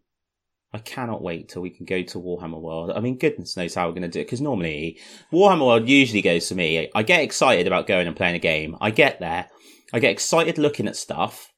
I 0.71 0.77
cannot 0.77 1.23
wait 1.23 1.49
till 1.49 1.61
we 1.61 1.71
can 1.71 1.85
go 1.85 2.03
to 2.03 2.19
Warhammer 2.19 2.61
World. 2.61 2.91
I 2.91 2.99
mean, 2.99 3.17
goodness 3.17 3.57
knows 3.57 3.73
how 3.73 3.87
we're 3.87 3.93
going 3.93 4.03
to 4.03 4.07
do 4.07 4.19
it, 4.19 4.25
because 4.25 4.41
normally 4.41 4.99
Warhammer 5.31 5.65
World 5.65 5.89
usually 5.89 6.21
goes 6.21 6.47
for 6.47 6.55
me. 6.55 6.89
I 6.93 7.03
get 7.03 7.23
excited 7.23 7.65
about 7.65 7.87
going 7.87 8.07
and 8.07 8.15
playing 8.15 8.35
a 8.35 8.39
game. 8.39 8.77
I 8.79 8.91
get 8.91 9.19
there. 9.19 9.47
I 9.91 9.99
get 9.99 10.11
excited 10.11 10.57
looking 10.57 10.87
at 10.87 10.95
stuff 10.95 11.51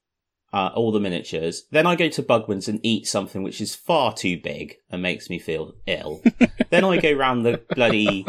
uh, 0.53 0.69
all 0.75 0.91
the 0.91 0.99
miniatures. 0.99 1.63
Then 1.71 1.87
I 1.87 1.95
go 1.95 2.09
to 2.09 2.23
Bugman's 2.23 2.67
and 2.67 2.79
eat 2.83 3.07
something 3.07 3.43
which 3.43 3.61
is 3.61 3.75
far 3.75 4.13
too 4.13 4.39
big 4.41 4.75
and 4.89 5.01
makes 5.01 5.29
me 5.29 5.39
feel 5.39 5.73
ill. 5.85 6.21
then 6.69 6.83
I 6.83 6.97
go 6.97 7.13
round 7.13 7.45
the 7.45 7.61
bloody 7.75 8.25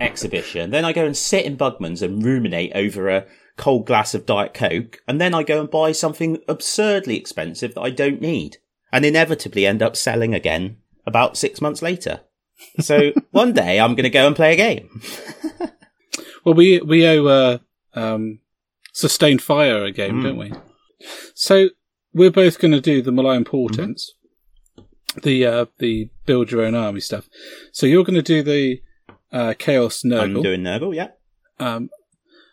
exhibition. 0.00 0.70
Then 0.70 0.84
I 0.84 0.92
go 0.92 1.06
and 1.06 1.16
sit 1.16 1.44
in 1.44 1.56
Bugman's 1.56 2.02
and 2.02 2.24
ruminate 2.24 2.72
over 2.74 3.08
a 3.08 3.26
cold 3.56 3.86
glass 3.86 4.14
of 4.14 4.26
Diet 4.26 4.54
Coke. 4.54 4.98
And 5.08 5.20
then 5.20 5.34
I 5.34 5.42
go 5.42 5.60
and 5.60 5.70
buy 5.70 5.92
something 5.92 6.38
absurdly 6.48 7.16
expensive 7.16 7.74
that 7.74 7.82
I 7.82 7.90
don't 7.90 8.20
need. 8.20 8.58
And 8.92 9.04
inevitably 9.04 9.66
end 9.66 9.82
up 9.82 9.96
selling 9.96 10.34
again 10.34 10.76
about 11.06 11.36
six 11.36 11.60
months 11.60 11.80
later. 11.82 12.20
So 12.80 13.12
one 13.30 13.52
day 13.52 13.80
I'm 13.80 13.94
going 13.94 14.04
to 14.04 14.10
go 14.10 14.26
and 14.26 14.36
play 14.36 14.52
a 14.52 14.56
game. 14.56 15.00
Well, 16.44 16.54
we 16.56 16.80
we 16.80 17.06
owe 17.06 17.26
uh, 17.26 17.58
um, 17.94 18.40
Sustained 18.92 19.42
Fire 19.42 19.84
a 19.84 19.92
game, 19.92 20.16
Mm. 20.16 20.22
don't 20.24 20.36
we? 20.38 20.52
So 21.34 21.68
we're 22.12 22.32
both 22.32 22.58
going 22.58 22.72
to 22.72 22.80
do 22.80 23.00
the 23.00 23.12
Malign 23.12 23.44
Portents, 23.44 24.12
the 25.22 25.46
uh, 25.46 25.66
the 25.78 26.10
build 26.26 26.50
your 26.50 26.62
own 26.62 26.74
army 26.74 26.98
stuff. 27.00 27.28
So 27.70 27.86
you're 27.86 28.02
going 28.02 28.16
to 28.16 28.22
do 28.22 28.42
the 28.42 28.82
uh, 29.30 29.54
Chaos 29.56 30.04
I'm 30.04 30.42
doing 30.42 30.62
Nurgle, 30.62 30.94
yeah. 30.94 31.10
um, 31.60 31.90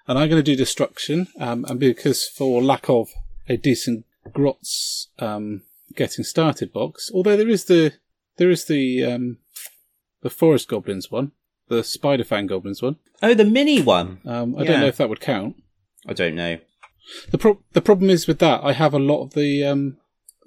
and 0.08 0.20
I'm 0.20 0.30
going 0.30 0.44
to 0.44 0.44
do 0.44 0.56
Destruction. 0.56 1.28
Um, 1.40 1.66
and 1.68 1.80
because 1.80 2.28
for 2.28 2.62
lack 2.62 2.90
of 2.90 3.10
a 3.48 3.58
decent 3.58 4.06
Grots 4.32 5.08
um, 5.18 5.64
getting 5.96 6.24
started 6.24 6.72
box, 6.74 7.10
although 7.14 7.38
there 7.38 7.50
is 7.50 7.66
the 7.66 7.94
there 8.38 8.50
is 8.50 8.66
the 8.66 9.04
um, 9.06 9.38
the 10.22 10.30
Forest 10.30 10.68
Goblins 10.70 11.12
one, 11.12 11.32
the 11.68 11.84
Spider 11.84 12.24
Fang 12.24 12.48
Goblins 12.48 12.82
one. 12.82 12.98
Oh, 13.22 13.34
the 13.34 13.46
mini 13.46 13.82
one. 13.82 14.20
Um, 14.26 14.56
I 14.58 14.62
Yeah. 14.62 14.68
don't 14.72 14.80
know 14.82 14.88
if 14.88 14.98
that 14.98 15.10
would 15.10 15.20
count. 15.20 15.56
I 16.08 16.14
don't 16.14 16.36
know. 16.36 16.58
The 17.32 17.38
pro- 17.38 17.64
the 17.74 17.82
problem 17.82 18.10
is 18.10 18.28
with 18.28 18.40
that. 18.40 18.62
I 18.64 18.74
have 18.74 18.94
a 18.94 19.00
lot 19.00 19.24
of 19.24 19.34
the 19.34 19.64
um, 19.66 19.98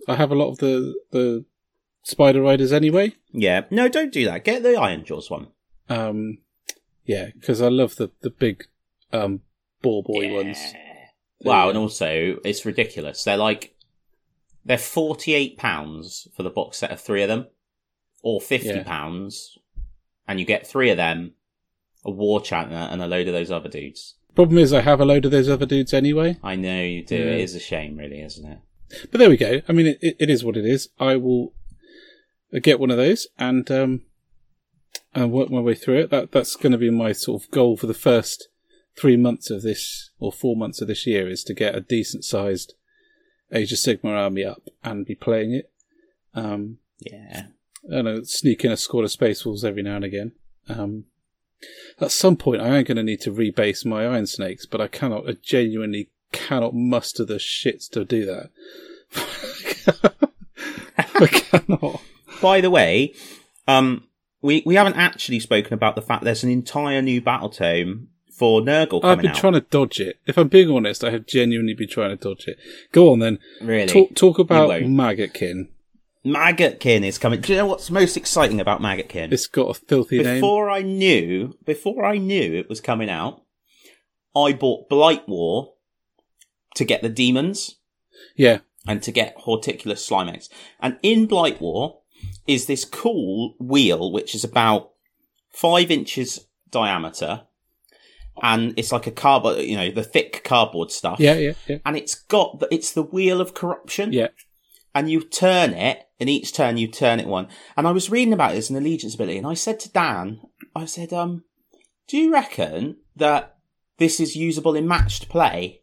I 0.09 0.15
have 0.17 0.31
a 0.31 0.35
lot 0.37 0.51
of 0.51 0.59
the 0.59 0.95
the 1.11 1.45
Spider 2.05 2.43
Riders 2.43 2.73
anyway. 2.73 3.15
Yeah. 3.33 3.63
No, 3.71 3.89
don't 3.89 4.13
do 4.13 4.25
that. 4.25 4.45
Get 4.45 4.63
the 4.63 4.71
Ironjawz 4.71 5.31
one. 5.31 5.49
Um, 5.89 6.39
yeah, 7.05 7.31
because 7.35 7.61
I 7.61 7.69
love 7.69 7.97
the 7.97 8.11
the 8.21 8.31
big 8.31 8.67
um 9.13 9.41
ball 9.83 10.03
boy 10.03 10.33
ones. 10.33 10.59
Wow, 11.41 11.69
and 11.71 11.77
also 11.79 12.39
it's 12.45 12.65
ridiculous. 12.65 13.25
They're 13.25 13.37
like 13.37 13.75
they're 14.65 14.79
forty 14.79 15.35
eight 15.35 15.57
pounds 15.59 16.29
for 16.37 16.43
the 16.43 16.51
box 16.51 16.79
set 16.79 16.91
of 16.91 17.01
three 17.01 17.23
of 17.23 17.29
them, 17.29 17.47
or 18.23 18.41
fifty 18.41 18.69
Yeah. 18.69 18.83
pounds, 18.85 19.59
and 20.29 20.39
you 20.39 20.47
get 20.47 20.67
three 20.67 20.91
of 20.91 20.97
them, 20.97 21.33
a 22.05 22.11
war 22.11 22.41
chanter, 22.41 22.75
and 22.75 23.03
a 23.03 23.07
load 23.07 23.29
of 23.29 23.35
those 23.35 23.51
other 23.51 23.69
dudes. 23.69 24.15
Problem 24.35 24.59
is, 24.59 24.73
I 24.73 24.81
have 24.81 25.01
a 25.01 25.05
load 25.05 25.25
of 25.27 25.31
those 25.31 25.49
other 25.49 25.67
dudes 25.67 25.93
anyway. 25.93 26.39
I 26.43 26.57
know 26.57 26.83
you 26.83 27.05
do. 27.05 27.17
Yeah. 27.17 27.33
It 27.33 27.41
is 27.41 27.55
a 27.55 27.61
shame, 27.61 27.97
really, 27.97 28.21
isn't 28.23 28.47
it? 28.51 28.59
But 29.11 29.19
there 29.19 29.29
we 29.29 29.37
go. 29.37 29.61
I 29.69 29.73
mean, 29.73 29.87
it, 29.87 29.99
it, 30.01 30.17
it 30.21 30.31
is 30.31 30.45
what 30.45 30.57
it 30.57 30.65
is. 30.65 30.89
I 30.99 31.17
will 31.17 31.53
get 32.63 32.81
one 32.81 32.91
of 32.91 32.97
those 32.97 33.27
and 33.39 33.71
um, 33.71 34.03
and 35.15 35.33
work 35.33 35.51
my 35.51 35.61
way 35.61 35.75
through 35.75 35.99
it. 36.01 36.11
That 36.11 36.33
that's 36.33 36.57
going 36.57 36.73
to 36.73 36.79
be 36.79 36.91
my 36.91 37.13
sort 37.13 37.43
of 37.43 37.51
goal 37.51 37.77
for 37.77 37.87
the 37.87 37.95
first 37.95 38.49
three 38.99 39.17
months 39.17 39.51
of 39.51 39.63
this 39.63 40.11
or 40.19 40.33
four 40.33 40.55
months 40.57 40.81
of 40.83 40.89
this 40.89 41.07
year 41.07 41.29
is 41.29 41.43
to 41.45 41.55
get 41.55 41.75
a 41.75 41.81
decent 41.81 42.25
sized 42.25 42.75
Age 43.53 43.73
of 43.73 43.79
Sigmar 43.79 44.17
army 44.17 44.45
up 44.45 44.63
and 44.83 45.05
be 45.07 45.15
playing 45.15 45.53
it. 45.53 45.71
Um, 46.35 46.79
Yeah. 46.99 47.47
I 47.93 48.03
know, 48.03 48.23
sneak 48.23 48.65
in 48.65 48.71
a 48.73 48.77
squad 48.77 49.05
of 49.05 49.11
Space 49.11 49.45
Wolves 49.45 49.65
every 49.65 49.83
now 49.83 49.97
and 49.97 50.05
again. 50.05 50.33
Um, 50.69 51.05
at 52.01 52.13
some 52.13 52.37
point, 52.37 52.63
I 52.63 52.69
am 52.69 52.85
going 52.85 52.97
to 52.97 53.03
need 53.03 53.21
to 53.23 53.33
rebase 53.33 53.85
my 53.85 54.05
Iron 54.07 54.27
Snakes, 54.27 54.67
but 54.67 54.81
I 54.81 54.89
cannot, 54.89 55.29
I 55.29 55.33
genuinely 55.43 56.11
cannot 56.31 56.75
muster 56.75 57.25
the 57.25 57.35
shits 57.35 57.91
to 57.91 58.05
do 58.05 58.25
that. 58.27 58.51
I 60.97 61.27
cannot. 61.27 62.01
By 62.41 62.61
the 62.61 62.71
way, 62.71 63.15
um, 63.69 64.05
we 64.41 64.63
we 64.67 64.75
haven't 64.75 64.97
actually 64.97 65.41
spoken 65.41 65.75
about 65.75 65.95
the 65.95 66.03
fact 66.03 66.25
there's 66.25 66.45
an 66.45 66.51
entire 66.51 67.03
new 67.03 67.21
battle 67.21 67.51
tome 67.51 68.09
for 68.43 68.61
Nurgle 68.61 69.05
I've 69.05 69.19
been 69.21 69.31
out. 69.31 69.37
trying 69.37 69.53
to 69.53 69.61
dodge 69.61 70.01
it. 70.01 70.19
If 70.27 70.37
I'm 70.37 70.49
being 70.49 70.69
honest, 70.69 71.05
I 71.05 71.11
have 71.11 71.27
genuinely 71.27 71.75
been 71.75 71.89
trying 71.89 72.11
to 72.11 72.17
dodge 72.17 72.49
it. 72.49 72.59
Go 72.91 73.13
on 73.13 73.21
then. 73.21 73.39
really, 73.61 73.87
Talk, 73.87 74.17
talk 74.17 74.41
about. 74.41 74.69
Maggotkin. 74.69 75.69
Maggotkin 76.27 77.05
is 77.05 77.19
coming. 77.19 77.41
Do 77.41 77.53
you 77.53 77.59
know 77.59 77.67
what's 77.67 77.89
most 77.89 78.17
exciting 78.17 78.61
about 78.61 78.81
Maggotkin? 78.81 79.31
It's 79.31 79.47
got 79.47 79.71
a 79.71 79.75
filthy 79.75 80.21
name. 80.25 80.41
before 80.41 80.69
I 80.69 80.83
knew, 80.83 81.57
before 81.65 82.05
I 82.05 82.19
knew 82.19 82.53
it 82.59 82.69
was 82.69 82.81
coming 82.81 83.09
out, 83.09 83.43
I 84.35 84.53
bought 84.55 84.89
Blight 84.89 85.29
War 85.29 85.75
to 86.75 86.85
get 86.85 87.01
the 87.03 87.09
demons 87.09 87.77
Yeah, 88.35 88.59
and 88.89 89.01
to 89.05 89.13
get 89.13 89.37
Horticulous 89.39 90.05
Slimux. 90.09 90.49
And 90.81 90.99
in 91.01 91.27
Blight 91.27 91.61
War 91.61 92.01
is 92.49 92.67
this 92.67 92.85
cool 92.85 93.55
wheel, 93.61 94.11
which 94.11 94.35
is 94.35 94.43
about 94.43 94.91
five 95.53 95.93
inches 95.93 96.49
diameter. 96.73 97.43
And 98.43 98.73
it's 98.79 98.93
like 98.93 99.07
a 99.07 99.11
cardboard, 99.11 99.59
you 99.59 99.77
know, 99.77 99.91
the 99.91 100.03
thick 100.03 100.43
cardboard 100.45 100.91
stuff. 100.91 101.21
yeah, 101.21 101.35
yeah, 101.35 101.53
yeah. 101.69 101.79
And 101.85 101.97
it's 101.97 102.15
got, 102.15 102.61
the, 102.61 102.69
it's 102.75 102.93
the 102.93 103.03
wheel 103.03 103.41
of 103.41 103.53
corruption 103.55 104.13
Yeah. 104.13 104.29
and 104.95 105.11
you 105.11 105.23
turn 105.23 105.71
it, 105.75 106.05
and 106.19 106.31
each 106.31 106.53
turn 106.55 106.77
you 106.77 106.87
turn 106.89 107.21
it 107.21 107.27
one. 107.27 107.49
And 107.77 107.87
I 107.87 107.91
was 107.93 108.11
reading 108.11 108.33
about 108.33 108.53
this 108.53 108.71
in 108.71 108.77
Allegiance 108.77 109.15
ability, 109.15 109.39
and 109.39 109.47
I 109.47 109.55
said 109.55 109.81
to 109.81 109.91
Dan, 109.93 110.41
I 110.75 110.87
said, 110.87 111.13
um, 111.13 111.45
do 112.09 112.17
you 112.17 112.33
reckon 112.33 112.97
that 113.17 113.57
this 113.99 114.19
is 114.21 114.35
usable 114.37 114.75
in 114.77 114.89
matched 114.89 115.29
play? 115.29 115.81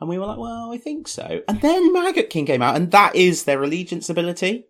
And 0.00 0.08
we 0.08 0.18
were 0.18 0.26
like, 0.26 0.38
well, 0.38 0.70
I 0.72 0.78
think 0.78 1.08
so. 1.08 1.40
And 1.48 1.60
then 1.60 1.94
Maggotkin 1.94 2.46
came 2.46 2.62
out, 2.62 2.76
and 2.76 2.90
that 2.92 3.14
is 3.16 3.44
their 3.44 3.62
Allegiance 3.62 4.08
ability. 4.10 4.66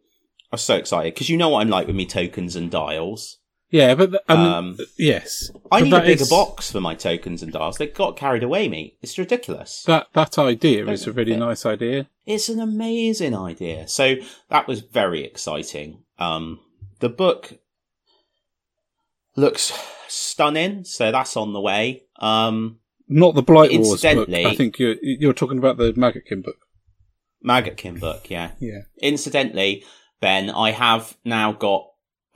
I 0.53 0.55
was 0.57 0.63
so 0.63 0.77
excited, 0.77 1.15
because 1.15 1.29
you 1.29 1.37
know 1.37 1.49
what 1.51 1.61
I'm 1.61 1.69
like 1.69 1.87
with 1.87 1.97
me 1.97 2.07
tokens 2.07 2.57
and 2.57 2.71
dials. 2.71 3.39
Yeah, 3.71 3.95
but 3.97 4.11
th- 4.11 4.23
I 4.29 4.37
mean, 4.37 4.47
Um, 4.47 4.79
yes. 4.97 5.51
I 5.73 5.81
But 5.81 5.85
need 5.85 5.93
a 5.95 6.01
bigger 6.01 6.23
is- 6.23 6.31
box 6.31 6.71
for 6.71 6.81
my 6.81 6.95
tokens 6.95 7.43
and 7.43 7.53
dials. 7.53 7.79
They 7.79 7.89
got 7.89 8.17
carried 8.17 8.45
away, 8.45 8.69
me. 8.69 8.97
It's 9.03 9.19
ridiculous. 9.19 9.83
That 9.87 10.07
that 10.13 10.39
idea 10.39 10.87
is 10.89 11.07
a 11.07 11.13
really 11.13 11.33
fit. 11.33 11.41
nice 11.41 11.67
idea. 11.67 12.09
It's 12.27 12.49
an 12.49 12.61
amazing 12.61 13.35
idea. 13.35 13.89
So 13.89 14.17
that 14.51 14.69
was 14.69 14.81
very 14.81 15.25
exciting. 15.25 16.05
Um, 16.19 16.61
the 17.01 17.09
book 17.09 17.55
looks 19.37 19.73
stunning, 20.09 20.85
so 20.85 21.11
that's 21.13 21.37
on 21.37 21.53
the 21.53 21.61
way. 21.61 22.05
Um, 22.21 22.79
Not 23.09 23.35
the 23.35 23.43
Blight 23.43 23.71
Wars 23.79 24.03
book. 24.03 24.29
I 24.31 24.55
think 24.55 24.79
you're 24.79 24.97
you're 25.03 25.33
talking 25.33 25.59
about 25.59 25.77
the 25.77 25.93
Maggotkin 25.93 26.43
book. 26.43 26.57
Maggotkin 27.45 28.01
book, 28.01 28.31
yeah. 28.31 28.53
Yeah. 28.61 28.81
Incidentally, 29.01 29.85
Ben, 30.21 30.51
I 30.51 30.71
have 30.73 31.17
now 31.25 31.53
got 31.53 31.87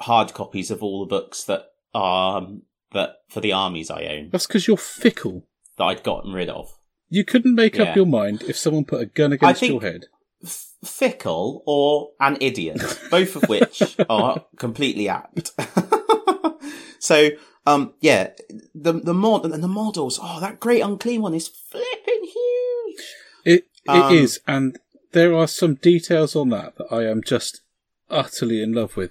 hard 0.01 0.33
copies 0.35 0.71
of 0.71 0.83
all 0.83 1.01
the 1.01 1.09
books 1.09 1.45
that 1.45 1.73
um 1.95 2.63
that 2.93 3.17
for 3.29 3.41
the 3.41 3.53
armies 3.53 3.91
I 3.91 4.05
own 4.07 4.31
That's 4.31 4.47
because 4.47 4.67
you're 4.67 4.77
fickle. 4.77 5.47
that 5.79 5.85
I'd 5.85 6.03
gotten 6.03 6.33
rid 6.33 6.49
of. 6.49 6.77
You 7.09 7.25
couldn't 7.25 7.55
make 7.55 7.77
Yeah. 7.77 7.85
up 7.85 7.97
your 7.97 8.07
mind 8.07 8.43
if 8.49 8.57
someone 8.57 8.85
put 8.85 9.01
a 9.03 9.07
gun 9.07 9.33
against 9.33 9.61
think- 9.61 9.73
your 9.73 9.83
head. 9.83 10.07
F- 10.43 10.69
fickle 10.85 11.63
or 11.67 12.13
an 12.19 12.39
idiot, 12.41 12.81
both 13.11 13.37
of 13.37 13.49
which 13.49 13.97
are 14.09 14.45
completely 14.57 15.07
apt. 15.09 15.51
so, 16.99 17.29
um, 17.67 17.93
yeah, 18.01 18.31
the 18.75 18.93
the 18.95 19.15
mod 19.15 19.45
and 19.45 19.63
the 19.63 19.69
models. 19.69 20.19
Oh, 20.23 20.41
that 20.41 20.61
great 20.61 20.81
unclean 20.81 21.23
one 21.23 21.35
is 21.35 21.49
flipping 21.49 22.23
huge. 22.23 23.05
It 23.45 23.65
Um, 23.89 24.13
it 24.15 24.19
is, 24.23 24.41
and 24.47 24.79
there 25.13 25.35
are 25.35 25.47
some 25.47 25.75
details 25.75 26.35
on 26.37 26.49
that 26.51 26.77
that 26.79 26.87
I 26.91 27.05
am 27.07 27.23
just 27.23 27.61
utterly 28.09 28.63
in 28.63 28.73
love 28.73 28.97
with. 28.97 29.11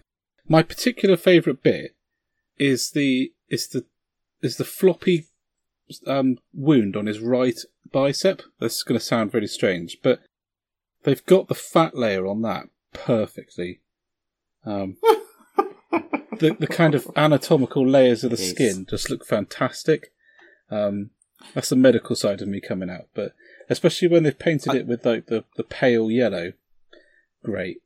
My 0.50 0.64
particular 0.64 1.16
favourite 1.16 1.62
bit 1.62 1.96
is 2.58 2.92
the 2.92 3.32
is 3.50 3.68
the 3.68 3.86
is 4.42 4.58
the 4.58 4.66
floppy 4.66 5.28
um, 6.08 6.40
wound 6.54 6.98
on 6.98 7.06
his 7.06 7.20
right 7.20 7.58
bicep. 7.92 8.42
This 8.60 8.78
is 8.78 8.84
going 8.84 9.00
to 9.00 9.06
sound 9.06 9.32
very 9.32 9.48
strange, 9.48 10.00
but 10.02 10.22
they've 11.04 11.26
got 11.26 11.48
the 11.48 11.56
fat 11.56 11.96
layer 11.96 12.26
on 12.26 12.42
that 12.42 12.66
perfectly. 12.94 13.80
Um, 14.66 14.98
the 16.40 16.56
the 16.60 16.68
kind 16.68 16.96
of 16.96 17.08
anatomical 17.16 17.88
layers 17.88 18.24
of 18.24 18.32
the 18.32 18.38
Yes. 18.38 18.50
skin 18.50 18.88
just 18.90 19.10
look 19.10 19.26
fantastic. 19.26 20.12
Um, 20.72 21.12
that's 21.54 21.70
the 21.70 21.76
medical 21.76 22.16
side 22.16 22.42
of 22.42 22.48
me 22.48 22.60
coming 22.60 22.90
out, 22.90 23.08
but 23.14 23.34
especially 23.70 24.08
when 24.08 24.24
they've 24.24 24.38
painted 24.38 24.74
it 24.74 24.88
with 24.88 25.06
like 25.06 25.28
the, 25.28 25.46
the 25.58 25.64
pale 25.64 26.10
yellow, 26.12 26.54
great, 27.44 27.82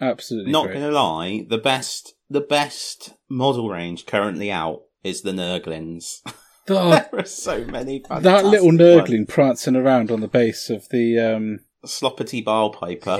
absolutely 0.00 0.52
Not 0.52 0.66
great. 0.66 0.74
gonna 0.74 0.90
lie, 0.92 1.46
the 1.48 1.58
best 1.58 2.14
the 2.30 2.40
best 2.40 3.14
model 3.28 3.68
range 3.68 4.06
currently 4.06 4.50
out 4.50 4.82
is 5.04 5.22
the 5.22 5.32
Nurglings. 5.32 6.20
There 6.68 7.08
are 7.14 7.24
so 7.24 7.64
many. 7.64 8.04
that 8.10 8.44
little 8.44 8.66
ones. 8.66 9.26
prancing 9.26 9.74
around 9.74 10.10
on 10.10 10.20
the 10.20 10.28
base 10.28 10.68
of 10.68 10.86
the 10.90 11.18
um, 11.18 11.60
Sloppity 11.86 12.44
Bilepiper. 12.44 13.18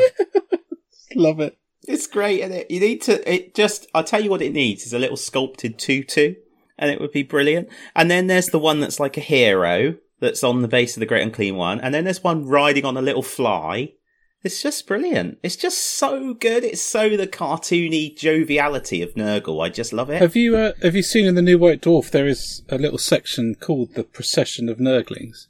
love 1.14 1.40
it. 1.40 1.56
It's 1.86 2.06
great, 2.06 2.42
and 2.42 2.52
it? 2.52 2.70
You 2.70 2.80
need 2.80 3.00
to. 3.02 3.26
It 3.32 3.54
just. 3.54 3.86
I'll 3.94 4.04
tell 4.04 4.22
you 4.22 4.28
what 4.28 4.42
it 4.42 4.52
needs 4.52 4.84
is 4.84 4.92
a 4.92 4.98
little 4.98 5.16
sculpted 5.16 5.78
tutu, 5.78 6.34
and 6.78 6.90
it 6.90 7.00
would 7.00 7.12
be 7.12 7.22
brilliant. 7.22 7.70
And 7.96 8.10
then 8.10 8.26
there's 8.26 8.48
the 8.48 8.58
one 8.58 8.80
that's 8.80 9.00
like 9.00 9.16
a 9.16 9.20
hero 9.20 9.96
that's 10.20 10.44
on 10.44 10.60
the 10.60 10.68
base 10.68 10.96
of 10.96 11.00
the 11.00 11.06
Great 11.06 11.22
Unclean 11.22 11.56
One, 11.56 11.80
and 11.80 11.94
then 11.94 12.04
there's 12.04 12.22
one 12.22 12.46
riding 12.46 12.84
on 12.84 12.98
a 12.98 13.02
little 13.02 13.22
fly. 13.22 13.94
It's 14.44 14.62
just 14.62 14.86
brilliant. 14.86 15.38
It's 15.42 15.56
just 15.56 15.78
so 15.78 16.32
good. 16.32 16.62
It's 16.62 16.80
so 16.80 17.16
the 17.16 17.26
cartoony 17.26 18.16
joviality 18.16 19.02
of 19.02 19.14
Nurgle. 19.14 19.64
I 19.64 19.68
just 19.68 19.92
love 19.92 20.10
it. 20.10 20.20
Have 20.20 20.36
you 20.36 20.56
uh, 20.56 20.72
have 20.82 20.94
you 20.94 21.02
seen 21.02 21.26
in 21.26 21.34
the 21.34 21.42
New 21.42 21.58
White 21.58 21.82
Dwarf 21.82 22.10
there 22.10 22.26
is 22.26 22.62
a 22.68 22.78
little 22.78 22.98
section 22.98 23.56
called 23.56 23.94
the 23.94 24.04
Procession 24.04 24.68
of 24.68 24.78
Nurglings? 24.78 25.48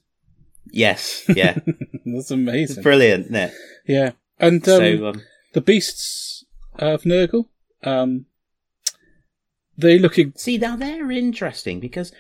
yes, 0.71 1.25
yeah, 1.35 1.59
That's 2.07 2.31
amazing. 2.31 2.83
brilliant, 2.83 3.25
isn't 3.27 3.35
it? 3.37 3.53
Yeah, 3.87 4.11
and 4.39 4.67
um, 4.69 4.77
so 4.81 5.07
um, 5.07 5.23
the 5.55 5.61
beasts 5.61 6.45
of 6.79 7.03
Nurgle, 7.05 7.47
um, 7.85 8.27
they 9.77 9.99
look 9.99 10.19
ex- 10.19 10.43
See, 10.43 10.59
now 10.59 10.77
they're 10.77 11.11
interesting 11.11 11.81
because, 11.81 12.13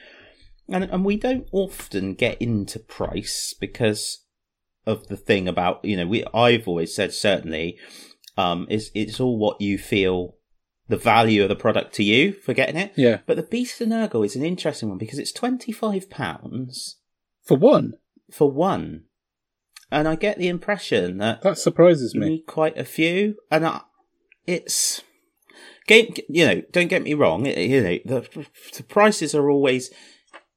and, 0.68 0.84
and 0.84 1.04
we 1.04 1.16
don't 1.16 1.46
often 1.52 2.14
get 2.14 2.40
into 2.40 2.78
price 2.78 3.54
because 3.58 4.20
of 4.88 5.06
the 5.08 5.16
thing 5.16 5.46
about, 5.48 5.84
you 5.84 5.96
know, 5.96 6.06
we, 6.06 6.24
I've 6.34 6.66
always 6.66 6.94
said 6.94 7.12
certainly, 7.12 7.78
um, 8.36 8.66
is 8.70 8.90
it's 8.94 9.20
all 9.20 9.38
what 9.38 9.60
you 9.60 9.78
feel 9.78 10.34
the 10.88 10.96
value 10.96 11.42
of 11.42 11.48
the 11.50 11.56
product 11.56 11.94
to 11.96 12.02
you 12.02 12.32
for 12.32 12.54
getting 12.54 12.76
it. 12.76 12.92
yeah 12.96 13.18
But 13.26 13.36
the 13.36 13.42
Beast 13.42 13.80
of 13.80 13.88
Nurgle 13.88 14.24
is 14.24 14.34
an 14.36 14.44
interesting 14.44 14.88
one 14.88 14.98
because 14.98 15.18
it's 15.18 15.32
£25 15.32 16.94
for 17.44 17.56
one. 17.56 17.94
for 18.32 18.50
one. 18.50 19.04
And 19.90 20.06
I 20.08 20.16
get 20.16 20.38
the 20.38 20.48
impression 20.48 21.18
that 21.18 21.42
That 21.42 21.58
surprises 21.58 22.14
me. 22.14 22.42
quite 22.46 22.76
a 22.78 22.84
few, 22.84 23.36
and 23.50 23.66
I, 23.66 23.80
it's 24.46 25.02
game. 25.86 26.14
You 26.28 26.46
know, 26.46 26.62
don't 26.72 26.88
get 26.88 27.02
me 27.02 27.14
wrong. 27.14 27.46
it- 27.46 27.56
You 27.58 27.80
know, 27.82 27.98
the, 28.04 28.46
the 28.76 28.82
prices 28.82 29.34
are 29.34 29.48
always. 29.50 29.90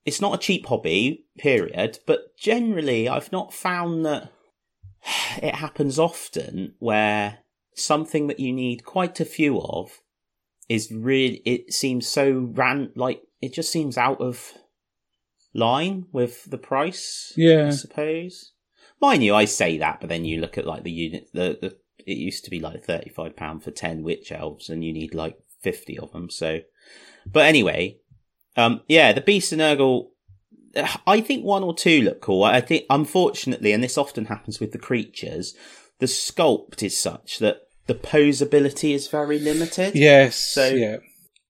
It's 0.06 0.22
not 0.22 0.34
a 0.34 0.40
cheap 0.40 0.66
hobby, 0.66 1.26
period. 1.38 2.00
But 2.06 2.38
generally, 2.38 3.08
I've 3.08 3.32
not 3.32 3.54
found 3.54 4.06
that 4.06 4.32
it 5.42 5.56
happens 5.56 6.00
often 6.00 6.76
where 6.80 7.40
something 7.76 8.28
that 8.28 8.40
you 8.40 8.52
need 8.52 8.84
quite 8.84 9.20
a 9.20 9.26
few 9.26 9.60
of 9.62 10.02
is 10.70 10.92
really. 10.92 11.42
It 11.46 11.74
seems 11.74 12.08
so 12.08 12.50
ran 12.54 12.92
like 12.96 13.22
it 13.42 13.54
just 13.54 13.72
seems 13.72 13.98
out 13.98 14.22
of 14.22 14.54
line 15.54 16.06
with 16.12 16.50
the 16.50 16.58
price. 16.58 17.34
Yeah. 17.36 17.68
I 17.68 17.72
suppose. 17.72 18.54
Mind 19.00 19.24
you, 19.24 19.34
I 19.34 19.46
say 19.46 19.78
that, 19.80 20.00
but 20.00 20.10
then 20.10 20.26
you 20.26 20.40
look 20.40 20.58
at 20.58 20.68
like 20.68 20.84
the 20.84 20.92
unit. 20.92 21.30
The, 21.34 21.58
the 21.60 21.78
it 22.06 22.18
used 22.18 22.44
to 22.46 22.52
be 22.52 22.60
like 22.60 22.84
thirty 22.84 23.10
five 23.10 23.36
pound 23.36 23.64
for 23.64 23.72
ten 23.72 24.04
witch 24.04 24.32
elves, 24.32 24.70
and 24.70 24.84
you 24.84 24.94
need 24.94 25.14
like 25.14 25.38
fifty 25.62 25.98
of 25.98 26.12
them. 26.12 26.30
So, 26.30 26.62
but 27.26 27.46
anyway, 27.46 28.01
um, 28.56 28.82
yeah, 28.88 29.14
the 29.14 29.22
beast 29.22 29.52
and 29.52 29.62
Nurgle. 29.62 30.08
I 31.06 31.20
think 31.20 31.44
one 31.44 31.64
or 31.64 31.76
two 31.76 32.02
look 32.02 32.22
cool. 32.22 32.44
I 32.46 32.62
think, 32.62 32.86
unfortunately, 32.90 33.74
and 33.74 33.84
this 33.84 33.98
often 33.98 34.26
happens 34.26 34.60
with 34.62 34.72
the 34.72 34.78
creatures, 34.78 35.54
the 36.00 36.06
sculpt 36.06 36.82
is 36.82 36.98
such 36.98 37.40
that 37.40 37.58
the 37.88 37.96
posability 37.96 38.94
is 38.94 39.10
very 39.10 39.38
limited 39.38 39.96
yes, 39.96 40.36
So- 40.38 40.70
yeah, 40.70 40.98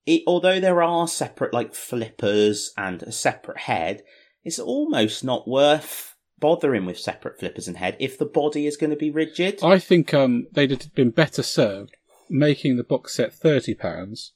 it, 0.07 0.23
although 0.25 0.59
there 0.59 0.81
are 0.81 1.07
separate 1.07 1.53
like 1.53 1.75
flippers 1.75 2.73
and 2.77 3.03
a 3.03 3.11
separate 3.11 3.59
head, 3.59 4.01
it's 4.43 4.57
almost 4.59 5.23
not 5.23 5.47
worth 5.47 6.15
bothering 6.39 6.85
with 6.85 6.99
separate 6.99 7.39
flippers 7.39 7.67
and 7.67 7.77
head 7.77 7.95
if 7.99 8.17
the 8.17 8.25
body 8.25 8.65
is 8.65 8.75
going 8.77 8.89
to 8.89 8.95
be 8.95 9.11
rigid. 9.11 9.59
I 9.63 9.77
think 9.77 10.13
um, 10.15 10.47
they'd 10.51 10.71
have 10.71 10.95
been 10.95 11.11
better 11.11 11.43
served 11.43 11.95
making 12.27 12.77
the 12.77 12.83
box 12.83 13.13
set 13.13 13.33
thirty 13.33 13.75
pounds, 13.75 14.33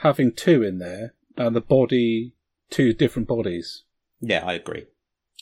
having 0.00 0.32
two 0.32 0.62
in 0.62 0.78
there, 0.78 1.14
and 1.46 1.56
the 1.56 1.60
body 1.60 2.34
two 2.70 2.92
different 2.92 3.26
bodies. 3.28 3.84
Yeah, 4.20 4.44
I 4.44 4.54
agree. 4.54 4.86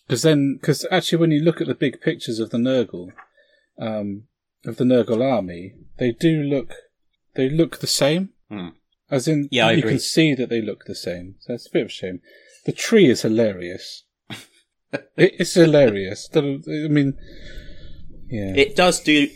Because 0.07 0.23
then, 0.23 0.57
because 0.59 0.87
actually, 0.91 1.19
when 1.19 1.31
you 1.31 1.41
look 1.41 1.61
at 1.61 1.67
the 1.67 1.75
big 1.75 2.01
pictures 2.01 2.39
of 2.39 2.51
the 2.51 2.59
Nurgle, 2.59 3.09
um, 3.79 4.25
of 4.65 4.77
the 4.77 4.85
Nurgle 4.85 5.23
army, 5.23 5.75
they 5.99 6.13
do 6.13 6.43
look, 6.43 6.73
they 7.35 7.51
look 7.51 7.81
the 7.81 7.87
same. 7.87 8.31
Hmm. 8.49 8.69
As 9.11 9.27
in, 9.27 9.49
Yeah, 9.51 9.71
you 9.71 9.83
can 9.83 9.99
see 9.99 10.35
that 10.35 10.49
they 10.49 10.63
look 10.63 10.85
the 10.85 10.95
same. 10.95 11.37
So 11.41 11.55
it's 11.55 11.67
a 11.67 11.71
bit 11.71 11.83
of 11.83 11.89
a 11.89 11.91
shame. 11.91 12.21
The 12.65 12.73
tree 12.73 13.07
is 13.07 13.23
hilarious. 13.23 14.05
it, 14.93 15.09
it's 15.17 15.55
hilarious. 15.55 16.29
I 16.35 16.41
mean, 16.41 17.19
yeah, 18.29 18.55
It 18.55 18.77
does 18.77 19.01
do. 19.01 19.29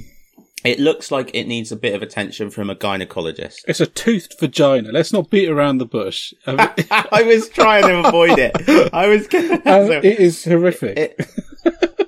It 0.65 0.79
looks 0.79 1.11
like 1.11 1.31
it 1.35 1.47
needs 1.49 1.73
a 1.73 1.77
bit 1.77 1.95
of 1.95 2.03
attention 2.03 2.51
from 2.51 2.71
a 2.71 2.77
gynecologist. 2.77 3.61
it's 3.67 3.81
a 3.81 3.87
toothed 3.87 4.39
vagina. 4.39 4.93
Let's 4.93 5.13
not 5.13 5.29
beat 5.29 5.49
around 5.49 5.79
the 5.79 5.87
bush. 5.87 6.33
I 6.47 6.51
mean, 6.53 6.87
I 6.91 7.23
was 7.23 7.49
trying 7.49 7.83
to 7.83 8.09
avoid 8.09 8.39
it. 8.39 8.53
I 8.93 9.09
was. 9.09 9.27
Gonna, 9.27 9.55
uh, 9.67 9.87
so 9.87 9.93
it 9.99 10.05
is 10.05 10.45
horrific. 10.45 10.97
it, 10.97 11.17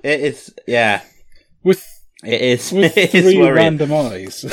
it 0.04 0.20
is. 0.20 0.54
Yeah, 0.66 1.02
with 1.64 1.84
it 2.22 2.40
is. 2.40 2.72
with 2.72 2.96
it 2.96 3.14
is 3.14 3.24
three 3.24 3.38
worrying. 3.38 3.54
random 3.54 3.92
eyes. 3.92 4.44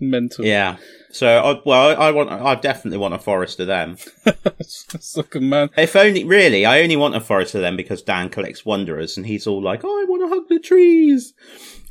Mental. 0.00 0.44
Yeah. 0.44 0.76
So, 1.14 1.28
I, 1.28 1.62
well, 1.64 2.02
I, 2.02 2.10
want. 2.10 2.28
I 2.28 2.56
definitely 2.56 2.98
want 2.98 3.14
a 3.14 3.20
Forester 3.20 3.64
then. 3.64 3.98
them. 4.24 4.34
it's 4.58 5.16
like 5.16 5.32
a 5.36 5.40
man. 5.40 5.70
If 5.76 5.94
only, 5.94 6.24
really, 6.24 6.66
I 6.66 6.82
only 6.82 6.96
want 6.96 7.14
a 7.14 7.20
Forester 7.20 7.60
then 7.60 7.76
because 7.76 8.02
Dan 8.02 8.28
collects 8.28 8.66
wanderers 8.66 9.16
and 9.16 9.24
he's 9.24 9.46
all 9.46 9.62
like, 9.62 9.84
oh, 9.84 10.00
I 10.00 10.04
want 10.08 10.22
to 10.24 10.34
hug 10.34 10.48
the 10.48 10.58
trees. 10.58 11.32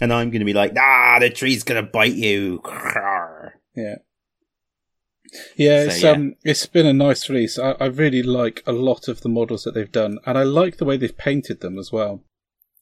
And 0.01 0.11
I'm 0.11 0.29
going 0.29 0.41
to 0.41 0.45
be 0.45 0.53
like, 0.53 0.73
nah, 0.73 1.19
the 1.19 1.29
tree's 1.29 1.63
going 1.63 1.81
to 1.81 1.89
bite 1.89 2.15
you. 2.15 2.61
Yeah. 3.75 3.95
Yeah, 5.57 5.79
So, 5.79 5.87
it's 5.87 6.03
yeah. 6.03 6.11
um 6.11 6.35
it's 6.43 6.65
been 6.67 6.85
a 6.85 6.93
nice 6.93 7.27
release. 7.27 7.57
I, 7.57 7.71
I 7.79 7.85
really 7.85 8.21
like 8.21 8.61
a 8.67 8.71
lot 8.71 9.07
of 9.07 9.21
the 9.21 9.29
models 9.29 9.63
that 9.63 9.73
they've 9.73 9.91
done, 9.91 10.19
and 10.27 10.37
I 10.37 10.43
like 10.43 10.77
the 10.77 10.85
way 10.85 10.95
they've 10.95 11.17
painted 11.17 11.61
them 11.61 11.79
as 11.79 11.91
well. 11.91 12.23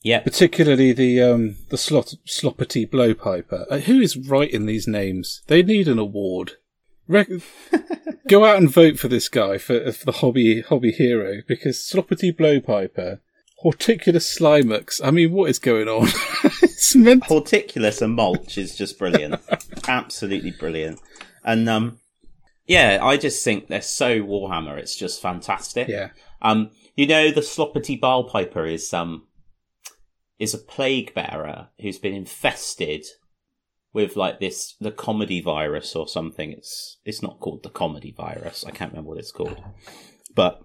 Yeah. 0.03 0.21
Particularly 0.21 0.93
the 0.93 1.21
um 1.21 1.55
the 1.69 1.77
slot 1.77 2.13
sloppity 2.27 2.89
blowpiper. 2.89 3.65
Uh, 3.69 3.77
who 3.79 3.99
is 3.99 4.17
writing 4.17 4.65
these 4.65 4.87
names? 4.87 5.41
They 5.47 5.61
need 5.63 5.87
an 5.87 5.99
award. 5.99 6.53
Rec- 7.07 7.29
Go 8.27 8.45
out 8.45 8.57
and 8.57 8.71
vote 8.71 8.97
for 8.97 9.07
this 9.09 9.27
guy 9.27 9.57
for, 9.57 9.91
for 9.91 10.05
the 10.05 10.11
hobby 10.13 10.61
hobby 10.61 10.91
hero 10.91 11.41
because 11.47 11.77
sloppity 11.77 12.31
blowpiper, 12.35 13.19
horticulous 13.57 14.37
slimux. 14.39 15.01
I 15.03 15.11
mean, 15.11 15.31
what 15.33 15.49
is 15.49 15.59
going 15.59 15.87
on? 15.87 16.07
it's 16.63 16.95
meant. 16.95 17.25
Horticulous 17.25 18.01
and 18.01 18.13
mulch 18.15 18.57
is 18.57 18.75
just 18.75 18.97
brilliant. 18.97 19.35
Absolutely 19.87 20.51
brilliant. 20.51 20.99
And, 21.43 21.67
um, 21.67 21.99
yeah, 22.67 22.99
I 23.01 23.17
just 23.17 23.43
think 23.43 23.67
they're 23.67 23.81
so 23.81 24.21
Warhammer. 24.21 24.77
It's 24.77 24.95
just 24.95 25.21
fantastic. 25.21 25.87
Yeah, 25.87 26.09
Um, 26.41 26.69
you 26.95 27.07
know, 27.07 27.31
the 27.31 27.41
Sloppity 27.41 27.99
Piper 27.99 28.65
is, 28.65 28.93
um, 28.93 29.23
is 30.41 30.55
a 30.55 30.57
plague 30.57 31.13
bearer 31.13 31.67
who's 31.79 31.99
been 31.99 32.15
infested 32.15 33.05
with 33.93 34.15
like 34.15 34.39
this 34.39 34.75
the 34.81 34.91
comedy 34.91 35.39
virus 35.39 35.95
or 35.95 36.07
something. 36.07 36.51
It's 36.51 36.97
it's 37.05 37.21
not 37.21 37.39
called 37.39 37.61
the 37.61 37.69
comedy 37.69 38.11
virus. 38.11 38.65
I 38.65 38.71
can't 38.71 38.91
remember 38.91 39.09
what 39.09 39.19
it's 39.19 39.31
called, 39.31 39.63
but 40.33 40.63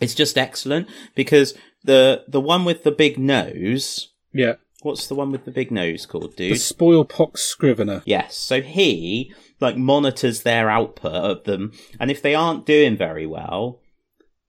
it's 0.00 0.14
just 0.14 0.36
excellent 0.36 0.88
because 1.14 1.54
the 1.84 2.24
the 2.26 2.40
one 2.40 2.64
with 2.64 2.82
the 2.82 2.90
big 2.90 3.16
nose. 3.16 4.08
Yeah. 4.32 4.54
What's 4.82 5.06
the 5.06 5.14
one 5.14 5.30
with 5.30 5.44
the 5.44 5.50
big 5.52 5.70
nose 5.70 6.04
called, 6.04 6.34
dude? 6.36 6.54
The? 6.54 6.58
Spoilpox 6.58 7.38
Scrivener. 7.38 8.02
Yes. 8.06 8.36
So 8.36 8.60
he 8.60 9.32
like 9.60 9.76
monitors 9.76 10.42
their 10.42 10.68
output 10.68 11.12
of 11.12 11.44
them, 11.44 11.72
and 12.00 12.10
if 12.10 12.20
they 12.20 12.34
aren't 12.34 12.66
doing 12.66 12.96
very 12.96 13.26
well, 13.26 13.78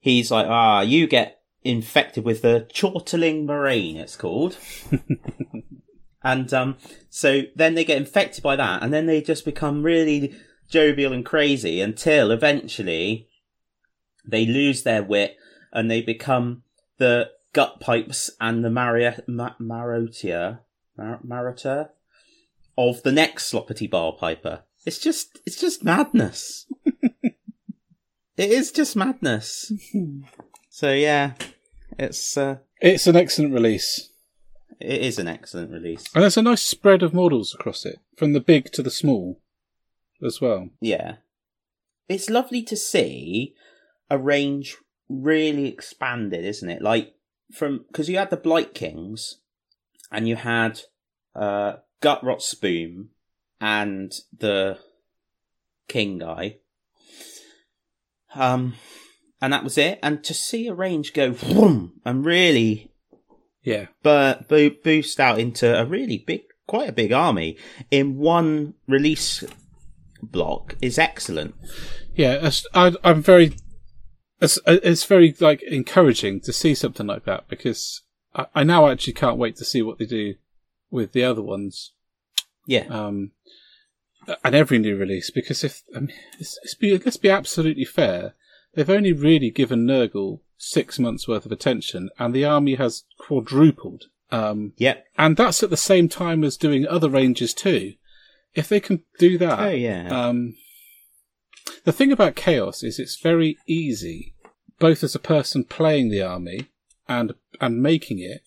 he's 0.00 0.32
like, 0.32 0.46
"Ah, 0.48 0.80
you 0.80 1.06
get 1.06 1.41
infected 1.64 2.24
with 2.24 2.42
the 2.42 2.66
chortling 2.72 3.46
murrain." 3.46 3.96
It's 3.96 4.16
called. 4.16 4.58
and 6.22 6.52
um, 6.52 6.76
so 7.10 7.42
then 7.54 7.74
they 7.74 7.84
get 7.84 7.98
infected 7.98 8.42
by 8.42 8.56
that, 8.56 8.82
and 8.82 8.92
then 8.92 9.06
they 9.06 9.20
just 9.20 9.44
become 9.44 9.82
really 9.82 10.34
jovial 10.72 11.12
and 11.12 11.24
crazy 11.24 11.80
until 11.80 12.30
eventually 12.30 13.28
they 14.24 14.46
lose 14.46 14.82
their 14.82 15.02
wit 15.02 15.36
and 15.72 15.90
they 15.90 16.00
become 16.00 16.62
the 16.98 17.30
gut 17.52 17.78
pipes 17.80 18.30
and 18.40 18.64
the 18.64 18.70
maria- 18.70 19.22
ma- 19.26 19.54
marotia, 19.60 20.60
mar- 20.96 21.20
maroter 21.26 21.90
of 22.78 23.02
the 23.02 23.12
next 23.12 23.52
sloppity 23.52 23.88
bar 23.88 24.12
piper. 24.12 24.62
It's 24.86 24.98
just, 24.98 25.40
it's 25.46 25.60
just 25.60 25.84
madness. 25.84 26.66
it 27.22 27.32
is 28.36 28.72
just 28.72 28.96
madness. 28.96 29.72
so 30.82 30.92
yeah, 30.92 31.34
it's, 31.96 32.36
uh, 32.36 32.56
It's 32.80 33.06
an 33.06 33.14
excellent 33.14 33.54
release. 33.54 34.10
it 34.80 35.00
is 35.00 35.20
an 35.20 35.28
excellent 35.28 35.70
release. 35.70 36.04
And 36.12 36.22
there's 36.22 36.36
a 36.36 36.42
nice 36.42 36.60
spread 36.62 37.04
of 37.04 37.14
models 37.14 37.54
across 37.54 37.86
it, 37.86 38.00
from 38.16 38.32
the 38.32 38.40
big 38.40 38.72
to 38.72 38.82
the 38.82 38.90
small 38.90 39.40
as 40.26 40.40
well. 40.40 40.70
Yeah. 40.80 41.18
It's 42.08 42.28
lovely 42.28 42.64
to 42.64 42.76
see 42.76 43.54
a 44.10 44.18
range 44.18 44.76
really 45.08 45.68
expanded, 45.68 46.44
isn't 46.44 46.68
it? 46.68 46.82
Like 46.82 47.14
from 47.52 47.84
because 47.86 48.08
you 48.08 48.18
had 48.18 48.30
the 48.30 48.36
Blight 48.36 48.74
Kings 48.74 49.36
and 50.10 50.26
you 50.26 50.34
had 50.34 50.80
uh 51.36 51.74
Gutrot 52.00 52.42
Spume 52.42 53.10
and 53.60 54.12
the 54.36 54.78
King 55.86 56.18
guy. 56.18 56.56
Um 58.34 58.74
and 59.42 59.52
that 59.52 59.64
was 59.64 59.76
it. 59.76 59.98
And 60.02 60.24
to 60.24 60.32
see 60.32 60.66
a 60.68 60.74
range 60.74 61.12
go 61.12 61.32
vroom, 61.32 62.00
and 62.04 62.24
really 62.24 62.90
Yeah. 63.62 63.86
but 64.02 64.48
bo- 64.48 64.70
boost 64.82 65.20
out 65.20 65.38
into 65.38 65.78
a 65.78 65.84
really 65.84 66.18
big, 66.26 66.42
quite 66.66 66.88
a 66.88 66.92
big 66.92 67.12
army 67.12 67.58
in 67.90 68.16
one 68.16 68.74
release 68.88 69.44
block 70.22 70.76
is 70.80 70.98
excellent. 70.98 71.54
Yeah, 72.14 72.50
I, 72.72 72.94
I'm 73.04 73.22
very. 73.22 73.54
It's, 74.40 74.58
it's 74.66 75.04
very 75.04 75.34
like 75.38 75.62
encouraging 75.62 76.40
to 76.40 76.52
see 76.52 76.74
something 76.74 77.06
like 77.06 77.24
that 77.26 77.48
because 77.48 78.02
I, 78.34 78.46
I 78.54 78.64
now 78.64 78.88
actually 78.88 79.12
can't 79.12 79.38
wait 79.38 79.56
to 79.56 79.64
see 79.64 79.82
what 79.82 79.98
they 79.98 80.06
do 80.06 80.34
with 80.90 81.12
the 81.12 81.22
other 81.24 81.42
ones 81.42 81.92
Yeah, 82.66 82.86
um, 82.88 83.30
and 84.44 84.54
every 84.54 84.78
new 84.78 84.96
release. 84.96 85.30
Because 85.30 85.62
if 85.64 85.82
I 85.94 86.00
mean, 86.00 86.12
let's, 86.38 86.58
let's 86.62 86.74
be 86.74 86.98
let's 86.98 87.16
be 87.16 87.30
absolutely 87.30 87.84
fair, 87.84 88.34
they've 88.74 88.88
only 88.90 89.12
really 89.12 89.50
given 89.50 89.86
Nurgle 89.86 90.40
six 90.58 90.98
months 90.98 91.26
worth 91.26 91.44
of 91.46 91.52
attention, 91.52 92.08
and 92.18 92.32
the 92.34 92.44
army 92.44 92.74
has 92.76 93.04
quadrupled. 93.18 94.04
Um, 94.30 94.72
yep. 94.78 95.04
and 95.18 95.36
that's 95.36 95.62
at 95.62 95.68
the 95.68 95.76
same 95.76 96.08
time 96.08 96.42
as 96.42 96.56
doing 96.56 96.86
other 96.86 97.10
ranges 97.10 97.52
too. 97.52 97.94
If 98.54 98.68
they 98.68 98.80
can 98.80 99.02
do 99.18 99.36
that, 99.38 99.58
Oh 99.60 99.68
yeah, 99.70 100.08
um, 100.08 100.54
the 101.84 101.92
thing 101.92 102.12
about 102.12 102.34
chaos 102.36 102.82
is 102.82 102.98
it's 102.98 103.20
very 103.20 103.58
easy, 103.66 104.34
both 104.78 105.02
as 105.04 105.14
a 105.14 105.18
person 105.18 105.64
playing 105.64 106.10
the 106.10 106.22
army 106.22 106.68
and 107.08 107.34
and 107.60 107.82
making 107.82 108.20
it, 108.20 108.42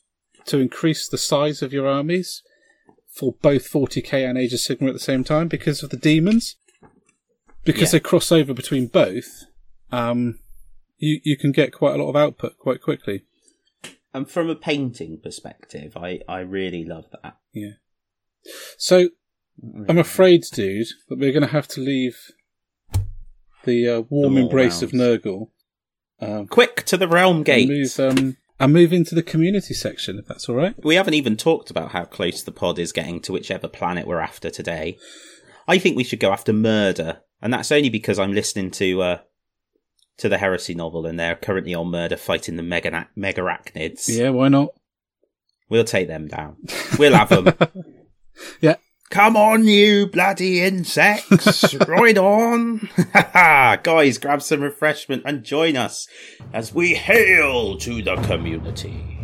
to 0.46 0.58
increase 0.60 1.08
the 1.08 1.18
size 1.20 1.62
of 1.62 1.72
your 1.74 1.88
armies 1.88 2.42
for 3.12 3.34
both 3.42 3.70
40k 3.72 4.28
and 4.28 4.38
Age 4.38 4.54
of 4.54 4.60
Sigmar 4.60 4.88
at 4.90 4.94
the 4.94 5.00
same 5.00 5.24
time 5.24 5.48
because 5.48 5.84
of 5.84 5.90
the 5.90 5.98
demons. 5.98 6.56
Because 7.64 7.94
Yeah. 7.94 8.00
they 8.00 8.00
cross 8.02 8.32
over 8.32 8.54
between 8.54 8.88
both, 8.88 9.46
um, 9.92 10.40
you 10.98 11.20
you 11.24 11.38
can 11.38 11.52
get 11.52 11.72
quite 11.74 11.96
a 12.00 12.04
lot 12.04 12.10
of 12.10 12.16
output 12.16 12.58
quite 12.58 12.82
quickly. 12.82 13.24
and 14.14 14.30
from 14.30 14.50
a 14.50 14.56
painting 14.56 15.20
perspective, 15.22 15.96
I 15.98 16.22
I 16.28 16.40
really 16.40 16.84
love 16.86 17.06
that. 17.22 17.38
Yeah. 17.54 17.72
So 18.78 19.10
I'm 19.90 19.98
afraid, 19.98 20.44
dude, 20.52 20.88
that 21.10 21.18
we're 21.20 21.32
going 21.32 21.42
to 21.46 21.52
have 21.52 21.68
to 21.70 21.82
leave 21.82 22.18
the 23.64 23.90
uh, 23.90 24.02
warm 24.10 24.36
The 24.36 24.42
embrace 24.42 24.82
of 24.82 24.94
Rounds. 24.94 25.24
Nurgle. 25.24 25.50
Um, 26.20 26.48
Quick 26.48 26.84
to 26.86 26.98
the 26.98 27.08
realm 27.08 27.38
and 27.38 27.46
gate. 27.46 27.68
move 27.68 28.00
um, 28.00 28.38
and 28.60 28.74
move 28.74 28.94
into 28.94 29.16
the 29.16 29.24
community 29.24 29.74
section, 29.74 30.20
if 30.20 30.26
that's 30.28 30.48
all 30.48 30.56
right. 30.56 30.76
We 30.84 30.96
haven't 30.96 31.16
even 31.16 31.36
talked 31.36 31.70
about 31.70 31.92
how 31.92 32.06
close 32.06 32.44
the 32.44 32.52
pod 32.52 32.80
is 32.80 32.92
getting 32.92 33.20
to 33.22 33.34
whichever 33.34 33.68
planet 33.68 34.08
we're 34.08 34.20
after 34.20 34.50
today. 34.50 34.98
I 35.68 35.78
think 35.78 35.98
we 35.98 36.04
should 36.04 36.20
go 36.20 36.32
after 36.32 36.54
murder, 36.54 37.22
and 37.42 37.52
that's 37.52 37.72
only 37.72 37.90
because 37.90 38.20
I'm 38.20 38.34
listening 38.34 38.72
to 38.72 39.02
uh, 39.02 39.18
to 40.18 40.30
the 40.30 40.38
heresy 40.38 40.74
novel, 40.74 41.06
and 41.06 41.20
they're 41.20 41.36
currently 41.36 41.74
on 41.74 41.88
murder 41.88 42.18
fighting 42.18 42.56
the 42.56 42.64
mega 42.64 43.08
megarachnids. 43.18 44.08
Yeah, 44.08 44.30
why 44.30 44.50
not? 44.50 44.70
We'll 45.70 45.84
take 45.84 46.08
them 46.08 46.28
down. 46.28 46.58
We'll 46.98 47.16
have 47.16 47.30
them. 47.30 47.54
Yeah. 48.60 48.76
Come 49.12 49.38
on, 49.38 49.66
you 49.66 50.08
bloody 50.08 50.62
insects! 50.62 51.74
right 51.88 52.18
on! 52.18 52.90
Guys, 53.84 54.18
grab 54.18 54.42
some 54.42 54.62
refreshment 54.62 55.24
and 55.26 55.44
join 55.44 55.78
us 55.78 56.08
as 56.52 56.74
we 56.74 56.96
hail 56.96 57.78
to 57.78 58.02
the 58.02 58.16
community. 58.18 59.15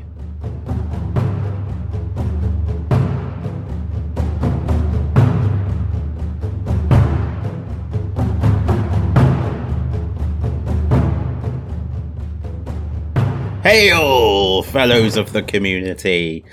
Hail, 13.64 14.64
fellows 14.64 15.18
of 15.18 15.34
the 15.34 15.44
community. 15.44 16.44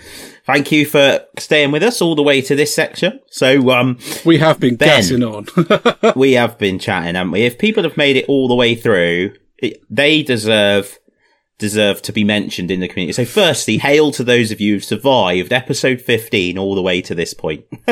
Thank 0.44 0.70
you 0.70 0.84
for 0.84 1.20
staying 1.38 1.72
with 1.72 1.82
us 1.82 2.02
all 2.02 2.14
the 2.14 2.22
way 2.22 2.42
to 2.42 2.54
this 2.54 2.74
section. 2.74 3.20
So, 3.30 3.70
um, 3.70 3.98
We 4.26 4.38
have 4.38 4.60
been 4.60 4.76
Ben. 4.76 4.88
gassing 4.88 5.22
on. 5.22 5.46
we 6.16 6.32
have 6.32 6.58
been 6.58 6.78
chatting, 6.78 7.14
haven't 7.14 7.32
we? 7.32 7.42
If 7.44 7.58
people 7.58 7.82
have 7.84 7.96
made 7.96 8.16
it 8.16 8.26
all 8.28 8.46
the 8.46 8.54
way 8.54 8.74
through, 8.74 9.34
it, 9.58 9.80
they 9.90 10.22
deserve 10.22 10.98
deserve 11.58 12.00
to 12.02 12.12
be 12.12 12.22
mentioned 12.24 12.70
in 12.70 12.80
the 12.80 12.88
community. 12.88 13.12
So, 13.12 13.24
firstly, 13.24 13.78
hail 13.78 14.12
to 14.12 14.22
those 14.22 14.52
of 14.52 14.60
you 14.60 14.74
who've 14.74 14.84
survived 14.84 15.52
episode 15.52 16.00
fifteen 16.00 16.56
all 16.58 16.74
the 16.74 16.82
way 16.82 17.00
to 17.02 17.14
this 17.14 17.32
point. 17.34 17.64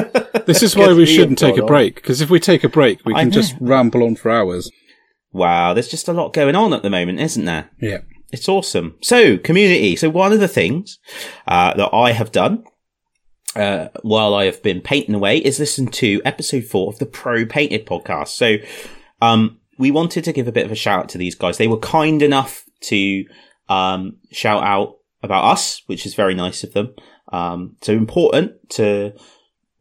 this 0.46 0.62
is 0.62 0.76
why 0.76 0.92
we 0.92 1.06
shouldn't 1.06 1.38
take 1.38 1.56
a 1.56 1.66
break, 1.66 1.96
because 1.96 2.20
if 2.20 2.28
we 2.30 2.38
take 2.38 2.64
a 2.64 2.68
break, 2.68 3.00
we 3.04 3.14
can 3.14 3.30
just 3.30 3.56
ramble 3.60 4.02
on 4.04 4.14
for 4.16 4.30
hours. 4.30 4.70
wow, 5.32 5.72
there's 5.74 5.88
just 5.88 6.06
a 6.08 6.12
lot 6.12 6.32
going 6.32 6.54
on 6.54 6.72
at 6.74 6.82
the 6.82 6.90
moment, 6.90 7.18
isn't 7.20 7.44
there? 7.46 7.70
Yeah. 7.80 7.98
It's 8.32 8.48
awesome. 8.48 8.96
So, 9.02 9.38
community. 9.38 9.96
So, 9.96 10.10
one 10.10 10.32
of 10.32 10.40
the 10.40 10.48
things 10.48 10.98
uh, 11.46 11.74
that 11.74 11.94
I 11.94 12.12
have 12.12 12.32
done 12.32 12.64
uh, 13.54 13.88
while 14.02 14.34
I 14.34 14.46
have 14.46 14.62
been 14.62 14.80
painting 14.80 15.14
away 15.14 15.38
is 15.38 15.58
listen 15.58 15.86
to 15.88 16.20
episode 16.24 16.64
four 16.64 16.92
of 16.92 16.98
the 16.98 17.06
Pro 17.06 17.46
Painted 17.46 17.86
podcast. 17.86 18.28
So, 18.28 18.56
um, 19.22 19.60
we 19.78 19.90
wanted 19.90 20.24
to 20.24 20.32
give 20.32 20.48
a 20.48 20.52
bit 20.52 20.66
of 20.66 20.72
a 20.72 20.76
shout 20.76 21.00
out 21.00 21.08
to 21.10 21.18
these 21.18 21.34
guys. 21.34 21.58
They 21.58 21.68
were 21.68 21.78
kind 21.78 22.22
enough 22.22 22.64
to 22.82 23.24
um, 23.68 24.16
shout 24.32 24.62
out 24.64 24.96
about 25.22 25.44
us, 25.44 25.82
which 25.86 26.06
is 26.06 26.14
very 26.14 26.34
nice 26.34 26.64
of 26.64 26.72
them. 26.72 26.94
Um, 27.32 27.76
so 27.82 27.92
important 27.92 28.70
to 28.70 29.12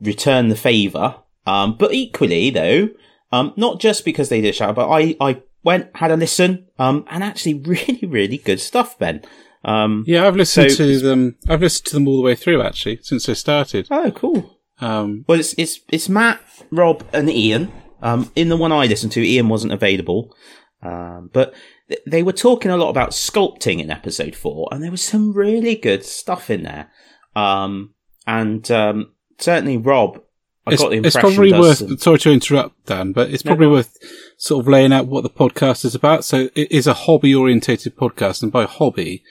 return 0.02 0.50
the 0.50 0.56
favour. 0.56 1.16
Um, 1.46 1.78
but 1.78 1.94
equally, 1.94 2.50
though, 2.50 2.90
um, 3.32 3.54
not 3.56 3.80
just 3.80 4.06
because 4.06 4.30
they 4.30 4.42
did 4.42 4.50
a 4.50 4.54
shout 4.54 4.70
out, 4.70 4.76
but 4.76 4.90
I, 4.90 5.16
I 5.20 5.42
went, 5.66 5.90
had 5.96 6.12
a 6.12 6.16
listen, 6.18 6.68
um, 6.80 7.04
and 7.10 7.24
actually 7.24 7.56
really, 7.74 8.00
really 8.08 8.38
good 8.38 8.62
stuff, 8.62 8.98
Ben. 8.98 9.22
Um, 9.66 10.04
Yeah, 10.08 10.26
I've 10.28 10.36
listened 10.38 10.72
So- 10.72 10.78
to 10.86 11.00
them. 11.00 11.36
I've 11.50 11.62
listened 11.62 11.88
to 11.88 11.94
them 11.96 12.08
all 12.08 12.18
the 12.18 12.24
way 12.24 12.36
through, 12.36 12.62
actually, 12.62 13.00
since 13.02 13.26
they 13.26 13.34
started. 13.34 13.88
oh, 13.92 14.12
cool. 14.12 14.60
Um, 14.80 15.26
Well, 15.28 15.40
it's 15.40 15.54
it's 15.58 15.80
it's 15.90 16.08
Matt, 16.10 16.40
Rob, 16.72 17.04
and 17.12 17.30
Ian. 17.30 17.72
Um, 18.02 18.32
in 18.36 18.50
the 18.50 18.58
one 18.58 18.72
I 18.72 18.86
listened 18.86 19.14
to, 19.14 19.26
Ian 19.28 19.50
wasn't 19.50 19.74
available, 19.74 20.36
um, 20.84 21.30
but 21.34 21.54
th- 21.90 22.02
they 22.06 22.22
were 22.24 22.34
talking 22.34 22.70
a 22.70 22.78
lot 22.78 22.90
about 22.90 23.12
sculpting 23.12 23.80
in 23.80 23.90
episode 23.90 24.36
four, 24.36 24.68
and 24.72 24.84
there 24.84 24.92
was 24.92 25.02
some 25.02 25.34
really 25.34 25.76
good 25.76 26.04
stuff 26.06 26.50
in 26.50 26.64
there. 26.64 26.92
Um, 27.36 27.94
and 28.28 28.70
um, 28.70 29.14
certainly 29.40 29.78
Rob, 29.78 30.22
I 30.68 30.74
it's, 30.74 30.82
got 30.82 30.90
the 30.92 30.98
it's 31.06 31.16
probably 31.16 31.52
worth. 31.54 31.78
some- 31.78 31.98
Sorry 31.98 32.20
to 32.20 32.32
interrupt, 32.32 32.86
Dan, 32.88 33.12
but 33.12 33.30
it's 33.32 33.44
probably 33.44 33.68
on. 33.68 33.74
worth 33.74 33.98
sort 34.38 34.64
of 34.64 34.68
laying 34.68 34.92
out 34.94 35.08
what 35.08 35.22
the 35.22 35.30
podcast 35.30 35.86
is 35.86 35.94
about. 35.96 36.26
So 36.26 36.50
it 36.56 36.72
is 36.72 36.88
a 36.88 36.94
hobby-orientated 36.94 37.96
podcast, 37.96 38.42
and 38.44 38.52
by 38.52 38.66
hobby, 38.66 39.24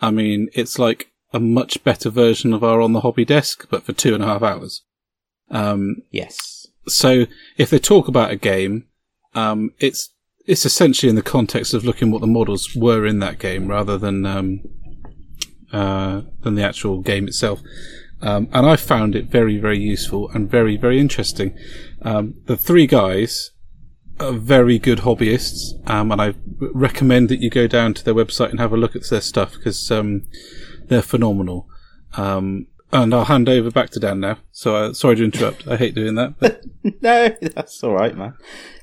I 0.00 0.10
mean 0.10 0.48
it's 0.52 0.78
like 0.78 1.10
a 1.32 1.38
much 1.40 1.84
better 1.84 2.10
version 2.10 2.52
of 2.52 2.64
our 2.64 2.80
on 2.80 2.92
the 2.92 3.00
hobby 3.02 3.24
desk, 3.24 3.66
but 3.70 3.84
for 3.84 3.92
two 3.92 4.14
and 4.14 4.22
a 4.22 4.26
half 4.26 4.42
hours. 4.42 4.82
Um, 5.50 6.02
Yes. 6.10 6.66
so 6.88 7.26
if 7.56 7.70
they 7.70 7.78
talk 7.78 8.08
about 8.08 8.30
a 8.32 8.36
game, 8.36 8.86
um, 9.34 9.70
it's 9.78 10.10
it's 10.46 10.66
essentially 10.66 11.08
in 11.10 11.14
the 11.16 11.22
context 11.22 11.72
of 11.74 11.84
looking 11.84 12.10
what 12.10 12.20
the 12.20 12.26
models 12.26 12.74
were 12.74 13.06
in 13.06 13.20
that 13.20 13.38
game 13.38 13.68
rather 13.68 13.96
than 13.96 14.26
um, 14.26 14.60
uh, 15.72 16.22
than 16.42 16.54
the 16.56 16.64
actual 16.64 17.00
game 17.00 17.28
itself. 17.28 17.60
Um, 18.22 18.48
and 18.52 18.66
I 18.66 18.76
found 18.76 19.14
it 19.14 19.26
very 19.26 19.58
very 19.58 19.78
useful 19.78 20.30
and 20.30 20.50
very 20.50 20.76
very 20.76 21.00
interesting. 21.00 21.56
Um, 22.02 22.34
the 22.46 22.56
three 22.56 22.86
guys 22.86 23.50
are 24.18 24.32
very 24.32 24.78
good 24.78 25.00
hobbyists, 25.00 25.72
um, 25.88 26.12
and 26.12 26.20
I 26.20 26.34
recommend 26.60 27.28
that 27.30 27.40
you 27.40 27.50
go 27.50 27.66
down 27.66 27.94
to 27.94 28.04
their 28.04 28.14
website 28.14 28.50
and 28.50 28.60
have 28.60 28.72
a 28.72 28.76
look 28.76 28.94
at 28.94 29.08
their 29.08 29.20
stuff 29.20 29.54
because 29.54 29.90
um, 29.90 30.26
they're 30.88 31.02
phenomenal. 31.02 31.68
Um, 32.16 32.66
and 32.92 33.14
I'll 33.14 33.24
hand 33.24 33.48
over 33.48 33.70
back 33.70 33.90
to 33.90 34.00
Dan 34.00 34.20
now. 34.20 34.38
So 34.50 34.74
uh, 34.74 34.92
sorry 34.92 35.16
to 35.16 35.24
interrupt. 35.24 35.66
I 35.68 35.76
hate 35.76 35.94
doing 35.94 36.16
that, 36.16 36.34
but 36.38 36.64
no, 37.02 37.28
that's 37.40 37.82
all 37.84 37.94
right, 37.94 38.16
man. 38.16 38.34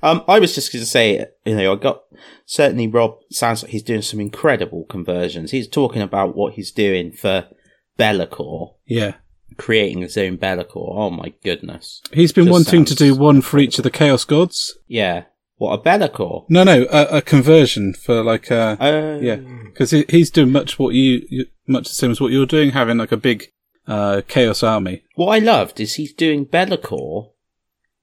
Um, 0.02 0.24
I 0.28 0.40
was 0.40 0.56
just 0.56 0.72
going 0.72 0.84
to 0.84 0.90
say, 0.90 1.26
you 1.46 1.56
know, 1.56 1.74
I 1.74 1.76
got 1.76 2.04
certainly 2.46 2.88
Rob 2.88 3.20
sounds 3.32 3.64
like 3.64 3.72
he's 3.72 3.84
doing 3.84 4.02
some 4.02 4.20
incredible 4.20 4.86
conversions. 4.86 5.52
He's 5.52 5.68
talking 5.68 6.02
about 6.02 6.36
what 6.36 6.54
he's 6.54 6.72
doing 6.72 7.12
for 7.12 7.48
Be'lakor, 7.98 8.76
yeah. 8.86 9.16
Creating 9.58 10.02
his 10.02 10.18
own 10.18 10.36
Be'lakor. 10.38 10.96
Oh 10.96 11.10
my 11.10 11.34
goodness. 11.44 12.02
He's 12.14 12.32
been 12.32 12.46
Just 12.46 12.54
wanting 12.54 12.86
to 12.86 12.96
do 12.96 13.16
one 13.16 13.42
for 13.42 13.58
each 13.60 13.78
of 13.78 13.84
the 13.84 13.90
Chaos 13.92 14.24
Gods. 14.24 14.78
Yeah. 14.88 15.24
What 15.58 15.74
a 15.74 15.78
Be'lakor. 15.82 16.46
No, 16.50 16.64
no, 16.64 16.86
a, 16.92 17.18
a 17.18 17.22
conversion 17.22 17.94
for 17.94 18.24
like 18.24 18.52
uh 18.52 18.78
Uh, 18.80 19.20
yeah, 19.22 19.38
because 19.66 19.92
he, 19.92 20.06
he's 20.10 20.30
doing 20.30 20.52
much 20.52 20.78
what 20.78 20.94
you, 20.94 21.26
you 21.30 21.46
much 21.68 21.88
the 21.90 21.96
same 21.96 22.12
as 22.12 22.22
what 22.22 22.32
you're 22.32 22.46
doing, 22.46 22.72
having 22.72 22.98
like 22.98 23.12
a 23.12 23.18
big 23.18 23.52
uh 23.88 24.22
Chaos 24.28 24.62
army. 24.62 25.04
What 25.16 25.36
I 25.36 25.40
loved 25.40 25.80
is 25.80 25.96
he's 25.96 26.14
doing 26.14 26.46
Be'lakor 26.46 27.32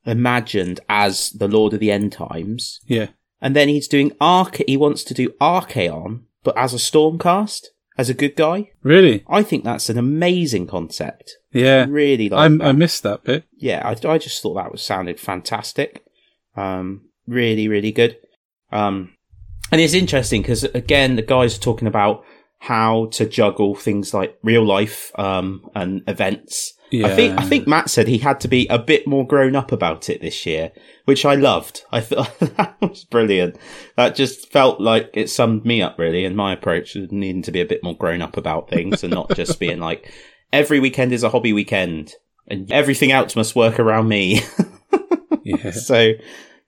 imagined 0.04 0.80
as 0.88 1.30
the 1.30 1.48
Lord 1.48 1.72
of 1.74 1.80
the 1.80 1.90
End 1.90 2.12
Times, 2.12 2.80
Yeah, 2.86 3.08
and 3.40 3.54
then 3.54 3.68
he's 3.68 3.88
doing 3.88 4.12
Arch. 4.20 4.60
He 4.66 4.76
wants 4.76 5.04
to 5.04 5.14
do 5.14 5.30
Archaon, 5.40 6.22
but 6.42 6.56
as 6.58 6.74
a 6.74 6.78
Stormcast, 6.78 7.66
as 7.96 8.10
a 8.10 8.14
good 8.14 8.36
guy. 8.36 8.72
really. 8.82 9.24
I 9.28 9.42
think 9.42 9.64
that's 9.64 9.88
an 9.88 9.96
amazing 9.98 10.66
concept. 10.66 11.36
Yeah, 11.54 11.86
Really 11.88 12.28
like. 12.28 12.60
I 12.60 12.72
missed 12.72 13.02
that 13.04 13.24
bit. 13.24 13.44
yeah, 13.56 13.80
I, 13.84 14.08
I 14.08 14.18
just 14.18 14.42
thought 14.42 14.54
that 14.54 14.72
was 14.72 14.82
sounded 14.82 15.18
fantastic. 15.20 16.04
Um, 16.56 17.08
really, 17.26 17.68
really 17.68 17.92
good. 17.92 18.18
Um, 18.72 19.14
and 19.72 19.80
it's 19.80 19.94
interesting 19.94 20.42
because 20.42 20.64
again, 20.64 21.16
the 21.16 21.22
guys 21.22 21.56
are 21.56 21.60
talking 21.60 21.88
about 21.88 22.24
how 22.58 23.06
to 23.12 23.26
juggle 23.28 23.74
things 23.74 24.14
like 24.14 24.38
real 24.42 24.64
life 24.64 25.12
um, 25.18 25.68
and 25.74 26.02
events. 26.08 26.72
Yeah, 26.90 27.08
I 27.08 27.14
think 27.16 27.40
I 27.40 27.44
think 27.44 27.66
Matt 27.66 27.90
said 27.90 28.08
he 28.08 28.18
had 28.18 28.40
to 28.40 28.48
be 28.48 28.66
a 28.68 28.78
bit 28.78 29.06
more 29.06 29.26
grown 29.26 29.56
up 29.56 29.72
about 29.72 30.08
it 30.08 30.20
this 30.20 30.46
year, 30.46 30.70
which 31.06 31.24
I 31.24 31.34
loved. 31.34 31.82
I 31.92 32.00
thought 32.00 32.38
that 32.40 32.76
was 32.80 33.04
brilliant. 33.04 33.56
That 33.96 34.14
just 34.14 34.50
felt 34.52 34.80
like 34.80 35.10
it 35.14 35.28
summed 35.30 35.64
me 35.64 35.82
up 35.82 35.98
really, 35.98 36.24
and 36.24 36.36
my 36.36 36.52
approach 36.52 36.96
needing 36.96 37.42
to 37.42 37.52
be 37.52 37.60
a 37.60 37.66
bit 37.66 37.82
more 37.82 37.96
grown 37.96 38.22
up 38.22 38.36
about 38.36 38.70
things 38.70 39.02
and 39.02 39.12
not 39.12 39.34
just 39.34 39.58
being 39.60 39.80
like 39.80 40.12
every 40.54 40.78
weekend 40.78 41.12
is 41.12 41.24
a 41.24 41.28
hobby 41.28 41.52
weekend 41.52 42.14
and 42.46 42.70
everything 42.70 43.10
else 43.10 43.34
must 43.34 43.56
work 43.56 43.80
around 43.80 44.08
me. 44.08 44.40
yeah, 45.44 45.72
so 45.72 46.12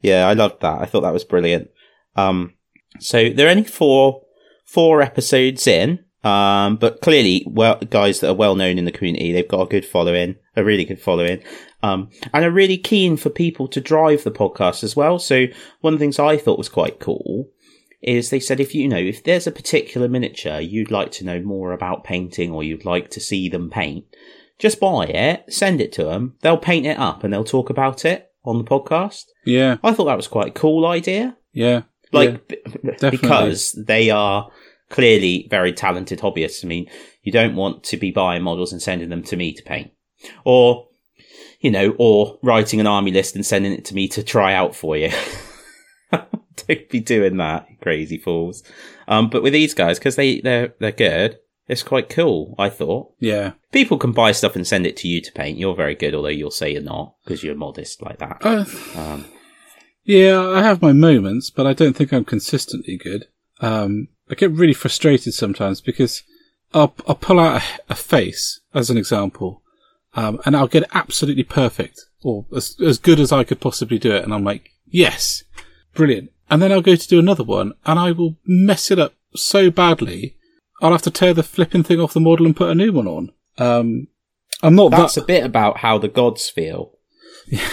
yeah, 0.00 0.26
I 0.26 0.32
loved 0.32 0.60
that. 0.62 0.80
I 0.80 0.86
thought 0.86 1.02
that 1.02 1.12
was 1.12 1.24
brilliant. 1.24 1.70
Um, 2.16 2.54
so 2.98 3.30
there 3.30 3.46
are 3.46 3.50
only 3.50 3.64
four 3.64 4.22
four 4.64 5.00
episodes 5.00 5.66
in, 5.66 6.04
um, 6.24 6.76
but 6.76 7.00
clearly, 7.00 7.46
well, 7.48 7.78
guys 7.78 8.20
that 8.20 8.30
are 8.30 8.34
well 8.34 8.56
known 8.56 8.78
in 8.78 8.84
the 8.84 8.92
community, 8.92 9.32
they've 9.32 9.46
got 9.46 9.62
a 9.62 9.70
good 9.70 9.84
following, 9.84 10.36
a 10.56 10.64
really 10.64 10.84
good 10.84 11.00
following, 11.00 11.42
um, 11.82 12.10
and 12.34 12.44
are 12.44 12.50
really 12.50 12.78
keen 12.78 13.16
for 13.16 13.30
people 13.30 13.68
to 13.68 13.80
drive 13.80 14.24
the 14.24 14.32
podcast 14.32 14.82
as 14.82 14.96
well. 14.96 15.20
So 15.20 15.46
one 15.80 15.94
of 15.94 16.00
the 16.00 16.02
things 16.02 16.18
I 16.18 16.36
thought 16.36 16.58
was 16.58 16.68
quite 16.68 16.98
cool 16.98 17.48
is 18.02 18.30
they 18.30 18.40
said 18.40 18.60
if 18.60 18.74
you 18.74 18.88
know 18.88 18.96
if 18.96 19.24
there's 19.24 19.46
a 19.46 19.52
particular 19.52 20.08
miniature 20.08 20.60
you'd 20.60 20.90
like 20.90 21.10
to 21.12 21.24
know 21.24 21.40
more 21.40 21.72
about 21.72 22.04
painting 22.04 22.50
or 22.52 22.62
you'd 22.62 22.84
like 22.84 23.10
to 23.10 23.20
see 23.20 23.48
them 23.48 23.70
paint, 23.70 24.04
just 24.58 24.80
buy 24.80 25.06
it, 25.06 25.44
send 25.52 25.80
it 25.80 25.92
to 25.92 26.04
them, 26.04 26.34
they'll 26.42 26.56
paint 26.56 26.86
it 26.86 26.98
up 26.98 27.24
and 27.24 27.32
they'll 27.32 27.44
talk 27.44 27.70
about 27.70 28.04
it 28.04 28.30
on 28.44 28.58
the 28.58 28.64
podcast. 28.64 29.24
yeah, 29.44 29.76
I 29.82 29.92
thought 29.92 30.04
that 30.04 30.16
was 30.16 30.28
quite 30.28 30.48
a 30.48 30.52
cool 30.52 30.86
idea. 30.86 31.36
yeah. 31.52 31.82
Like, 32.12 32.46
b- 32.46 32.62
because 33.10 33.72
they 33.72 34.10
are 34.10 34.48
clearly 34.88 35.48
very 35.50 35.72
talented 35.72 36.20
hobbyists. 36.20 36.64
I 36.64 36.68
mean, 36.68 36.88
you 37.24 37.32
don't 37.32 37.56
want 37.56 37.82
to 37.84 37.96
be 37.96 38.12
buying 38.12 38.44
models 38.44 38.72
and 38.72 38.80
sending 38.80 39.08
them 39.08 39.24
to 39.24 39.36
me 39.36 39.52
to 39.52 39.62
paint. 39.64 39.90
Or, 40.44 40.86
you 41.60 41.72
know, 41.72 41.96
or 41.98 42.38
writing 42.42 42.78
an 42.78 42.86
army 42.86 43.10
list 43.10 43.34
and 43.34 43.44
sending 43.44 43.72
it 43.72 43.84
to 43.86 43.94
me 43.94 44.06
to 44.08 44.22
try 44.22 44.54
out 44.54 44.76
for 44.76 44.96
you. 44.96 45.10
don't 46.68 46.88
be 46.88 47.00
doing 47.00 47.36
that, 47.38 47.66
crazy 47.80 48.18
fools. 48.18 48.62
Um, 49.08 49.28
but 49.30 49.42
with 49.42 49.52
these 49.52 49.74
guys, 49.74 49.98
because 49.98 50.16
they, 50.16 50.40
they're, 50.40 50.74
they're 50.78 50.92
good, 50.92 51.38
it's 51.68 51.82
quite 51.82 52.08
cool, 52.08 52.54
I 52.58 52.68
thought. 52.68 53.12
yeah. 53.20 53.52
People 53.72 53.98
can 53.98 54.12
buy 54.12 54.32
stuff 54.32 54.56
and 54.56 54.66
send 54.66 54.86
it 54.86 54.96
to 54.98 55.08
you 55.08 55.20
to 55.20 55.32
paint. 55.32 55.58
You're 55.58 55.74
very 55.74 55.94
good, 55.94 56.14
although 56.14 56.28
you'll 56.28 56.50
say 56.50 56.72
you're 56.72 56.82
not, 56.82 57.14
because 57.24 57.42
you're 57.42 57.54
modest 57.54 58.00
like 58.00 58.18
that. 58.18 58.38
Uh, 58.40 58.64
Um, 58.98 59.26
yeah, 60.04 60.40
I 60.40 60.62
have 60.62 60.80
my 60.80 60.92
moments, 60.92 61.50
but 61.50 61.66
I 61.66 61.72
don't 61.72 61.94
think 61.96 62.12
I'm 62.12 62.24
consistently 62.24 62.96
good. 62.96 63.26
Um, 63.60 64.08
I 64.30 64.34
get 64.34 64.50
really 64.52 64.72
frustrated 64.72 65.34
sometimes 65.34 65.80
because 65.80 66.22
I'll, 66.72 66.94
I'll 67.06 67.16
pull 67.16 67.38
out 67.40 67.60
a, 67.60 67.92
a 67.92 67.94
face 67.94 68.60
as 68.72 68.88
an 68.88 68.96
example, 68.96 69.62
um, 70.14 70.40
and 70.46 70.56
I'll 70.56 70.68
get 70.68 70.84
absolutely 70.94 71.44
perfect 71.44 72.00
or 72.22 72.46
as, 72.54 72.76
as 72.80 72.98
good 72.98 73.20
as 73.20 73.32
I 73.32 73.44
could 73.44 73.60
possibly 73.60 73.98
do 73.98 74.12
it. 74.14 74.24
And 74.24 74.32
I'm 74.32 74.44
like, 74.44 74.70
yes, 74.86 75.42
brilliant. 75.94 76.30
And 76.48 76.62
then 76.62 76.70
I'll 76.72 76.80
go 76.82 76.96
to 76.96 77.08
do 77.08 77.18
another 77.18 77.44
one 77.44 77.72
and 77.84 77.98
I 77.98 78.12
will 78.12 78.36
mess 78.46 78.90
it 78.90 78.98
up 78.98 79.14
so 79.34 79.70
badly. 79.70 80.36
I'll 80.80 80.92
have 80.92 81.02
to 81.02 81.10
tear 81.10 81.34
the 81.34 81.42
flipping 81.42 81.82
thing 81.82 82.00
off 82.00 82.12
the 82.12 82.20
model 82.20 82.46
and 82.46 82.56
put 82.56 82.70
a 82.70 82.74
new 82.74 82.92
one 82.92 83.06
on. 83.08 83.32
Um, 83.58 84.08
I'm 84.62 84.74
not 84.74 84.90
that's 84.90 85.14
that, 85.16 85.22
a 85.22 85.26
bit 85.26 85.44
about 85.44 85.78
how 85.78 85.98
the 85.98 86.08
gods 86.08 86.48
feel. 86.48 86.92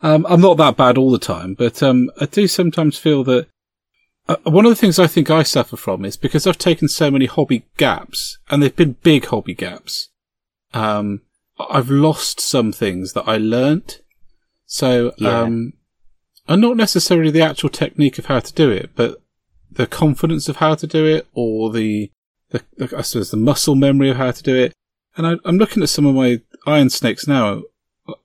Um, 0.00 0.26
I'm 0.28 0.40
not 0.40 0.58
that 0.58 0.76
bad 0.76 0.96
all 0.96 1.10
the 1.10 1.18
time, 1.18 1.54
but 1.54 1.82
um, 1.82 2.08
I 2.20 2.26
do 2.26 2.46
sometimes 2.46 2.96
feel 2.96 3.24
that 3.24 3.48
uh, 4.28 4.36
one 4.44 4.64
of 4.64 4.70
the 4.70 4.76
things 4.76 4.98
I 4.98 5.08
think 5.08 5.28
I 5.28 5.42
suffer 5.42 5.76
from 5.76 6.04
is 6.04 6.16
because 6.16 6.46
I've 6.46 6.58
taken 6.58 6.86
so 6.86 7.10
many 7.10 7.26
hobby 7.26 7.64
gaps, 7.76 8.38
and 8.48 8.62
they've 8.62 8.74
been 8.76 8.92
big 9.02 9.26
hobby 9.26 9.54
gaps. 9.54 10.10
Um, 10.72 11.22
I've 11.58 11.90
lost 11.90 12.40
some 12.40 12.70
things 12.70 13.14
that 13.14 13.24
I 13.26 13.38
learnt. 13.38 14.00
So, 14.66 15.14
Yeah. 15.18 15.40
um, 15.42 15.72
and 16.48 16.62
not 16.62 16.76
necessarily 16.76 17.30
the 17.30 17.42
actual 17.42 17.68
technique 17.68 18.18
of 18.18 18.26
how 18.26 18.40
to 18.40 18.52
do 18.54 18.70
it, 18.70 18.90
but 18.96 19.22
the 19.70 19.86
confidence 19.86 20.48
of 20.48 20.56
how 20.56 20.74
to 20.74 20.86
do 20.86 21.06
it, 21.06 21.28
or 21.34 21.70
the, 21.70 22.10
the, 22.50 22.62
the 22.76 22.96
I 22.96 23.02
suppose 23.02 23.30
the 23.30 23.36
muscle 23.36 23.74
memory 23.74 24.10
of 24.10 24.16
how 24.16 24.30
to 24.30 24.42
do 24.42 24.56
it. 24.56 24.72
And 25.16 25.26
I, 25.26 25.34
I'm 25.44 25.58
looking 25.58 25.82
at 25.82 25.90
some 25.90 26.06
of 26.06 26.14
my 26.14 26.40
iron 26.66 26.90
snakes 26.90 27.28
now, 27.28 27.62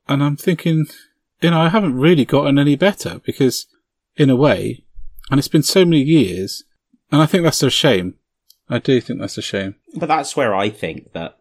and 0.08 0.24
I'm 0.24 0.38
thinking, 0.38 0.86
you 1.41 1.52
know, 1.52 1.60
I 1.60 1.70
haven't 1.70 1.98
really 1.98 2.24
gotten 2.24 2.58
any 2.58 2.78
better 2.78 3.20
because, 3.26 3.68
in 4.16 4.30
a 4.30 4.36
way, 4.36 4.84
and 5.30 5.38
it's 5.38 5.50
been 5.50 5.64
so 5.64 5.84
many 5.84 6.02
years, 6.02 6.64
and 7.12 7.22
I 7.22 7.26
think 7.26 7.44
that's 7.44 7.62
a 7.62 7.70
shame. 7.70 8.16
I 8.70 8.80
do 8.80 9.02
think 9.02 9.20
that's 9.20 9.38
a 9.38 9.41
shame. 9.41 9.76
But 9.95 10.08
that's 10.08 10.36
where 10.36 10.56
I 10.56 10.70
think 10.70 11.12
that 11.12 11.38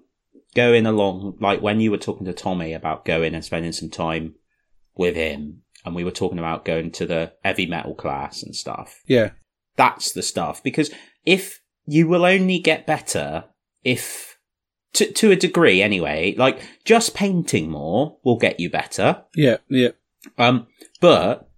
going 0.54 0.86
along, 0.86 1.36
like 1.40 1.62
when 1.62 1.80
you 1.80 1.92
were 1.92 1.98
talking 1.98 2.26
to 2.26 2.32
Tommy 2.32 2.72
about 2.72 3.04
going 3.04 3.34
and 3.34 3.44
spending 3.44 3.72
some 3.72 3.90
time 3.90 4.34
with 4.96 5.14
him, 5.14 5.61
and 5.84 5.94
we 5.94 6.04
were 6.04 6.10
talking 6.10 6.38
about 6.38 6.64
going 6.64 6.90
to 6.92 7.06
the 7.06 7.32
heavy 7.44 7.66
metal 7.66 7.94
class 7.94 8.42
and 8.42 8.54
stuff, 8.54 9.00
Yeah, 9.06 9.30
that's 9.76 10.12
the 10.12 10.22
stuff. 10.22 10.62
Because 10.62 10.90
if 11.26 11.60
you 11.86 12.06
will 12.08 12.24
only 12.24 12.58
get 12.58 12.86
better 12.86 13.44
if, 13.84 14.38
to, 14.94 15.10
to 15.12 15.30
a 15.32 15.36
degree 15.36 15.82
anyway, 15.82 16.34
like 16.36 16.60
just 16.84 17.14
painting 17.14 17.70
more 17.70 18.18
will 18.24 18.38
get 18.38 18.60
you 18.60 18.70
better. 18.70 19.22
yeah, 19.34 19.56
yeah, 19.68 19.90
Um, 20.38 20.66
but 21.00 21.48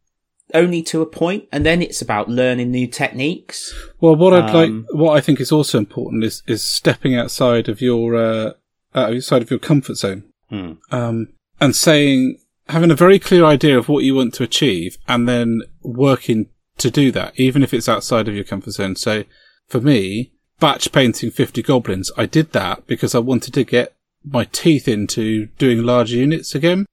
only 0.53 0.83
to 0.85 1.03
a 1.03 1.07
point, 1.07 1.45
and 1.53 1.67
then 1.67 1.83
it's 1.83 2.01
about 2.01 2.29
learning 2.29 2.71
new 2.71 2.87
techniques. 2.87 3.75
Well, 4.01 4.15
what 4.15 4.33
I'd 4.33 4.55
Um, 4.55 4.87
like, 4.87 4.95
what 4.95 5.17
I 5.17 5.21
think 5.21 5.41
is 5.41 5.51
also 5.51 5.79
important 5.79 6.23
is 6.25 6.43
is 6.47 6.63
stepping 6.63 7.15
outside 7.17 7.69
of 7.69 7.81
your 7.81 8.15
uh, 8.15 8.53
outside 8.95 9.43
of 9.43 9.51
your 9.51 9.59
comfort 9.59 9.97
zone, 9.97 10.25
Hmm. 10.51 10.73
um, 10.93 11.29
and 11.61 11.75
saying 11.75 12.39
having 12.69 12.91
a 12.91 12.97
very 12.97 13.19
clear 13.19 13.45
idea 13.45 13.79
of 13.79 13.89
what 13.89 14.05
you 14.05 14.15
want 14.15 14.35
to 14.35 14.43
achieve, 14.43 14.99
and 15.07 15.29
then 15.29 15.63
working 15.83 16.49
to 16.79 16.91
do 16.91 17.13
that, 17.13 17.39
even 17.39 17.63
if 17.63 17.73
it's 17.73 17.89
outside 17.89 18.29
of 18.29 18.35
your 18.35 18.45
comfort 18.45 18.73
zone. 18.73 18.97
So, 18.97 19.25
for 19.69 19.81
me, 19.81 20.33
batch 20.61 20.93
painting 20.93 21.31
fifty 21.31 21.63
goblins, 21.63 22.11
I 22.17 22.27
did 22.27 22.53
that 22.53 22.87
because 22.87 23.15
I 23.15 23.21
wanted 23.21 23.55
to 23.55 23.65
get 23.65 23.95
my 24.25 24.45
teeth 24.45 24.89
into 24.89 25.47
doing 25.59 25.83
large 25.83 26.13
units 26.13 26.55
again. 26.55 26.87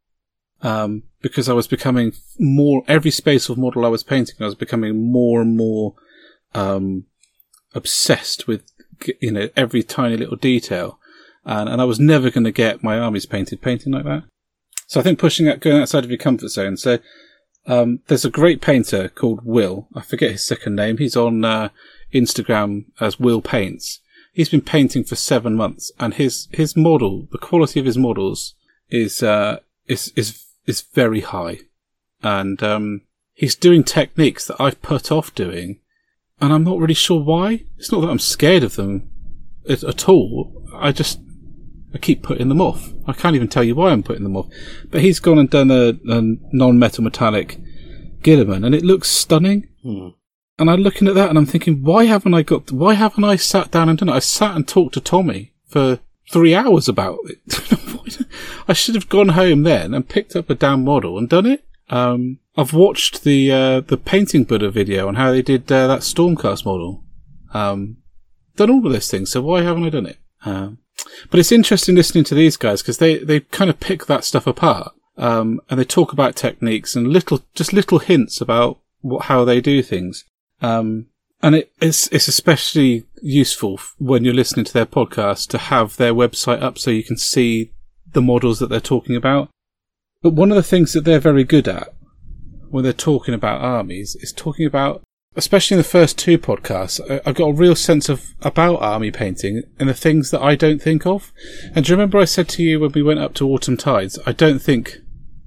Um, 0.62 1.04
because 1.22 1.50
I 1.50 1.54
was 1.54 1.68
becoming 1.68 2.14
more, 2.38 2.84
every 2.88 3.12
space 3.12 3.50
of 3.50 3.58
model 3.58 3.86
I 3.86 3.90
was 3.90 4.04
painting, 4.04 4.36
I 4.40 4.46
was 4.46 4.56
becoming 4.56 5.12
more 5.12 5.42
and 5.42 5.56
more, 5.56 5.96
um, 6.54 7.06
obsessed 7.74 8.48
with, 8.48 8.64
you 9.20 9.32
know, 9.32 9.50
every 9.56 9.82
tiny 9.82 10.18
little 10.18 10.38
detail. 10.38 11.00
And, 11.46 11.70
and 11.70 11.82
I 11.82 11.86
was 11.86 12.00
never 12.00 12.30
going 12.30 12.44
to 12.44 12.52
get 12.52 12.84
my 12.84 13.00
armies 13.00 13.26
painted 13.26 13.62
painting 13.62 13.94
like 13.94 14.04
that. 14.06 14.24
So 14.92 15.00
I 15.00 15.04
think 15.04 15.20
pushing 15.20 15.48
out, 15.48 15.62
going 15.62 15.82
outside 15.82 16.04
of 16.04 16.10
your 16.10 16.18
comfort 16.18 16.50
zone. 16.50 16.76
So, 16.76 17.00
um, 17.66 18.02
there's 18.08 18.26
a 18.26 18.30
great 18.30 18.60
painter 18.60 19.08
called 19.08 19.40
Will. 19.46 19.88
I 19.96 20.02
forget 20.02 20.32
his 20.32 20.46
second 20.46 20.76
name. 20.76 20.98
He's 20.98 21.16
on, 21.16 21.46
uh, 21.46 21.70
Instagram 22.14 22.88
as 23.00 23.18
Will 23.18 23.42
Paints. 23.42 24.02
He's 24.34 24.50
been 24.50 24.60
painting 24.60 25.06
for 25.06 25.16
seven 25.16 25.56
months 25.56 25.94
and 25.98 26.16
his, 26.16 26.50
his 26.52 26.76
model, 26.76 27.30
the 27.32 27.38
quality 27.38 27.80
of 27.80 27.86
his 27.86 27.98
models 27.98 28.56
is, 28.90 29.24
uh, 29.24 29.60
is, 29.88 30.12
is, 30.18 30.44
is 30.66 30.82
very 30.82 31.22
high. 31.22 31.60
And, 32.22 32.62
um, 32.62 33.04
he's 33.32 33.56
doing 33.56 33.86
techniques 33.86 34.46
that 34.48 34.60
I've 34.60 34.82
put 34.82 35.10
off 35.10 35.34
doing 35.34 35.80
and 36.42 36.52
I'm 36.52 36.66
not 36.66 36.80
really 36.80 36.96
sure 36.96 37.24
why. 37.24 37.64
It's 37.78 37.94
not 37.94 38.02
that 38.02 38.10
I'm 38.10 38.20
scared 38.20 38.64
of 38.64 38.76
them 38.76 39.10
at, 39.70 39.86
at 39.86 40.10
all. 40.10 40.70
I 40.76 40.92
just, 40.92 41.22
I 41.94 41.98
keep 41.98 42.24
putting 42.24 42.50
them 42.50 42.62
off. 42.62 42.94
I 43.06 43.14
can't 43.14 43.36
even 43.36 43.48
tell 43.48 43.64
you 43.64 43.76
why 43.76 43.92
I'm 43.92 44.04
putting 44.04 44.24
them 44.24 44.38
off. 44.38 44.48
But 44.90 45.02
he's 45.02 45.20
gone 45.20 45.38
and 45.38 45.50
done 45.50 45.72
a, 45.72 45.90
a 46.10 46.22
non-metal 46.54 47.04
metallic 47.04 47.60
Guilliman, 48.22 48.66
and 48.66 48.74
it 48.74 48.84
looks 48.84 49.10
stunning. 49.10 49.68
Hmm. 49.84 50.10
And 50.60 50.70
I'm 50.70 50.82
looking 50.82 51.08
at 51.08 51.16
that 51.16 51.30
and 51.30 51.40
I'm 51.40 51.48
thinking, 51.48 51.82
why 51.82 52.06
haven't 52.06 52.36
I 52.36 52.44
got, 52.44 52.72
why 52.72 52.94
haven't 52.94 53.24
I 53.24 53.36
sat 53.36 53.72
down 53.72 53.90
and 53.90 53.98
done 53.98 54.10
it? 54.10 54.14
I 54.14 54.20
sat 54.20 54.56
and 54.56 54.68
talked 54.68 54.94
to 54.94 55.02
Tommy 55.02 55.54
for 55.66 56.00
three 56.32 56.54
hours 56.54 56.88
about 56.88 57.18
it. 57.26 58.28
I 58.68 58.74
should 58.74 58.94
have 58.94 59.10
gone 59.10 59.30
home 59.30 59.64
then 59.64 59.96
and 59.96 60.08
picked 60.08 60.36
up 60.36 60.52
a 60.52 60.56
damn 60.56 60.84
model 60.84 61.18
and 61.18 61.28
done 61.28 61.48
it. 61.48 61.66
Um, 61.90 62.40
I've 62.56 62.74
watched 62.74 63.24
the, 63.24 63.52
uh, 63.52 63.80
the 63.82 63.98
painting 63.98 64.44
Buddha 64.44 64.70
video 64.70 65.08
on 65.08 65.16
how 65.16 65.32
they 65.32 65.42
did 65.42 65.72
uh, 65.72 65.88
that 65.88 66.02
Stormcast 66.02 66.64
model. 66.64 67.04
Um, 67.56 67.98
done 68.56 68.70
all 68.70 68.86
of 68.86 68.94
those 68.94 69.10
things, 69.10 69.32
so 69.32 69.42
why 69.42 69.64
haven't 69.64 69.86
I 69.86 69.90
done 69.90 70.06
it? 70.06 70.18
Um, 70.46 70.78
but 71.30 71.40
it's 71.40 71.52
interesting 71.52 71.96
listening 71.96 72.24
to 72.26 72.36
these 72.36 72.58
guys 72.58 72.82
because 72.82 72.98
they, 72.98 73.18
they 73.18 73.42
kind 73.42 73.70
of 73.70 73.80
pick 73.80 74.06
that 74.06 74.24
stuff 74.24 74.48
apart. 74.48 74.94
Um, 75.18 75.62
and 75.70 75.80
they 75.80 75.84
talk 75.84 76.14
about 76.14 76.36
techniques 76.36 76.96
and 76.96 77.08
little, 77.08 77.42
just 77.54 77.74
little 77.74 78.00
hints 78.00 78.42
about 78.42 78.80
what, 79.02 79.26
how 79.26 79.46
they 79.46 79.62
do 79.62 79.84
things. 79.84 80.26
Um, 80.62 81.08
and 81.44 81.56
it, 81.56 81.72
it's, 81.82 82.08
it's 82.08 82.28
especially 82.28 83.06
useful 83.22 83.80
when 83.98 84.24
you're 84.24 84.34
listening 84.34 84.66
to 84.66 84.74
their 84.74 84.86
podcast 84.86 85.50
to 85.50 85.58
have 85.58 85.98
their 85.98 86.14
website 86.14 86.62
up 86.62 86.78
so 86.78 86.92
you 86.92 87.04
can 87.04 87.18
see 87.18 87.72
the 88.14 88.22
models 88.22 88.60
that 88.60 88.70
they're 88.70 88.80
talking 88.80 89.16
about. 89.16 89.50
But 90.22 90.34
one 90.34 90.52
of 90.52 90.56
the 90.56 90.64
things 90.64 90.94
that 90.94 91.04
they're 91.04 91.20
very 91.20 91.44
good 91.44 91.68
at 91.68 91.94
when 92.70 92.84
they're 92.84 92.94
talking 92.94 93.34
about 93.34 93.62
armies 93.62 94.16
is 94.16 94.32
talking 94.32 94.66
about 94.66 95.04
especially 95.36 95.76
in 95.76 95.80
the 95.80 95.84
first 95.84 96.18
two 96.18 96.38
podcasts, 96.38 97.00
I, 97.26 97.32
got 97.32 97.48
a 97.48 97.54
real 97.54 97.76
sense 97.76 98.10
of 98.10 98.34
about 98.42 98.82
army 98.82 99.12
painting 99.12 99.64
and 99.80 99.88
the 99.88 99.94
things 99.94 100.32
that 100.32 100.42
I 100.42 100.56
don't 100.56 100.82
think 100.82 101.06
of. 101.06 101.32
And 101.74 101.86
do 101.86 101.92
you 101.92 101.96
remember 101.96 102.18
I 102.18 102.26
said 102.26 102.50
to 102.50 102.64
you 102.64 102.80
when 102.80 102.92
we 102.92 103.02
went 103.02 103.20
up 103.20 103.34
to 103.36 103.50
Autumn 103.50 103.78
Tides, 103.78 104.20
I 104.26 104.34
don't 104.34 104.60
think 104.60 104.98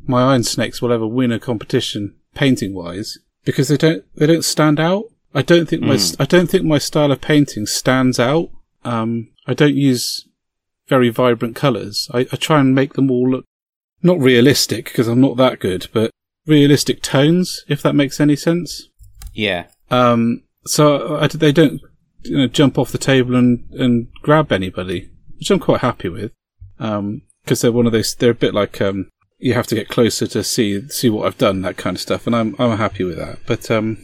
my 0.06 0.22
Iron 0.22 0.44
Snakes 0.44 0.80
will 0.80 0.92
ever 0.92 1.06
win 1.06 1.32
a 1.32 1.38
competition 1.38 2.14
painting 2.34 2.74
wise 2.74 3.18
because 3.44 3.68
they 3.68 3.76
don't 3.76 4.04
they 4.16 4.26
don't 4.26 4.44
stand 4.44 4.80
out. 4.80 5.04
I 5.34 5.42
don't 5.42 5.68
think 5.68 5.82
my 5.82 5.96
Mm. 5.96 6.16
I 6.18 6.24
don't 6.24 6.48
think 6.48 6.64
my 6.64 6.78
style 6.78 7.12
of 7.12 7.20
painting 7.20 7.66
stands 7.66 8.18
out. 8.18 8.50
Um, 8.84 9.30
I 9.46 9.54
don't 9.54 9.76
use 9.76 10.26
very 10.88 11.08
vibrant 11.08 11.56
colours. 11.56 12.08
I, 12.12 12.20
I 12.20 12.36
try 12.36 12.60
and 12.60 12.74
make 12.74 12.94
them 12.94 13.10
all 13.10 13.30
look 13.30 13.44
not 14.02 14.20
realistic 14.20 14.86
because 14.86 15.08
I'm 15.08 15.20
not 15.20 15.36
that 15.38 15.60
good, 15.60 15.88
but 15.92 16.10
realistic 16.46 17.02
tones, 17.02 17.64
if 17.68 17.80
that 17.82 17.94
makes 17.94 18.20
any 18.20 18.36
sense. 18.36 18.88
Yeah. 19.32 19.66
Um, 19.90 20.42
so 20.66 21.16
I, 21.16 21.26
they 21.26 21.52
don't, 21.52 21.80
you 22.22 22.38
know, 22.38 22.46
jump 22.46 22.78
off 22.78 22.92
the 22.92 22.98
table 22.98 23.36
and, 23.36 23.64
and 23.72 24.08
grab 24.22 24.50
anybody, 24.52 25.10
which 25.38 25.50
I'm 25.50 25.60
quite 25.60 25.80
happy 25.80 26.08
with. 26.08 26.32
Um, 26.78 27.22
cause 27.46 27.60
they're 27.60 27.72
one 27.72 27.86
of 27.86 27.92
those, 27.92 28.14
they're 28.14 28.30
a 28.30 28.34
bit 28.34 28.54
like, 28.54 28.80
um, 28.80 29.08
you 29.38 29.54
have 29.54 29.66
to 29.68 29.74
get 29.74 29.88
closer 29.88 30.26
to 30.28 30.42
see, 30.42 30.88
see 30.88 31.10
what 31.10 31.26
I've 31.26 31.38
done, 31.38 31.62
that 31.62 31.76
kind 31.76 31.96
of 31.96 32.00
stuff. 32.00 32.26
And 32.26 32.34
I'm, 32.34 32.56
I'm 32.58 32.78
happy 32.78 33.04
with 33.04 33.18
that. 33.18 33.40
But, 33.46 33.70
um, 33.70 33.98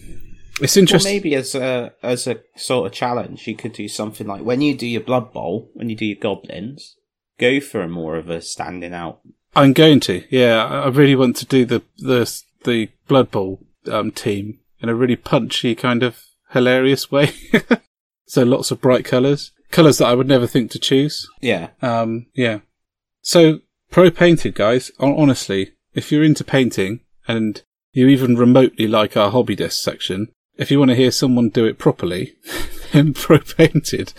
it's 0.60 0.76
Well, 0.76 0.82
interesting. 0.82 1.12
maybe 1.12 1.34
as 1.34 1.54
a 1.54 1.94
as 2.02 2.26
a 2.26 2.40
sort 2.56 2.86
of 2.86 2.92
challenge, 2.92 3.46
you 3.46 3.56
could 3.56 3.72
do 3.72 3.88
something 3.88 4.26
like 4.26 4.42
when 4.42 4.60
you 4.60 4.76
do 4.76 4.86
your 4.86 5.00
Blood 5.00 5.32
Bowl, 5.32 5.70
when 5.72 5.88
you 5.88 5.96
do 5.96 6.04
your 6.04 6.18
goblins, 6.20 6.96
go 7.38 7.60
for 7.60 7.80
a 7.80 7.88
more 7.88 8.16
of 8.16 8.28
a 8.28 8.42
standing 8.42 8.92
out. 8.92 9.20
I'm 9.56 9.72
going 9.72 10.00
to, 10.00 10.22
yeah. 10.28 10.62
I 10.62 10.82
I 10.82 10.88
really 10.88 11.16
want 11.16 11.36
to 11.36 11.46
do 11.46 11.64
the, 11.64 11.82
the, 11.96 12.42
the 12.64 12.90
Blood 13.08 13.30
Bowl, 13.30 13.66
um, 13.90 14.10
team 14.10 14.59
in 14.80 14.88
a 14.88 14.94
really 14.94 15.16
punchy 15.16 15.74
kind 15.74 16.02
of 16.02 16.22
hilarious 16.50 17.10
way. 17.10 17.32
so 18.26 18.42
lots 18.42 18.70
of 18.70 18.80
bright 18.80 19.04
colours. 19.04 19.52
Colours 19.70 19.98
that 19.98 20.08
I 20.08 20.14
would 20.14 20.28
never 20.28 20.46
think 20.46 20.70
to 20.72 20.78
choose. 20.78 21.28
Yeah. 21.40 21.70
Um, 21.80 22.26
yeah. 22.34 22.60
So, 23.22 23.60
pro 23.90 24.10
painted 24.10 24.54
guys, 24.54 24.90
honestly, 24.98 25.74
if 25.94 26.10
you're 26.10 26.24
into 26.24 26.42
painting 26.42 27.00
and 27.28 27.62
you 27.92 28.08
even 28.08 28.36
remotely 28.36 28.88
like 28.88 29.16
our 29.16 29.30
hobby 29.30 29.54
desk 29.54 29.82
section, 29.82 30.28
if 30.56 30.70
you 30.70 30.78
want 30.78 30.90
to 30.90 30.96
hear 30.96 31.10
someone 31.10 31.50
do 31.50 31.66
it 31.66 31.78
properly, 31.78 32.34
then 32.92 33.14
pro 33.14 33.38
painted 33.38 34.12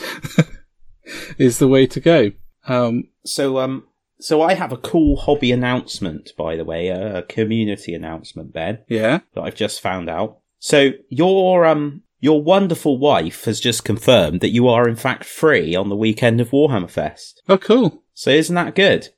is 1.37 1.59
the 1.59 1.67
way 1.67 1.85
to 1.87 1.99
go. 1.99 2.31
Um, 2.67 3.09
So 3.25 3.59
um, 3.59 3.87
so 4.21 4.41
I 4.41 4.53
have 4.53 4.71
a 4.71 4.77
cool 4.77 5.17
hobby 5.17 5.51
announcement, 5.51 6.31
by 6.37 6.55
the 6.55 6.63
way, 6.63 6.89
a, 6.89 7.17
a 7.17 7.23
community 7.23 7.95
announcement, 7.95 8.53
Ben, 8.53 8.79
yeah. 8.87 9.21
that 9.33 9.41
I've 9.41 9.55
just 9.55 9.81
found 9.81 10.09
out. 10.09 10.37
So 10.61 10.91
your 11.09 11.65
um 11.65 12.03
your 12.19 12.41
wonderful 12.41 12.99
wife 12.99 13.45
has 13.45 13.59
just 13.59 13.83
confirmed 13.83 14.41
that 14.41 14.51
you 14.51 14.67
are 14.67 14.87
in 14.87 14.95
fact 14.95 15.25
free 15.25 15.75
on 15.75 15.89
the 15.89 15.95
weekend 15.95 16.39
of 16.39 16.51
Warhammer 16.51 16.89
Fest. 16.89 17.41
Oh, 17.49 17.57
cool. 17.57 18.03
So 18.13 18.29
isn't 18.29 18.53
that 18.53 18.75
good? 18.75 19.09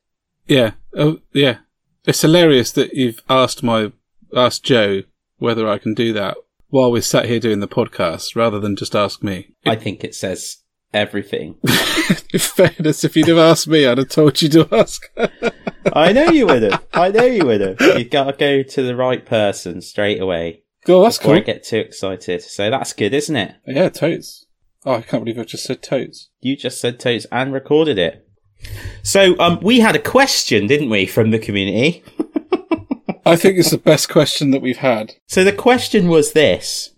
Yeah. 0.48 0.72
Oh, 0.98 1.20
yeah. 1.34 1.58
It's 2.06 2.22
hilarious 2.22 2.72
that 2.72 2.94
you've 2.94 3.22
asked 3.30 3.62
my, 3.62 3.92
asked 4.34 4.64
Joe 4.64 5.04
whether 5.38 5.68
I 5.68 5.80
can 5.80 5.94
do 5.94 6.14
that 6.14 6.38
while 6.70 6.94
we're 6.94 7.02
sat 7.02 7.26
here 7.26 7.42
doing 7.42 7.60
the 7.60 7.68
podcast 7.68 8.38
rather 8.38 8.62
than 8.62 8.78
just 8.78 8.96
ask 8.96 9.22
me. 9.22 9.54
I 9.66 9.76
think 9.76 10.06
it 10.06 10.16
says 10.16 10.60
everything. 10.94 11.56
In 12.34 12.40
fairness, 12.40 13.04
if 13.04 13.18
you'd 13.18 13.28
have 13.28 13.38
asked 13.38 13.68
me, 13.68 13.86
I'd 13.86 13.98
have 13.98 14.08
told 14.08 14.42
you 14.42 14.48
to 14.48 14.68
ask. 14.72 15.12
I 15.92 16.14
know 16.14 16.30
you 16.30 16.46
would 16.48 16.64
have. 16.64 16.86
I 16.94 17.10
know 17.10 17.26
you 17.26 17.46
would 17.46 17.60
have. 17.60 17.82
You've 17.82 18.10
got 18.10 18.32
to 18.32 18.38
go 18.38 18.64
to 18.64 18.82
the 18.82 18.96
right 18.96 19.26
person 19.26 19.82
straight 19.82 20.22
away. 20.22 20.63
Oh, 20.88 21.04
that's 21.04 21.18
before 21.18 21.36
cool. 21.36 21.42
I 21.42 21.46
get 21.46 21.64
too 21.64 21.78
excited. 21.78 22.42
So 22.42 22.70
that's 22.70 22.94
good, 22.94 23.14
isn't 23.14 23.36
it? 23.36 23.56
Yeah, 23.66 23.90
totes. 23.90 24.46
Oh, 24.86 24.96
I 24.96 25.02
can't 25.02 25.24
believe 25.24 25.40
I 25.40 25.44
just 25.44 25.64
said 25.64 25.82
totes. 25.82 26.30
You 26.42 26.58
just 26.58 26.82
said 26.82 27.00
totes 27.00 27.26
and 27.32 27.54
recorded 27.54 27.98
it. 27.98 28.28
So 29.02 29.38
um, 29.40 29.60
we 29.62 29.80
had 29.80 29.96
a 29.96 30.00
question, 30.00 30.68
didn't 30.68 30.90
we, 30.90 31.06
from 31.06 31.32
the 31.32 31.40
community? 31.40 32.04
I 33.26 33.36
think 33.36 33.58
it's 33.58 33.72
the 33.72 33.78
best 33.78 34.10
question 34.10 34.52
that 34.52 34.62
we've 34.62 34.78
had. 34.78 35.14
So 35.28 35.44
the 35.44 35.54
question 35.54 36.08
was 36.08 36.34
this: 36.34 36.92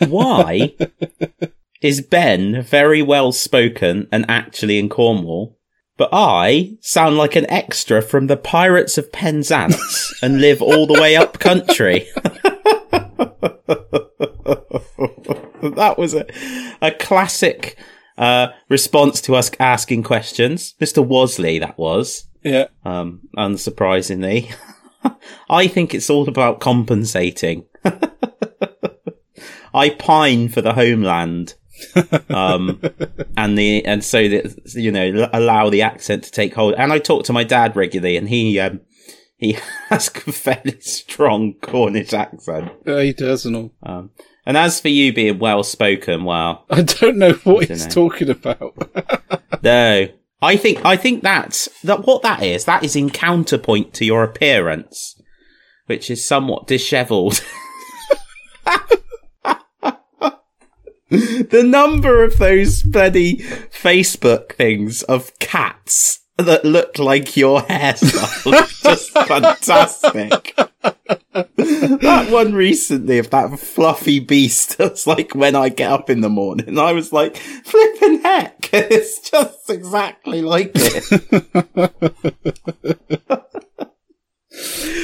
Why 0.00 0.74
is 1.82 2.00
Ben 2.00 2.62
very 2.62 3.02
well 3.02 3.32
spoken 3.32 4.08
and 4.10 4.24
actually 4.28 4.78
in 4.78 4.88
Cornwall, 4.88 5.56
but 5.96 6.08
I 6.12 6.76
sound 6.80 7.16
like 7.16 7.36
an 7.36 7.48
extra 7.50 8.02
from 8.02 8.26
the 8.26 8.36
Pirates 8.36 8.98
of 8.98 9.12
Penzance 9.12 10.14
and 10.22 10.40
live 10.40 10.60
all 10.60 10.86
the 10.86 11.00
way 11.00 11.14
up 11.14 11.38
country? 11.38 12.08
that 15.76 15.94
was 15.98 16.14
a 16.14 16.26
a 16.82 16.90
classic 16.92 17.76
uh, 18.18 18.48
response 18.68 19.20
to 19.22 19.34
us 19.34 19.50
asking 19.58 20.02
questions, 20.02 20.74
Mister 20.80 21.00
Wasley. 21.02 21.60
That 21.60 21.78
was 21.78 22.28
Yeah. 22.42 22.66
um, 22.84 23.20
unsurprisingly. 23.36 24.54
I 25.50 25.66
think 25.68 25.94
it's 25.94 26.10
all 26.10 26.28
about 26.28 26.60
compensating. 26.60 27.64
I 29.74 29.90
pine 29.90 30.48
for 30.48 30.62
the 30.62 30.72
homeland, 30.72 31.54
um, 32.30 32.80
and 33.36 33.58
the 33.58 33.84
and 33.84 34.02
so 34.02 34.26
that 34.28 34.74
you 34.74 34.90
know 34.90 35.28
allow 35.32 35.70
the 35.70 35.82
accent 35.82 36.24
to 36.24 36.30
take 36.30 36.54
hold. 36.54 36.74
And 36.74 36.92
I 36.92 36.98
talk 36.98 37.24
to 37.26 37.32
my 37.32 37.44
dad 37.44 37.76
regularly, 37.76 38.16
and 38.16 38.28
he 38.28 38.58
um, 38.58 38.80
he 39.36 39.52
has 39.88 40.08
a 40.08 40.32
fairly 40.32 40.80
strong 40.80 41.54
Cornish 41.54 42.12
accent. 42.12 42.72
Uh, 42.86 42.98
he 42.98 43.12
does 43.12 43.44
and 43.46 43.56
all. 43.56 43.72
Um, 43.82 44.10
and 44.44 44.56
as 44.56 44.80
for 44.80 44.88
you 44.88 45.12
being 45.12 45.38
well 45.38 45.62
spoken, 45.62 46.24
well, 46.24 46.64
I 46.70 46.82
don't 46.82 47.18
know 47.18 47.32
what 47.44 47.68
he's 47.68 47.86
Dunno. 47.86 48.08
talking 48.08 48.30
about. 48.30 48.74
no. 49.62 50.08
I 50.42 50.56
think 50.56 50.84
I 50.84 50.96
think 50.96 51.22
that's 51.22 51.68
that 51.82 52.06
what 52.06 52.22
that 52.22 52.42
is. 52.42 52.66
That 52.66 52.84
is 52.84 52.94
in 52.94 53.08
counterpoint 53.08 53.94
to 53.94 54.04
your 54.04 54.22
appearance, 54.22 55.20
which 55.86 56.10
is 56.10 56.24
somewhat 56.24 56.66
dishevelled. 56.66 57.42
the 61.08 61.64
number 61.64 62.22
of 62.22 62.36
those 62.36 62.82
bloody 62.82 63.38
Facebook 63.38 64.52
things 64.52 65.02
of 65.04 65.36
cats 65.38 66.25
that 66.36 66.64
look 66.64 66.98
like 66.98 67.36
your 67.36 67.60
hairstyle 67.62 68.82
just 68.82 69.10
fantastic. 69.10 70.54
that 71.32 72.28
one 72.30 72.52
recently 72.54 73.18
of 73.18 73.30
that 73.30 73.58
fluffy 73.58 74.20
beast 74.20 74.76
that's 74.78 75.06
like 75.06 75.34
when 75.34 75.56
I 75.56 75.68
get 75.68 75.90
up 75.90 76.10
in 76.10 76.20
the 76.20 76.28
morning, 76.28 76.78
I 76.78 76.92
was 76.92 77.12
like, 77.12 77.36
flipping 77.36 78.20
heck, 78.22 78.70
it's 78.72 79.30
just 79.30 79.70
exactly 79.70 80.42
like 80.42 80.72
it. 80.74 81.06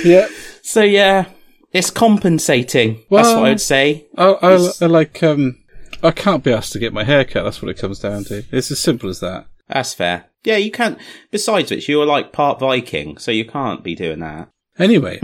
Yeah. 0.05 0.29
So 0.63 0.83
yeah, 0.83 1.27
it's 1.73 1.91
compensating. 1.91 3.03
That's 3.11 3.29
what 3.29 3.39
I 3.39 3.49
would 3.51 3.61
say. 3.61 4.07
I, 4.17 4.25
I, 4.25 4.71
I 4.81 4.87
like, 4.87 5.23
um, 5.23 5.59
I 6.03 6.11
can't 6.11 6.43
be 6.43 6.53
asked 6.53 6.73
to 6.73 6.79
get 6.79 6.93
my 6.93 7.05
hair 7.05 7.25
cut. 7.25 7.45
That's 7.45 7.63
what 7.63 7.71
it 7.71 7.79
comes 7.79 7.99
down 7.99 8.25
to. 8.25 8.45
It's 8.51 8.71
as 8.71 8.81
simple 8.81 9.09
as 9.09 9.21
that. 9.21 9.47
That's 9.69 9.95
fair. 9.95 10.27
Yeah, 10.45 10.57
you 10.57 10.71
can't. 10.71 10.99
Besides 11.31 11.71
which, 11.71 11.89
you're 11.89 12.07
like 12.07 12.33
part 12.33 12.59
Viking, 12.59 13.19
so 13.19 13.31
you 13.31 13.45
can't 13.45 13.83
be 13.83 13.95
doing 13.95 14.21
that. 14.21 14.49
Anyway, 14.79 15.21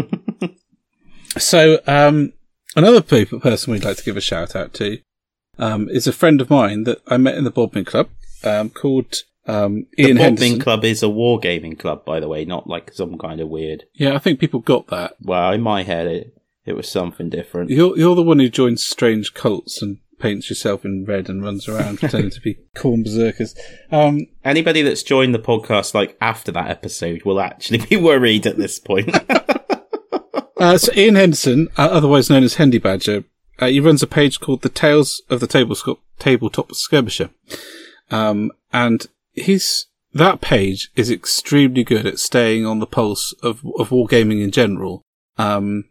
so 1.39 1.81
um, 1.87 2.33
another 2.77 3.03
people, 3.03 3.41
person 3.41 3.73
we'd 3.73 3.85
like 3.85 3.97
to 3.97 4.05
give 4.05 4.17
a 4.17 4.21
shout 4.21 4.55
out 4.55 4.75
to 4.75 4.99
um, 5.59 5.89
is 5.89 6.07
a 6.07 6.13
friend 6.13 6.41
of 6.41 6.51
mine 6.51 6.85
that 6.85 7.03
I 7.09 7.17
met 7.17 7.37
in 7.37 7.45
the 7.45 7.51
Bodmin 7.51 7.85
Club 7.85 8.09
um, 8.45 8.71
called 8.71 9.17
um, 9.47 9.87
Ian 9.99 10.35
the 10.35 10.59
Club 10.59 10.85
is 10.85 11.03
a 11.03 11.07
wargaming 11.07 11.79
club, 11.79 12.05
by 12.05 12.21
the 12.21 12.29
way, 12.29 12.45
not 12.45 12.67
like 12.67 12.93
some 12.93 13.17
kind 13.17 13.41
of 13.41 13.49
weird. 13.49 13.85
Yeah, 13.95 14.15
I 14.15 14.19
think 14.19 14.39
people 14.39 14.61
got 14.61 14.89
that. 14.89 15.17
Well, 15.21 15.53
in 15.53 15.63
my 15.63 15.83
head, 15.83 16.07
it 16.07 16.35
it 16.67 16.77
was 16.77 16.89
something 16.89 17.31
different. 17.31 17.71
You're 17.71 17.97
you're 17.97 18.15
the 18.15 18.23
one 18.23 18.39
who 18.39 18.51
joins 18.51 18.87
strange 18.87 19.33
cults 19.33 19.81
and 19.81 19.99
paints 20.19 20.49
yourself 20.49 20.85
in 20.85 21.05
red 21.05 21.29
and 21.29 21.43
runs 21.43 21.69
around 21.69 21.99
pretending 22.01 22.31
to 22.31 22.41
be 22.41 22.59
Khorne 22.75 23.05
berserkers. 23.05 23.55
Um, 23.91 24.27
Anybody 24.45 24.83
that's 24.83 25.03
joined 25.03 25.35
the 25.35 25.39
podcast 25.39 25.95
like 25.95 26.17
after 26.21 26.53
that 26.53 26.71
episode 26.71 27.25
will 27.25 27.41
actually 27.41 27.79
be 27.89 27.97
worried 27.97 28.47
at 28.47 28.59
this 28.59 28.79
point. 28.79 29.15
Uh, 30.59 30.77
so 30.77 30.93
Ian 30.95 31.15
Henderson, 31.15 31.69
uh, 31.77 31.89
otherwise 31.91 32.29
known 32.29 32.43
as 32.43 32.55
Hendy 32.55 32.79
Badger, 32.79 33.23
uh, 33.61 33.67
he 33.67 33.79
runs 33.79 34.03
a 34.03 34.09
page 34.09 34.41
called 34.41 34.63
"The 34.63 34.69
Tales 34.69 35.23
of 35.31 35.39
the 35.39 35.47
Tabletop, 35.47 36.01
Tabletop 36.19 36.75
Skirmisher," 36.75 37.31
um, 38.11 38.51
and 38.73 39.07
he's 39.35 39.87
that 40.13 40.41
page 40.41 40.91
is 40.97 41.11
extremely 41.11 41.85
good 41.85 42.07
at 42.07 42.19
staying 42.19 42.67
on 42.67 42.81
the 42.81 42.87
pulse 42.87 43.33
of 43.43 43.65
of 43.79 43.91
wargaming 43.91 44.43
in 44.43 44.51
general. 44.51 45.03
Um, 45.37 45.85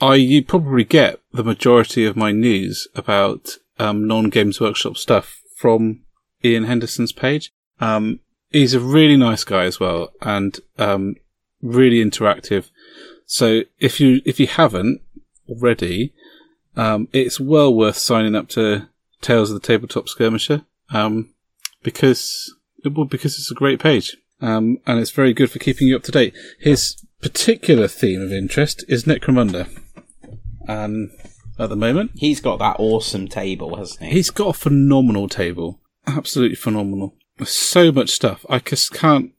I 0.00 0.16
you 0.16 0.44
probably 0.44 0.84
get 0.84 1.20
the 1.32 1.44
majority 1.44 2.04
of 2.04 2.16
my 2.16 2.32
news 2.32 2.88
about 2.94 3.56
um, 3.80 4.06
non 4.06 4.28
Games 4.28 4.60
Workshop 4.60 4.96
stuff 4.96 5.40
from 5.56 6.00
Ian 6.44 6.64
Henderson's 6.64 7.12
page. 7.12 7.52
Um, 7.80 8.20
he's 8.50 8.74
a 8.74 8.80
really 8.80 9.16
nice 9.16 9.42
guy 9.42 9.64
as 9.64 9.80
well, 9.80 10.12
and 10.20 10.58
um, 10.78 11.16
really 11.62 12.04
interactive. 12.04 12.70
So 13.26 13.62
if 13.78 14.00
you 14.00 14.20
if 14.24 14.38
you 14.38 14.46
haven't 14.46 15.00
already, 15.48 16.12
um, 16.76 17.08
it's 17.12 17.40
well 17.40 17.74
worth 17.74 17.96
signing 17.96 18.34
up 18.34 18.48
to 18.50 18.88
Tales 19.20 19.50
of 19.50 19.60
the 19.60 19.66
Tabletop 19.66 20.08
Skirmisher 20.08 20.62
um, 20.90 21.30
because 21.82 22.54
well, 22.84 23.06
because 23.06 23.38
it's 23.38 23.50
a 23.50 23.54
great 23.54 23.80
page 23.80 24.16
um, 24.40 24.78
and 24.86 24.98
it's 24.98 25.10
very 25.10 25.32
good 25.32 25.50
for 25.50 25.58
keeping 25.58 25.88
you 25.88 25.96
up 25.96 26.02
to 26.04 26.12
date. 26.12 26.34
His 26.58 26.96
particular 27.20 27.88
theme 27.88 28.22
of 28.22 28.32
interest 28.32 28.84
is 28.88 29.04
Necromunda, 29.04 29.68
and 30.66 31.10
at 31.60 31.68
the 31.68 31.76
moment 31.76 32.12
He's 32.16 32.40
got 32.40 32.58
that 32.58 32.76
awesome 32.78 33.28
table, 33.28 33.76
hasn't 33.76 34.02
he? 34.02 34.14
he's 34.14 34.30
got 34.30 34.48
a 34.48 34.58
phenomenal 34.58 35.28
table, 35.28 35.80
absolutely 36.06 36.56
phenomenal. 36.56 37.14
So 37.44 37.90
much 37.90 38.10
stuff. 38.10 38.44
I 38.48 38.58
just 38.58 38.92
can't. 38.92 39.32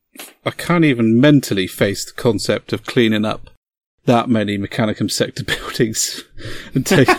I 0.46 0.52
can't 0.52 0.84
even 0.84 1.20
mentally 1.20 1.68
face 1.68 2.04
the 2.06 2.14
concept 2.14 2.74
of 2.74 2.84
cleaning 2.84 3.26
up 3.26 3.50
that 4.06 4.28
many 4.30 4.58
Mechanicum 4.58 5.10
sector 5.12 5.44
buildings 5.44 6.24
and 6.74 6.86
take. 6.86 7.08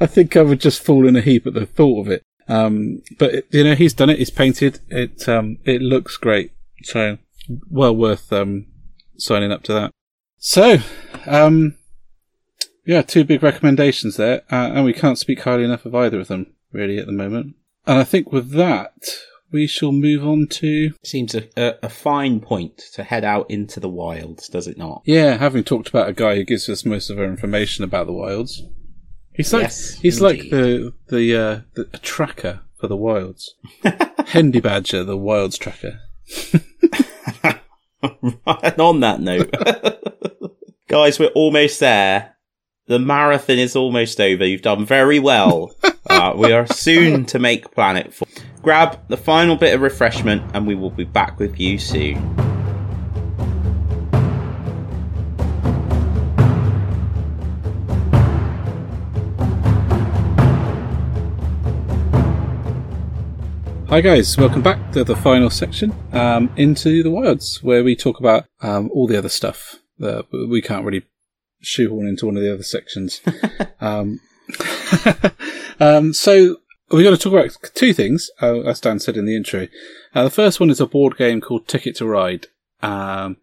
I 0.00 0.06
think 0.06 0.36
I 0.36 0.42
would 0.42 0.60
just 0.60 0.82
fall 0.82 1.06
in 1.06 1.16
a 1.16 1.20
heap 1.20 1.46
at 1.46 1.54
the 1.54 1.66
thought 1.66 2.06
of 2.06 2.12
it. 2.12 2.22
Um, 2.46 3.02
but 3.18 3.34
it, 3.34 3.46
you 3.50 3.64
know, 3.64 3.74
he's 3.74 3.94
done 3.94 4.10
it. 4.10 4.18
He's 4.18 4.30
painted 4.30 4.80
it. 4.88 5.28
Um, 5.28 5.58
it 5.64 5.80
looks 5.80 6.16
great. 6.16 6.52
So 6.82 7.18
well 7.70 7.96
worth 7.96 8.32
um, 8.32 8.66
signing 9.16 9.52
up 9.52 9.62
to 9.64 9.72
that. 9.72 9.90
So, 10.38 10.78
um, 11.26 11.76
yeah, 12.84 13.02
two 13.02 13.24
big 13.24 13.42
recommendations 13.42 14.16
there, 14.16 14.42
uh, 14.50 14.70
and 14.74 14.84
we 14.84 14.92
can't 14.92 15.18
speak 15.18 15.40
highly 15.40 15.64
enough 15.64 15.86
of 15.86 15.94
either 15.94 16.20
of 16.20 16.28
them 16.28 16.52
really 16.72 16.98
at 16.98 17.06
the 17.06 17.12
moment. 17.12 17.56
And 17.86 17.98
I 17.98 18.04
think 18.04 18.32
with 18.32 18.50
that, 18.50 18.94
we 19.54 19.66
shall 19.66 19.92
move 19.92 20.26
on 20.26 20.48
to 20.48 20.92
Seems 21.04 21.34
a, 21.34 21.48
a, 21.56 21.74
a 21.84 21.88
fine 21.88 22.40
point 22.40 22.78
to 22.94 23.04
head 23.04 23.24
out 23.24 23.50
into 23.50 23.78
the 23.78 23.88
wilds, 23.88 24.48
does 24.48 24.66
it 24.66 24.76
not? 24.76 25.02
Yeah, 25.04 25.36
having 25.36 25.64
talked 25.64 25.88
about 25.88 26.08
a 26.08 26.12
guy 26.12 26.34
who 26.34 26.44
gives 26.44 26.68
us 26.68 26.84
most 26.84 27.08
of 27.08 27.18
our 27.18 27.24
information 27.24 27.84
about 27.84 28.06
the 28.06 28.12
wilds, 28.12 28.62
he's 29.32 29.52
like 29.52 29.62
Yes, 29.62 29.94
he's 30.00 30.20
like 30.20 30.50
the 30.50 30.92
the 31.08 31.36
uh, 31.36 31.60
the 31.74 31.88
a 31.92 31.98
tracker 31.98 32.62
for 32.78 32.88
the 32.88 32.96
wilds. 32.96 33.54
Hendy 34.26 34.60
Badger, 34.60 35.04
the 35.04 35.16
wilds 35.16 35.56
tracker. 35.56 36.00
and 38.02 38.80
on 38.80 39.00
that 39.00 39.20
note, 39.20 39.54
guys, 40.88 41.18
we're 41.18 41.28
almost 41.28 41.80
there. 41.80 42.33
The 42.86 42.98
marathon 42.98 43.58
is 43.58 43.76
almost 43.76 44.20
over. 44.20 44.44
You've 44.44 44.60
done 44.60 44.84
very 44.84 45.18
well. 45.18 45.74
uh, 46.10 46.34
we 46.36 46.52
are 46.52 46.66
soon 46.66 47.24
to 47.26 47.38
make 47.38 47.70
Planet 47.70 48.12
4. 48.12 48.28
Grab 48.60 49.00
the 49.08 49.16
final 49.16 49.56
bit 49.56 49.74
of 49.74 49.80
refreshment 49.80 50.42
and 50.52 50.66
we 50.66 50.74
will 50.74 50.90
be 50.90 51.04
back 51.04 51.38
with 51.38 51.58
you 51.58 51.78
soon. 51.78 52.16
Hi 63.88 64.02
guys, 64.02 64.36
welcome 64.36 64.60
back 64.60 64.92
to 64.92 65.04
the 65.04 65.16
final 65.16 65.48
section, 65.48 65.94
um, 66.12 66.50
into 66.56 67.02
the 67.02 67.10
wilds, 67.10 67.62
where 67.62 67.82
we 67.82 67.96
talk 67.96 68.20
about 68.20 68.44
um, 68.60 68.90
all 68.92 69.06
the 69.06 69.16
other 69.16 69.30
stuff 69.30 69.76
that 69.98 70.26
we 70.50 70.60
can't 70.60 70.84
really 70.84 71.06
shoehorn 71.64 72.06
into 72.06 72.26
one 72.26 72.36
of 72.36 72.42
the 72.42 72.52
other 72.52 72.62
sections. 72.62 73.20
um, 73.80 74.20
um, 75.80 76.12
so 76.12 76.56
we're 76.90 77.02
going 77.02 77.16
to 77.16 77.20
talk 77.22 77.32
about 77.32 77.56
two 77.74 77.92
things, 77.92 78.30
uh, 78.42 78.60
as 78.60 78.80
Dan 78.80 78.98
said 78.98 79.16
in 79.16 79.24
the 79.26 79.36
intro. 79.36 79.68
Uh, 80.14 80.24
the 80.24 80.30
first 80.30 80.60
one 80.60 80.70
is 80.70 80.80
a 80.80 80.86
board 80.86 81.16
game 81.16 81.40
called 81.40 81.66
Ticket 81.66 81.96
to 81.96 82.06
Ride, 82.06 82.46
um, 82.82 83.36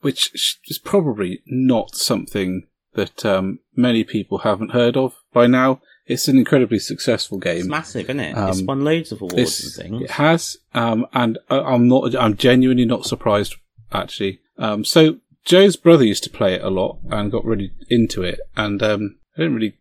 which 0.00 0.58
is 0.68 0.78
probably 0.78 1.42
not 1.46 1.94
something 1.94 2.66
that 2.94 3.24
um, 3.26 3.58
many 3.74 4.04
people 4.04 4.38
haven't 4.38 4.70
heard 4.70 4.96
of 4.96 5.14
by 5.32 5.46
now. 5.46 5.80
It's 6.06 6.28
an 6.28 6.36
incredibly 6.38 6.78
successful 6.78 7.38
game. 7.38 7.60
It's 7.60 7.66
massive, 7.66 8.04
isn't 8.10 8.20
it? 8.20 8.36
it's 8.36 8.60
Um, 8.60 8.66
won 8.66 8.84
loads 8.84 9.10
of 9.10 9.22
awards 9.22 9.64
and 9.64 9.72
things. 9.90 10.02
It 10.02 10.10
has, 10.12 10.58
um, 10.74 11.06
and 11.14 11.38
I- 11.48 11.60
I'm 11.60 11.88
not. 11.88 12.14
I'm 12.14 12.36
genuinely 12.36 12.84
not 12.84 13.06
surprised, 13.06 13.54
actually. 13.90 14.40
Um, 14.58 14.84
so 14.84 15.16
Joe's 15.44 15.76
brother 15.76 16.04
used 16.04 16.24
to 16.24 16.30
play 16.30 16.54
it 16.54 16.62
a 16.62 16.70
lot 16.70 16.98
and 17.10 17.30
got 17.30 17.44
really 17.44 17.72
into 17.90 18.22
it, 18.22 18.40
and 18.56 18.82
um, 18.82 19.18
I 19.36 19.42
didn't 19.42 19.54
really. 19.54 19.78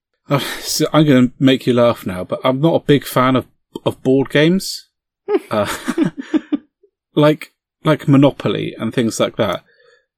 so 0.60 0.88
I'm 0.94 1.06
going 1.06 1.30
to 1.30 1.34
make 1.40 1.66
you 1.66 1.74
laugh 1.74 2.06
now, 2.06 2.24
but 2.24 2.42
I'm 2.44 2.62
not 2.62 2.76
a 2.76 2.86
big 2.86 3.06
fan 3.06 3.36
of 3.36 3.48
of 3.86 4.04
board 4.04 4.30
games, 4.30 4.90
uh, 5.52 5.74
like 7.16 7.54
like 7.84 8.08
Monopoly 8.08 8.76
and 8.78 8.94
things 8.94 9.20
like 9.20 9.36
that. 9.38 9.64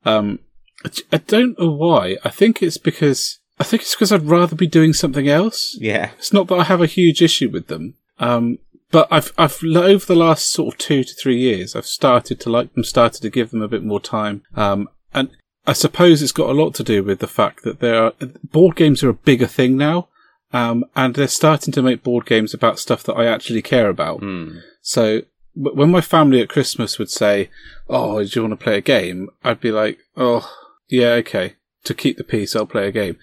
Um, 0.04 0.40
I 0.84 0.90
I 1.12 1.18
don't 1.18 1.60
know 1.60 1.72
why. 1.72 2.18
I 2.24 2.30
think 2.30 2.62
it's 2.62 2.78
because 2.78 3.40
I 3.60 3.64
think 3.64 3.84
it's 3.84 3.96
because 3.96 4.12
I'd 4.12 4.24
rather 4.24 4.56
be 4.56 4.68
doing 4.68 4.94
something 4.94 5.28
else. 5.28 5.78
Yeah. 5.80 6.12
It's 6.18 6.34
not 6.34 6.48
that 6.48 6.60
I 6.60 6.64
have 6.64 6.82
a 6.82 6.88
huge 6.88 7.22
issue 7.22 7.50
with 7.50 7.68
them, 7.68 7.96
um, 8.20 8.60
but 8.92 9.08
I've 9.10 9.32
I've 9.38 9.62
over 9.64 10.06
the 10.06 10.16
last 10.16 10.52
sort 10.52 10.74
of 10.74 10.78
two 10.78 11.04
to 11.04 11.14
three 11.14 11.38
years, 11.38 11.76
I've 11.76 11.86
started 11.86 12.40
to 12.42 12.50
like 12.50 12.74
them, 12.74 12.84
started 12.84 13.22
to 13.22 13.30
give 13.30 13.52
them 13.52 13.62
a 13.62 13.68
bit 13.68 13.84
more 13.84 14.00
time, 14.00 14.44
um, 14.56 14.90
and 15.16 15.30
I 15.66 15.74
suppose 15.74 16.22
it's 16.22 16.32
got 16.32 16.50
a 16.50 16.54
lot 16.54 16.76
to 16.76 16.84
do 16.84 17.04
with 17.04 17.20
the 17.20 17.28
fact 17.28 17.64
that 17.64 17.80
there 17.80 18.04
are 18.04 18.14
board 18.44 18.76
games 18.76 19.04
are 19.04 19.10
a 19.10 19.14
bigger 19.14 19.48
thing 19.48 19.78
now, 19.78 20.10
um, 20.54 20.86
and 20.96 21.16
they're 21.16 21.28
starting 21.28 21.74
to 21.74 21.82
make 21.82 22.04
board 22.04 22.26
games 22.26 22.54
about 22.54 22.80
stuff 22.80 23.04
that 23.04 23.16
I 23.16 23.26
actually 23.26 23.62
care 23.62 23.90
about. 23.90 24.20
Hmm. 24.20 24.60
So 24.82 25.24
w- 25.58 25.76
when 25.76 25.90
my 25.90 26.02
family 26.02 26.42
at 26.42 26.50
Christmas 26.50 27.00
would 27.00 27.10
say, 27.10 27.50
"Oh, 27.90 28.24
do 28.24 28.30
you 28.34 28.42
want 28.44 28.60
to 28.60 28.64
play 28.64 28.78
a 28.78 28.82
game?" 28.82 29.30
I'd 29.44 29.60
be 29.60 29.72
like, 29.72 29.98
"Oh, 30.16 30.50
yeah, 30.88 31.14
okay." 31.14 31.56
To 31.86 31.94
keep 31.94 32.18
the 32.18 32.24
peace, 32.24 32.56
I'll 32.56 32.66
play 32.66 32.88
a 32.88 32.92
game. 32.92 33.18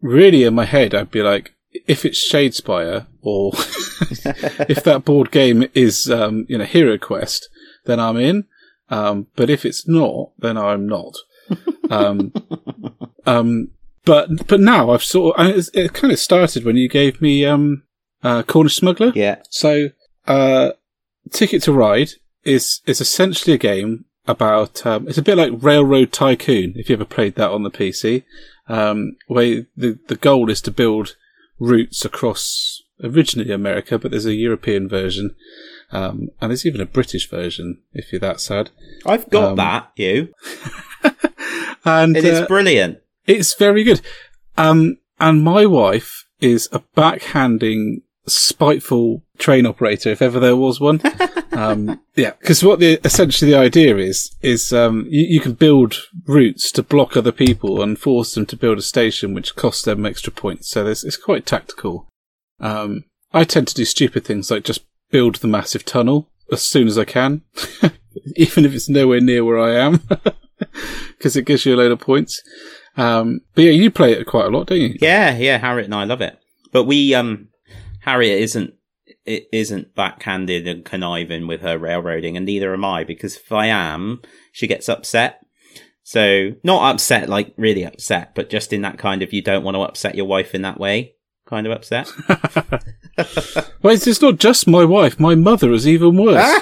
Really, 0.00 0.44
in 0.44 0.54
my 0.54 0.64
head, 0.64 0.94
I'd 0.94 1.10
be 1.10 1.22
like, 1.22 1.52
if 1.86 2.04
it's 2.04 2.32
Shadespire 2.32 3.06
or 3.20 3.52
if 4.68 4.82
that 4.84 5.04
board 5.04 5.30
game 5.30 5.66
is, 5.74 6.10
um, 6.10 6.46
you 6.48 6.58
know, 6.58 6.64
Hero 6.64 6.98
Quest, 6.98 7.48
then 7.84 8.00
I'm 8.00 8.16
in. 8.16 8.44
Um, 8.88 9.26
but 9.36 9.50
if 9.50 9.64
it's 9.64 9.86
not, 9.86 10.30
then 10.38 10.56
I'm 10.56 10.86
not. 10.86 11.14
Um, 11.90 12.32
um, 13.26 13.68
but 14.04 14.46
but 14.46 14.60
now 14.60 14.90
I've 14.90 15.04
sort 15.04 15.38
of, 15.38 15.46
it's, 15.46 15.68
it 15.74 15.92
kind 15.92 16.12
of 16.12 16.18
started 16.18 16.64
when 16.64 16.76
you 16.76 16.88
gave 16.88 17.20
me 17.20 17.44
um, 17.44 17.82
uh, 18.22 18.42
Cornish 18.42 18.76
Smuggler. 18.76 19.12
Yeah. 19.14 19.36
So, 19.50 19.90
uh, 20.26 20.72
Ticket 21.30 21.62
to 21.64 21.72
Ride 21.72 22.10
is 22.44 22.80
is 22.86 23.00
essentially 23.00 23.54
a 23.54 23.58
game 23.58 24.04
about. 24.26 24.84
Um, 24.86 25.08
it's 25.08 25.18
a 25.18 25.22
bit 25.22 25.36
like 25.38 25.52
Railroad 25.54 26.12
Tycoon 26.12 26.72
if 26.76 26.88
you 26.88 26.94
ever 26.94 27.04
played 27.04 27.34
that 27.36 27.50
on 27.50 27.62
the 27.62 27.70
PC, 27.70 28.24
um, 28.68 29.16
where 29.26 29.66
the 29.76 29.98
the 30.08 30.16
goal 30.16 30.50
is 30.50 30.60
to 30.62 30.70
build 30.70 31.16
routes 31.58 32.04
across 32.04 32.82
originally 33.02 33.52
America, 33.52 33.98
but 33.98 34.10
there's 34.10 34.26
a 34.26 34.34
European 34.34 34.88
version, 34.88 35.34
um, 35.92 36.28
and 36.40 36.50
there's 36.50 36.64
even 36.66 36.80
a 36.80 36.86
British 36.86 37.28
version 37.28 37.78
if 37.92 38.12
you're 38.12 38.20
that 38.20 38.40
sad. 38.40 38.70
I've 39.04 39.28
got 39.30 39.50
Um, 39.50 39.56
that, 39.56 39.90
you. 39.96 40.32
and 41.86 42.16
It 42.16 42.24
is 42.24 42.40
uh, 42.40 42.46
brilliant. 42.46 42.98
it's 43.26 43.54
very 43.54 43.84
good. 43.84 44.00
Um, 44.58 44.98
and 45.18 45.42
my 45.42 45.64
wife 45.64 46.26
is 46.40 46.68
a 46.72 46.80
backhanding, 46.96 48.02
spiteful 48.26 49.22
train 49.38 49.64
operator, 49.66 50.10
if 50.10 50.20
ever 50.20 50.38
there 50.40 50.56
was 50.56 50.80
one. 50.80 51.00
um, 51.52 52.00
yeah, 52.14 52.32
because 52.40 52.62
what 52.62 52.80
the 52.80 53.00
essentially 53.04 53.50
the 53.50 53.58
idea 53.58 53.96
is 53.96 54.34
is 54.42 54.72
um, 54.72 55.06
you, 55.08 55.24
you 55.26 55.40
can 55.40 55.54
build 55.54 55.96
routes 56.26 56.70
to 56.72 56.82
block 56.82 57.16
other 57.16 57.32
people 57.32 57.82
and 57.82 57.98
force 57.98 58.34
them 58.34 58.46
to 58.46 58.56
build 58.56 58.78
a 58.78 58.82
station, 58.82 59.32
which 59.32 59.56
costs 59.56 59.84
them 59.84 60.04
extra 60.04 60.32
points. 60.32 60.68
So 60.68 60.84
there's, 60.84 61.04
it's 61.04 61.16
quite 61.16 61.46
tactical. 61.46 62.08
Um, 62.60 63.04
I 63.32 63.44
tend 63.44 63.68
to 63.68 63.74
do 63.74 63.84
stupid 63.84 64.24
things 64.24 64.50
like 64.50 64.64
just 64.64 64.84
build 65.10 65.36
the 65.36 65.48
massive 65.48 65.84
tunnel 65.84 66.28
as 66.50 66.62
soon 66.62 66.86
as 66.86 66.96
I 66.98 67.04
can, 67.04 67.42
even 68.36 68.64
if 68.64 68.74
it's 68.74 68.88
nowhere 68.88 69.20
near 69.20 69.44
where 69.44 69.58
I 69.58 69.74
am, 69.74 70.00
because 71.18 71.36
it 71.36 71.44
gives 71.44 71.64
you 71.66 71.74
a 71.74 71.76
load 71.76 71.92
of 71.92 72.00
points. 72.00 72.42
Um, 72.96 73.40
but 73.54 73.64
yeah, 73.64 73.72
you 73.72 73.90
play 73.90 74.12
it 74.12 74.26
quite 74.26 74.46
a 74.46 74.50
lot, 74.50 74.68
don't 74.68 74.80
you? 74.80 74.96
Yeah, 75.00 75.36
yeah, 75.36 75.58
Harriet 75.58 75.86
and 75.86 75.94
I 75.94 76.04
love 76.04 76.20
it. 76.20 76.38
But 76.72 76.84
we, 76.84 77.14
um, 77.14 77.48
Harriet 78.00 78.40
isn't, 78.40 78.74
it 79.24 79.48
isn't 79.52 79.94
backhanded 79.94 80.66
and 80.66 80.84
conniving 80.84 81.46
with 81.46 81.60
her 81.60 81.78
railroading, 81.78 82.36
and 82.36 82.46
neither 82.46 82.72
am 82.72 82.84
I, 82.84 83.04
because 83.04 83.36
if 83.36 83.52
I 83.52 83.66
am, 83.66 84.22
she 84.52 84.66
gets 84.66 84.88
upset. 84.88 85.40
So, 86.02 86.52
not 86.62 86.94
upset, 86.94 87.28
like 87.28 87.52
really 87.56 87.82
upset, 87.82 88.34
but 88.34 88.48
just 88.48 88.72
in 88.72 88.82
that 88.82 88.98
kind 88.98 89.22
of, 89.22 89.32
you 89.32 89.42
don't 89.42 89.64
want 89.64 89.74
to 89.74 89.80
upset 89.80 90.14
your 90.14 90.26
wife 90.26 90.54
in 90.54 90.62
that 90.62 90.78
way 90.78 91.16
kind 91.46 91.66
of 91.66 91.72
upset. 91.72 92.10
Well, 93.82 93.94
it's, 93.94 94.06
it's 94.06 94.20
not 94.20 94.36
just 94.36 94.66
my 94.66 94.84
wife. 94.84 95.18
My 95.18 95.34
mother 95.34 95.72
is 95.72 95.88
even 95.88 96.18
worse. 96.18 96.60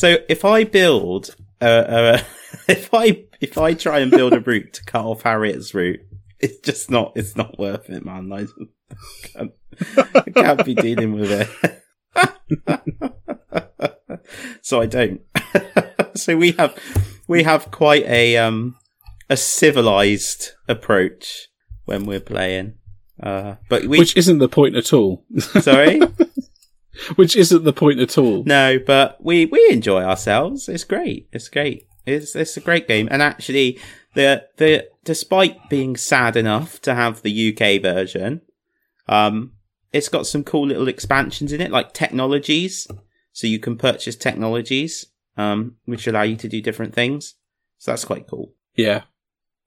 So, 0.00 0.16
if 0.30 0.46
I 0.46 0.64
build, 0.64 1.36
uh, 1.60 1.64
uh, 1.64 2.22
if 2.68 2.88
I, 2.94 3.24
if 3.38 3.58
I 3.58 3.74
try 3.74 3.98
and 3.98 4.10
build 4.10 4.32
a 4.32 4.40
route 4.46 4.72
to 4.72 4.84
cut 4.84 5.04
off 5.04 5.22
Harriet's 5.22 5.74
route, 5.74 6.00
it's 6.38 6.58
just 6.60 6.90
not, 6.90 7.12
it's 7.16 7.36
not 7.36 7.58
worth 7.58 7.90
it, 7.90 8.02
man. 8.02 8.32
I 8.32 8.46
can't, 9.24 9.52
I 10.14 10.30
can't 10.34 10.64
be 10.64 10.74
dealing 10.74 11.12
with 11.12 11.30
it. 11.30 11.82
so 14.62 14.80
I 14.80 14.86
don't. 14.86 15.20
so 16.14 16.34
we 16.34 16.52
have, 16.52 16.78
we 17.28 17.42
have 17.42 17.70
quite 17.70 18.06
a, 18.06 18.38
um, 18.38 18.76
a 19.28 19.36
civilized 19.36 20.52
approach 20.66 21.48
when 21.84 22.06
we're 22.06 22.20
playing. 22.20 22.78
Uh, 23.22 23.56
but 23.68 23.84
we, 23.84 23.98
Which 23.98 24.16
isn't 24.16 24.38
the 24.38 24.48
point 24.48 24.76
at 24.76 24.94
all. 24.94 25.26
sorry? 25.60 26.00
Which 27.16 27.36
isn't 27.36 27.64
the 27.64 27.72
point 27.72 28.00
at 28.00 28.18
all. 28.18 28.44
No, 28.44 28.78
but 28.78 29.22
we, 29.24 29.46
we 29.46 29.68
enjoy 29.70 30.02
ourselves. 30.02 30.68
It's 30.68 30.84
great. 30.84 31.28
It's 31.32 31.48
great. 31.48 31.86
It's, 32.06 32.34
it's 32.34 32.56
a 32.56 32.60
great 32.60 32.88
game. 32.88 33.08
And 33.10 33.22
actually, 33.22 33.78
the, 34.14 34.46
the, 34.56 34.88
despite 35.04 35.68
being 35.68 35.96
sad 35.96 36.36
enough 36.36 36.80
to 36.82 36.94
have 36.94 37.22
the 37.22 37.48
UK 37.56 37.80
version, 37.82 38.42
um, 39.08 39.52
it's 39.92 40.08
got 40.08 40.26
some 40.26 40.44
cool 40.44 40.66
little 40.66 40.88
expansions 40.88 41.52
in 41.52 41.60
it, 41.60 41.70
like 41.70 41.92
technologies. 41.92 42.86
So 43.32 43.46
you 43.46 43.58
can 43.58 43.76
purchase 43.76 44.16
technologies, 44.16 45.06
um, 45.36 45.76
which 45.84 46.06
allow 46.06 46.22
you 46.22 46.36
to 46.36 46.48
do 46.48 46.60
different 46.60 46.94
things. 46.94 47.34
So 47.78 47.92
that's 47.92 48.04
quite 48.04 48.26
cool. 48.28 48.52
Yeah. 48.76 49.02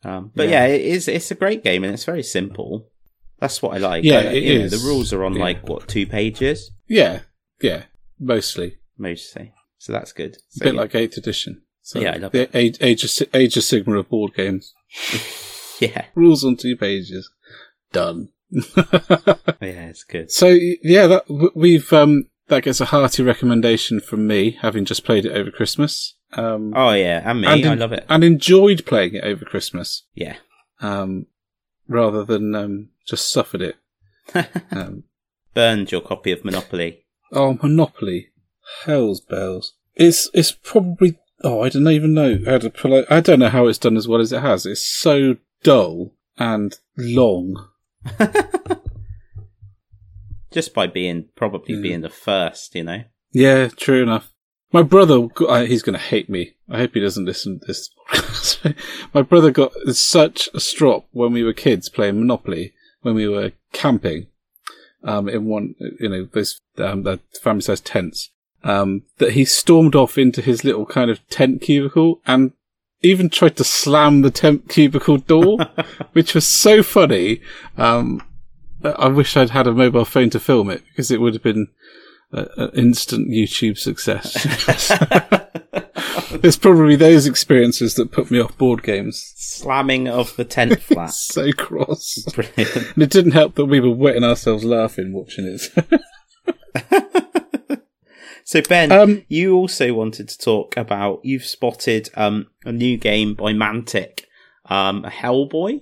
Um, 0.03 0.31
but 0.35 0.49
Yeah. 0.49 0.65
yeah. 0.67 0.73
it 0.75 0.81
is. 0.81 1.07
It's 1.07 1.31
a 1.31 1.35
great 1.35 1.63
game 1.63 1.83
and 1.83 1.93
it's 1.93 2.03
very 2.05 2.23
simple. 2.23 2.89
That's 3.39 3.61
what 3.61 3.73
I 3.75 3.77
like. 3.79 4.03
Yeah, 4.03 4.19
I- 4.19 4.23
it 4.33 4.43
you 4.43 4.59
know, 4.59 4.67
the 4.69 4.77
rules 4.85 5.11
are 5.13 5.23
on 5.23 5.33
Yeah. 5.35 5.41
like 5.43 5.67
what 5.67 5.87
two 5.87 6.05
pages 6.05 6.71
Yeah. 6.87 7.21
Yeah. 7.61 7.83
Mostly. 8.19 8.77
mostly, 8.97 9.53
so 9.77 9.91
that's 9.91 10.11
good. 10.13 10.37
A 10.57 10.63
bit 10.63 10.73
yeah. 10.75 10.79
like 10.81 10.91
8th 10.91 11.17
edition. 11.17 11.61
So 11.81 11.99
Yeah, 11.99 12.13
I 12.13 12.17
love 12.17 12.31
the 12.31 12.49
Age, 12.57 12.77
Age, 12.79 13.03
of, 13.03 13.27
Age 13.33 13.57
of 13.57 13.63
Sigmar 13.63 13.99
of 13.99 14.07
board 14.09 14.33
games. 14.35 14.73
yeah, 15.79 16.05
Rules 16.15 16.45
on 16.45 16.55
two 16.55 16.77
pages. 16.77 17.29
Done. 17.91 18.29
yeah, 18.77 19.33
it's 19.59 20.03
good. 20.03 20.31
So 20.31 20.57
yeah, 20.83 21.07
that 21.07 21.51
we've 21.55 21.91
um 21.91 22.29
that 22.47 22.63
gets 22.63 22.79
a 22.81 22.85
hearty 22.85 23.23
recommendation 23.23 23.99
from 23.99 24.27
me, 24.27 24.57
having 24.61 24.85
just 24.85 25.03
played 25.03 25.25
it 25.25 25.31
over 25.33 25.49
Christmas. 25.51 26.15
Um, 26.33 26.73
Oh 26.75 26.91
yeah, 26.91 27.21
and 27.29 27.41
me, 27.41 27.47
and 27.47 27.65
I 27.65 27.71
en- 27.71 27.79
love 27.79 27.91
it. 27.93 28.05
and 28.09 28.23
enjoyed 28.23 28.85
playing 28.85 29.15
it 29.15 29.23
over 29.23 29.43
Christmas, 29.45 30.03
Yeah, 30.15 30.35
um, 30.81 31.25
rather 31.87 32.23
than 32.23 32.55
um, 32.55 32.89
just 33.07 33.31
suffered 33.31 33.61
it. 33.61 33.75
Um, 34.71 35.03
burned 35.53 35.91
your 35.91 36.01
copy 36.01 36.31
of 36.31 36.43
Monopoly. 36.45 37.05
oh, 37.31 37.57
Monopoly, 37.61 38.29
hell's 38.85 39.21
bells! 39.21 39.73
It's 39.95 40.29
it's 40.33 40.51
probably 40.51 41.17
oh 41.43 41.61
I 41.61 41.69
don't 41.69 41.87
even 41.87 42.13
know 42.13 42.39
how 42.45 42.57
to 42.59 42.69
pull 42.69 42.93
it. 42.95 43.05
I 43.09 43.19
don't 43.19 43.39
know 43.39 43.49
how 43.49 43.67
it's 43.67 43.77
done 43.77 43.97
as 43.97 44.07
well 44.07 44.21
as 44.21 44.31
it 44.31 44.41
has. 44.41 44.65
It's 44.65 44.81
so 44.85 45.37
dull 45.63 46.13
and 46.37 46.75
long. 46.97 47.67
Just 50.51 50.73
by 50.73 50.87
being 50.87 51.29
probably 51.35 51.75
Yeah. 51.75 51.81
being 51.81 52.01
the 52.01 52.09
first, 52.09 52.75
you 52.75 52.83
know. 52.83 53.03
Yeah, 53.31 53.69
true 53.69 54.03
enough. 54.03 54.31
My 54.71 54.83
brother, 54.83 55.27
he's 55.65 55.83
going 55.83 55.93
to 55.93 55.99
hate 56.03 56.29
me. 56.29 56.53
I 56.69 56.77
hope 56.79 56.93
he 56.95 56.99
doesn't 56.99 57.25
listen 57.25 57.59
to 57.59 57.65
this. 57.67 57.89
My 59.13 59.21
brother 59.21 59.51
got 59.51 59.71
such 59.91 60.49
a 60.53 60.59
strop 60.59 61.07
when 61.11 61.31
we 61.31 61.43
were 61.43 61.53
kids 61.53 61.89
playing 61.89 62.19
Monopoly, 62.19 62.73
when 63.01 63.13
we 63.13 63.27
were 63.27 63.51
camping, 63.71 64.27
um, 65.03 65.27
in 65.29 65.45
one, 65.45 65.75
you 65.99 66.09
know, 66.09 66.27
those, 66.31 66.59
um, 66.77 67.03
the 67.03 67.19
family 67.41 67.61
size 67.61 67.81
tents, 67.81 68.31
um, 68.63 69.03
that 69.17 69.33
he 69.33 69.45
stormed 69.45 69.95
off 69.95 70.17
into 70.17 70.41
his 70.41 70.63
little 70.63 70.85
kind 70.85 71.11
of 71.11 71.27
tent 71.29 71.61
cubicle 71.61 72.21
and 72.25 72.53
even 73.01 73.29
tried 73.29 73.57
to 73.57 73.63
slam 73.63 74.21
the 74.21 74.31
tent 74.31 74.69
cubicle 74.69 75.17
door, 75.17 75.57
which 76.13 76.33
was 76.33 76.47
so 76.47 76.81
funny. 76.81 77.41
Um, 77.77 78.21
I 78.83 79.07
wish 79.07 79.37
I'd 79.37 79.49
had 79.49 79.67
a 79.67 79.73
mobile 79.73 80.05
phone 80.05 80.29
to 80.31 80.39
film 80.39 80.69
it 80.69 80.83
because 80.89 81.11
it 81.11 81.21
would 81.21 81.33
have 81.33 81.43
been 81.43 81.67
an 82.31 82.69
instant 82.73 83.29
YouTube 83.29 83.77
success. 83.77 84.47
it's 86.43 86.57
probably 86.57 86.95
those 86.95 87.25
experiences 87.27 87.95
that 87.95 88.11
put 88.11 88.31
me 88.31 88.39
off 88.39 88.57
board 88.57 88.83
games. 88.83 89.33
Slamming 89.35 90.07
of 90.07 90.35
the 90.35 90.45
tent 90.45 90.81
flap. 90.81 91.11
So 91.11 91.51
cross. 91.53 92.23
Brilliant. 92.33 92.75
And 92.95 93.03
it 93.03 93.09
didn't 93.11 93.31
help 93.33 93.55
that 93.55 93.65
we 93.65 93.79
were 93.79 93.91
wetting 93.91 94.23
ourselves 94.23 94.63
laughing 94.63 95.13
watching 95.13 95.45
it. 95.45 96.01
So 98.45 98.61
Ben, 98.61 98.91
Um, 98.91 99.23
you 99.29 99.55
also 99.55 99.93
wanted 99.93 100.27
to 100.27 100.37
talk 100.37 100.75
about 100.75 101.21
you've 101.23 101.45
spotted 101.45 102.09
um 102.15 102.47
a 102.65 102.73
new 102.73 102.97
game 102.97 103.35
by 103.35 103.53
Mantic, 103.53 104.25
um 104.65 105.03
Hellboy. 105.03 105.79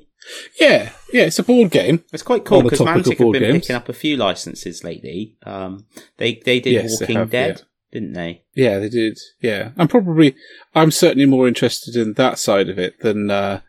yeah, 0.60 0.92
yeah, 1.12 1.24
it's 1.24 1.40
a 1.40 1.44
board 1.44 1.72
game. 1.72 2.04
It's 2.14 2.22
quite 2.22 2.46
cool 2.46 2.62
because 2.62 2.80
Mantic 2.80 3.18
have 3.18 3.32
been 3.32 3.42
games. 3.42 3.62
picking 3.64 3.76
up 3.76 3.90
a 3.90 3.94
few 3.94 4.16
licenses 4.16 4.84
lately. 4.84 5.38
Um, 5.44 5.88
they 6.18 6.36
they 6.46 6.60
did 6.60 6.74
Yes, 6.74 7.00
they 7.00 7.06
Walking 7.06 7.16
have, 7.18 7.30
Dead, 7.32 7.62
didn't 7.92 8.14
they? 8.14 8.44
Yeah, 8.56 8.80
they 8.80 8.90
did. 8.90 9.18
Yeah, 9.42 9.72
I'm 9.78 9.88
probably, 9.88 10.36
I'm 10.74 10.92
certainly 10.92 11.26
more 11.26 11.48
interested 11.48 11.96
in 11.96 12.14
that 12.14 12.40
side 12.40 12.70
of 12.70 12.80
it 12.80 13.00
than 13.02 13.30
uh, 13.30 13.62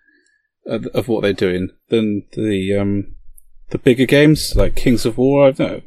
of 0.67 1.09
what 1.09 1.23
they're 1.23 1.33
doing 1.33 1.71
than 1.89 2.25
the 2.33 2.77
um, 2.77 3.15
the 3.71 3.79
bigger 3.79 4.07
games 4.07 4.55
like 4.55 4.77
Kings 4.77 5.05
of 5.05 5.19
War. 5.19 5.49
I've 5.49 5.59
no 5.59 5.83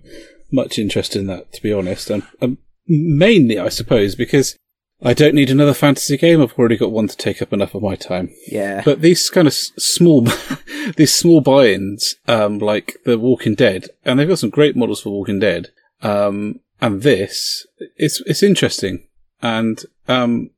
much 0.52 0.78
interest 0.78 1.16
in 1.16 1.28
that, 1.28 1.54
to 1.54 1.62
be 1.62 1.74
honest. 1.74 2.10
And 2.10 2.24
um, 2.42 2.58
mainly, 2.88 3.60
I 3.60 3.70
suppose, 3.70 4.16
because 4.16 4.58
I 5.02 5.14
don't 5.14 5.36
need 5.36 5.50
another 5.50 5.74
fantasy 5.74 6.18
game. 6.18 6.42
I've 6.42 6.54
already 6.54 6.78
got 6.78 6.92
one 6.92 7.08
to 7.08 7.18
take 7.18 7.42
up 7.42 7.54
enough 7.54 7.76
of 7.76 7.84
my 7.84 7.96
time. 7.96 8.32
Yeah. 8.48 8.82
But 8.84 9.02
these 9.02 9.30
kind 9.30 9.48
of 9.48 9.54
small, 9.54 10.28
these 10.98 11.14
small 11.14 11.42
buy-ins, 11.42 12.16
um, 12.28 12.60
like 12.60 12.98
the 13.06 13.20
Walking 13.20 13.56
Dead, 13.56 13.90
and 14.04 14.20
they've 14.20 14.28
got 14.28 14.40
some 14.40 14.50
great 14.50 14.76
models 14.76 15.02
for 15.02 15.10
Walking 15.12 15.40
Dead. 15.40 15.70
Um, 16.02 16.60
and 16.82 17.02
this, 17.02 17.66
it's 17.96 18.22
it's 18.22 18.44
interesting, 18.44 19.08
and 19.42 19.84
um, 20.08 20.52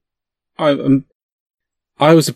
I 0.57 0.71
um, 0.71 1.05
I 1.99 2.13
was 2.13 2.29
a, 2.29 2.35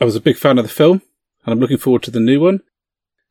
I 0.00 0.04
was 0.04 0.16
a 0.16 0.20
big 0.20 0.36
fan 0.36 0.58
of 0.58 0.64
the 0.64 0.70
film, 0.70 1.02
and 1.44 1.52
I'm 1.52 1.60
looking 1.60 1.78
forward 1.78 2.02
to 2.04 2.10
the 2.10 2.20
new 2.20 2.40
one. 2.40 2.60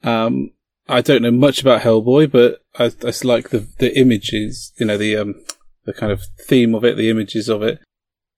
Um, 0.04 0.52
I 0.90 1.02
don't 1.02 1.22
know 1.22 1.32
much 1.32 1.62
about 1.62 1.82
Hellboy, 1.82 2.32
but 2.32 2.64
I, 2.80 2.86
I 3.06 3.14
like 3.24 3.50
the 3.50 3.68
the 3.80 3.98
images, 3.98 4.72
you 4.78 4.86
know, 4.86 4.98
the 4.98 5.18
um, 5.18 5.36
the 5.86 5.94
kind 5.94 6.12
of 6.12 6.24
theme 6.40 6.74
of 6.74 6.84
it, 6.84 6.98
the 6.98 7.10
images 7.10 7.50
of 7.50 7.62
it, 7.62 7.80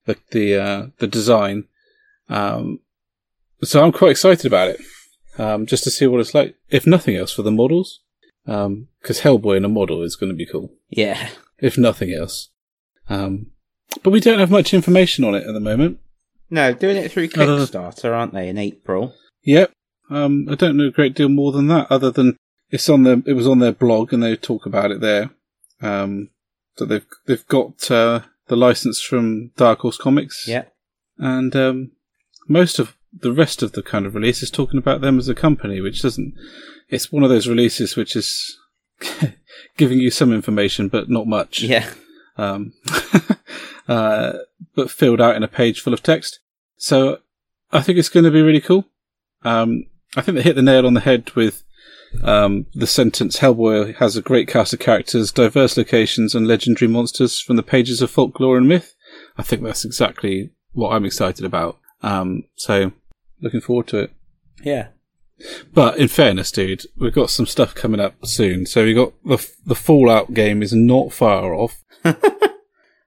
the 0.06 0.16
the 0.30 0.56
uh, 0.56 0.86
the 0.98 1.06
design. 1.06 1.64
Um, 2.28 2.80
so 3.62 3.82
I'm 3.82 3.92
quite 3.92 4.12
excited 4.12 4.46
about 4.46 4.68
it, 4.68 4.80
um, 5.38 5.66
just 5.66 5.84
to 5.84 5.90
see 5.90 6.06
what 6.06 6.20
it's 6.20 6.34
like. 6.34 6.56
If 6.70 6.86
nothing 6.86 7.16
else, 7.16 7.32
for 7.32 7.42
the 7.42 7.50
models, 7.50 8.00
because 8.44 9.20
Hellboy 9.20 9.56
in 9.56 9.64
a 9.64 9.68
model 9.68 10.02
is 10.02 10.16
going 10.16 10.30
to 10.32 10.36
be 10.36 10.46
cool. 10.46 10.72
yeah. 10.88 11.28
If 11.58 11.76
nothing 11.76 12.10
else, 12.14 12.48
um, 13.10 13.50
but 14.02 14.10
we 14.10 14.20
don't 14.20 14.38
have 14.38 14.50
much 14.50 14.72
information 14.72 15.24
on 15.24 15.34
it 15.34 15.46
at 15.46 15.52
the 15.52 15.60
moment. 15.60 15.98
No, 16.48 16.72
doing 16.72 16.96
it 16.96 17.12
through 17.12 17.24
I 17.24 17.44
don't 17.44 17.48
know. 17.48 17.66
Kickstarter, 17.66 18.12
aren't 18.16 18.32
they? 18.32 18.48
In 18.48 18.56
April. 18.56 19.14
Yep. 19.44 19.70
Um, 20.08 20.48
I 20.50 20.54
don't 20.54 20.78
know 20.78 20.86
a 20.86 20.90
great 20.90 21.14
deal 21.14 21.28
more 21.28 21.52
than 21.52 21.66
that, 21.68 21.86
other 21.90 22.10
than 22.10 22.36
it's 22.70 22.88
on 22.88 23.02
their 23.02 23.22
it 23.26 23.34
was 23.34 23.46
on 23.46 23.58
their 23.58 23.72
blog 23.72 24.12
and 24.14 24.22
they 24.22 24.36
talk 24.36 24.64
about 24.64 24.90
it 24.90 25.00
there. 25.02 25.30
Um, 25.82 26.30
so 26.76 26.86
they've 26.86 27.06
they've 27.26 27.46
got 27.46 27.90
uh, 27.90 28.20
the 28.48 28.56
license 28.56 29.02
from 29.02 29.50
Dark 29.58 29.80
Horse 29.80 29.98
Comics. 29.98 30.48
Yeah. 30.48 30.64
and 31.18 31.54
um, 31.54 31.90
most 32.48 32.78
of 32.78 32.96
the 33.12 33.32
rest 33.32 33.62
of 33.62 33.72
the 33.72 33.82
kind 33.82 34.06
of 34.06 34.14
release 34.14 34.42
is 34.42 34.50
talking 34.50 34.78
about 34.78 35.00
them 35.00 35.18
as 35.18 35.28
a 35.28 35.34
company, 35.34 35.80
which 35.80 36.02
doesn't. 36.02 36.34
It's 36.88 37.12
one 37.12 37.22
of 37.22 37.30
those 37.30 37.48
releases 37.48 37.96
which 37.96 38.16
is 38.16 38.58
giving 39.76 39.98
you 39.98 40.10
some 40.10 40.32
information, 40.32 40.88
but 40.88 41.08
not 41.08 41.26
much. 41.26 41.62
Yeah. 41.62 41.90
Um, 42.36 42.72
uh, 43.88 44.32
but 44.74 44.90
filled 44.90 45.20
out 45.20 45.36
in 45.36 45.42
a 45.42 45.48
page 45.48 45.80
full 45.80 45.92
of 45.92 46.02
text. 46.02 46.40
So 46.76 47.18
I 47.72 47.82
think 47.82 47.98
it's 47.98 48.08
going 48.08 48.24
to 48.24 48.30
be 48.30 48.42
really 48.42 48.60
cool. 48.60 48.86
Um, 49.42 49.86
I 50.16 50.22
think 50.22 50.36
they 50.36 50.42
hit 50.42 50.56
the 50.56 50.62
nail 50.62 50.86
on 50.86 50.94
the 50.94 51.00
head 51.00 51.30
with 51.32 51.62
um, 52.22 52.66
the 52.74 52.86
sentence 52.86 53.38
Hellboy 53.38 53.96
has 53.96 54.16
a 54.16 54.22
great 54.22 54.48
cast 54.48 54.72
of 54.72 54.80
characters, 54.80 55.32
diverse 55.32 55.76
locations, 55.76 56.34
and 56.34 56.46
legendary 56.46 56.90
monsters 56.90 57.40
from 57.40 57.56
the 57.56 57.62
pages 57.62 58.02
of 58.02 58.10
folklore 58.10 58.56
and 58.56 58.68
myth. 58.68 58.94
I 59.38 59.42
think 59.42 59.62
that's 59.62 59.84
exactly 59.84 60.50
what 60.72 60.90
I'm 60.90 61.04
excited 61.04 61.44
about. 61.44 61.78
Um, 62.02 62.44
so 62.56 62.92
looking 63.40 63.60
forward 63.60 63.86
to 63.88 63.98
it. 63.98 64.12
Yeah. 64.62 64.88
But 65.72 65.96
in 65.98 66.08
fairness, 66.08 66.52
dude, 66.52 66.82
we've 66.98 67.14
got 67.14 67.30
some 67.30 67.46
stuff 67.46 67.74
coming 67.74 68.00
up 68.00 68.14
soon. 68.26 68.66
So 68.66 68.84
we 68.84 68.92
got 68.94 69.12
the 69.24 69.38
the 69.64 69.74
Fallout 69.74 70.34
game 70.34 70.62
is 70.62 70.72
not 70.74 71.12
far 71.12 71.54
off. 71.54 71.82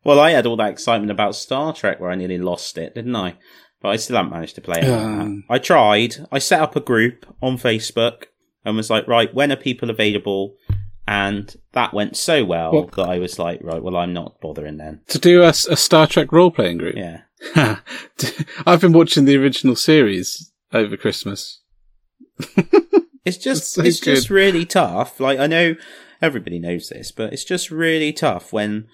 Well, 0.06 0.20
I 0.20 0.32
had 0.32 0.46
all 0.46 0.58
that 0.58 0.70
excitement 0.72 1.12
about 1.12 1.34
Star 1.36 1.74
Trek 1.74 2.00
where 2.00 2.12
I 2.12 2.16
nearly 2.16 2.38
lost 2.38 2.78
it, 2.78 2.94
didn't 2.94 3.16
I? 3.16 3.36
But 3.82 3.90
I 3.90 3.96
still 3.96 4.18
haven't 4.18 4.34
managed 4.34 4.56
to 4.56 4.62
play 4.62 4.80
it. 4.82 4.90
Um. 4.90 5.46
I 5.50 5.60
tried. 5.60 6.16
I 6.32 6.40
set 6.40 6.60
up 6.62 6.76
a 6.76 6.82
group 6.82 7.26
on 7.42 7.58
Facebook 7.58 8.26
and 8.66 8.76
was 8.76 8.90
like, 8.90 9.08
right, 9.08 9.34
when 9.34 9.52
are 9.52 9.56
people 9.56 9.90
available? 9.90 10.56
And 11.08 11.56
that 11.74 11.94
went 11.94 12.16
so 12.18 12.44
well 12.46 12.74
Well- 12.74 12.90
that 12.98 13.08
I 13.10 13.18
was 13.20 13.40
like, 13.40 13.60
right, 13.64 13.82
well, 13.82 13.96
I'm 13.96 14.14
not 14.14 14.40
bothering 14.42 14.78
then. 14.78 15.02
To 15.08 15.20
do 15.20 15.44
a 15.44 15.54
Star 15.54 16.08
Trek 16.08 16.32
role 16.34 16.52
playing 16.52 16.78
group. 16.80 16.96
Yeah. 16.98 17.22
I've 18.66 18.82
been 18.82 18.94
watching 18.94 19.26
the 19.26 19.38
original 19.38 19.76
series 19.76 20.52
over 20.72 20.98
Christmas. 20.98 21.62
It's 23.26 23.38
just 23.38 23.72
so 23.72 23.82
it's 23.84 24.00
just 24.02 24.30
really 24.30 24.66
tough. 24.66 25.20
Like 25.20 25.40
I 25.40 25.48
know 25.48 25.76
everybody 26.22 26.60
knows 26.60 26.90
this, 26.90 27.12
but 27.12 27.32
it's 27.32 27.46
just 27.46 27.72
really 27.72 28.12
tough 28.12 28.52
when 28.52 28.88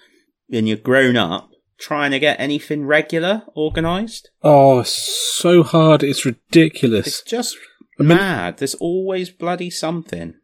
when 0.47 0.67
you're 0.67 0.77
grown 0.77 1.17
up 1.17 1.49
trying 1.79 2.11
to 2.11 2.19
get 2.19 2.39
anything 2.39 2.85
regular 2.85 3.43
organized. 3.55 4.29
Oh, 4.43 4.83
so 4.83 5.63
hard. 5.63 6.03
It's 6.03 6.25
ridiculous. 6.25 7.07
It's 7.07 7.23
just 7.23 7.57
I 7.99 8.03
mean- 8.03 8.17
mad. 8.17 8.57
There's 8.57 8.75
always 8.75 9.29
bloody 9.31 9.69
something. 9.69 10.35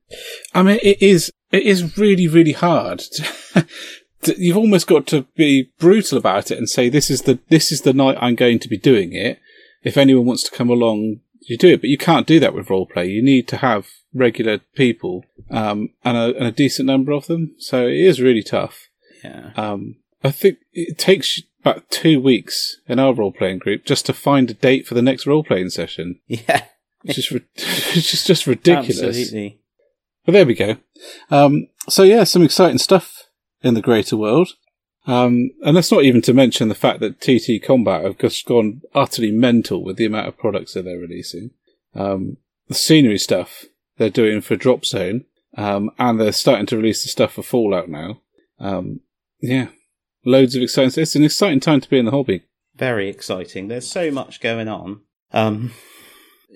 I 0.54 0.64
mean, 0.64 0.80
it 0.82 1.02
is, 1.02 1.32
it 1.52 1.64
is 1.64 1.98
really, 1.98 2.28
really 2.28 2.54
hard. 2.54 3.00
to- 3.00 3.68
You've 4.28 4.58
almost 4.58 4.88
got 4.88 5.08
to 5.08 5.24
be 5.36 5.72
brutal 5.80 6.18
about 6.18 6.52
it 6.52 6.58
and 6.58 6.70
say, 6.70 6.90
this 6.90 7.10
is 7.10 7.24
the, 7.24 7.40
this 7.50 7.72
is 7.72 7.82
the 7.82 7.94
night 7.94 8.18
I'm 8.20 8.36
going 8.36 8.60
to 8.60 8.70
be 8.70 8.78
doing 8.78 9.14
it. 9.14 9.40
If 9.84 9.98
anyone 9.98 10.26
wants 10.26 10.44
to 10.44 10.56
come 10.56 10.70
along, 10.70 11.20
you 11.42 11.58
do 11.58 11.70
it, 11.70 11.82
but 11.82 11.90
you 11.90 11.98
can't 11.98 12.28
do 12.28 12.40
that 12.40 12.54
with 12.54 12.70
role 12.70 12.88
play. 12.88 13.08
You 13.08 13.22
need 13.22 13.48
to 13.50 13.58
have 13.58 13.88
regular 14.14 14.60
people, 14.74 15.26
um, 15.52 15.90
and 16.04 16.18
a, 16.18 16.36
and 16.36 16.48
a 16.48 16.52
decent 16.52 16.88
number 16.88 17.12
of 17.12 17.28
them. 17.28 17.56
So 17.60 17.86
it 17.88 17.98
is 17.98 18.22
really 18.22 18.44
tough. 18.44 18.90
Yeah. 19.24 19.52
Um, 19.56 19.98
I 20.24 20.32
think 20.32 20.58
it 20.74 20.98
takes 20.98 21.42
about 21.62 21.90
two 21.90 22.20
weeks 22.20 22.78
in 22.88 23.00
our 23.00 23.14
role 23.14 23.32
playing 23.32 23.60
group 23.60 23.86
just 23.86 24.06
to 24.08 24.14
find 24.14 24.50
a 24.50 24.54
date 24.54 24.88
for 24.88 24.94
the 24.96 25.02
next 25.02 25.28
role 25.28 25.44
playing 25.44 25.70
session. 25.70 26.20
Yeah. 26.28 26.64
It's 27.04 27.16
just, 27.16 27.32
ri- 27.32 27.46
it's 27.56 28.12
just, 28.12 28.26
just 28.26 28.48
ridiculous. 28.48 29.02
Absolutely. 29.02 29.60
But 30.26 30.32
there 30.32 30.46
we 30.46 30.56
go. 30.56 30.78
Um, 31.30 31.68
so 31.88 32.02
yeah, 32.02 32.24
some 32.24 32.42
exciting 32.42 32.80
stuff 32.80 33.25
in 33.66 33.74
the 33.74 33.82
greater 33.82 34.16
world. 34.16 34.54
Um, 35.08 35.52
and 35.64 35.76
that's 35.76 35.92
not 35.92 36.04
even 36.04 36.22
to 36.24 36.34
mention 36.34 36.68
the 36.68 36.76
fact 36.76 37.00
that 37.00 37.20
TT 37.20 37.64
Combat 37.64 38.04
have 38.04 38.18
just 38.18 38.46
gone 38.46 38.82
utterly 38.94 39.32
mental 39.32 39.84
with 39.84 39.98
the 39.98 40.06
amount 40.06 40.28
of 40.28 40.38
products 40.38 40.74
that 40.74 40.84
they're 40.84 40.98
releasing. 40.98 41.52
Um, 41.94 42.38
the 42.68 42.74
scenery 42.74 43.18
stuff 43.18 43.66
they're 43.98 44.10
doing 44.10 44.42
for 44.42 44.56
Drop 44.56 44.86
Zone, 44.86 45.26
um, 45.58 45.92
and 46.00 46.20
they're 46.20 46.32
starting 46.32 46.66
to 46.68 46.78
release 46.78 47.04
the 47.04 47.10
stuff 47.10 47.34
for 47.34 47.44
Fallout 47.44 47.90
now. 47.90 48.22
Um, 48.60 49.02
yeah, 49.42 49.68
loads 50.24 50.56
of 50.56 50.64
exciting. 50.64 51.02
It's 51.02 51.16
an 51.16 51.24
exciting 51.24 51.60
time 51.60 51.82
to 51.82 51.90
be 51.90 52.00
in 52.00 52.06
the 52.06 52.12
hobby. 52.12 52.44
Very 52.76 53.10
exciting. 53.10 53.68
There's 53.68 53.88
so 53.88 54.12
much 54.12 54.42
going 54.42 54.68
on. 54.68 55.02
Um, 55.32 55.72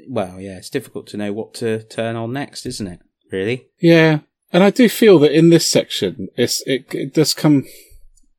well, 0.08 0.40
yeah, 0.40 0.58
it's 0.58 0.70
difficult 0.70 1.08
to 1.08 1.18
know 1.18 1.32
what 1.34 1.54
to 1.56 1.84
turn 1.84 2.16
on 2.16 2.34
next, 2.34 2.66
isn't 2.66 2.88
it? 2.88 3.00
Really? 3.32 3.68
Yeah, 3.80 4.20
and 4.52 4.64
I 4.64 4.70
do 4.70 4.90
feel 4.90 5.20
that 5.20 5.32
in 5.36 5.50
this 5.50 5.68
section, 5.68 6.30
it's 6.38 6.62
it, 6.68 6.94
it 6.94 7.14
does 7.14 7.34
come. 7.34 7.66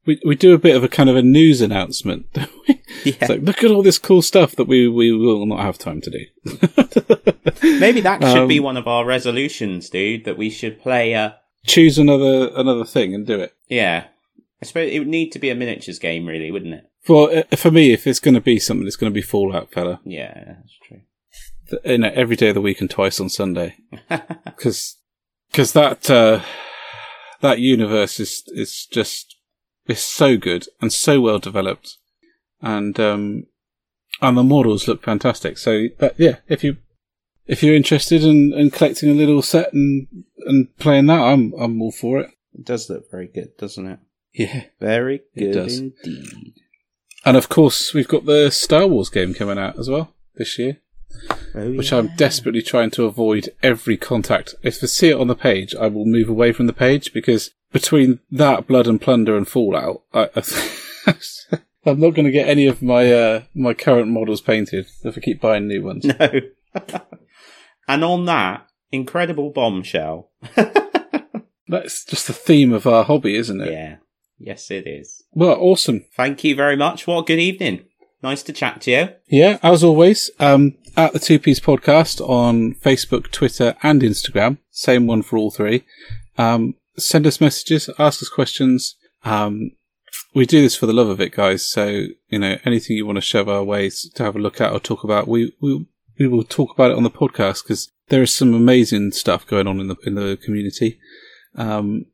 We 0.07 0.21
we 0.25 0.35
do 0.35 0.55
a 0.55 0.59
bit 0.59 0.75
of 0.77 0.83
a 0.85 0.89
kind 0.89 1.11
of 1.11 1.17
a 1.17 1.23
news 1.23 1.61
announcement. 1.61 2.27
don't 2.33 2.51
we? 2.69 2.83
Yeah. 3.05 3.13
It's 3.21 3.29
like 3.29 3.43
look 3.43 3.63
at 3.63 3.71
all 3.71 3.83
this 3.83 3.99
cool 3.99 4.23
stuff 4.23 4.57
that 4.57 4.67
we 4.67 4.89
we 4.89 5.13
will 5.13 5.47
not 5.47 5.61
have 5.61 5.79
time 5.79 6.01
to 6.03 6.11
do. 6.11 6.27
Maybe 7.63 8.01
that 8.01 8.23
should 8.23 8.49
be 8.49 8.59
Um, 8.59 8.65
one 8.65 8.77
of 8.77 8.87
our 8.89 9.05
resolutions, 9.05 9.89
dude. 9.91 10.25
That 10.25 10.39
we 10.39 10.51
should 10.51 10.81
play 10.81 11.13
a. 11.13 11.37
Choose 11.67 11.99
another 11.99 12.51
another 12.55 12.85
thing 12.85 13.15
and 13.15 13.27
do 13.27 13.39
it. 13.39 13.55
Yeah. 13.69 14.05
I 14.63 14.67
suppose 14.67 14.91
it 14.93 14.99
would 14.99 15.09
need 15.09 15.31
to 15.33 15.39
be 15.39 15.49
a 15.51 15.55
miniatures 15.55 15.99
game, 15.99 16.27
really, 16.27 16.51
wouldn't 16.51 16.75
it? 16.75 16.85
For 17.03 17.31
uh, 17.35 17.57
for 17.57 17.71
me, 17.71 17.93
if 17.93 18.07
it's 18.07 18.21
going 18.21 18.35
to 18.35 18.41
be 18.41 18.59
something, 18.59 18.87
it's 18.87 18.97
going 18.97 19.11
to 19.13 19.15
be 19.15 19.23
Fallout, 19.23 19.71
fella. 19.73 20.01
Yeah, 20.05 20.35
that's 20.59 20.79
true. 20.87 21.01
Th- 21.71 21.83
You 21.85 21.99
know, 21.99 22.11
every 22.15 22.37
day 22.37 22.49
of 22.49 22.55
the 22.55 22.61
week 22.61 22.81
and 22.81 22.91
twice 22.91 23.21
on 23.21 23.29
Sunday, 23.31 23.77
because 24.45 24.97
that 25.53 26.11
uh, 26.11 26.41
that 27.41 27.59
universe 27.59 28.21
is 28.21 28.45
is 28.49 28.87
just 28.87 29.37
is 29.87 30.01
so 30.03 30.37
good 30.37 30.67
and 30.81 30.93
so 30.93 31.21
well 31.21 31.39
developed, 31.39 31.97
and 32.61 32.99
um, 32.99 33.47
and 34.21 34.37
the 34.37 34.43
models 34.43 34.87
look 34.87 35.03
fantastic. 35.03 35.59
So 35.59 35.87
that 35.99 36.15
yeah, 36.19 36.37
if 36.49 36.63
you 36.65 36.77
if 37.47 37.63
you're 37.63 37.75
interested 37.75 38.23
in, 38.23 38.53
in 38.53 38.71
collecting 38.71 39.11
a 39.11 39.15
little 39.15 39.43
set 39.43 39.73
and 39.73 40.07
and 40.47 40.77
playing 40.79 41.07
that, 41.07 41.21
I'm 41.21 41.53
I'm 41.55 41.83
all 41.83 41.93
for 41.93 42.21
it. 42.21 42.31
It 42.55 42.65
does 42.65 42.89
look 42.89 43.11
very 43.11 43.27
good, 43.27 43.57
doesn't 43.59 43.87
it? 43.87 43.99
Yeah. 44.33 44.65
Very 44.81 45.23
good 45.37 45.57
indeed. 45.57 46.55
And 47.25 47.37
of 47.37 47.49
course, 47.49 47.93
we've 47.93 48.09
got 48.09 48.25
the 48.25 48.51
Star 48.51 48.87
Wars 48.87 49.09
game 49.09 49.35
coming 49.35 49.59
out 49.59 49.79
as 49.79 49.91
well 49.91 50.15
this 50.37 50.59
year, 50.59 50.79
Oh, 51.55 51.73
which 51.73 51.93
yeah. 51.93 51.99
I'm 51.99 52.09
desperately 52.17 52.63
trying 52.63 52.91
to 52.93 53.05
avoid 53.05 53.51
every 53.63 53.97
contact. 53.97 54.55
If 54.63 54.83
I 54.83 54.87
see 54.87 55.11
it 55.11 55.19
on 55.19 55.29
the 55.29 55.35
page, 55.35 55.75
I 55.75 55.89
will 55.89 56.05
move 56.05 56.29
away 56.29 56.53
from 56.53 56.67
the 56.67 56.73
page 56.73 57.13
because 57.13 57.51
between 57.73 58.21
that, 58.31 58.67
Blood 58.67 58.87
and 58.87 59.01
Plunder, 59.01 59.37
and 59.37 59.47
Fallout, 59.47 60.03
I, 60.13 60.29
I, 60.35 60.43
I'm 61.87 62.01
not 62.01 62.11
going 62.11 62.27
to 62.27 62.31
get 62.31 62.49
any 62.49 62.67
of 62.67 62.83
my 62.83 63.13
uh, 63.13 63.43
my 63.55 63.75
current 63.75 64.09
models 64.09 64.41
painted 64.41 64.87
if 65.05 65.17
I 65.17 65.21
keep 65.21 65.41
buying 65.41 65.69
new 65.69 65.83
ones. 65.83 66.05
No. 66.05 66.41
and 67.89 68.05
on 68.05 68.25
that 68.27 68.67
incredible 68.93 69.51
bombshell. 69.51 70.31
That's 71.69 72.05
just 72.05 72.27
the 72.27 72.33
theme 72.33 72.73
of 72.73 72.87
our 72.87 73.05
hobby, 73.05 73.37
isn't 73.37 73.61
it? 73.61 73.73
yeah. 73.73 73.97
Yes, 74.43 74.71
it 74.71 74.87
is. 74.87 75.23
Well, 75.33 75.57
awesome. 75.61 76.07
Thank 76.17 76.43
you 76.45 76.55
very 76.55 76.75
much. 76.75 77.07
What 77.07 77.19
a 77.19 77.25
good 77.25 77.39
evening. 77.39 77.85
Nice 78.23 78.43
to 78.45 78.53
chat 78.53 78.83
to 78.83 78.91
you. 78.91 79.09
Yeah, 79.29 79.59
as 79.63 79.83
always, 79.83 80.31
um, 80.39 80.77
at 80.97 81.13
the 81.13 81.19
Two 81.19 81.39
Piece 81.39 81.61
Podcast 81.61 82.21
on 82.21 82.75
Facebook, 82.75 83.31
Twitter, 83.31 83.77
and 83.83 84.03
Instagram. 84.03 84.59
Same 84.71 85.07
one 85.07 85.23
for 85.23 85.39
all 85.39 85.51
three. 85.51 85.85
Um, 86.37 86.75
send 86.99 87.27
us 87.27 87.41
messages, 87.41 87.89
ask 87.99 88.23
us 88.23 88.29
questions. 88.29 88.97
Um, 89.25 89.73
we 90.35 90.47
do 90.47 90.61
this 90.61 90.77
for 90.77 90.87
the 90.87 90.93
love 90.93 91.09
of 91.09 91.21
it, 91.21 91.33
guys. 91.33 91.67
So, 91.67 92.07
you 92.29 92.39
know, 92.39 92.59
anything 92.65 92.97
you 92.97 93.07
want 93.07 93.17
to 93.17 93.23
shove 93.23 93.49
our 93.49 93.65
ways 93.65 94.09
to 94.15 94.23
have 94.23 94.37
a 94.37 94.41
look 94.41 94.61
at 94.61 94.73
or 94.73 94.81
talk 94.81 95.03
about, 95.03 95.27
we, 95.27 95.53
we, 95.61 95.87
we 96.19 96.29
will 96.29 96.45
talk 96.45 96.73
about 96.73 96.91
it 96.91 96.97
on 96.97 97.03
the 97.03 97.11
podcast 97.11 97.63
because 97.63 97.91
there 98.09 98.23
is 98.23 98.33
some 98.33 98.55
amazing 98.55 99.13
stuff 99.13 99.47
going 99.47 99.67
on 99.67 99.81
in 99.81 99.89
the, 99.89 99.97
in 100.05 100.15
the 100.15 100.39
community. 100.43 100.99
Um, 101.57 102.07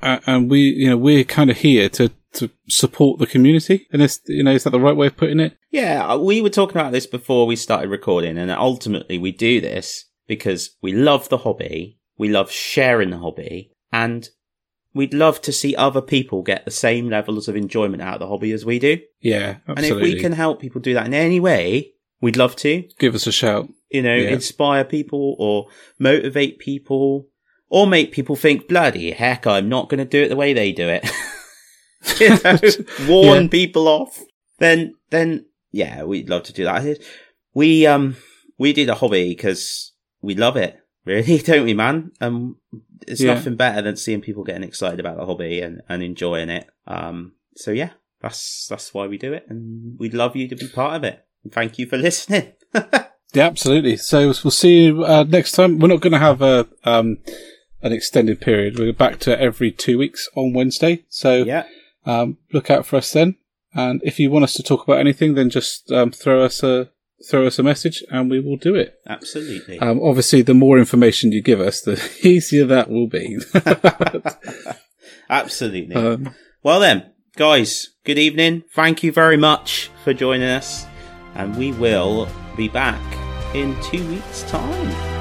and 0.00 0.48
we, 0.50 0.60
you 0.60 0.88
know, 0.88 0.96
we're 0.96 1.24
kind 1.24 1.50
of 1.50 1.58
here 1.58 1.88
to, 1.90 2.10
to 2.34 2.50
support 2.68 3.18
the 3.18 3.26
community. 3.26 3.86
And 3.92 4.02
it's, 4.02 4.20
you 4.26 4.42
know, 4.42 4.52
is 4.52 4.64
that 4.64 4.70
the 4.70 4.80
right 4.80 4.96
way 4.96 5.06
of 5.08 5.16
putting 5.16 5.40
it? 5.40 5.56
Yeah, 5.70 6.06
uh, 6.06 6.18
we 6.18 6.40
were 6.40 6.50
talking 6.50 6.76
about 6.76 6.92
this 6.92 7.06
before 7.06 7.46
we 7.46 7.56
started 7.56 7.88
recording, 7.90 8.36
and 8.38 8.50
ultimately 8.50 9.18
we 9.18 9.32
do 9.32 9.60
this 9.60 10.04
because 10.26 10.76
we 10.82 10.92
love 10.92 11.28
the 11.28 11.38
hobby, 11.38 11.98
we 12.18 12.28
love 12.28 12.50
sharing 12.50 13.10
the 13.10 13.18
hobby, 13.18 13.72
and 13.92 14.28
we'd 14.94 15.14
love 15.14 15.40
to 15.42 15.52
see 15.52 15.74
other 15.76 16.00
people 16.02 16.42
get 16.42 16.64
the 16.64 16.70
same 16.70 17.08
levels 17.08 17.48
of 17.48 17.56
enjoyment 17.56 18.02
out 18.02 18.14
of 18.14 18.20
the 18.20 18.28
hobby 18.28 18.52
as 18.52 18.64
we 18.64 18.78
do. 18.78 18.98
Yeah, 19.20 19.56
absolutely. 19.68 19.88
And 19.88 19.96
if 19.96 20.02
we 20.02 20.20
can 20.20 20.32
help 20.32 20.60
people 20.60 20.80
do 20.80 20.94
that 20.94 21.06
in 21.06 21.14
any 21.14 21.40
way, 21.40 21.92
we'd 22.20 22.36
love 22.36 22.56
to. 22.56 22.82
give 22.98 23.14
us 23.14 23.26
a 23.26 23.32
shout. 23.32 23.68
You 23.90 24.02
know, 24.02 24.14
Yeah. 24.16 24.30
inspire 24.30 24.84
people 24.84 25.36
or 25.38 25.68
motivate 25.98 26.58
people 26.58 27.28
or 27.70 27.86
make 27.86 28.12
people 28.12 28.36
think, 28.36 28.68
bloody 28.68 29.12
heck, 29.12 29.46
I'm 29.46 29.68
not 29.68 29.88
going 29.88 29.98
to 29.98 30.04
do 30.04 30.22
it 30.22 30.28
the 30.28 30.36
way 30.36 30.52
they 30.52 30.72
do 30.72 30.88
it. 30.88 31.08
you 32.20 32.30
know, 32.30 32.58
warn 33.08 33.42
Yeah. 33.44 33.48
people 33.48 33.88
off. 33.88 34.22
Then, 34.58 34.94
then, 35.10 35.46
yeah, 35.72 36.02
we'd 36.04 36.28
love 36.28 36.44
to 36.44 36.52
do 36.52 36.64
that. 36.64 36.98
We, 37.54 37.86
um, 37.86 38.16
we 38.58 38.72
do 38.72 38.86
the 38.86 38.94
hobby 38.94 39.28
because 39.30 39.92
we 40.22 40.34
love 40.34 40.56
it, 40.56 40.78
really, 41.04 41.38
don't 41.48 41.64
we, 41.64 41.74
man? 41.74 42.12
Um, 42.20 42.56
it's 43.06 43.20
Yeah. 43.20 43.34
nothing 43.34 43.56
better 43.56 43.82
than 43.82 43.96
seeing 43.96 44.20
people 44.20 44.44
getting 44.44 44.64
excited 44.64 45.00
about 45.00 45.16
the 45.16 45.26
hobby 45.26 45.60
and, 45.60 45.80
and 45.88 46.02
enjoying 46.02 46.48
it. 46.50 46.68
Um, 46.86 47.32
so 47.56 47.70
yeah, 47.70 47.90
that's 48.20 48.66
that's 48.68 48.92
why 48.94 49.06
we 49.06 49.18
do 49.18 49.32
it, 49.32 49.44
and 49.48 49.98
we'd 49.98 50.14
love 50.14 50.34
you 50.36 50.48
to 50.48 50.56
be 50.56 50.68
part 50.68 50.94
of 50.96 51.04
it. 51.04 51.24
And 51.44 51.52
thank 51.52 51.78
you 51.78 51.86
for 51.86 51.96
listening. 51.98 52.52
yeah, 52.74 53.46
absolutely. 53.46 53.96
So 53.96 54.26
we'll 54.42 54.50
see 54.50 54.84
you 54.86 55.04
uh, 55.04 55.24
next 55.28 55.52
time. 55.52 55.78
We're 55.78 55.88
not 55.88 56.00
going 56.00 56.12
to 56.12 56.18
have 56.18 56.42
a 56.42 56.66
um, 56.84 57.18
an 57.82 57.92
extended 57.92 58.40
period. 58.40 58.78
We're 58.78 58.92
back 58.92 59.18
to 59.20 59.40
every 59.40 59.70
two 59.72 59.98
weeks 59.98 60.28
on 60.34 60.52
Wednesday. 60.52 61.04
So 61.08 61.44
yeah, 61.44 61.64
um, 62.08 62.38
look 62.52 62.70
out 62.70 62.86
for 62.86 62.96
us 62.96 63.12
then. 63.12 63.36
And 63.74 64.00
if 64.02 64.18
you 64.18 64.30
want 64.30 64.44
us 64.44 64.54
to 64.54 64.62
talk 64.62 64.82
about 64.82 64.98
anything, 64.98 65.34
then 65.34 65.50
just 65.50 65.92
um, 65.92 66.10
throw 66.10 66.42
us 66.42 66.62
a 66.62 66.90
throw 67.28 67.46
us 67.46 67.58
a 67.58 67.62
message, 67.62 68.02
and 68.10 68.30
we 68.30 68.40
will 68.40 68.56
do 68.56 68.74
it. 68.74 68.94
absolutely. 69.06 69.78
Um, 69.80 70.00
obviously, 70.02 70.40
the 70.42 70.54
more 70.54 70.78
information 70.78 71.32
you 71.32 71.42
give 71.42 71.60
us, 71.60 71.80
the 71.80 72.00
easier 72.22 72.64
that 72.66 72.90
will 72.90 73.08
be. 73.08 73.38
Absolutely. 75.30 75.94
um, 75.94 76.34
well 76.62 76.80
then, 76.80 77.12
guys, 77.36 77.90
good 78.04 78.18
evening. 78.18 78.62
Thank 78.72 79.02
you 79.02 79.12
very 79.12 79.36
much 79.36 79.90
for 80.02 80.14
joining 80.14 80.48
us, 80.48 80.86
and 81.34 81.54
we 81.56 81.72
will 81.72 82.28
be 82.56 82.68
back 82.68 83.02
in 83.54 83.78
two 83.82 84.06
weeks' 84.08 84.42
time. 84.44 85.17